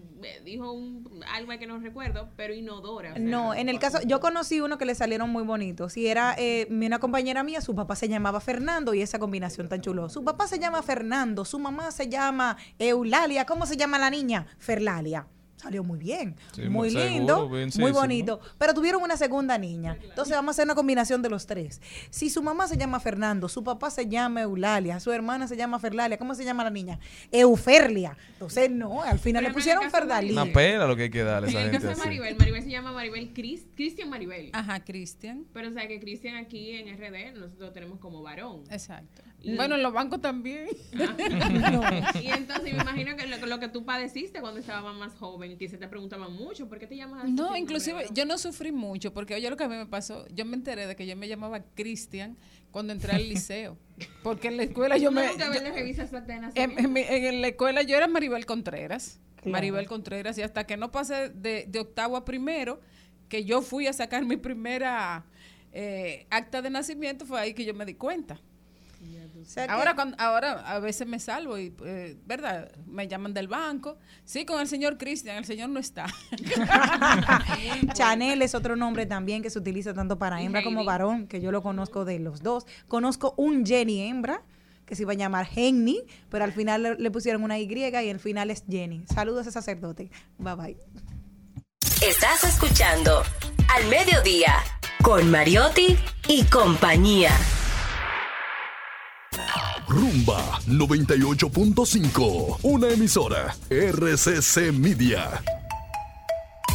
dijo 0.44 0.72
un, 0.72 1.22
algo 1.32 1.52
que 1.58 1.66
no 1.66 1.78
recuerdo, 1.78 2.30
pero 2.36 2.54
inodora. 2.54 3.12
o 3.12 3.14
sea, 3.14 3.22
No, 3.22 3.54
en 3.54 3.68
el 3.68 3.78
caso, 3.78 3.98
yo 4.06 4.20
conocí 4.20 4.60
uno 4.60 4.78
que 4.78 4.84
le 4.84 4.94
salieron 4.94 5.30
muy 5.30 5.44
bonitos 5.44 5.96
y 5.96 6.06
era 6.06 6.34
eh, 6.38 6.66
una 6.70 6.98
compañera 6.98 7.42
mía, 7.42 7.60
su 7.60 7.74
papá 7.74 7.96
se 7.96 8.08
llamaba 8.08 8.40
Fernando 8.40 8.94
y 8.94 9.02
esa 9.02 9.18
combinación 9.18 9.68
tan 9.68 9.80
chulo. 9.80 10.08
Su 10.08 10.24
papá 10.24 10.46
se 10.46 10.58
llama 10.58 10.82
Fernando, 10.82 11.44
su 11.44 11.58
mamá 11.58 11.90
se 11.90 12.08
llama 12.08 12.56
Eulalia, 12.78 13.46
¿cómo 13.46 13.66
se 13.66 13.76
llama 13.76 13.98
la 13.98 14.10
niña? 14.10 14.46
Ferlalia. 14.58 15.26
Salió 15.64 15.82
muy 15.82 15.98
bien, 15.98 16.36
Sí, 16.52 16.68
muy 16.68 16.90
seguro, 16.90 17.08
lindo, 17.08 17.48
bien, 17.48 17.72
sí, 17.72 17.80
muy 17.80 17.90
sí, 17.90 17.94
bonito. 17.96 18.38
Pero 18.58 18.74
tuvieron 18.74 19.02
una 19.02 19.16
segunda 19.16 19.56
niña. 19.56 19.96
Entonces 20.02 20.34
vamos 20.36 20.50
a 20.50 20.52
hacer 20.52 20.66
una 20.66 20.74
combinación 20.74 21.22
de 21.22 21.30
los 21.30 21.46
tres. 21.46 21.80
Si 22.10 22.28
su 22.28 22.42
mamá 22.42 22.68
se 22.68 22.76
llama 22.76 23.00
Fernando, 23.00 23.48
su 23.48 23.64
papá 23.64 23.90
se 23.90 24.06
llama 24.06 24.42
Eulalia, 24.42 25.00
su 25.00 25.10
hermana 25.10 25.48
se 25.48 25.56
llama 25.56 25.78
Ferlalia, 25.78 26.18
¿cómo 26.18 26.34
se 26.34 26.44
llama 26.44 26.64
la 26.64 26.70
niña? 26.70 26.98
Euferlia. 27.32 28.14
Entonces 28.34 28.70
no, 28.70 29.02
al 29.02 29.18
final 29.18 29.42
le 29.42 29.54
pusieron 29.54 29.90
Ferdalí. 29.90 30.32
Una 30.32 30.52
pela 30.52 30.86
lo 30.86 30.96
que 30.96 31.04
hay 31.04 31.10
que 31.10 31.24
darle 31.24 31.48
a 31.48 31.50
En 31.50 31.56
esa 31.56 31.64
el 31.64 31.70
gente 31.70 31.86
caso 31.86 31.86
de 31.86 31.92
así. 31.92 32.00
Maribel, 32.20 32.36
Maribel 32.36 32.62
se 32.62 32.70
llama 32.70 32.92
Maribel 32.92 33.32
Cris, 33.32 33.66
Cristian 33.74 34.10
Maribel. 34.10 34.50
Ajá, 34.52 34.84
Cristian. 34.84 35.46
Pero 35.54 35.68
o 35.68 35.72
sea 35.72 35.88
que 35.88 35.98
Cristian 35.98 36.36
aquí 36.36 36.72
en 36.72 36.94
RD 36.94 37.38
nosotros 37.38 37.72
tenemos 37.72 37.98
como 38.00 38.22
varón. 38.22 38.64
Exacto. 38.70 39.22
Bueno, 39.56 39.74
en 39.74 39.82
los 39.82 39.92
bancos 39.92 40.20
también. 40.20 40.66
Y 42.22 42.28
entonces 42.28 42.72
me 42.74 42.80
imagino 42.82 43.16
que 43.16 43.26
lo, 43.26 43.46
lo 43.46 43.58
que 43.60 43.68
tú 43.68 43.84
padeciste 43.84 44.40
cuando 44.40 44.60
estabas 44.60 44.94
más 44.96 45.14
joven 45.14 45.52
y 45.52 45.56
que 45.56 45.68
se 45.68 45.76
te 45.76 45.88
preguntaban 45.88 46.32
mucho, 46.32 46.68
¿por 46.68 46.78
qué 46.78 46.86
te 46.86 46.96
llamas 46.96 47.24
así? 47.24 47.32
No, 47.32 47.52
Si 47.54 47.58
inclusive 47.60 48.06
yo 48.12 48.24
no 48.24 48.38
sufrí 48.38 48.72
mucho 48.72 49.12
porque 49.12 49.34
oye 49.34 49.48
lo 49.50 49.56
que 49.56 49.64
a 49.64 49.68
mí 49.68 49.76
me 49.76 49.86
pasó, 49.86 50.26
yo 50.28 50.44
me 50.44 50.56
enteré 50.56 50.86
de 50.86 50.96
que 50.96 51.06
yo 51.06 51.16
me 51.16 51.28
llamaba 51.28 51.60
Cristian 51.74 52.36
cuando 52.70 52.92
entré 52.92 53.12
al 53.12 53.28
liceo, 53.28 53.76
porque 54.22 54.48
en 54.48 54.56
la 54.56 54.64
escuela 54.64 54.96
yo 54.96 55.10
me 55.12 55.22
yo- 55.54 55.62
en, 56.54 56.78
en 56.78 56.92
mi- 56.92 57.00
en 57.06 57.40
la 57.42 57.48
escuela 57.48 57.82
yo 57.82 57.96
era 57.96 58.08
Maribel 58.08 58.46
Contreras, 58.46 59.20
Claro. 59.36 59.50
Maribel 59.52 59.86
Contreras 59.86 60.38
y 60.38 60.42
hasta 60.42 60.64
que 60.66 60.76
no 60.78 60.90
pasé 60.90 61.28
de, 61.28 61.66
de 61.68 61.78
octavo 61.78 62.16
a 62.16 62.24
primero, 62.24 62.80
que 63.28 63.44
yo 63.44 63.60
fui 63.62 63.86
a 63.86 63.92
sacar 63.92 64.24
mi 64.24 64.36
primera 64.38 65.24
eh, 65.72 66.26
acta 66.30 66.62
de 66.62 66.70
nacimiento 66.70 67.26
fue 67.26 67.38
ahí 67.40 67.52
que 67.52 67.64
yo 67.64 67.74
me 67.74 67.84
di 67.84 67.94
cuenta. 67.94 68.40
O 69.44 69.50
sea 69.50 69.66
que- 69.66 69.72
Ahora, 69.72 69.94
cuando, 69.94 70.16
ahora 70.18 70.52
a 70.66 70.78
veces 70.78 71.06
me 71.06 71.18
salvo 71.20 71.58
y, 71.58 71.74
eh, 71.84 72.16
¿verdad? 72.26 72.72
Me 72.86 73.06
llaman 73.08 73.34
del 73.34 73.48
banco. 73.48 73.98
Sí, 74.24 74.44
con 74.44 74.60
el 74.60 74.68
señor 74.68 74.96
Cristian, 74.98 75.36
el 75.36 75.44
señor 75.44 75.68
no 75.68 75.78
está. 75.78 76.06
Chanel 77.94 78.42
es 78.42 78.54
otro 78.54 78.76
nombre 78.76 79.06
también 79.06 79.42
que 79.42 79.50
se 79.50 79.58
utiliza 79.58 79.94
tanto 79.94 80.18
para 80.18 80.40
hembra 80.42 80.62
como 80.62 80.84
varón, 80.84 81.26
que 81.26 81.40
yo 81.40 81.52
lo 81.52 81.62
conozco 81.62 82.04
de 82.04 82.18
los 82.18 82.42
dos. 82.42 82.66
Conozco 82.88 83.34
un 83.36 83.64
Jenny 83.66 84.02
hembra 84.02 84.42
que 84.86 84.94
se 84.96 85.02
iba 85.02 85.12
a 85.12 85.16
llamar 85.16 85.48
Henny, 85.54 86.02
pero 86.28 86.44
al 86.44 86.52
final 86.52 86.82
le, 86.82 86.94
le 86.96 87.10
pusieron 87.10 87.42
una 87.42 87.58
Y 87.58 87.64
y 87.72 88.10
al 88.10 88.20
final 88.20 88.50
es 88.50 88.64
Jenny. 88.68 89.04
Saludos 89.12 89.38
a 89.38 89.42
ese 89.42 89.52
sacerdote. 89.52 90.10
Bye 90.38 90.54
bye. 90.54 90.76
Estás 92.06 92.44
escuchando 92.44 93.22
Al 93.74 93.86
Mediodía 93.88 94.54
con 95.02 95.30
Mariotti 95.30 95.96
y 96.28 96.44
compañía. 96.44 97.30
Rumba 99.88 100.60
98.5. 100.66 102.58
Una 102.62 102.88
emisora. 102.88 103.54
RCC 103.70 104.72
Media. 104.72 105.42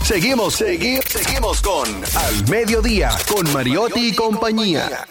Seguimos, 0.04 0.56
seguimos, 0.56 1.06
seguimos 1.06 1.62
con 1.62 1.88
Al 1.88 2.50
Mediodía 2.50 3.12
con 3.32 3.52
Mariotti 3.54 4.10
y 4.10 4.16
compañía. 4.16 5.06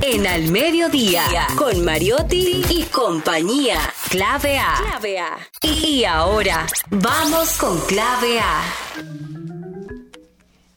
En 0.00 0.26
Al 0.26 0.50
Mediodía 0.50 1.24
con 1.56 1.84
Mariotti 1.84 2.62
y 2.68 2.84
compañía. 2.84 3.80
Clave 4.10 4.58
A. 4.58 4.74
Clave 4.78 5.18
A. 5.18 5.38
Y 5.62 6.04
ahora, 6.04 6.66
vamos 6.90 7.56
con 7.58 7.80
Clave 7.86 8.40
A. 8.40 8.62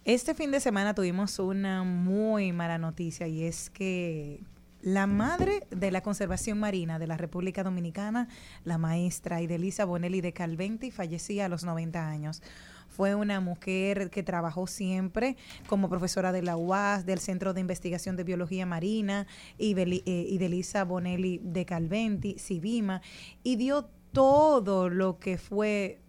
Este 0.06 0.36
fin 0.36 0.52
de 0.52 0.60
semana 0.60 0.94
tuvimos 0.94 1.40
una 1.40 1.84
muy 1.84 2.52
mala 2.52 2.78
noticia 2.78 3.28
y 3.28 3.44
es 3.44 3.70
que 3.72 4.42
la 4.86 5.08
madre 5.08 5.66
de 5.72 5.90
la 5.90 6.02
conservación 6.02 6.60
marina 6.60 7.00
de 7.00 7.08
la 7.08 7.18
República 7.18 7.64
Dominicana, 7.64 8.28
la 8.66 8.78
maestra 8.78 9.42
Idelisa 9.42 9.84
Bonelli 9.84 10.22
de 10.22 10.32
Calventi, 10.32 10.92
fallecía 10.92 11.46
a 11.46 11.50
los 11.50 11.64
90 11.64 12.08
años. 12.08 12.44
Fue 12.88 13.16
una 13.16 13.40
mujer 13.40 14.12
que 14.12 14.22
trabajó 14.22 14.68
siempre 14.68 15.38
como 15.66 15.90
profesora 15.90 16.32
de 16.32 16.44
la 16.44 16.56
UAS, 16.56 17.04
del 17.04 17.18
Centro 17.18 17.56
de 17.56 17.62
Investigación 17.62 18.16
de 18.16 18.26
Biología 18.26 18.68
Marina, 18.68 19.26
Ibeli- 19.58 20.04
eh, 20.06 20.28
Idelisa 20.30 20.84
Bonelli 20.84 21.40
de 21.44 21.66
Calventi, 21.66 22.38
Civima, 22.38 23.02
y 23.42 23.56
dio 23.56 23.90
todo 24.12 24.88
lo 24.90 25.18
que 25.18 25.40
fue 25.40 26.00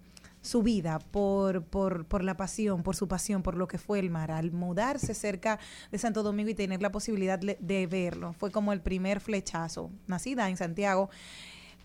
su 0.47 0.63
vida 0.63 0.99
por, 0.99 1.65
por, 1.65 2.07
por 2.07 2.25
la 2.25 2.37
pasión, 2.37 2.83
por 2.83 2.97
su 2.97 3.09
pasión, 3.09 3.43
por 3.43 3.57
lo 3.57 3.69
que 3.69 3.79
fue 3.79 3.99
el 3.99 4.11
mar. 4.11 4.31
Al 4.31 4.53
mudarse 4.53 5.15
cerca 5.15 5.59
de 5.91 5.99
Santo 5.99 6.23
Domingo 6.23 6.51
y 6.51 6.55
tener 6.55 6.81
la 6.81 6.93
posibilidad 6.93 7.39
de 7.39 7.87
verlo, 7.87 8.33
fue 8.33 8.51
como 8.51 8.73
el 8.73 8.81
primer 8.81 9.21
flechazo. 9.21 9.91
Nacida 10.07 10.49
en 10.49 10.57
Santiago, 10.57 11.11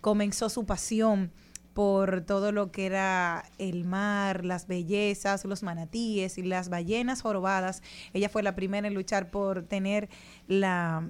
comenzó 0.00 0.48
su 0.48 0.64
pasión 0.64 1.30
por 1.74 2.22
todo 2.22 2.52
lo 2.52 2.70
que 2.70 2.86
era 2.86 3.44
el 3.58 3.84
mar, 3.84 4.44
las 4.44 4.66
bellezas, 4.66 5.44
los 5.44 5.62
manatíes 5.62 6.38
y 6.38 6.42
las 6.42 6.68
ballenas 6.68 7.22
jorobadas. 7.22 7.82
Ella 8.12 8.28
fue 8.28 8.42
la 8.42 8.54
primera 8.54 8.86
en 8.86 8.94
luchar 8.94 9.30
por 9.30 9.62
tener 9.62 10.08
la 10.48 11.02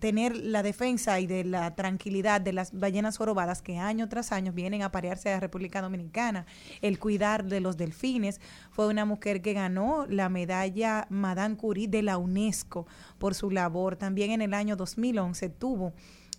tener 0.00 0.36
la 0.36 0.62
defensa 0.62 1.20
y 1.20 1.26
de 1.26 1.44
la 1.44 1.74
tranquilidad 1.74 2.40
de 2.40 2.52
las 2.52 2.72
ballenas 2.72 3.16
jorobadas 3.18 3.62
que 3.62 3.78
año 3.78 4.08
tras 4.08 4.32
año 4.32 4.52
vienen 4.52 4.82
a 4.82 4.92
parearse 4.92 5.30
a 5.30 5.34
la 5.34 5.40
República 5.40 5.82
Dominicana, 5.82 6.46
el 6.80 6.98
cuidar 6.98 7.44
de 7.44 7.60
los 7.60 7.76
delfines. 7.76 8.40
Fue 8.70 8.88
una 8.88 9.04
mujer 9.04 9.42
que 9.42 9.52
ganó 9.52 10.06
la 10.08 10.28
medalla 10.28 11.06
Madame 11.10 11.56
Curie 11.56 11.88
de 11.88 12.02
la 12.02 12.18
UNESCO 12.18 12.86
por 13.18 13.34
su 13.34 13.50
labor. 13.50 13.96
También 13.96 14.30
en 14.30 14.42
el 14.42 14.54
año 14.54 14.76
2011 14.76 15.48
tuvo 15.50 15.92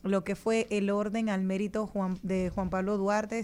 lo 0.03 0.23
que 0.23 0.35
fue 0.35 0.67
el 0.69 0.89
orden 0.89 1.29
al 1.29 1.43
mérito 1.43 1.87
Juan, 1.87 2.19
de 2.21 2.49
Juan 2.49 2.69
Pablo 2.69 2.97
Duarte, 2.97 3.41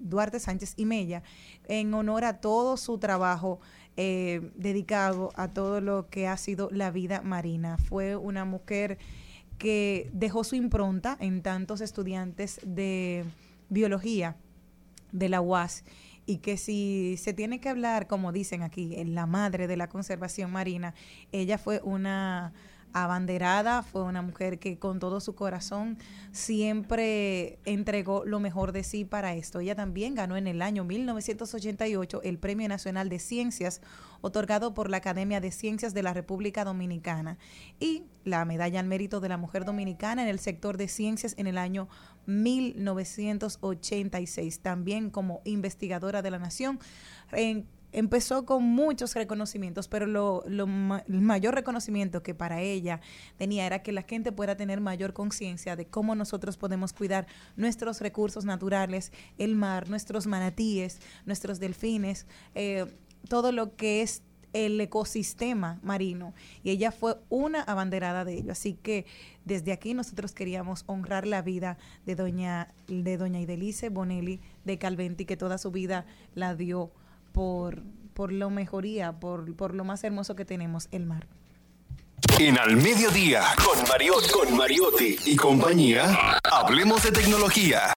Duarte 0.00 0.40
Sánchez 0.40 0.74
y 0.76 0.86
Mella, 0.86 1.22
en 1.68 1.94
honor 1.94 2.24
a 2.24 2.40
todo 2.40 2.76
su 2.76 2.98
trabajo 2.98 3.60
eh, 3.96 4.50
dedicado 4.56 5.30
a 5.36 5.52
todo 5.52 5.80
lo 5.80 6.08
que 6.08 6.26
ha 6.26 6.36
sido 6.36 6.68
la 6.72 6.90
vida 6.90 7.22
marina. 7.22 7.78
Fue 7.78 8.16
una 8.16 8.44
mujer 8.44 8.98
que 9.58 10.10
dejó 10.12 10.44
su 10.44 10.56
impronta 10.56 11.16
en 11.20 11.42
tantos 11.42 11.80
estudiantes 11.80 12.60
de 12.64 13.24
biología 13.68 14.36
de 15.12 15.28
la 15.28 15.40
UAS 15.40 15.84
y 16.26 16.38
que 16.38 16.56
si 16.56 17.16
se 17.18 17.32
tiene 17.32 17.60
que 17.60 17.68
hablar, 17.68 18.06
como 18.06 18.32
dicen 18.32 18.62
aquí, 18.62 18.96
en 18.96 19.14
la 19.14 19.26
madre 19.26 19.66
de 19.66 19.76
la 19.76 19.88
conservación 19.88 20.50
marina, 20.50 20.94
ella 21.32 21.58
fue 21.58 21.80
una 21.84 22.52
abanderada, 22.94 23.82
fue 23.82 24.02
una 24.04 24.22
mujer 24.22 24.58
que 24.58 24.78
con 24.78 25.00
todo 25.00 25.20
su 25.20 25.34
corazón 25.34 25.98
siempre 26.32 27.58
entregó 27.64 28.24
lo 28.24 28.40
mejor 28.40 28.72
de 28.72 28.84
sí 28.84 29.04
para 29.04 29.34
esto. 29.34 29.60
Ella 29.60 29.74
también 29.74 30.14
ganó 30.14 30.36
en 30.36 30.46
el 30.46 30.62
año 30.62 30.84
1988 30.84 32.22
el 32.22 32.38
Premio 32.38 32.68
Nacional 32.68 33.08
de 33.08 33.18
Ciencias 33.18 33.80
otorgado 34.20 34.72
por 34.72 34.88
la 34.88 34.98
Academia 34.98 35.40
de 35.40 35.50
Ciencias 35.50 35.92
de 35.92 36.02
la 36.02 36.14
República 36.14 36.64
Dominicana 36.64 37.36
y 37.78 38.04
la 38.24 38.44
Medalla 38.46 38.80
al 38.80 38.86
Mérito 38.86 39.20
de 39.20 39.28
la 39.28 39.36
Mujer 39.36 39.66
Dominicana 39.66 40.22
en 40.22 40.28
el 40.28 40.38
sector 40.38 40.78
de 40.78 40.88
ciencias 40.88 41.34
en 41.36 41.46
el 41.46 41.58
año 41.58 41.88
1986, 42.26 44.60
también 44.60 45.10
como 45.10 45.42
investigadora 45.44 46.22
de 46.22 46.30
la 46.30 46.38
Nación. 46.38 46.78
En- 47.32 47.66
empezó 47.94 48.44
con 48.44 48.64
muchos 48.64 49.14
reconocimientos, 49.14 49.88
pero 49.88 50.06
lo, 50.06 50.42
lo 50.46 50.64
el 50.64 51.20
mayor 51.20 51.54
reconocimiento 51.54 52.22
que 52.22 52.34
para 52.34 52.60
ella 52.60 53.00
tenía 53.38 53.66
era 53.66 53.82
que 53.82 53.92
la 53.92 54.02
gente 54.02 54.32
pueda 54.32 54.56
tener 54.56 54.80
mayor 54.80 55.12
conciencia 55.12 55.76
de 55.76 55.86
cómo 55.86 56.14
nosotros 56.14 56.56
podemos 56.56 56.92
cuidar 56.92 57.26
nuestros 57.56 58.00
recursos 58.00 58.44
naturales, 58.44 59.12
el 59.38 59.54
mar, 59.54 59.88
nuestros 59.88 60.26
manatíes, 60.26 61.00
nuestros 61.24 61.60
delfines, 61.60 62.26
eh, 62.54 62.84
todo 63.28 63.52
lo 63.52 63.76
que 63.76 64.02
es 64.02 64.22
el 64.52 64.80
ecosistema 64.80 65.78
marino. 65.82 66.34
Y 66.62 66.70
ella 66.70 66.90
fue 66.90 67.16
una 67.28 67.62
abanderada 67.62 68.24
de 68.24 68.38
ello. 68.38 68.52
Así 68.52 68.74
que 68.74 69.06
desde 69.44 69.72
aquí 69.72 69.94
nosotros 69.94 70.32
queríamos 70.32 70.84
honrar 70.86 71.26
la 71.26 71.42
vida 71.42 71.78
de 72.06 72.14
doña 72.14 72.72
de 72.88 73.16
doña 73.16 73.40
Idelice 73.40 73.88
Bonelli 73.88 74.40
de 74.64 74.78
Calventi 74.78 75.26
que 75.26 75.36
toda 75.36 75.58
su 75.58 75.70
vida 75.70 76.06
la 76.34 76.54
dio 76.54 76.92
por 77.34 77.82
por 78.14 78.32
la 78.32 78.48
mejoría 78.48 79.12
por, 79.12 79.54
por 79.56 79.74
lo 79.74 79.84
más 79.84 80.04
hermoso 80.04 80.36
que 80.36 80.44
tenemos 80.44 80.88
el 80.92 81.04
mar 81.04 81.26
En 82.38 82.58
Al 82.58 82.76
Mediodía, 82.76 83.42
con 83.56 83.86
Mariotti, 83.88 84.30
con 84.30 84.56
Mariotti 84.56 85.16
y 85.26 85.36
compañía, 85.36 86.38
hablemos 86.44 87.02
de 87.02 87.10
tecnología. 87.10 87.92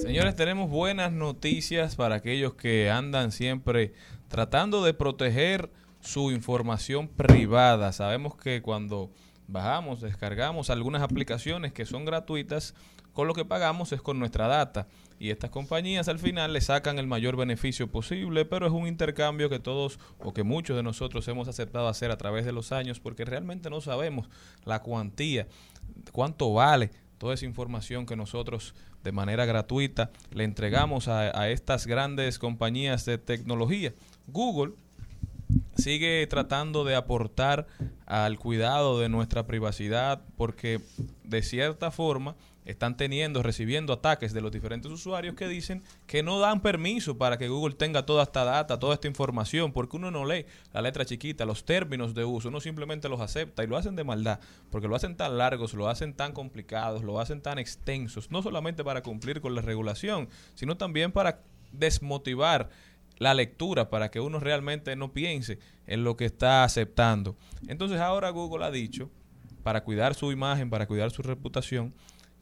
Señores, 0.00 0.36
tenemos 0.36 0.70
buenas 0.70 1.12
noticias 1.12 1.96
para 1.96 2.14
aquellos 2.14 2.54
que 2.54 2.88
andan 2.88 3.30
siempre 3.30 3.92
tratando 4.28 4.82
de 4.84 4.94
proteger 4.94 5.70
su 6.00 6.30
información 6.30 7.08
privada. 7.08 7.92
Sabemos 7.92 8.36
que 8.36 8.62
cuando 8.62 9.10
bajamos, 9.48 10.00
descargamos 10.00 10.70
algunas 10.70 11.02
aplicaciones 11.02 11.72
que 11.72 11.84
son 11.84 12.04
gratuitas, 12.04 12.74
con 13.18 13.26
lo 13.26 13.34
que 13.34 13.44
pagamos 13.44 13.90
es 13.90 14.00
con 14.00 14.20
nuestra 14.20 14.46
data. 14.46 14.86
Y 15.18 15.30
estas 15.30 15.50
compañías 15.50 16.06
al 16.06 16.20
final 16.20 16.52
le 16.52 16.60
sacan 16.60 17.00
el 17.00 17.08
mayor 17.08 17.34
beneficio 17.34 17.90
posible, 17.90 18.44
pero 18.44 18.68
es 18.68 18.72
un 18.72 18.86
intercambio 18.86 19.50
que 19.50 19.58
todos 19.58 19.98
o 20.20 20.32
que 20.32 20.44
muchos 20.44 20.76
de 20.76 20.84
nosotros 20.84 21.26
hemos 21.26 21.48
aceptado 21.48 21.88
hacer 21.88 22.12
a 22.12 22.16
través 22.16 22.44
de 22.44 22.52
los 22.52 22.70
años 22.70 23.00
porque 23.00 23.24
realmente 23.24 23.70
no 23.70 23.80
sabemos 23.80 24.28
la 24.64 24.82
cuantía, 24.82 25.48
cuánto 26.12 26.52
vale 26.52 26.92
toda 27.18 27.34
esa 27.34 27.44
información 27.44 28.06
que 28.06 28.14
nosotros 28.14 28.76
de 29.02 29.10
manera 29.10 29.46
gratuita 29.46 30.12
le 30.32 30.44
entregamos 30.44 31.08
a, 31.08 31.36
a 31.36 31.50
estas 31.50 31.88
grandes 31.88 32.38
compañías 32.38 33.04
de 33.04 33.18
tecnología. 33.18 33.94
Google 34.28 34.74
sigue 35.76 36.24
tratando 36.28 36.84
de 36.84 36.94
aportar 36.94 37.66
al 38.06 38.38
cuidado 38.38 39.00
de 39.00 39.08
nuestra 39.08 39.44
privacidad 39.44 40.22
porque 40.36 40.80
de 41.24 41.42
cierta 41.42 41.90
forma 41.90 42.36
están 42.68 42.98
teniendo, 42.98 43.42
recibiendo 43.42 43.94
ataques 43.94 44.34
de 44.34 44.42
los 44.42 44.52
diferentes 44.52 44.92
usuarios 44.92 45.34
que 45.34 45.48
dicen 45.48 45.82
que 46.06 46.22
no 46.22 46.38
dan 46.38 46.60
permiso 46.60 47.16
para 47.16 47.38
que 47.38 47.48
Google 47.48 47.74
tenga 47.74 48.04
toda 48.04 48.24
esta 48.24 48.44
data, 48.44 48.78
toda 48.78 48.92
esta 48.92 49.08
información, 49.08 49.72
porque 49.72 49.96
uno 49.96 50.10
no 50.10 50.26
lee 50.26 50.44
la 50.74 50.82
letra 50.82 51.06
chiquita, 51.06 51.46
los 51.46 51.64
términos 51.64 52.12
de 52.12 52.26
uso, 52.26 52.50
uno 52.50 52.60
simplemente 52.60 53.08
los 53.08 53.20
acepta 53.20 53.64
y 53.64 53.66
lo 53.66 53.78
hacen 53.78 53.96
de 53.96 54.04
maldad, 54.04 54.38
porque 54.70 54.86
lo 54.86 54.96
hacen 54.96 55.16
tan 55.16 55.38
largos, 55.38 55.72
lo 55.72 55.88
hacen 55.88 56.12
tan 56.12 56.32
complicados, 56.32 57.02
lo 57.02 57.20
hacen 57.20 57.40
tan 57.40 57.58
extensos, 57.58 58.30
no 58.30 58.42
solamente 58.42 58.84
para 58.84 59.02
cumplir 59.02 59.40
con 59.40 59.54
la 59.54 59.62
regulación, 59.62 60.28
sino 60.54 60.76
también 60.76 61.10
para 61.10 61.40
desmotivar 61.72 62.68
la 63.16 63.32
lectura 63.32 63.88
para 63.88 64.10
que 64.10 64.20
uno 64.20 64.40
realmente 64.40 64.94
no 64.94 65.14
piense 65.14 65.58
en 65.86 66.04
lo 66.04 66.18
que 66.18 66.26
está 66.26 66.64
aceptando. 66.64 67.34
Entonces 67.66 67.98
ahora 67.98 68.28
Google 68.28 68.66
ha 68.66 68.70
dicho, 68.70 69.10
para 69.62 69.84
cuidar 69.84 70.14
su 70.14 70.32
imagen, 70.32 70.68
para 70.68 70.86
cuidar 70.86 71.10
su 71.10 71.22
reputación, 71.22 71.94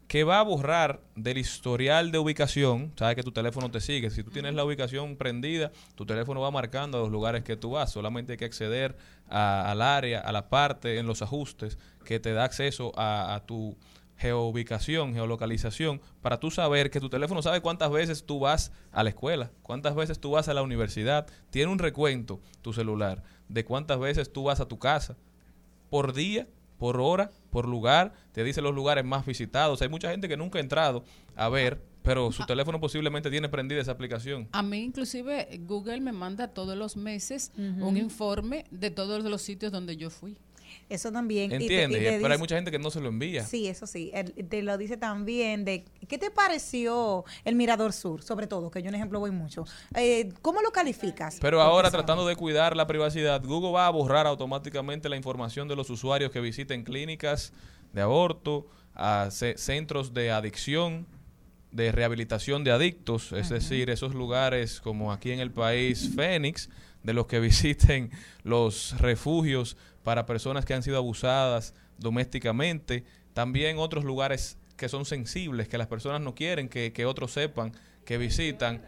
que 0.07 0.23
va 0.23 0.39
a 0.39 0.43
borrar 0.43 1.01
del 1.15 1.37
historial 1.37 2.11
de 2.11 2.17
ubicación, 2.19 2.93
sabes 2.95 3.15
que 3.15 3.23
tu 3.23 3.31
teléfono 3.33 3.69
te 3.69 3.81
sigue, 3.81 4.09
si 4.09 4.23
tú 4.23 4.31
tienes 4.31 4.53
la 4.55 4.63
ubicación 4.63 5.17
prendida, 5.17 5.71
tu 5.95 6.05
teléfono 6.05 6.39
va 6.39 6.49
marcando 6.49 6.97
a 6.97 7.01
los 7.01 7.11
lugares 7.11 7.43
que 7.43 7.57
tú 7.57 7.71
vas, 7.71 7.91
solamente 7.91 8.33
hay 8.33 8.37
que 8.37 8.45
acceder 8.45 8.95
a- 9.29 9.69
al 9.69 9.81
área, 9.81 10.21
a 10.21 10.31
la 10.31 10.47
parte 10.49 10.97
en 10.99 11.07
los 11.07 11.21
ajustes 11.21 11.77
que 12.05 12.19
te 12.21 12.31
da 12.31 12.45
acceso 12.45 12.93
a, 12.97 13.35
a 13.35 13.45
tu 13.45 13.75
geoubicación, 14.15 15.13
geolocalización, 15.13 16.01
para 16.21 16.39
tú 16.39 16.51
saber 16.51 16.89
que 16.89 16.99
tu 16.99 17.09
teléfono 17.09 17.41
sabe 17.41 17.61
cuántas 17.61 17.91
veces 17.91 18.25
tú 18.25 18.39
vas 18.39 18.71
a 18.91 19.03
la 19.03 19.09
escuela, 19.09 19.51
cuántas 19.61 19.93
veces 19.93 20.19
tú 20.19 20.31
vas 20.31 20.47
a 20.47 20.53
la 20.53 20.63
universidad, 20.63 21.27
tiene 21.49 21.71
un 21.71 21.79
recuento 21.79 22.39
tu 22.61 22.73
celular 22.73 23.23
de 23.47 23.63
cuántas 23.65 23.99
veces 23.99 24.31
tú 24.31 24.43
vas 24.43 24.59
a 24.59 24.67
tu 24.67 24.79
casa 24.79 25.15
por 25.89 26.13
día, 26.13 26.47
por 26.77 26.99
hora, 26.99 27.31
por 27.49 27.67
lugar, 27.67 28.13
te 28.31 28.43
dice 28.43 28.61
los 28.61 28.73
lugares 28.73 29.03
más 29.03 29.25
visitados. 29.25 29.81
Hay 29.81 29.89
mucha 29.89 30.11
gente 30.11 30.27
que 30.27 30.37
nunca 30.37 30.59
ha 30.59 30.61
entrado 30.61 31.03
a 31.35 31.49
ver, 31.49 31.81
pero 32.03 32.31
su 32.31 32.45
teléfono 32.45 32.79
posiblemente 32.79 33.29
tiene 33.29 33.49
prendida 33.49 33.81
esa 33.81 33.91
aplicación. 33.91 34.47
A 34.51 34.63
mí 34.63 34.77
inclusive 34.79 35.59
Google 35.61 36.01
me 36.01 36.11
manda 36.11 36.47
todos 36.49 36.77
los 36.77 36.95
meses 36.95 37.51
un 37.57 37.97
informe 37.97 38.65
de 38.71 38.91
todos 38.91 39.23
los 39.23 39.41
sitios 39.41 39.71
donde 39.71 39.97
yo 39.97 40.09
fui. 40.09 40.37
Eso 40.89 41.11
también. 41.11 41.45
y 41.45 41.49
te- 41.49 41.55
y 41.55 41.63
¿Entiendes? 41.65 41.99
te 41.99 42.05
Pero 42.05 42.25
hay 42.25 42.29
dice- 42.31 42.37
mucha 42.37 42.55
gente 42.55 42.71
que 42.71 42.79
no 42.79 42.89
se 42.91 43.01
lo 43.01 43.09
envía. 43.09 43.43
Sí, 43.43 43.67
eso 43.67 43.85
sí. 43.87 44.09
Él 44.13 44.33
te 44.49 44.63
lo 44.63 44.77
dice 44.77 44.95
también 44.97 45.65
de 45.65 45.83
qué 46.07 46.17
te 46.17 46.31
pareció 46.31 47.25
el 47.43 47.55
Mirador 47.55 47.91
Sur, 47.93 48.23
sobre 48.23 48.47
todo, 48.47 48.71
que 48.71 48.81
yo 48.81 48.89
un 48.89 48.95
ejemplo 48.95 49.19
voy 49.19 49.31
mucho. 49.31 49.65
Eh, 49.95 50.29
¿Cómo 50.41 50.61
lo 50.61 50.71
calificas? 50.71 51.37
Pero 51.41 51.61
ahora, 51.61 51.91
tratando 51.91 52.25
de 52.25 52.35
cuidar 52.37 52.75
la 52.75 52.87
privacidad, 52.87 53.43
Google 53.43 53.71
va 53.71 53.87
a 53.87 53.89
borrar 53.89 54.27
automáticamente 54.27 55.09
la 55.09 55.17
información 55.17 55.67
de 55.67 55.75
los 55.75 55.89
usuarios 55.89 56.31
que 56.31 56.39
visiten 56.39 56.83
clínicas 56.83 57.51
de 57.93 58.01
aborto, 58.01 58.67
a 58.95 59.29
ce- 59.29 59.57
centros 59.57 60.13
de 60.13 60.31
adicción, 60.31 61.05
de 61.71 61.91
rehabilitación 61.91 62.63
de 62.63 62.71
adictos, 62.71 63.33
es 63.33 63.49
decir, 63.49 63.89
esos 63.89 64.15
lugares 64.15 64.79
como 64.81 65.11
aquí 65.11 65.31
en 65.31 65.39
el 65.39 65.51
país 65.51 66.11
Fénix, 66.15 66.69
de 67.03 67.13
los 67.13 67.27
que 67.27 67.39
visiten 67.41 68.09
los 68.43 68.97
refugios 68.99 69.77
para 70.07 70.25
personas 70.25 70.63
que 70.63 70.73
han 70.73 70.83
sido 70.83 70.95
abusadas 70.95 71.73
domésticamente, 71.97 73.03
también 73.33 73.77
otros 73.77 74.05
lugares 74.05 74.57
que 74.77 74.87
son 74.87 75.03
sensibles, 75.03 75.67
que 75.67 75.77
las 75.77 75.87
personas 75.87 76.21
no 76.21 76.33
quieren 76.33 76.69
que, 76.69 76.93
que 76.93 77.05
otros 77.05 77.33
sepan 77.33 77.73
que 78.05 78.17
visitan 78.17 78.81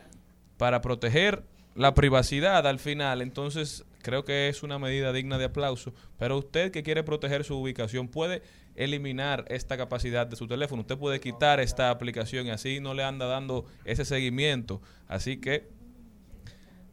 para 0.55 0.79
proteger 0.79 1.43
la 1.75 1.93
privacidad 1.93 2.65
al 2.65 2.79
final. 2.79 3.21
Entonces, 3.21 3.83
creo 4.01 4.23
que 4.23 4.47
es 4.47 4.63
una 4.63 4.79
medida 4.79 5.11
digna 5.11 5.37
de 5.37 5.43
aplauso. 5.43 5.93
Pero 6.17 6.37
usted 6.37 6.71
que 6.71 6.83
quiere 6.83 7.03
proteger 7.03 7.43
su 7.43 7.57
ubicación 7.59 8.07
puede 8.07 8.41
eliminar 8.75 9.43
esta 9.49 9.75
capacidad 9.75 10.25
de 10.25 10.37
su 10.37 10.47
teléfono. 10.47 10.83
Usted 10.83 10.97
puede 10.97 11.19
quitar 11.19 11.59
esta 11.59 11.89
aplicación 11.89 12.47
y 12.47 12.51
así 12.51 12.79
no 12.79 12.93
le 12.93 13.03
anda 13.03 13.25
dando 13.25 13.65
ese 13.83 14.05
seguimiento. 14.05 14.81
Así 15.09 15.35
que, 15.35 15.67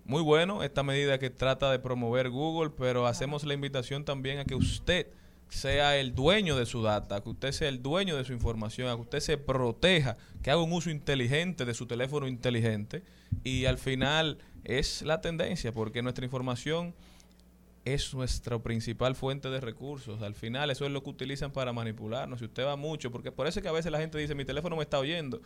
muy 0.06 0.22
bueno 0.22 0.62
esta 0.62 0.82
medida 0.82 1.18
que 1.18 1.30
trata 1.30 1.70
de 1.70 1.78
promover 1.78 2.30
Google, 2.30 2.70
pero 2.76 3.06
hacemos 3.06 3.44
la 3.44 3.54
invitación 3.54 4.04
también 4.04 4.38
a 4.38 4.44
que 4.44 4.54
usted 4.54 5.08
sea 5.48 5.96
el 5.96 6.14
dueño 6.14 6.56
de 6.56 6.66
su 6.66 6.82
data, 6.82 7.20
que 7.22 7.30
usted 7.30 7.52
sea 7.52 7.68
el 7.68 7.82
dueño 7.82 8.16
de 8.16 8.24
su 8.24 8.32
información, 8.32 8.88
a 8.88 8.94
que 8.94 9.02
usted 9.02 9.20
se 9.20 9.38
proteja, 9.38 10.16
que 10.42 10.50
haga 10.50 10.62
un 10.62 10.72
uso 10.72 10.90
inteligente 10.90 11.64
de 11.64 11.74
su 11.74 11.86
teléfono 11.86 12.26
inteligente 12.28 13.02
y 13.44 13.64
al 13.66 13.78
final 13.78 14.38
es 14.64 15.02
la 15.02 15.20
tendencia 15.20 15.72
porque 15.72 16.02
nuestra 16.02 16.24
información 16.24 16.94
es 17.84 18.12
nuestra 18.14 18.58
principal 18.58 19.14
fuente 19.14 19.48
de 19.48 19.60
recursos. 19.60 20.20
Al 20.22 20.34
final 20.34 20.70
eso 20.70 20.84
es 20.86 20.90
lo 20.90 21.04
que 21.04 21.10
utilizan 21.10 21.52
para 21.52 21.72
manipularnos. 21.72 22.40
Si 22.40 22.44
usted 22.44 22.64
va 22.64 22.74
mucho, 22.74 23.12
porque 23.12 23.30
por 23.30 23.46
eso 23.46 23.60
es 23.60 23.62
que 23.62 23.68
a 23.68 23.72
veces 23.72 23.92
la 23.92 23.98
gente 23.98 24.18
dice, 24.18 24.34
mi 24.34 24.44
teléfono 24.44 24.74
me 24.74 24.82
está 24.82 24.98
oyendo. 24.98 25.40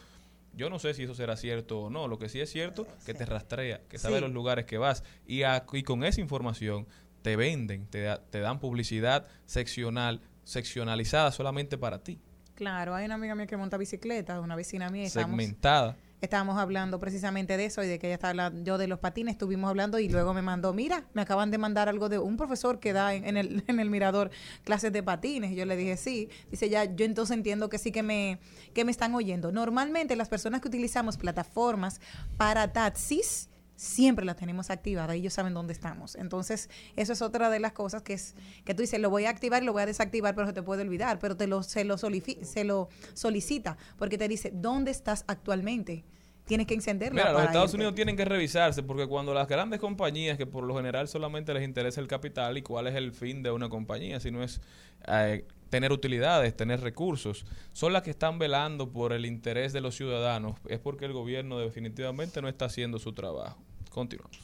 Yo 0.54 0.68
no 0.70 0.78
sé 0.78 0.94
si 0.94 1.04
eso 1.04 1.14
será 1.14 1.36
cierto 1.36 1.80
o 1.82 1.90
no. 1.90 2.08
Lo 2.08 2.18
que 2.18 2.28
sí 2.28 2.40
es 2.40 2.50
cierto, 2.50 2.86
que 3.06 3.14
te 3.14 3.24
rastrea, 3.24 3.80
que 3.88 3.98
sabe 3.98 4.16
los 4.20 4.32
lugares 4.32 4.64
que 4.66 4.78
vas. 4.78 5.04
Y, 5.26 5.42
a- 5.44 5.64
y 5.72 5.82
con 5.82 6.04
esa 6.04 6.20
información 6.20 6.86
te 7.22 7.36
venden, 7.36 7.86
te, 7.86 8.02
da- 8.02 8.20
te 8.22 8.40
dan 8.40 8.58
publicidad 8.60 9.26
seccional, 9.46 10.20
seccionalizada 10.44 11.32
solamente 11.32 11.78
para 11.78 12.02
ti, 12.02 12.18
Claro, 12.56 12.94
hay 12.94 13.06
una 13.06 13.14
amiga 13.14 13.34
mía 13.34 13.46
que 13.46 13.56
monta 13.56 13.78
bicicleta, 13.78 14.38
una 14.38 14.54
vecina 14.54 14.90
mía, 14.90 15.08
segmentada. 15.08 15.96
Estábamos 16.20 16.58
hablando 16.58 16.98
precisamente 16.98 17.56
de 17.56 17.64
eso 17.66 17.82
y 17.82 17.88
de 17.88 17.98
que 17.98 18.06
ella 18.06 18.14
estaba 18.14 18.30
hablando, 18.30 18.62
yo 18.62 18.78
de 18.78 18.86
los 18.86 18.98
patines, 18.98 19.32
estuvimos 19.32 19.68
hablando 19.68 19.98
y 19.98 20.08
luego 20.08 20.34
me 20.34 20.42
mandó, 20.42 20.72
mira, 20.72 21.04
me 21.12 21.22
acaban 21.22 21.50
de 21.50 21.58
mandar 21.58 21.88
algo 21.88 22.08
de 22.08 22.18
un 22.18 22.36
profesor 22.36 22.80
que 22.80 22.92
da 22.92 23.14
en, 23.14 23.26
en 23.26 23.36
el, 23.36 23.64
en 23.68 23.80
el 23.80 23.90
mirador 23.90 24.30
clases 24.64 24.92
de 24.92 25.02
patines. 25.02 25.52
Y 25.52 25.56
yo 25.56 25.66
le 25.66 25.76
dije, 25.76 25.96
sí. 25.96 26.28
Dice, 26.50 26.68
ya, 26.68 26.84
yo 26.84 27.04
entonces 27.04 27.36
entiendo 27.36 27.68
que 27.68 27.78
sí 27.78 27.92
que 27.92 28.02
me, 28.02 28.38
que 28.74 28.84
me 28.84 28.90
están 28.90 29.14
oyendo. 29.14 29.52
Normalmente 29.52 30.16
las 30.16 30.28
personas 30.28 30.60
que 30.60 30.68
utilizamos 30.68 31.16
plataformas 31.16 32.00
para 32.36 32.72
taxis, 32.72 33.49
siempre 33.80 34.26
las 34.26 34.36
tenemos 34.36 34.68
activadas 34.68 35.16
y 35.16 35.20
ellos 35.20 35.32
saben 35.32 35.54
dónde 35.54 35.72
estamos. 35.72 36.14
Entonces, 36.14 36.68
eso 36.96 37.14
es 37.14 37.22
otra 37.22 37.48
de 37.48 37.60
las 37.60 37.72
cosas 37.72 38.02
que 38.02 38.12
es 38.12 38.34
que 38.66 38.74
tú 38.74 38.82
dices, 38.82 39.00
lo 39.00 39.08
voy 39.08 39.24
a 39.24 39.30
activar 39.30 39.62
y 39.62 39.66
lo 39.66 39.72
voy 39.72 39.80
a 39.82 39.86
desactivar, 39.86 40.34
pero 40.34 40.46
se 40.46 40.52
te 40.52 40.62
puede 40.62 40.82
olvidar, 40.82 41.18
pero 41.18 41.34
te 41.34 41.46
lo 41.46 41.62
se 41.62 41.84
lo 41.84 41.96
se 41.96 42.64
lo 42.64 42.88
solicita 43.14 43.78
porque 43.96 44.18
te 44.18 44.28
dice, 44.28 44.52
¿dónde 44.54 44.90
estás 44.90 45.24
actualmente? 45.28 46.04
Tienes 46.44 46.66
que 46.66 46.74
encenderlo. 46.74 47.14
Mira, 47.14 47.32
los 47.32 47.42
Estados 47.42 47.70
irte. 47.70 47.76
Unidos 47.76 47.94
tienen 47.94 48.16
que 48.16 48.24
revisarse 48.26 48.82
porque 48.82 49.06
cuando 49.06 49.32
las 49.32 49.48
grandes 49.48 49.80
compañías, 49.80 50.36
que 50.36 50.46
por 50.46 50.64
lo 50.64 50.76
general 50.76 51.08
solamente 51.08 51.54
les 51.54 51.64
interesa 51.64 52.02
el 52.02 52.06
capital 52.06 52.58
y 52.58 52.62
cuál 52.62 52.86
es 52.86 52.96
el 52.96 53.12
fin 53.12 53.42
de 53.42 53.50
una 53.50 53.70
compañía, 53.70 54.20
si 54.20 54.30
no 54.30 54.42
es 54.42 54.60
eh, 55.06 55.46
tener 55.70 55.90
utilidades, 55.90 56.54
tener 56.54 56.80
recursos, 56.80 57.46
son 57.72 57.94
las 57.94 58.02
que 58.02 58.10
están 58.10 58.38
velando 58.38 58.90
por 58.92 59.14
el 59.14 59.24
interés 59.24 59.72
de 59.72 59.80
los 59.80 59.94
ciudadanos, 59.94 60.58
es 60.68 60.80
porque 60.80 61.06
el 61.06 61.14
gobierno 61.14 61.58
definitivamente 61.58 62.42
no 62.42 62.48
está 62.48 62.66
haciendo 62.66 62.98
su 62.98 63.14
trabajo. 63.14 63.69
Continuamos. 63.90 64.38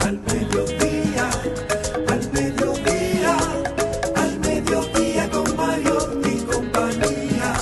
Al 0.00 0.18
mediodía, 0.20 1.30
al 2.08 2.32
mediodía, 2.32 3.38
al 4.16 4.40
mediodía 4.40 5.30
con 5.30 5.56
Mario 5.56 6.20
y 6.26 6.44
compañía. 6.44 7.54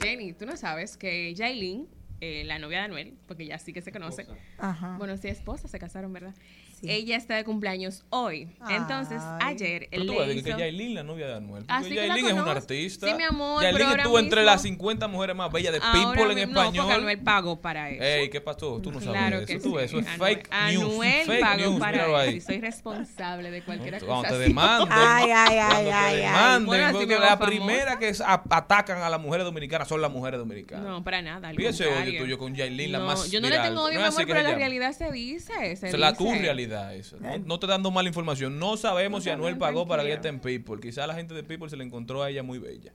Jenny, 0.00 0.32
tú 0.34 0.46
no 0.46 0.56
sabes 0.56 0.96
que 0.96 1.34
Jailin, 1.36 1.88
eh, 2.20 2.44
la 2.44 2.60
novia 2.60 2.78
de 2.78 2.84
Anuel, 2.84 3.18
porque 3.26 3.46
ya 3.46 3.58
sí 3.58 3.72
que 3.72 3.82
se 3.82 3.90
conoce. 3.90 4.26
Ajá. 4.58 4.96
Bueno, 4.96 5.16
sí, 5.16 5.26
esposa, 5.26 5.66
se 5.66 5.78
casaron, 5.80 6.12
¿verdad? 6.12 6.34
Ella 6.82 7.16
está 7.16 7.36
de 7.36 7.44
cumpleaños 7.44 8.04
hoy. 8.10 8.48
Entonces, 8.68 9.18
Ay. 9.40 9.54
ayer 9.54 9.88
Pero 9.90 10.06
tú 10.06 10.12
le 10.14 10.26
ves 10.26 10.42
que 10.42 10.50
hizo- 10.50 10.58
Yailin, 10.58 10.94
la 10.94 11.02
novia 11.02 11.26
de 11.26 11.34
Anuel. 11.34 11.64
Ah, 11.68 11.78
Porque 11.78 11.88
sí 11.90 11.94
que 11.94 12.00
la 12.00 12.06
Yailin 12.08 12.26
es 12.26 12.32
una 12.32 12.42
conozco. 12.42 12.58
artista. 12.60 13.06
Sí, 13.08 13.14
mi 13.14 13.22
amor, 13.22 13.62
Yailin 13.62 13.86
pero 13.88 13.96
estuvo 14.02 14.18
entre 14.18 14.40
mismo- 14.40 14.50
las 14.52 14.62
50 14.62 15.08
mujeres 15.08 15.36
más 15.36 15.52
bellas 15.52 15.72
de 15.72 15.78
Ahora 15.82 15.92
People 15.92 16.22
en 16.32 16.34
mismo- 16.36 16.54
no, 16.54 16.64
porque 16.64 16.78
español. 16.78 17.00
Anuel 17.00 17.18
pagó 17.20 17.60
para 17.60 17.90
eso. 17.90 18.02
Ey, 18.02 18.30
¿qué 18.30 18.40
pasó? 18.40 18.80
Tú 18.80 18.92
no 18.92 19.00
sabes 19.00 19.18
Claro 19.20 19.36
eso. 19.38 19.46
que 19.46 19.54
Tú 19.58 19.70
sí. 19.70 19.76
ves, 19.76 19.84
eso 19.86 19.98
es 19.98 20.06
Anuel- 20.06 20.18
fake 20.18 20.50
news. 20.72 20.84
Anuel 20.92 21.26
fake 21.26 21.40
pagó 21.40 21.56
news, 21.62 21.80
para 21.80 22.24
eso 22.24 22.36
y 22.36 22.40
soy 22.40 22.60
responsable 22.60 23.50
de 23.50 23.62
cualquier 23.62 24.02
Cuando 24.04 24.28
te 24.28 24.38
demanden, 24.38 24.88
Ay, 24.90 25.30
ay, 25.34 25.34
ay, 25.34 25.56
cuando 25.58 25.84
te 25.84 25.92
ay, 25.92 26.14
ay. 26.14 26.22
demanden, 26.22 26.66
Bueno, 26.66 26.84
así 26.86 27.12
hago 27.12 27.24
la 27.24 27.38
primera 27.38 27.98
que 27.98 28.12
atacan 28.24 29.02
a 29.02 29.10
las 29.10 29.20
mujeres 29.20 29.44
dominicanas 29.44 29.88
son 29.88 30.00
las 30.00 30.10
mujeres 30.10 30.38
dominicanas. 30.38 30.84
No, 30.86 31.04
para 31.04 31.20
nada. 31.22 31.48
al 31.48 31.60
Y 31.60 31.66
ese 31.66 31.84
contrario. 31.84 32.10
odio 32.12 32.22
tuyo 32.22 32.38
con 32.38 32.54
Yailin, 32.54 32.92
la 32.92 32.98
No, 33.00 33.06
más 33.06 33.30
Yo 33.30 33.40
no 33.40 33.48
le 33.48 33.58
tengo 33.58 33.82
odio, 33.82 33.98
mi 34.00 34.04
así 34.06 34.14
amor, 34.16 34.26
que 34.26 34.32
pero 34.34 34.48
la 34.48 34.54
realidad 34.54 34.92
se 34.92 35.10
dice. 35.12 35.76
Se 35.76 35.98
la 35.98 36.14
tu 36.14 36.24
dice. 36.24 36.36
Realidad 36.70 36.94
eso. 36.94 37.16
No, 37.20 37.36
no 37.38 37.58
te 37.60 37.66
dando 37.66 37.90
mala 37.90 38.08
información. 38.08 38.58
No 38.58 38.76
sabemos 38.76 39.24
si 39.24 39.30
Anuel 39.30 39.58
pagó 39.58 39.86
para 39.86 40.02
que 40.02 40.08
ella 40.08 40.16
esté 40.16 40.28
en 40.28 40.40
People. 40.40 40.80
Quizá 40.80 41.06
la 41.06 41.14
gente 41.14 41.34
de 41.34 41.42
People 41.42 41.68
se 41.68 41.76
le 41.76 41.84
encontró 41.84 42.22
a 42.22 42.30
ella 42.30 42.42
muy 42.42 42.58
bella. 42.58 42.92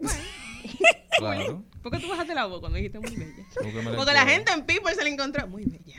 claro. 1.18 1.62
¿Por 1.82 1.90
qué 1.92 1.98
tú 1.98 2.08
bajaste 2.08 2.34
la 2.34 2.46
voz 2.46 2.60
cuando 2.60 2.76
dijiste 2.76 2.98
muy 3.00 3.14
bella? 3.16 3.44
Porque 3.54 3.72
me 3.72 3.82
la 3.90 3.96
Porque 3.96 4.12
la 4.12 4.22
encuentro. 4.22 4.34
gente 4.34 4.52
en 4.52 4.66
People 4.66 4.94
se 4.94 5.04
le 5.04 5.10
encontró 5.10 5.46
muy 5.48 5.64
bella. 5.64 5.96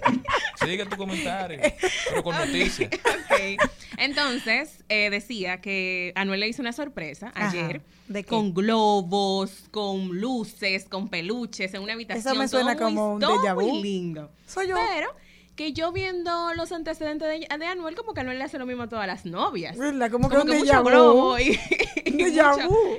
Sigue 0.64 0.86
tu 0.86 0.96
comentario. 0.96 1.60
Pero 2.08 2.22
con 2.22 2.34
noticias. 2.36 2.90
Ok. 2.92 3.68
Entonces, 3.98 4.82
eh, 4.88 5.10
decía 5.10 5.60
que 5.60 6.12
Anuel 6.16 6.40
le 6.40 6.48
hizo 6.48 6.62
una 6.62 6.72
sorpresa 6.72 7.32
Ajá. 7.34 7.50
ayer. 7.50 7.82
¿De 8.08 8.22
qué? 8.22 8.28
Con 8.28 8.54
globos, 8.54 9.64
con 9.70 10.08
luces, 10.18 10.86
con 10.88 11.08
peluches, 11.08 11.74
en 11.74 11.82
una 11.82 11.92
habitación. 11.92 12.32
Eso 12.32 12.34
me 12.40 12.48
suena 12.48 12.76
todo 12.76 12.88
muy- 12.90 12.96
como 12.96 13.14
un 13.14 13.20
déjà 13.20 13.54
vu. 13.54 13.60
muy 13.68 13.82
lindo. 13.82 14.30
Soy 14.46 14.68
yo. 14.68 14.76
Pero 14.76 15.08
que 15.56 15.72
yo 15.72 15.90
viendo 15.90 16.52
los 16.54 16.70
antecedentes 16.70 17.26
de, 17.26 17.56
de 17.58 17.66
Anuel, 17.66 17.94
como 17.94 18.12
que 18.12 18.20
Anuel 18.20 18.38
le 18.38 18.44
hace 18.44 18.58
lo 18.58 18.66
mismo 18.66 18.84
a 18.84 18.88
todas 18.88 19.06
las 19.06 19.24
novias. 19.24 19.76
¿Verdad? 19.76 20.10
Como 20.10 20.28
que 20.28 20.36
mucho 20.36 20.84
globo 20.84 21.38
y, 21.38 21.58
y, 22.04 22.10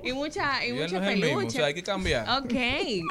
y 0.03 0.13
mucha, 0.13 0.65
y 0.65 0.69
Y 0.69 0.73
mucho 0.73 0.99
mismo. 0.99 1.27
O 1.27 1.37
peluche. 1.37 1.57
sea, 1.57 1.65
hay 1.67 1.73
que 1.73 1.83
cambiar. 1.83 2.27
Ok, 2.39 2.53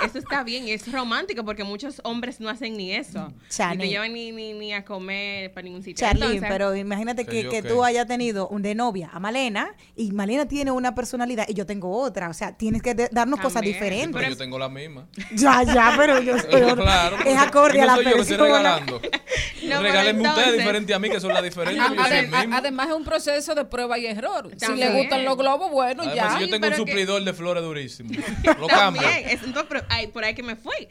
eso 0.04 0.18
está 0.18 0.42
bien 0.42 0.66
y 0.66 0.72
es 0.72 0.90
romántico 0.90 1.44
porque 1.44 1.64
muchos 1.64 2.00
hombres 2.04 2.40
no 2.40 2.48
hacen 2.48 2.76
ni 2.76 2.92
eso. 2.92 3.32
Chani. 3.48 3.76
Ni 3.76 3.82
te 3.84 3.88
llevan 3.88 4.12
ni, 4.12 4.32
ni, 4.32 4.52
ni 4.52 4.72
a 4.74 4.84
comer 4.84 5.52
para 5.52 5.64
ningún 5.64 5.82
sitio. 5.82 6.06
Entonces, 6.06 6.42
pero 6.48 6.74
imagínate 6.74 7.24
que, 7.24 7.48
que 7.48 7.62
tú 7.62 7.84
hayas 7.84 8.06
tenido 8.06 8.48
un 8.48 8.62
de 8.62 8.74
novia 8.74 9.10
a 9.12 9.20
Malena 9.20 9.74
y 9.94 10.10
Malena 10.10 10.46
tiene 10.48 10.72
una 10.72 10.94
personalidad 10.94 11.46
y 11.48 11.54
yo 11.54 11.66
tengo 11.66 11.96
otra. 11.96 12.28
O 12.28 12.34
sea, 12.34 12.56
tienes 12.56 12.82
que 12.82 12.94
darnos 13.12 13.40
cosas 13.40 13.62
diferentes. 13.62 14.16
Pero 14.20 14.30
yo 14.30 14.36
tengo 14.36 14.58
la 14.58 14.68
misma. 14.68 15.06
Ya, 15.34 15.62
ya, 15.62 15.94
pero 15.96 16.20
yo 16.20 16.34
claro. 16.74 17.16
es 17.24 17.38
acorde 17.38 17.78
Y 17.78 17.80
a 17.80 17.86
la 17.86 17.96
persona. 17.96 18.80
No, 19.64 19.82
Regálenme 19.82 20.28
ustedes 20.28 20.58
diferente 20.58 20.94
a 20.94 20.98
mí, 20.98 21.08
que 21.10 21.20
son 21.20 21.32
las 21.32 21.42
diferentes. 21.42 21.82
A- 21.82 21.94
yo 21.94 22.02
soy 22.04 22.12
el 22.18 22.26
ade- 22.30 22.34
a- 22.34 22.40
mismo. 22.40 22.56
además 22.56 22.88
es 22.88 22.94
un 22.94 23.04
proceso 23.04 23.54
de 23.54 23.64
prueba 23.64 23.98
y 23.98 24.06
error. 24.06 24.50
Si 24.56 24.72
le 24.74 24.90
gustan 24.90 25.24
los 25.24 25.36
globos, 25.36 25.70
bueno, 25.70 26.02
Además, 26.02 26.32
ya. 26.32 26.38
si 26.38 26.44
yo 26.46 26.50
tengo 26.50 26.66
un 26.66 26.72
que- 26.72 26.76
suplidor 26.76 27.24
de 27.24 27.32
flores 27.32 27.62
durísimo. 27.62 28.10
Lo 28.58 28.66
cambio. 28.68 29.02
También, 29.02 29.28
es, 29.28 29.42
entonces, 29.42 29.64
pero, 29.68 29.84
ay, 29.88 30.06
por 30.08 30.24
ahí 30.24 30.34
que 30.34 30.42
me 30.42 30.56
fui. 30.56 30.88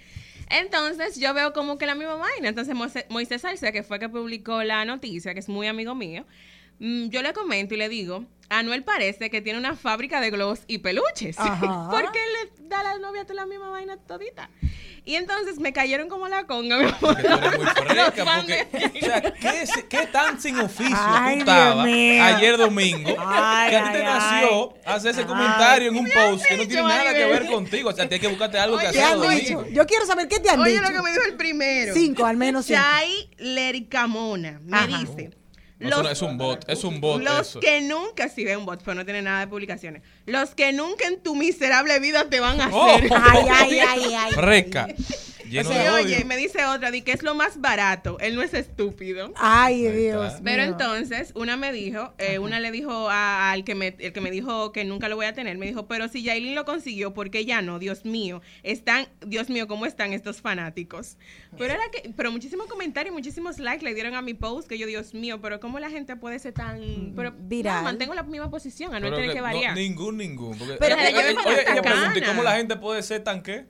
Entonces 0.49 1.15
yo 1.19 1.34
veo 1.34 1.53
como 1.53 1.77
que 1.77 1.85
la 1.85 1.95
misma 1.95 2.15
vaina. 2.15 2.49
Entonces 2.49 2.76
Moisés, 3.09 3.41
Salsa, 3.41 3.72
que 3.72 3.84
fue 3.84 3.99
que 3.99 4.09
publicó 4.09 4.63
la 4.63 4.85
noticia, 4.85 5.34
que 5.34 5.39
es 5.39 5.49
muy 5.49 5.67
amigo 5.67 5.95
mío, 5.95 6.26
yo 6.80 7.22
le 7.22 7.34
comento 7.34 7.73
y 7.73 7.77
le 7.77 7.89
digo, 7.89 8.26
Anuel 8.49 8.84
parece 8.84 9.30
que 9.30 9.41
tiene 9.41 9.60
una 9.60 9.76
fábrica 9.76 10.22
de 10.22 10.30
globos 10.30 10.61
y 10.68 10.80
peluches. 10.80 11.38
Ajá. 11.39 11.88
Porque 11.91 12.19
le 12.19 12.68
da 12.69 12.81
a 12.81 12.84
la 12.84 12.97
novia 12.99 13.23
toda 13.23 13.35
la 13.35 13.45
misma 13.45 13.69
vaina 13.69 13.97
todita. 13.97 14.49
Y 15.07 15.15
entonces 15.15 15.60
me 15.60 15.72
cayeron 15.72 16.10
como 16.10 16.27
la 16.27 16.45
conga. 16.47 16.77
mi 16.80 16.85
amor. 16.85 16.97
Tú 16.99 17.27
eres 17.27 17.57
muy 17.57 17.65
fresca, 17.68 18.26
porque, 18.26 18.68
o 19.02 19.06
sea, 19.06 19.22
¿qué, 19.88 20.07
tan 20.07 20.41
sin 20.41 20.57
oficio 20.60 20.97
Ay, 20.97 21.39
estabas 21.39 21.85
ayer 21.85 22.57
domingo 22.57 23.15
Ay, 23.19 23.69
que 23.69 23.77
a 23.77 23.84
ti 23.84 23.89
te 23.91 23.97
ay, 23.97 24.03
nació 24.03 24.73
hacer 24.84 25.11
ese 25.11 25.22
Ay. 25.22 25.27
comentario 25.27 25.89
en 25.89 25.97
un 25.97 26.10
post 26.10 26.45
que 26.47 26.57
no 26.57 26.68
tiene 26.68 26.81
nada 26.84 27.14
que 27.14 27.26
ver 27.26 27.45
contigo? 27.45 27.89
O 27.89 27.93
sea, 27.93 28.10
tienes 28.10 28.22
que 28.22 28.27
buscarte 28.27 28.57
algo 28.57 28.80
que 28.80 28.88
Oye, 28.88 28.93
¿Qué 28.93 29.03
hacer 29.03 29.14
han 29.14 29.22
los 29.22 29.30
dicho? 29.30 29.53
domingos. 29.57 29.76
Yo 29.77 29.85
quiero 29.85 30.06
saber 30.07 30.27
qué 30.27 30.39
te 30.39 30.49
han 30.49 30.60
Oye 30.60 30.72
dicho. 30.72 30.84
lo 30.84 30.89
que 30.89 31.02
me 31.03 31.11
dijo 31.11 31.23
el 31.23 31.35
primero. 31.35 31.93
Cinco, 31.93 32.26
al 32.26 32.38
menos 32.38 32.65
cinco. 32.65 32.80
Chay 32.81 33.30
Lericamona 33.38 34.60
me 34.64 34.76
Ajá. 34.77 34.88
dice. 34.88 35.44
No, 35.77 36.07
es 36.10 36.22
un 36.22 36.38
bot, 36.38 36.64
es 36.69 36.84
un 36.85 37.02
bot 37.02 37.22
Los 37.22 37.49
eso. 37.49 37.60
que 37.60 37.81
nunca, 37.81 38.30
si 38.30 38.45
ve 38.45 38.56
un 38.56 38.65
bot, 38.65 38.81
pero 38.84 38.95
no 38.95 39.03
tiene 39.03 39.22
nada 39.22 39.41
de 39.41 39.47
publicaciones. 39.47 40.03
Los 40.26 40.52
que 40.56 40.72
nunca 40.72 41.07
en 41.07 41.22
tu 41.22 41.35
miserable 41.35 41.99
vida 41.99 42.30
te 42.30 42.39
van 42.39 42.61
a 42.61 42.69
Oh. 42.72 42.95
hacer. 42.95 43.10
Ay, 43.14 43.45
ay, 43.52 43.80
ay, 43.80 44.14
ay. 44.18 44.31
Fresca. 44.34 44.88
Lleno 45.49 45.69
Sí, 45.69 45.76
de 45.77 45.89
oye, 45.89 46.15
odio. 46.17 46.26
me 46.26 46.38
dice 46.38 46.65
otra, 46.65 46.91
di 46.91 47.01
que 47.01 47.11
es 47.11 47.22
lo 47.23 47.35
más 47.35 47.61
barato. 47.61 48.17
Él 48.19 48.35
no 48.35 48.41
es 48.41 48.53
estúpido. 48.53 49.31
Ay, 49.35 49.88
Dios. 49.88 50.34
Pero 50.43 50.63
mío. 50.63 50.72
entonces, 50.72 51.31
una 51.35 51.55
me 51.57 51.72
dijo, 51.72 52.13
eh, 52.17 52.39
una 52.39 52.59
le 52.59 52.72
dijo 52.72 53.09
a- 53.09 53.51
al 53.51 53.63
que 53.63 53.76
me, 53.76 53.95
el 53.99 54.11
que 54.13 54.22
me 54.22 54.31
dijo 54.31 54.72
que 54.72 54.84
nunca 54.85 55.07
lo 55.09 55.15
voy 55.15 55.26
a 55.27 55.34
tener, 55.34 55.57
me 55.57 55.65
dijo, 55.67 55.88
pero 55.88 56.07
si 56.07 56.23
Yailin 56.23 56.55
lo 56.55 56.65
consiguió, 56.65 57.13
¿por 57.13 57.30
qué 57.30 57.45
ya 57.45 57.61
no? 57.61 57.80
Dios 57.80 58.05
mío, 58.05 58.41
están, 58.63 59.07
Dios 59.26 59.49
mío, 59.49 59.67
¿cómo 59.67 59.85
están 59.85 60.13
estos 60.13 60.41
fanáticos? 60.41 61.17
Pero 61.57 61.73
era 61.73 61.84
que, 61.91 62.11
pero 62.17 62.31
muchísimos 62.31 62.67
comentarios, 62.67 63.13
muchísimos 63.13 63.59
likes 63.59 63.85
le 63.85 63.93
dieron 63.93 64.15
a 64.15 64.22
mi 64.22 64.34
post, 64.34 64.67
que 64.67 64.77
yo, 64.77 64.88
Dios 64.88 65.13
mío, 65.13 65.39
pero 65.41 65.59
¿cómo 65.59 65.80
la 65.80 65.89
gente 65.89 66.15
puede 66.15 66.39
ser 66.39 66.53
tan, 66.53 67.13
pero 67.15 67.34
Viral. 67.38 67.77
no, 67.77 67.84
mantengo 67.84 68.13
la 68.13 68.23
misma 68.23 68.49
posición, 68.49 68.93
a 68.93 68.99
no 68.99 69.05
Pero 69.05 69.15
tener 69.17 69.30
que 69.30 69.35
que 69.35 69.39
no, 69.41 69.43
variar. 69.43 69.76
ningún, 69.76 70.17
ningún. 70.17 70.57
Porque, 70.57 70.76
Pero 70.80 70.95
oye, 70.95 71.05
que 71.05 71.11
yo 71.13 71.19
oye, 71.45 71.61
ella 71.72 71.81
pregunta, 71.81 72.17
¿y 72.17 72.22
cómo 72.23 72.43
la 72.43 72.55
gente 72.57 72.76
puede 72.77 73.03
ser 73.03 73.23
tan 73.23 73.41
qué? 73.43 73.65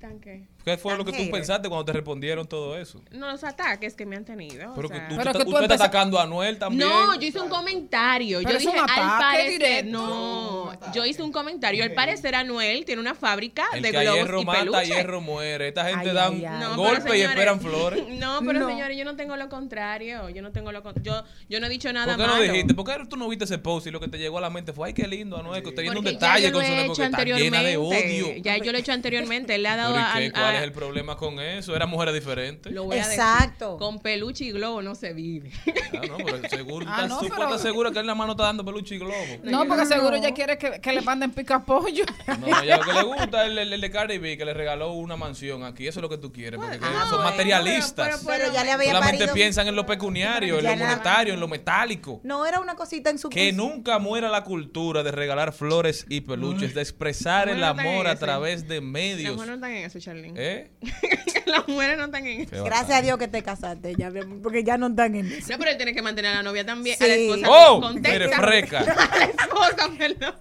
¿Tan 0.00 0.18
qué? 0.20 0.48
¿Qué 0.64 0.76
fue 0.76 0.96
lo 0.96 1.04
que 1.04 1.12
tú 1.12 1.30
pensaste 1.30 1.68
cuando 1.68 1.84
te 1.84 1.92
respondieron 1.92 2.46
todo 2.46 2.76
eso? 2.78 3.02
No, 3.10 3.30
los 3.30 3.42
ataques 3.44 3.94
que 3.94 4.06
me 4.06 4.16
han 4.16 4.24
tenido. 4.24 4.72
o 4.72 4.74
Pero 4.74 4.88
que 4.88 4.96
sea. 4.96 5.08
tú, 5.08 5.16
tú- 5.16 5.44
tú 5.50 5.58
estás 5.58 5.80
atacando 5.80 6.18
a 6.18 6.22
Anuel 6.22 6.58
también. 6.58 6.88
No, 6.88 7.14
yo 7.18 7.26
hice 7.26 7.40
un 7.40 7.48
comentario. 7.48 8.38
Pero 8.38 8.50
yo 8.52 8.56
es 8.58 8.64
dije, 8.64 8.78
al 8.78 9.18
parecer, 9.18 9.50
directo. 9.58 9.90
no, 9.90 10.92
yo 10.94 11.04
hice 11.04 11.22
un 11.22 11.32
comentario. 11.32 11.82
Al 11.84 11.92
parecer, 11.92 12.34
Anuel 12.34 12.84
tiene 12.84 13.00
una 13.00 13.14
fábrica 13.14 13.64
El 13.72 13.82
de 13.82 13.90
que 13.90 14.00
globos 14.00 14.18
hierro 14.20 14.40
y 14.40 14.44
mata, 14.44 14.58
peluches. 14.60 14.88
hierro 14.88 15.20
muere. 15.20 15.68
Esta 15.68 15.84
gente 15.86 16.10
Ay, 16.10 16.14
dan 16.14 16.34
ay, 16.34 16.44
ay. 16.44 16.60
No, 16.60 16.68
pero 16.70 16.76
golpes 16.76 16.98
y 17.04 17.08
señores, 17.08 17.28
esperan 17.30 17.60
flores. 17.60 18.04
No, 18.22 18.38
pero 18.46 18.60
No. 18.60 18.68
señores, 18.68 18.96
yo 18.96 19.04
no 19.04 19.16
tengo 19.16 19.36
lo 19.36 19.48
contrario. 19.48 20.28
Yo 20.30 20.42
no 20.42 20.52
tengo 20.52 20.70
lo 20.70 20.82
yo 21.02 21.24
yo 21.48 21.60
no 21.60 21.66
he 21.66 21.70
dicho 21.70 21.92
nada 21.92 22.14
¿Por 22.14 22.16
qué 22.24 22.26
no 22.28 22.32
malo. 22.38 22.52
dijiste? 22.52 22.74
¿Por 22.74 22.84
qué 22.86 23.06
tú 23.08 23.16
no 23.16 23.28
viste 23.28 23.44
ese 23.44 23.58
post 23.58 23.86
y 23.88 23.90
lo 23.90 23.98
que 24.00 24.08
te 24.08 24.18
llegó 24.18 24.38
a 24.38 24.40
la 24.40 24.50
mente 24.50 24.72
fue, 24.72 24.88
ay, 24.88 24.94
qué 24.94 25.06
lindo, 25.08 25.36
Anuel, 25.36 25.62
que 25.62 25.70
usted 25.70 25.82
viendo 25.82 26.00
un 26.00 26.04
detalle 26.06 26.52
con 26.52 26.64
su 26.64 26.70
porque 26.86 27.02
está 27.02 27.24
llena 27.24 27.62
de 27.62 27.74
anteriormente. 27.74 27.76
odio? 27.78 28.42
Ya 28.42 28.56
yo 28.58 28.70
lo 28.72 28.78
he 28.78 28.80
hecho 28.80 28.92
anteriormente. 28.92 29.54
Él 29.54 29.62
le 29.64 29.68
ha 29.68 29.76
dado 29.76 29.94
Pero 29.94 30.24
¿y 30.24 30.28
a? 30.28 30.51
¿Cuál 30.52 30.56
a- 30.56 30.58
es 30.60 30.64
el 30.64 30.72
problema 30.72 31.16
con 31.16 31.40
eso? 31.40 31.74
Eran 31.76 31.88
mujeres 31.90 32.14
diferentes. 32.14 32.72
Lo 32.72 32.84
voy 32.84 32.98
a 32.98 33.06
decir. 33.06 33.20
Exacto. 33.20 33.76
Con 33.78 34.00
peluche 34.00 34.44
y 34.44 34.52
globo 34.52 34.82
no 34.82 34.94
se 34.94 35.12
vive. 35.12 35.50
Ah, 35.94 36.00
no, 36.08 36.16
pero 36.18 36.48
seguro, 36.48 36.86
Ah, 36.88 36.94
estás- 37.02 37.08
no, 37.08 37.18
tú 37.20 37.28
pero- 37.28 37.42
estar 37.44 37.58
segura 37.58 37.90
que 37.90 37.98
él 37.98 38.06
la 38.06 38.14
mano 38.14 38.32
está 38.32 38.44
dando 38.44 38.64
peluche 38.64 38.94
y 38.94 38.98
globo. 38.98 39.14
No, 39.44 39.66
porque 39.66 39.86
seguro 39.86 40.16
ella 40.16 40.32
quiere 40.32 40.58
que, 40.58 40.80
que 40.80 40.92
le 40.92 41.00
manden 41.02 41.30
pica 41.32 41.64
pollo. 41.64 42.04
No, 42.40 42.64
ya 42.64 42.76
lo 42.78 42.84
que 42.84 42.92
le 42.92 43.02
gusta 43.02 43.44
es 43.44 43.50
el, 43.50 43.58
el- 43.58 43.72
el 43.72 43.80
de 43.80 43.90
Cardi 43.90 44.18
B, 44.18 44.36
que 44.36 44.44
le 44.44 44.54
regaló 44.54 44.92
una 44.92 45.16
mansión 45.16 45.64
aquí. 45.64 45.86
Eso 45.86 46.00
es 46.00 46.02
lo 46.02 46.08
que 46.08 46.18
tú 46.18 46.32
quieres, 46.32 46.58
porque 46.60 46.78
que 46.78 46.84
Ah, 46.84 47.06
son 47.08 47.18
bueno, 47.22 47.30
materialistas. 47.30 48.22
Pero 48.26 48.52
ya 48.52 48.64
le 48.64 48.72
había 48.72 48.86
Solamente 48.92 49.18
parido. 49.18 49.34
piensan 49.34 49.68
en 49.68 49.76
lo 49.76 49.86
pecuniario, 49.86 50.58
en 50.58 50.64
Ya 50.64 50.70
lo 50.76 50.84
monetario, 50.84 51.34
en 51.34 51.40
lo 51.40 51.48
metálico. 51.48 52.20
No 52.24 52.46
era 52.46 52.60
una 52.60 52.74
cosita 52.74 53.10
en 53.10 53.18
su 53.18 53.28
Que 53.28 53.52
nunca 53.52 53.98
muera 53.98 54.28
la 54.28 54.44
cultura 54.44 55.02
de 55.02 55.10
regalar 55.10 55.52
flores 55.52 56.06
y 56.08 56.20
peluches, 56.22 56.74
de 56.74 56.80
expresar 56.82 57.48
el 57.48 57.62
amor 57.64 58.06
a 58.06 58.16
través 58.16 58.66
de 58.68 58.76
Las 58.76 58.84
medios. 58.84 59.32
mujeres 59.34 59.48
no 59.48 59.54
están 59.54 59.70
en 59.72 59.84
eso, 59.84 59.98
Charlene. 60.00 60.41
¿Eh? 60.42 60.70
Las 61.46 61.68
mujeres 61.68 61.96
no 61.96 62.06
están 62.06 62.26
en 62.26 62.40
eso. 62.40 62.64
Gracias 62.64 62.98
a 62.98 63.02
Dios 63.02 63.16
que 63.16 63.28
te 63.28 63.42
casaste, 63.42 63.94
ya, 63.96 64.10
porque 64.42 64.64
ya 64.64 64.76
no 64.76 64.88
están 64.88 65.14
en 65.14 65.30
eso. 65.30 65.52
No, 65.52 65.58
pero 65.58 65.70
él 65.70 65.76
tiene 65.76 65.94
que 65.94 66.02
mantener 66.02 66.32
a 66.32 66.34
la 66.36 66.42
novia 66.42 66.66
también. 66.66 66.96
Sí. 66.98 67.04
A 67.04 67.06
la 67.06 67.14
esposa. 67.14 67.46
¡Oh! 67.48 67.80
Contesta. 67.80 68.14
Eres 68.14 68.36
freca. 68.36 68.78
A 69.12 69.16
la 69.18 69.24
esposa, 69.24 69.90
perdón. 69.96 70.34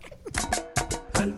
Al 1.14 1.34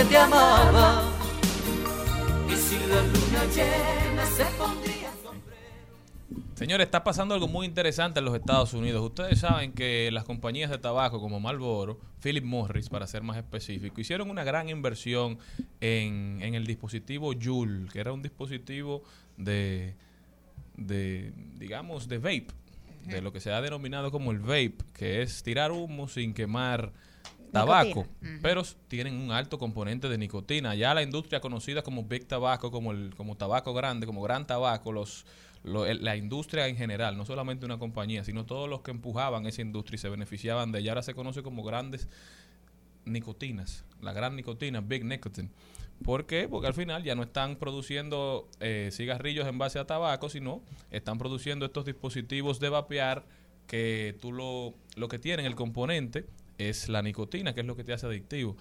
que 0.00 0.06
te 0.06 0.16
amaba. 0.16 1.02
Y 2.48 2.56
si 2.56 2.78
la 2.86 3.02
luna 3.02 3.44
llena 3.54 4.26
se 4.26 4.44
pondría 4.56 5.10
Señores, 6.54 6.86
está 6.86 7.02
pasando 7.02 7.34
algo 7.34 7.48
muy 7.48 7.66
interesante 7.66 8.18
en 8.18 8.26
los 8.26 8.34
Estados 8.34 8.74
Unidos. 8.74 9.02
Ustedes 9.02 9.38
saben 9.40 9.72
que 9.72 10.10
las 10.12 10.24
compañías 10.24 10.70
de 10.70 10.76
tabaco 10.76 11.18
como 11.18 11.40
Marlboro, 11.40 11.98
Philip 12.22 12.44
Morris, 12.44 12.90
para 12.90 13.06
ser 13.06 13.22
más 13.22 13.38
específico, 13.38 13.98
hicieron 13.98 14.28
una 14.28 14.44
gran 14.44 14.68
inversión 14.68 15.38
en, 15.80 16.38
en 16.42 16.54
el 16.54 16.66
dispositivo 16.66 17.32
Juul, 17.32 17.88
que 17.90 18.00
era 18.00 18.12
un 18.12 18.20
dispositivo 18.20 19.02
de, 19.38 19.94
de, 20.76 21.32
digamos, 21.58 22.08
de 22.08 22.18
vape, 22.18 22.48
de 23.06 23.22
lo 23.22 23.32
que 23.32 23.40
se 23.40 23.52
ha 23.52 23.60
denominado 23.62 24.10
como 24.10 24.30
el 24.30 24.40
vape, 24.40 24.76
que 24.92 25.22
es 25.22 25.42
tirar 25.42 25.72
humo 25.72 26.08
sin 26.08 26.34
quemar 26.34 26.92
tabaco, 27.50 28.06
pero 28.42 28.62
tienen 28.88 29.14
un 29.14 29.30
alto 29.32 29.58
componente 29.58 30.08
de 30.08 30.18
nicotina. 30.18 30.74
Ya 30.74 30.94
la 30.94 31.02
industria 31.02 31.40
conocida 31.40 31.82
como 31.82 32.04
Big 32.04 32.26
Tobacco, 32.26 32.70
como 32.70 32.92
el 32.92 33.14
como 33.16 33.36
tabaco 33.36 33.74
grande, 33.74 34.06
como 34.06 34.22
gran 34.22 34.46
tabaco, 34.46 34.92
los 34.92 35.24
lo- 35.62 35.84
la 35.92 36.16
industria 36.16 36.68
en 36.68 36.76
general, 36.76 37.18
no 37.18 37.26
solamente 37.26 37.66
una 37.66 37.78
compañía, 37.78 38.24
sino 38.24 38.46
todos 38.46 38.68
los 38.68 38.80
que 38.80 38.90
empujaban 38.92 39.44
esa 39.46 39.60
industria 39.60 39.96
y 39.96 39.98
se 39.98 40.08
beneficiaban 40.08 40.72
de 40.72 40.78
ella, 40.78 40.92
ahora 40.92 41.02
se 41.02 41.12
conoce 41.14 41.42
como 41.42 41.62
grandes 41.62 42.08
nicotinas, 43.04 43.84
la 44.00 44.12
gran 44.12 44.36
nicotina, 44.36 44.80
Big 44.80 45.04
Nicotine. 45.04 45.50
¿Por 46.04 46.24
qué? 46.26 46.48
Porque 46.48 46.66
al 46.66 46.74
final 46.74 47.02
ya 47.02 47.14
no 47.14 47.22
están 47.22 47.56
produciendo 47.56 48.48
eh, 48.60 48.88
cigarrillos 48.92 49.46
en 49.46 49.58
base 49.58 49.78
a 49.78 49.86
tabaco, 49.86 50.30
sino 50.30 50.62
están 50.90 51.18
produciendo 51.18 51.66
estos 51.66 51.84
dispositivos 51.84 52.58
de 52.58 52.70
vapear 52.70 53.24
que 53.66 54.16
tú 54.20 54.32
lo, 54.32 54.72
lo 54.96 55.08
que 55.08 55.18
tienen, 55.18 55.44
el 55.44 55.54
componente, 55.56 56.24
es 56.68 56.88
la 56.88 57.02
nicotina, 57.02 57.54
que 57.54 57.60
es 57.60 57.66
lo 57.66 57.76
que 57.76 57.84
te 57.84 57.92
hace 57.92 58.06
adictivo. 58.06 58.56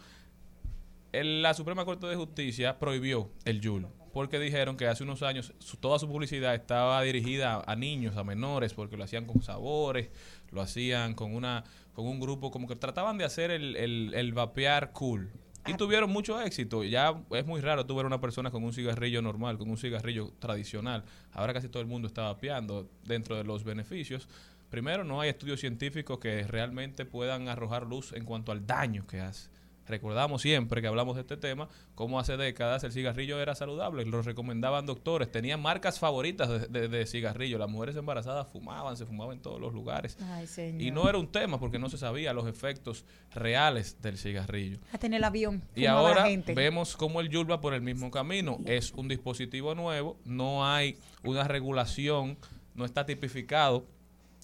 El- 1.12 1.42
la 1.42 1.54
Suprema 1.54 1.86
Corte 1.86 2.08
de 2.08 2.16
Justicia 2.16 2.78
prohibió 2.80 3.30
el 3.46 3.62
Juul 3.66 3.88
porque 4.14 4.40
dijeron 4.40 4.76
que 4.78 4.88
hace 4.88 5.04
unos 5.04 5.22
años 5.22 5.54
su- 5.60 5.78
toda 5.78 6.00
su 6.00 6.08
publicidad 6.08 6.54
estaba 6.56 7.02
dirigida 7.04 7.56
a, 7.56 7.72
a 7.72 7.76
niños, 7.76 8.18
a 8.18 8.24
menores, 8.24 8.74
porque 8.74 8.98
lo 8.98 9.04
hacían 9.04 9.26
con 9.26 9.42
sabores, 9.42 10.10
lo 10.52 10.62
hacían 10.62 11.14
con 11.14 11.34
una 11.36 11.64
con 11.94 12.08
un 12.08 12.20
grupo, 12.20 12.50
como 12.50 12.68
que 12.68 12.76
trataban 12.76 13.18
de 13.18 13.26
hacer 13.26 13.52
el, 13.52 13.76
el, 13.76 14.14
el 14.16 14.34
vapear 14.34 14.92
cool. 14.94 15.30
Y 15.68 15.74
tuvieron 15.74 16.10
mucho 16.10 16.40
éxito. 16.40 16.84
Ya 16.86 17.14
es 17.32 17.46
muy 17.46 17.60
raro 17.60 17.86
tú 17.86 17.94
ver 17.96 18.06
una 18.06 18.22
persona 18.22 18.50
con 18.50 18.64
un 18.64 18.72
cigarrillo 18.74 19.22
normal, 19.22 19.58
con 19.58 19.70
un 19.70 19.78
cigarrillo 19.78 20.32
tradicional. 20.40 21.04
Ahora 21.34 21.54
casi 21.54 21.68
todo 21.68 21.82
el 21.82 21.88
mundo 21.88 22.08
está 22.08 22.22
vapeando 22.24 22.90
dentro 23.04 23.36
de 23.36 23.44
los 23.44 23.64
beneficios. 23.66 24.30
Primero, 24.70 25.04
no 25.04 25.20
hay 25.22 25.30
estudios 25.30 25.60
científicos 25.60 26.20
que 26.20 26.44
realmente 26.44 27.06
puedan 27.06 27.48
arrojar 27.48 27.86
luz 27.88 28.14
en 28.14 28.26
cuanto 28.26 28.52
al 28.52 28.66
daño 28.68 29.06
que 29.08 29.20
hace. 29.22 29.50
Recordamos 29.88 30.44
siempre 30.44 30.82
que 30.82 30.88
hablamos 30.88 31.16
de 31.16 31.22
este 31.22 31.36
tema, 31.36 31.68
cómo 31.96 32.20
hace 32.20 32.38
décadas 32.38 32.84
el 32.84 32.92
cigarrillo 32.92 33.42
era 33.42 33.56
saludable, 33.56 34.06
lo 34.06 34.22
recomendaban 34.22 34.86
doctores, 34.86 35.32
tenían 35.32 35.60
marcas 35.64 35.98
favoritas 35.98 36.48
de, 36.48 36.60
de- 36.68 36.88
de 36.88 37.06
cigarrillo, 37.08 37.58
las 37.58 37.70
mujeres 37.70 37.96
embarazadas 37.96 38.48
fumaban, 38.50 38.98
se 38.98 39.08
fumaban 39.08 39.38
en 39.38 39.42
todos 39.42 39.60
los 39.60 39.74
lugares. 39.74 40.16
Ay. 40.22 40.46
Y 40.80 40.92
no 40.92 41.10
era 41.10 41.18
un 41.18 41.32
tema 41.32 41.60
porque 41.60 41.80
no 41.80 41.90
se 41.90 41.98
sabía 41.98 42.34
los 42.34 42.46
efectos 42.48 43.04
reales 43.34 44.00
del 44.00 44.20
cigarrillo. 44.20 44.78
A 44.94 45.00
tener 45.00 45.18
el 45.18 45.24
avión. 45.24 45.64
Y 45.76 45.88
ahora 45.88 46.26
gente. 46.28 46.54
vemos 46.54 46.96
cómo 46.96 47.20
el 47.20 47.30
Yul 47.30 47.50
va 47.50 47.60
por 47.60 47.74
el 47.74 47.82
mismo 47.82 48.12
camino. 48.12 48.60
Es 48.66 48.92
un 48.92 49.08
dispositivo 49.08 49.74
nuevo, 49.74 50.20
no 50.24 50.68
hay 50.68 51.00
una 51.24 51.46
regulación, 51.48 52.38
no 52.76 52.86
está 52.86 53.08
tipificado 53.08 53.88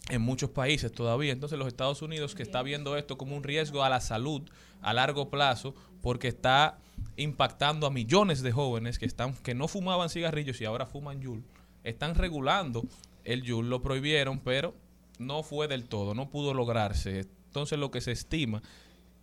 en 0.10 0.22
muchos 0.22 0.50
países 0.50 0.92
todavía. 0.92 1.32
Entonces 1.32 1.58
los 1.58 1.68
Estados 1.68 2.02
Unidos 2.02 2.36
que 2.36 2.44
está 2.44 2.62
viendo 2.64 2.98
esto 2.98 3.18
como 3.18 3.36
un 3.36 3.44
riesgo 3.44 3.84
a 3.84 3.90
la 3.90 4.02
salud 4.02 4.42
a 4.82 4.94
largo 4.94 5.30
plazo 5.30 5.74
porque 6.02 6.28
está 6.28 6.78
impactando 7.18 7.88
a 7.88 7.92
millones 7.92 8.42
de 8.42 8.52
jóvenes 8.52 9.00
que 9.00 9.06
están 9.06 9.34
que 9.34 9.56
no 9.56 9.68
fumaban 9.68 10.10
cigarrillos 10.10 10.62
y 10.62 10.66
ahora 10.66 10.86
fuman 10.86 11.22
Yul. 11.22 11.44
Están 11.84 12.16
regulando 12.16 12.84
el 13.24 13.44
Yul, 13.44 13.70
lo 13.70 13.82
prohibieron, 13.82 14.40
pero 14.40 14.76
no 15.18 15.44
fue 15.44 15.68
del 15.68 15.86
todo, 15.86 16.14
no 16.14 16.30
pudo 16.30 16.54
lograrse. 16.54 17.22
Entonces 17.48 17.80
lo 17.80 17.92
que 17.92 18.02
se 18.02 18.12
estima 18.12 18.62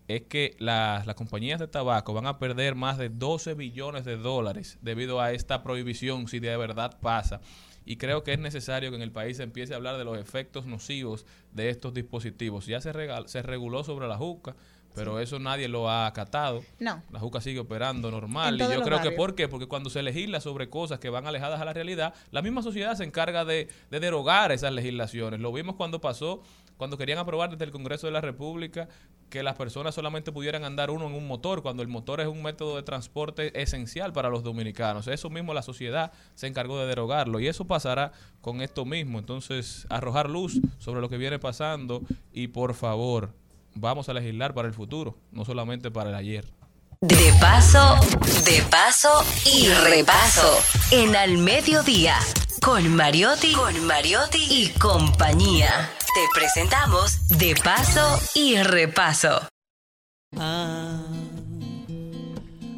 es 0.09 0.23
que 0.23 0.57
las, 0.59 1.07
las 1.07 1.15
compañías 1.15 1.61
de 1.61 1.69
tabaco 1.69 2.13
van 2.13 2.27
a 2.27 2.39
perder 2.39 2.75
más 2.75 2.99
de 2.99 3.09
12 3.09 3.55
billones 3.55 4.05
de 4.05 4.17
dólares 4.17 4.79
debido 4.83 5.21
a 5.21 5.33
esta 5.33 5.63
prohibición 5.63 6.29
si 6.29 6.41
de 6.41 6.57
verdad 6.57 6.99
pasa. 7.01 7.41
Y 7.85 7.97
creo 7.97 8.23
que 8.23 8.33
es 8.33 8.39
necesario 8.39 8.91
que 8.91 8.97
en 8.97 9.03
el 9.03 9.11
país 9.13 9.37
se 9.39 9.43
empiece 9.43 9.73
a 9.73 9.77
hablar 9.77 9.99
de 9.99 10.05
los 10.05 10.19
efectos 10.19 10.67
nocivos 10.67 11.27
de 11.53 11.69
estos 11.71 11.93
dispositivos. 11.95 12.67
Ya 12.67 12.81
se, 12.81 12.93
regal- 12.93 13.27
se 13.27 13.43
reguló 13.43 13.83
sobre 13.85 14.07
la 14.09 14.17
juca, 14.17 14.55
pero 14.95 15.19
eso 15.21 15.39
nadie 15.39 15.69
lo 15.69 15.89
ha 15.89 16.07
acatado. 16.07 16.63
No. 16.79 17.03
La 17.11 17.19
juca 17.19 17.41
sigue 17.41 17.59
operando 17.61 18.11
normal. 18.11 18.57
Y 18.57 18.59
yo 18.59 18.83
creo 18.83 18.99
que. 19.03 19.11
¿por 19.17 19.35
qué? 19.35 19.49
Porque 19.49 19.67
cuando 19.67 19.89
se 19.91 20.03
legisla 20.03 20.41
sobre 20.41 20.69
cosas 20.69 21.01
que 21.01 21.09
van 21.09 21.27
alejadas 21.27 21.61
a 21.61 21.65
la 21.65 21.73
realidad, 21.73 22.15
la 22.31 22.43
misma 22.43 22.63
sociedad 22.63 22.95
se 22.95 23.05
encarga 23.05 23.45
de, 23.45 23.69
de 23.91 24.01
derogar 24.01 24.53
esas 24.53 24.73
legislaciones. 24.73 25.41
Lo 25.41 25.51
vimos 25.53 25.77
cuando 25.77 26.01
pasó, 26.01 26.43
cuando 26.83 26.99
querían 26.99 27.21
aprobar 27.21 27.49
desde 27.49 27.65
el 27.65 27.71
Congreso 27.71 28.09
de 28.09 28.13
la 28.13 28.21
República 28.21 28.89
que 29.31 29.45
las 29.45 29.55
personas 29.55 29.95
solamente 29.95 30.33
pudieran 30.33 30.65
andar 30.65 30.91
uno 30.91 31.07
en 31.07 31.15
un 31.15 31.29
motor, 31.29 31.63
cuando 31.63 31.81
el 31.81 31.87
motor 31.87 32.21
es 32.21 32.27
un 32.27 32.43
método 32.43 32.75
de 32.75 32.83
transporte 32.83 33.63
esencial 33.63 34.13
para 34.13 34.31
los 34.31 34.43
dominicanos. 34.43 35.07
Eso 35.07 35.31
mismo 35.31 35.55
la 35.55 35.63
sociedad 35.63 36.11
se 36.35 36.49
encargó 36.49 36.81
de 36.81 36.89
derogarlo 36.89 37.39
y 37.39 37.47
eso 37.47 37.69
pasará 37.69 38.11
con 38.41 38.63
esto 38.63 38.85
mismo. 38.85 39.21
Entonces, 39.21 39.87
arrojar 39.91 40.29
luz 40.29 40.61
sobre 40.79 41.01
lo 41.01 41.09
que 41.09 41.19
viene 41.19 41.39
pasando 41.39 42.03
y 42.33 42.49
por 42.49 42.75
favor, 42.75 43.33
vamos 43.77 44.09
a 44.09 44.13
legislar 44.15 44.53
para 44.53 44.67
el 44.67 44.75
futuro, 44.75 45.17
no 45.31 45.45
solamente 45.45 45.93
para 45.93 46.11
el 46.11 46.17
ayer. 46.17 46.47
De 47.01 47.33
paso, 47.41 47.95
de 48.45 48.61
paso 48.73 49.25
y 49.47 49.69
repaso. 49.69 50.59
En 50.91 51.15
Al 51.15 51.39
Mediodía. 51.39 52.19
Con 52.61 52.97
Mariotti, 52.97 53.53
con 53.53 53.87
Mariotti 53.87 54.47
y 54.51 54.69
compañía. 54.81 55.89
Te 56.15 56.29
presentamos 56.35 57.27
De 57.39 57.55
paso 57.55 58.21
y 58.35 58.63
repaso. 58.63 59.49
Ah, 60.37 61.01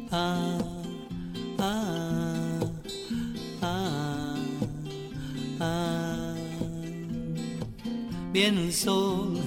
ah, 0.09 0.57
ah, 1.59 2.59
ah, 3.61 4.35
ah. 5.59 6.35
Viene 8.31 8.67
el 8.67 8.73
sol 8.73 9.41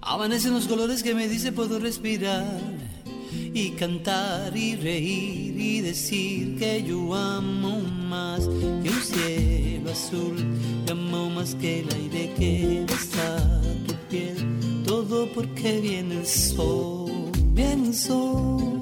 Amanecen 0.00 0.54
los 0.54 0.68
colores 0.68 1.02
que 1.02 1.14
me 1.14 1.26
dice 1.26 1.50
puedo 1.50 1.80
respirar 1.80 2.77
y 3.54 3.70
cantar 3.72 4.56
y 4.56 4.76
reír 4.76 5.60
y 5.60 5.80
decir 5.80 6.58
que 6.58 6.82
yo 6.82 7.14
amo 7.14 7.80
más 7.80 8.40
que 8.46 8.90
un 8.90 9.02
cielo 9.02 9.90
azul, 9.90 10.58
que 10.84 10.92
amo 10.92 11.30
más 11.30 11.54
que 11.54 11.80
el 11.80 11.92
aire 11.92 12.34
que 12.34 12.84
besa 12.88 13.60
tu 13.86 13.94
piel, 14.08 14.84
todo 14.84 15.32
porque 15.32 15.80
viene 15.80 16.20
el 16.20 16.26
sol, 16.26 17.30
viene 17.52 17.88
el 17.88 17.94
sol. 17.94 18.78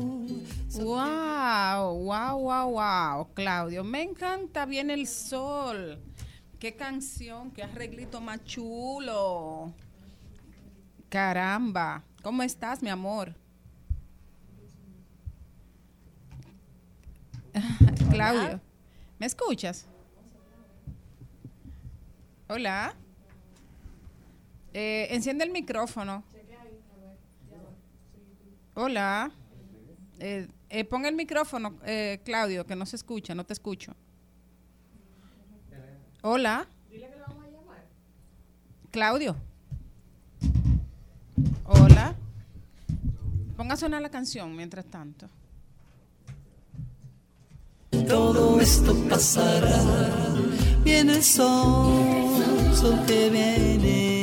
Wow, 0.74 2.04
wow, 2.04 2.38
wow, 2.38 2.70
wow, 2.70 3.28
Claudio, 3.34 3.82
me 3.82 4.02
encanta 4.02 4.66
bien 4.66 4.90
el 4.90 5.06
sol. 5.06 5.98
Qué 6.58 6.74
canción, 6.74 7.50
qué 7.50 7.62
arreglito 7.62 8.20
más 8.20 8.44
chulo. 8.44 9.72
Caramba, 11.08 12.02
¿cómo 12.22 12.42
estás, 12.42 12.82
mi 12.82 12.90
amor? 12.90 13.34
Claudio, 18.10 18.60
¿me 19.18 19.26
escuchas? 19.26 19.86
Hola. 22.48 22.94
Eh, 24.72 25.08
enciende 25.10 25.44
el 25.44 25.50
micrófono. 25.50 26.22
Hola. 28.74 29.30
Eh, 30.18 30.48
eh, 30.68 30.84
pon 30.84 31.06
el 31.06 31.14
micrófono, 31.14 31.76
eh, 31.84 32.20
Claudio, 32.24 32.66
que 32.66 32.76
no 32.76 32.84
se 32.86 32.96
escucha, 32.96 33.34
no 33.34 33.44
te 33.44 33.52
escucho. 33.52 33.94
Hola. 36.22 36.66
Claudio. 38.90 39.36
Hola. 41.64 42.14
Ponga 43.56 43.74
a 43.74 43.76
sonar 43.76 44.02
la 44.02 44.10
canción 44.10 44.54
mientras 44.54 44.86
tanto. 44.86 45.28
Todo 48.08 48.60
esto 48.60 48.94
pasará, 49.08 49.82
viene 50.84 51.16
el 51.16 51.24
sol, 51.24 51.92
sol 52.72 53.00
que 53.06 53.30
viene 53.30 54.16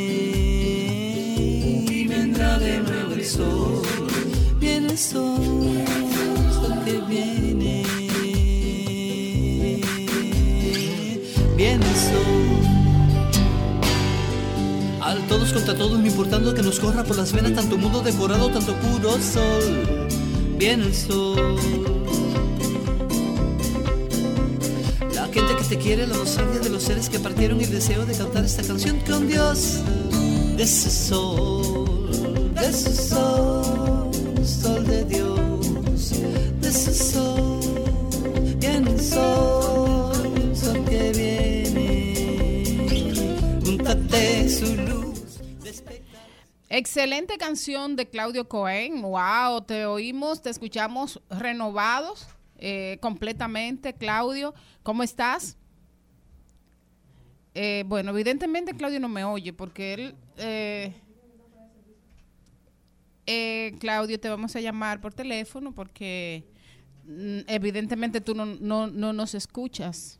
y 1.90 2.08
vendrá 2.08 2.58
de 2.60 2.80
nuevo 2.80 3.14
el 3.14 3.26
sol, 3.26 3.82
viene 4.60 4.92
el 4.92 4.98
sol, 4.98 5.42
sol 6.54 6.82
que 6.86 7.02
viene, 7.10 7.84
viene 11.58 11.86
el 11.86 11.96
sol. 11.96 12.22
Al 15.02 15.28
todos 15.28 15.52
contra 15.52 15.76
todos, 15.76 16.00
no 16.00 16.08
importando 16.08 16.54
que 16.54 16.62
nos 16.62 16.80
corra 16.80 17.04
por 17.04 17.18
las 17.18 17.34
venas 17.34 17.54
tanto 17.54 17.78
mundo 17.78 18.02
decorado, 18.02 18.50
tanto 18.50 18.74
puro 18.76 19.12
sol, 19.22 20.08
viene 20.58 20.86
el 20.86 20.96
sol. 20.96 21.60
Gente 25.34 25.56
que 25.56 25.64
te 25.64 25.78
quiere, 25.80 26.06
la 26.06 26.16
nostalgia 26.16 26.60
de 26.60 26.70
los 26.70 26.84
seres 26.84 27.10
que 27.10 27.18
partieron 27.18 27.60
y 27.60 27.66
deseo 27.66 28.06
de 28.06 28.16
cantar 28.16 28.46
esta 28.46 28.62
canción 28.62 29.00
con 29.00 29.28
Dios. 29.28 29.80
De 30.56 30.62
ese 30.62 30.92
sol, 30.92 32.54
de 32.54 32.68
ese 32.68 32.94
sol, 32.94 34.12
sol 34.46 34.86
de 34.86 35.04
Dios. 35.06 36.12
De 36.62 36.68
ese 36.68 36.94
sol, 36.94 37.60
viene 38.58 38.92
el 38.92 39.02
sol, 39.02 40.14
sol 40.56 40.86
que 40.86 41.12
viene. 41.12 42.78
Júntate 43.66 44.50
su 44.52 44.76
luz. 44.76 45.40
Excelente 46.70 47.40
canción 47.40 47.96
de 47.96 48.08
Claudio 48.08 48.48
Cohen. 48.48 49.02
Wow, 49.02 49.62
te 49.62 49.88
oímos, 49.88 50.44
te 50.44 50.52
escuchamos 50.52 51.20
renovados 51.32 52.28
eh, 52.66 52.98
completamente. 53.02 53.94
Claudio, 53.94 54.54
¿cómo 54.84 55.04
estás? 55.04 55.58
Eh, 57.54 57.84
bueno, 57.86 58.12
evidentemente 58.12 58.74
Claudio 58.74 59.00
no 59.02 59.10
me 59.10 59.24
oye 59.26 59.52
porque 59.52 59.94
él... 59.94 60.16
eh, 60.38 60.94
eh, 63.26 63.76
Claudio, 63.80 64.20
te 64.20 64.30
vamos 64.30 64.56
a 64.56 64.62
llamar 64.62 65.02
por 65.02 65.14
teléfono 65.14 65.74
porque 65.74 66.46
mm, 67.06 67.40
evidentemente 67.48 68.22
tú 68.22 68.34
no, 68.34 68.46
no, 68.46 68.88
no 68.88 69.12
nos 69.12 69.36
escuchas. 69.36 70.20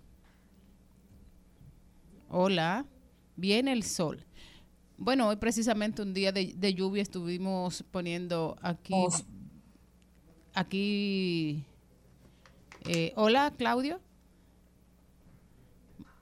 Hola, 2.30 2.86
viene 3.38 3.72
el 3.72 3.84
sol. 3.84 4.26
Bueno, 4.98 5.28
hoy 5.28 5.38
precisamente 5.38 6.02
un 6.02 6.14
día 6.14 6.32
de, 6.32 6.54
de 6.56 6.74
lluvia 6.74 7.02
estuvimos 7.02 7.84
poniendo 7.90 8.58
aquí, 8.62 8.94
aquí. 10.54 11.66
Eh, 12.86 13.14
hola, 13.16 13.52
Claudio. 13.58 14.00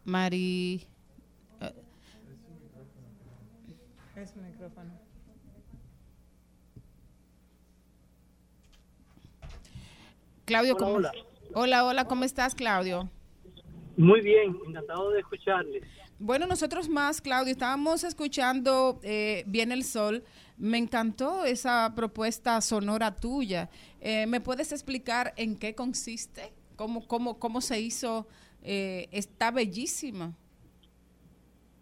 Mari. 0.05 0.87
eh, 1.61 1.73
Es 4.15 4.35
micrófono. 4.35 4.91
Claudio, 10.45 10.73
Hola, 10.75 10.79
¿cómo? 10.85 10.95
hola. 10.97 11.11
hola, 11.53 11.85
hola, 11.85 12.05
¿cómo 12.05 12.23
estás, 12.25 12.55
Claudio? 12.55 13.09
Muy 14.01 14.21
bien, 14.21 14.57
encantado 14.67 15.11
de 15.11 15.19
escucharles. 15.19 15.83
Bueno, 16.17 16.47
nosotros 16.47 16.89
más, 16.89 17.21
Claudio, 17.21 17.51
estábamos 17.51 18.03
escuchando 18.03 18.99
eh, 19.03 19.43
Viene 19.45 19.75
el 19.75 19.83
Sol. 19.83 20.23
Me 20.57 20.79
encantó 20.79 21.45
esa 21.45 21.93
propuesta 21.95 22.59
sonora 22.61 23.15
tuya. 23.15 23.69
Eh, 23.99 24.25
¿Me 24.25 24.41
puedes 24.41 24.71
explicar 24.71 25.33
en 25.37 25.55
qué 25.55 25.75
consiste? 25.75 26.51
¿Cómo, 26.75 27.07
cómo, 27.07 27.37
cómo 27.37 27.61
se 27.61 27.79
hizo? 27.79 28.27
Eh, 28.63 29.07
está 29.11 29.51
bellísima. 29.51 30.35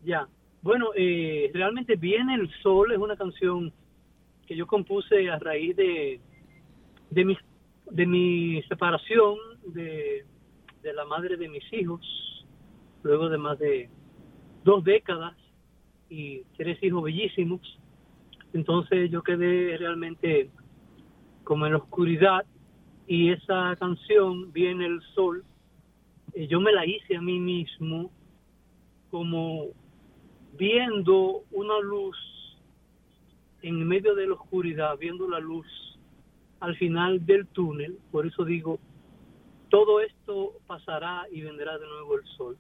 Ya. 0.04 0.28
Bueno, 0.62 0.88
eh, 0.98 1.50
realmente 1.54 1.96
Viene 1.96 2.36
el 2.36 2.52
Sol 2.62 2.92
es 2.92 2.98
una 2.98 3.16
canción 3.16 3.72
que 4.46 4.58
yo 4.58 4.68
compuse 4.68 5.30
a 5.30 5.40
raíz 5.40 5.74
de, 5.78 6.20
de, 7.12 7.24
mi, 7.24 7.38
de 7.92 8.06
mi 8.06 8.62
separación 8.64 9.38
de, 9.68 10.26
de 10.90 10.96
la 10.96 11.06
madre 11.06 11.38
de 11.38 11.48
mis 11.48 11.72
hijos, 11.72 12.02
luego 13.04 13.30
de 13.30 13.38
más 13.38 13.60
de 13.60 13.90
dos 14.64 14.84
décadas 14.84 15.36
y 16.10 16.42
tres 16.58 16.82
hijos 16.82 17.04
bellísimos. 17.04 17.62
Entonces 18.54 19.12
yo 19.12 19.22
quedé 19.22 19.78
realmente 19.78 20.50
como 21.44 21.68
en 21.68 21.74
la 21.74 21.78
oscuridad 21.78 22.44
y 23.06 23.30
esa 23.32 23.76
canción, 23.78 24.52
Viene 24.52 24.88
el 24.88 25.02
Sol, 25.14 25.44
eh, 26.34 26.48
yo 26.48 26.60
me 26.60 26.72
la 26.72 26.86
hice 26.86 27.16
a 27.16 27.22
mí 27.22 27.40
mismo 27.40 28.12
como 29.12 29.68
viendo 30.58 31.44
una 31.52 31.80
luz 31.82 32.18
en 33.62 33.88
medio 33.88 34.16
de 34.16 34.28
la 34.28 34.34
oscuridad, 34.34 34.98
viendo 34.98 35.30
la 35.30 35.40
luz 35.40 35.68
al 36.60 36.76
final 36.78 37.24
del 37.26 37.46
túnel. 37.48 37.98
Por 38.12 38.26
eso 38.26 38.44
digo, 38.44 38.80
todo 39.70 40.02
esto 40.02 40.54
pasará 40.68 41.26
y 41.32 41.42
vendrá 41.42 41.78
de 41.78 41.88
nuevo 41.88 42.18
el 42.18 42.26
sol. 42.38 42.58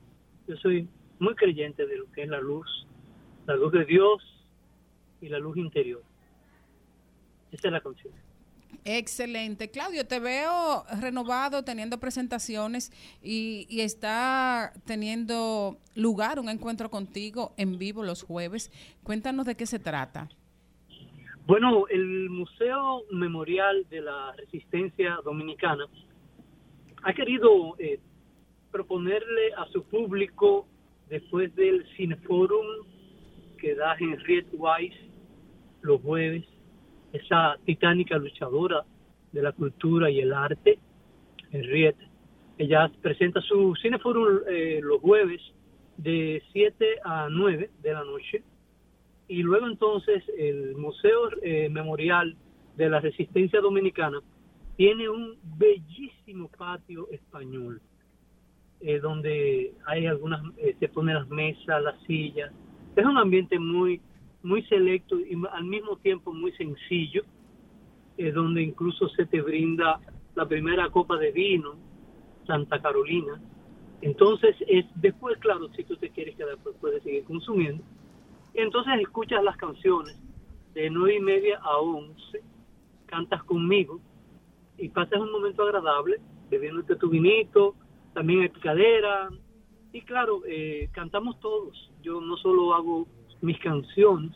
Yo 0.47 0.55
soy 0.57 0.87
muy 1.19 1.35
creyente 1.35 1.85
de 1.85 1.97
lo 1.97 2.11
que 2.11 2.23
es 2.23 2.29
la 2.29 2.39
luz, 2.39 2.87
la 3.45 3.55
luz 3.55 3.71
de 3.73 3.85
Dios 3.85 4.23
y 5.21 5.29
la 5.29 5.39
luz 5.39 5.57
interior. 5.57 6.01
Esa 7.51 7.67
es 7.67 7.73
la 7.73 7.81
canción. 7.81 8.13
Excelente. 8.85 9.69
Claudio, 9.71 10.07
te 10.07 10.19
veo 10.19 10.85
renovado, 11.01 11.63
teniendo 11.63 11.99
presentaciones 11.99 12.91
y, 13.21 13.65
y 13.69 13.81
está 13.81 14.71
teniendo 14.85 15.77
lugar 15.95 16.39
un 16.39 16.49
encuentro 16.49 16.89
contigo 16.89 17.53
en 17.57 17.77
vivo 17.77 18.03
los 18.03 18.23
jueves. 18.23 18.71
Cuéntanos 19.03 19.45
de 19.45 19.55
qué 19.55 19.65
se 19.65 19.79
trata. 19.79 20.29
Bueno, 21.45 21.87
el 21.89 22.29
Museo 22.29 23.03
Memorial 23.11 23.85
de 23.89 24.01
la 24.01 24.33
Resistencia 24.33 25.17
Dominicana 25.23 25.87
ha 27.03 27.13
querido 27.13 27.75
eh, 27.79 27.99
proponerle 28.71 29.53
a 29.57 29.65
su 29.67 29.83
público, 29.83 30.67
después 31.09 31.53
del 31.55 31.85
Cineforum 31.95 32.65
que 33.57 33.75
da 33.75 33.95
Henriette 33.99 34.53
Weiss 34.53 34.93
los 35.81 36.01
jueves, 36.01 36.45
esa 37.13 37.57
titánica 37.65 38.17
luchadora 38.17 38.85
de 39.31 39.41
la 39.41 39.51
cultura 39.51 40.09
y 40.09 40.19
el 40.19 40.33
arte, 40.33 40.77
Henriette, 41.51 41.99
ella 42.57 42.91
presenta 43.01 43.41
su 43.41 43.73
Cineforum 43.81 44.41
eh, 44.47 44.79
los 44.83 44.99
jueves 45.01 45.41
de 45.97 46.43
7 46.51 46.99
a 47.03 47.27
9 47.29 47.69
de 47.81 47.93
la 47.93 48.03
noche 48.03 48.43
y 49.27 49.43
luego 49.43 49.67
entonces 49.67 50.23
el 50.37 50.75
Museo 50.75 51.29
eh, 51.41 51.69
Memorial 51.69 52.35
de 52.75 52.89
la 52.89 52.99
Resistencia 52.99 53.61
Dominicana 53.61 54.21
tiene 54.79 55.09
un 55.09 55.37
bellísimo 55.57 56.47
patio 56.57 57.09
español 57.11 57.81
eh, 58.79 58.97
donde 59.01 59.73
hay 59.85 60.05
algunas, 60.05 60.41
eh, 60.55 60.73
se 60.79 60.87
ponen 60.87 61.15
las 61.15 61.27
mesas, 61.27 61.83
las 61.83 62.01
sillas. 62.03 62.49
Es 62.95 63.05
un 63.05 63.17
ambiente 63.17 63.59
muy, 63.59 63.99
muy 64.41 64.63
selecto 64.67 65.19
y 65.19 65.37
al 65.51 65.65
mismo 65.65 65.97
tiempo 65.97 66.31
muy 66.31 66.53
sencillo, 66.53 67.23
eh, 68.17 68.31
donde 68.31 68.61
incluso 68.61 69.09
se 69.09 69.25
te 69.25 69.41
brinda 69.41 69.99
la 70.35 70.47
primera 70.47 70.89
copa 70.89 71.17
de 71.17 71.33
vino, 71.33 71.75
Santa 72.47 72.81
Carolina. 72.81 73.33
Entonces, 74.01 74.55
es 74.65 74.85
después, 74.95 75.37
claro, 75.39 75.67
si 75.75 75.83
tú 75.83 75.97
te 75.97 76.09
quieres 76.09 76.37
quedar, 76.37 76.57
pues 76.63 76.77
puedes 76.79 77.03
seguir 77.03 77.25
consumiendo. 77.25 77.83
Entonces 78.53 78.93
escuchas 79.01 79.43
las 79.43 79.57
canciones 79.57 80.17
de 80.73 80.89
nueve 80.89 81.15
y 81.17 81.19
media 81.19 81.59
a 81.61 81.79
11, 81.79 82.41
cantas 83.07 83.43
conmigo 83.43 83.99
y 84.79 84.89
pasas 84.89 85.19
un 85.19 85.31
momento 85.31 85.63
agradable, 85.63 86.19
bebiéndote 86.49 86.95
tu 86.95 87.09
vinito, 87.09 87.75
también 88.13 88.41
hay 88.41 88.49
picadera, 88.49 89.29
y 89.91 90.01
claro, 90.01 90.41
eh, 90.47 90.89
cantamos 90.91 91.39
todos. 91.39 91.91
Yo 92.01 92.21
no 92.21 92.37
solo 92.37 92.73
hago 92.73 93.07
mis 93.41 93.59
canciones, 93.59 94.31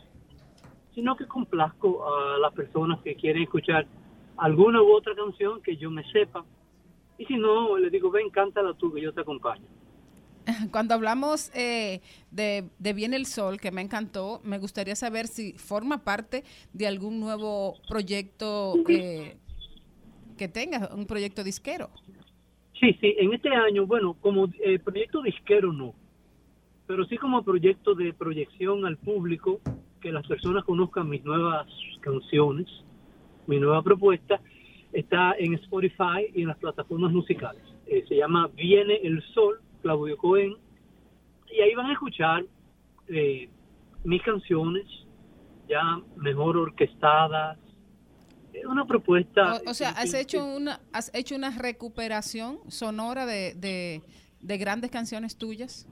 sino 0.94 1.16
que 1.16 1.26
complazco 1.26 2.04
a 2.06 2.38
las 2.38 2.52
personas 2.52 3.00
que 3.02 3.14
quieren 3.14 3.42
escuchar 3.42 3.86
alguna 4.36 4.82
u 4.82 4.92
otra 4.92 5.14
canción 5.14 5.62
que 5.62 5.76
yo 5.76 5.90
me 5.90 6.04
sepa. 6.10 6.44
Y 7.18 7.26
si 7.26 7.36
no, 7.36 7.78
les 7.78 7.92
digo, 7.92 8.10
ven, 8.10 8.30
cántala 8.30 8.74
tú, 8.74 8.92
que 8.92 9.00
yo 9.00 9.12
te 9.12 9.20
acompaño. 9.20 9.64
Cuando 10.72 10.94
hablamos 10.94 11.50
eh, 11.54 12.00
de, 12.30 12.68
de 12.78 12.92
Viene 12.92 13.16
el 13.16 13.26
Sol, 13.26 13.60
que 13.60 13.70
me 13.70 13.80
encantó, 13.80 14.40
me 14.42 14.58
gustaría 14.58 14.96
saber 14.96 15.28
si 15.28 15.52
forma 15.52 16.04
parte 16.04 16.44
de 16.72 16.86
algún 16.86 17.20
nuevo 17.20 17.76
proyecto 17.88 18.74
que 20.36 20.48
tengas, 20.48 20.90
un 20.92 21.06
proyecto 21.06 21.44
disquero. 21.44 21.90
Sí, 22.78 22.96
sí, 23.00 23.14
en 23.18 23.32
este 23.32 23.50
año, 23.50 23.86
bueno, 23.86 24.14
como 24.20 24.48
eh, 24.62 24.78
proyecto 24.78 25.22
disquero 25.22 25.72
no, 25.72 25.94
pero 26.86 27.04
sí 27.06 27.16
como 27.16 27.42
proyecto 27.42 27.94
de 27.94 28.12
proyección 28.12 28.84
al 28.84 28.96
público, 28.96 29.60
que 30.00 30.12
las 30.12 30.26
personas 30.26 30.64
conozcan 30.64 31.08
mis 31.08 31.24
nuevas 31.24 31.66
canciones, 32.00 32.66
mi 33.46 33.58
nueva 33.58 33.82
propuesta, 33.82 34.40
está 34.92 35.34
en 35.38 35.54
Spotify 35.54 36.30
y 36.34 36.42
en 36.42 36.48
las 36.48 36.58
plataformas 36.58 37.12
musicales. 37.12 37.62
Eh, 37.86 38.04
se 38.08 38.16
llama 38.16 38.50
Viene 38.54 38.96
el 39.02 39.22
Sol, 39.32 39.60
Claudio 39.82 40.16
Cohen, 40.18 40.54
y 41.50 41.60
ahí 41.60 41.74
van 41.74 41.86
a 41.86 41.92
escuchar 41.92 42.44
eh, 43.08 43.48
mis 44.04 44.22
canciones 44.22 44.84
ya 45.68 46.00
mejor 46.16 46.56
orquestadas, 46.56 47.58
es 47.58 47.63
una 48.68 48.84
propuesta. 48.86 49.54
O, 49.66 49.70
o 49.70 49.74
sea, 49.74 49.90
has 49.90 50.14
hecho 50.14 50.44
una 50.44 50.80
has 50.92 51.10
hecho 51.14 51.34
una 51.34 51.50
recuperación 51.50 52.58
sonora 52.68 53.26
de, 53.26 53.54
de, 53.54 54.02
de 54.40 54.58
grandes 54.58 54.90
canciones 54.90 55.36
tuyas. 55.36 55.86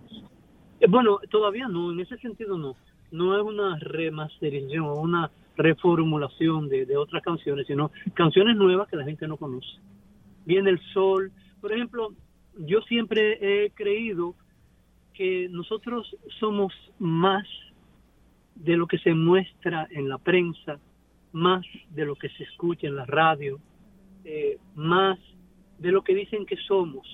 Eh, 0.81 0.87
Bueno, 0.89 1.19
todavía 1.31 1.69
no, 1.69 1.93
en 1.93 2.01
ese 2.01 2.17
sentido 2.19 2.59
no. 2.59 2.77
No 3.11 3.37
es 3.37 3.43
una 3.45 3.79
remasterización 3.79 4.85
o 4.85 4.95
una 4.95 5.31
reformulación 5.57 6.69
de, 6.69 6.87
de 6.87 6.97
otras 6.97 7.23
canciones, 7.23 7.67
sino 7.67 7.91
canciones 8.15 8.57
nuevas 8.57 8.89
que 8.89 8.97
la 8.97 9.05
gente 9.05 9.29
no 9.29 9.37
conoce. 9.37 9.69
Viene 10.47 10.71
el 10.71 10.81
sol. 10.95 11.31
Por 11.61 11.73
ejemplo, 11.73 12.15
yo 12.59 12.81
siempre 12.83 13.39
he 13.41 13.71
creído 13.71 14.35
que 15.15 15.49
nosotros 15.51 16.17
somos 16.41 16.73
más 16.99 17.47
de 18.55 18.77
lo 18.77 18.87
que 18.87 18.99
se 18.99 19.13
muestra 19.15 19.87
en 19.91 20.09
la 20.09 20.19
prensa, 20.19 20.79
más 21.33 21.65
de 21.91 22.05
lo 22.05 22.15
que 22.17 22.29
se 22.31 22.45
escucha 22.45 22.87
en 22.87 22.97
la 22.97 23.07
radio, 23.07 23.59
eh, 24.25 24.59
más 24.75 25.19
de 25.79 25.91
lo 25.91 26.03
que 26.03 26.15
dicen 26.15 26.47
que 26.47 26.57
somos. 26.69 27.07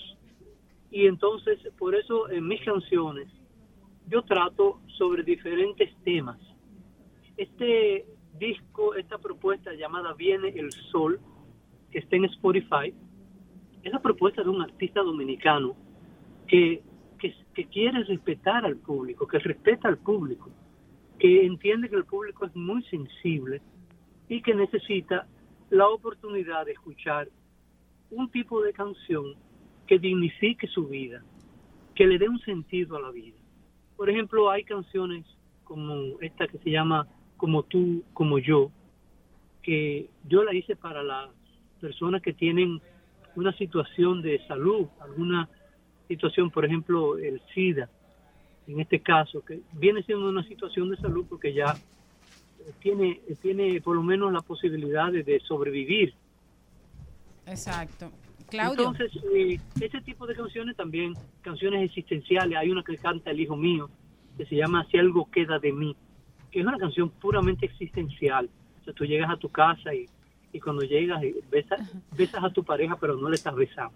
Y 0.90 1.06
entonces, 1.06 1.58
por 1.78 1.94
eso 1.94 2.28
en 2.30 2.46
mis 2.46 2.60
canciones, 2.62 3.28
yo 4.08 4.22
trato 4.22 4.80
sobre 4.96 5.22
diferentes 5.22 5.90
temas. 6.02 6.38
Este 7.36 8.06
disco, 8.38 8.94
esta 8.94 9.18
propuesta 9.18 9.72
llamada 9.74 10.14
Viene 10.14 10.48
el 10.48 10.72
Sol, 10.90 11.20
que 11.90 11.98
está 11.98 12.16
en 12.16 12.24
Spotify, 12.26 12.94
es 13.82 13.92
la 13.92 14.00
propuesta 14.00 14.42
de 14.42 14.48
un 14.48 14.62
artista 14.62 15.02
dominicano 15.02 15.76
que, 16.46 16.82
que, 17.18 17.34
que 17.54 17.64
quiere 17.66 18.02
respetar 18.04 18.64
al 18.64 18.76
público, 18.76 19.26
que 19.26 19.38
respeta 19.38 19.88
al 19.88 19.98
público, 19.98 20.50
que 21.18 21.44
entiende 21.44 21.88
que 21.88 21.96
el 21.96 22.04
público 22.04 22.46
es 22.46 22.54
muy 22.56 22.82
sensible 22.84 23.60
y 24.28 24.42
que 24.42 24.54
necesita 24.54 25.26
la 25.70 25.88
oportunidad 25.88 26.66
de 26.66 26.72
escuchar 26.72 27.28
un 28.10 28.30
tipo 28.30 28.62
de 28.62 28.72
canción 28.72 29.34
que 29.86 29.98
dignifique 29.98 30.66
su 30.66 30.86
vida, 30.86 31.22
que 31.94 32.06
le 32.06 32.18
dé 32.18 32.28
un 32.28 32.40
sentido 32.40 32.96
a 32.96 33.00
la 33.00 33.10
vida. 33.10 33.36
Por 33.96 34.08
ejemplo, 34.08 34.50
hay 34.50 34.64
canciones 34.64 35.26
como 35.64 36.20
esta 36.20 36.46
que 36.46 36.58
se 36.58 36.70
llama 36.70 37.06
Como 37.36 37.62
tú, 37.62 38.04
como 38.14 38.38
yo, 38.38 38.70
que 39.62 40.08
yo 40.24 40.44
la 40.44 40.54
hice 40.54 40.76
para 40.76 41.02
las 41.02 41.30
personas 41.80 42.22
que 42.22 42.32
tienen 42.32 42.80
una 43.36 43.52
situación 43.52 44.22
de 44.22 44.44
salud, 44.46 44.86
alguna 45.00 45.48
situación, 46.08 46.50
por 46.50 46.64
ejemplo, 46.64 47.18
el 47.18 47.40
SIDA, 47.54 47.88
en 48.66 48.80
este 48.80 49.00
caso, 49.00 49.44
que 49.44 49.60
viene 49.72 50.02
siendo 50.02 50.28
una 50.28 50.42
situación 50.44 50.90
de 50.90 50.96
salud 50.96 51.26
porque 51.28 51.52
ya 51.52 51.76
tiene, 52.80 53.20
tiene 53.40 53.80
por 53.80 53.96
lo 53.96 54.02
menos 54.02 54.32
la 54.32 54.40
posibilidad 54.40 55.10
de, 55.10 55.22
de 55.22 55.40
sobrevivir. 55.40 56.14
Exacto. 57.46 58.10
Claudio. 58.48 58.88
Entonces, 58.88 59.12
eh, 59.34 59.58
ese 59.80 60.00
tipo 60.00 60.26
de 60.26 60.34
canciones 60.34 60.76
también, 60.76 61.14
canciones 61.42 61.84
existenciales, 61.84 62.56
hay 62.56 62.70
una 62.70 62.82
que 62.82 62.96
canta 62.96 63.30
el 63.30 63.40
hijo 63.40 63.56
mío, 63.56 63.90
que 64.36 64.46
se 64.46 64.56
llama 64.56 64.86
Si 64.90 64.98
algo 64.98 65.30
queda 65.30 65.58
de 65.58 65.72
mí, 65.72 65.96
que 66.50 66.60
es 66.60 66.66
una 66.66 66.78
canción 66.78 67.10
puramente 67.10 67.66
existencial. 67.66 68.48
O 68.80 68.84
sea, 68.84 68.94
tú 68.94 69.04
llegas 69.04 69.30
a 69.30 69.36
tu 69.36 69.50
casa 69.50 69.94
y, 69.94 70.06
y 70.52 70.60
cuando 70.60 70.82
llegas 70.82 71.22
y 71.22 71.34
besas, 71.50 71.80
besas 72.16 72.42
a 72.42 72.50
tu 72.50 72.64
pareja, 72.64 72.96
pero 72.96 73.16
no 73.16 73.28
le 73.28 73.36
estás 73.36 73.54
besando. 73.54 73.92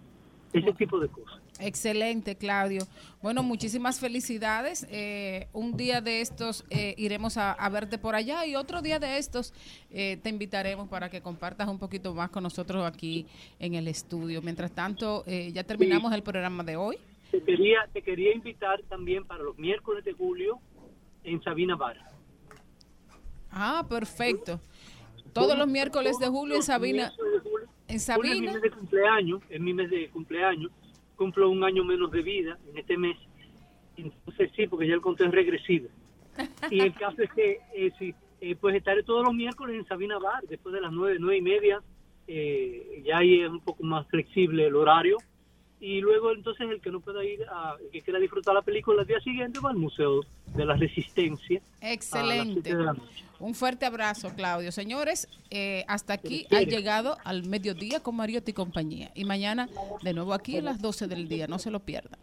Ese 0.51 0.71
tipo 0.73 0.99
de 0.99 1.07
cosas. 1.07 1.42
Excelente, 1.59 2.35
Claudio. 2.35 2.87
Bueno, 3.21 3.43
muchísimas 3.43 3.99
felicidades. 3.99 4.87
Eh, 4.89 5.47
un 5.53 5.77
día 5.77 6.01
de 6.01 6.21
estos 6.21 6.65
eh, 6.69 6.95
iremos 6.97 7.37
a, 7.37 7.51
a 7.51 7.69
verte 7.69 7.97
por 7.97 8.15
allá 8.15 8.45
y 8.45 8.55
otro 8.55 8.81
día 8.81 8.99
de 8.99 9.17
estos 9.17 9.53
eh, 9.91 10.17
te 10.21 10.29
invitaremos 10.29 10.89
para 10.89 11.09
que 11.09 11.21
compartas 11.21 11.67
un 11.67 11.77
poquito 11.77 12.13
más 12.15 12.29
con 12.31 12.43
nosotros 12.43 12.83
aquí 12.85 13.27
en 13.59 13.75
el 13.75 13.87
estudio. 13.87 14.41
Mientras 14.41 14.71
tanto, 14.71 15.23
eh, 15.27 15.51
ya 15.53 15.63
terminamos 15.63 16.11
el 16.13 16.23
programa 16.23 16.63
de 16.63 16.75
hoy. 16.75 16.97
Te 17.31 17.41
quería, 17.43 17.87
te 17.93 18.01
quería 18.01 18.33
invitar 18.33 18.81
también 18.89 19.25
para 19.25 19.43
los 19.43 19.57
miércoles 19.57 20.03
de 20.03 20.13
julio 20.13 20.59
en 21.23 21.41
Sabina 21.43 21.75
Bar. 21.75 21.97
Ah, 23.51 23.85
perfecto. 23.87 24.59
Todos 25.31 25.57
los 25.57 25.67
miércoles 25.67 26.17
de 26.19 26.27
julio 26.27 26.55
en 26.55 26.63
Sabina. 26.63 27.13
En 27.87 27.99
Julio 27.99 28.33
es 28.33 28.39
mi 28.39 28.47
Sabina. 28.47 28.53
mes 28.53 28.61
de 28.61 28.71
cumpleaños, 28.71 29.41
es 29.49 29.61
mi 29.61 29.73
mes 29.73 29.89
de 29.89 30.09
cumpleaños, 30.09 30.71
cumplo 31.23 31.49
un 31.49 31.63
año 31.63 31.85
menos 31.85 32.11
de 32.11 32.21
vida 32.21 32.57
en 32.69 32.77
este 32.77 32.97
mes, 32.97 33.15
entonces 33.95 34.51
sí, 34.57 34.67
porque 34.67 34.87
ya 34.87 34.93
el 34.93 34.99
conteo 34.99 35.27
es 35.27 35.33
regresivo. 35.33 35.87
Y 36.69 36.81
el 36.81 36.93
caso 36.93 37.21
es 37.21 37.31
que, 37.31 37.59
eh, 37.73 37.91
sí, 37.97 38.13
eh, 38.41 38.57
pues 38.59 38.75
estaré 38.75 39.03
todos 39.03 39.23
los 39.23 39.33
miércoles 39.33 39.77
en 39.77 39.87
Sabina 39.87 40.19
Bar, 40.19 40.43
después 40.49 40.75
de 40.75 40.81
las 40.81 40.91
nueve, 40.91 41.17
nueve 41.19 41.37
y 41.37 41.41
media, 41.41 41.81
eh, 42.27 43.03
ya 43.05 43.19
ahí 43.19 43.39
es 43.39 43.49
un 43.49 43.61
poco 43.61 43.83
más 43.83 44.05
flexible 44.07 44.67
el 44.67 44.75
horario, 44.75 45.15
y 45.79 46.01
luego 46.01 46.33
entonces 46.33 46.69
el 46.69 46.81
que 46.81 46.91
no 46.91 46.99
pueda 46.99 47.23
ir, 47.23 47.43
a, 47.49 47.77
el 47.81 47.89
que 47.89 48.01
quiera 48.01 48.19
disfrutar 48.19 48.53
la 48.53 48.61
película 48.61 49.03
el 49.03 49.07
día 49.07 49.21
siguiente 49.21 49.61
va 49.63 49.69
al 49.69 49.77
Museo 49.77 50.25
de 50.47 50.65
la 50.65 50.75
Resistencia. 50.75 51.61
a 51.81 51.85
las 51.85 51.93
Excelente. 51.93 52.75
de 52.75 52.83
la 52.83 52.93
noche. 52.93 53.23
Un 53.43 53.55
fuerte 53.55 53.85
abrazo, 53.85 54.29
Claudio. 54.37 54.71
Señores, 54.71 55.27
eh, 55.49 55.83
hasta 55.89 56.13
aquí 56.13 56.47
ha 56.49 56.61
llegado 56.61 57.17
al 57.25 57.43
mediodía 57.43 57.99
con 57.99 58.15
Mariotti 58.15 58.51
y 58.51 58.53
compañía. 58.53 59.11
Y 59.15 59.25
mañana, 59.25 59.67
de 60.01 60.13
nuevo 60.13 60.33
aquí 60.33 60.59
a 60.59 60.61
las 60.61 60.79
12 60.79 61.07
del 61.07 61.27
día. 61.27 61.45
No 61.47 61.59
se 61.59 61.69
lo 61.69 61.81
pierdan. 61.81 62.17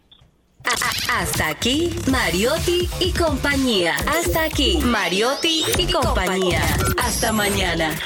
Hasta 1.12 1.48
aquí, 1.48 1.90
Mariotti 2.10 2.88
y 3.00 3.12
compañía. 3.12 3.96
Hasta 4.06 4.44
aquí, 4.44 4.78
Mariotti 4.78 5.62
y 5.76 5.92
compañía. 5.92 6.62
Hasta 6.96 7.32
mañana. 7.32 7.98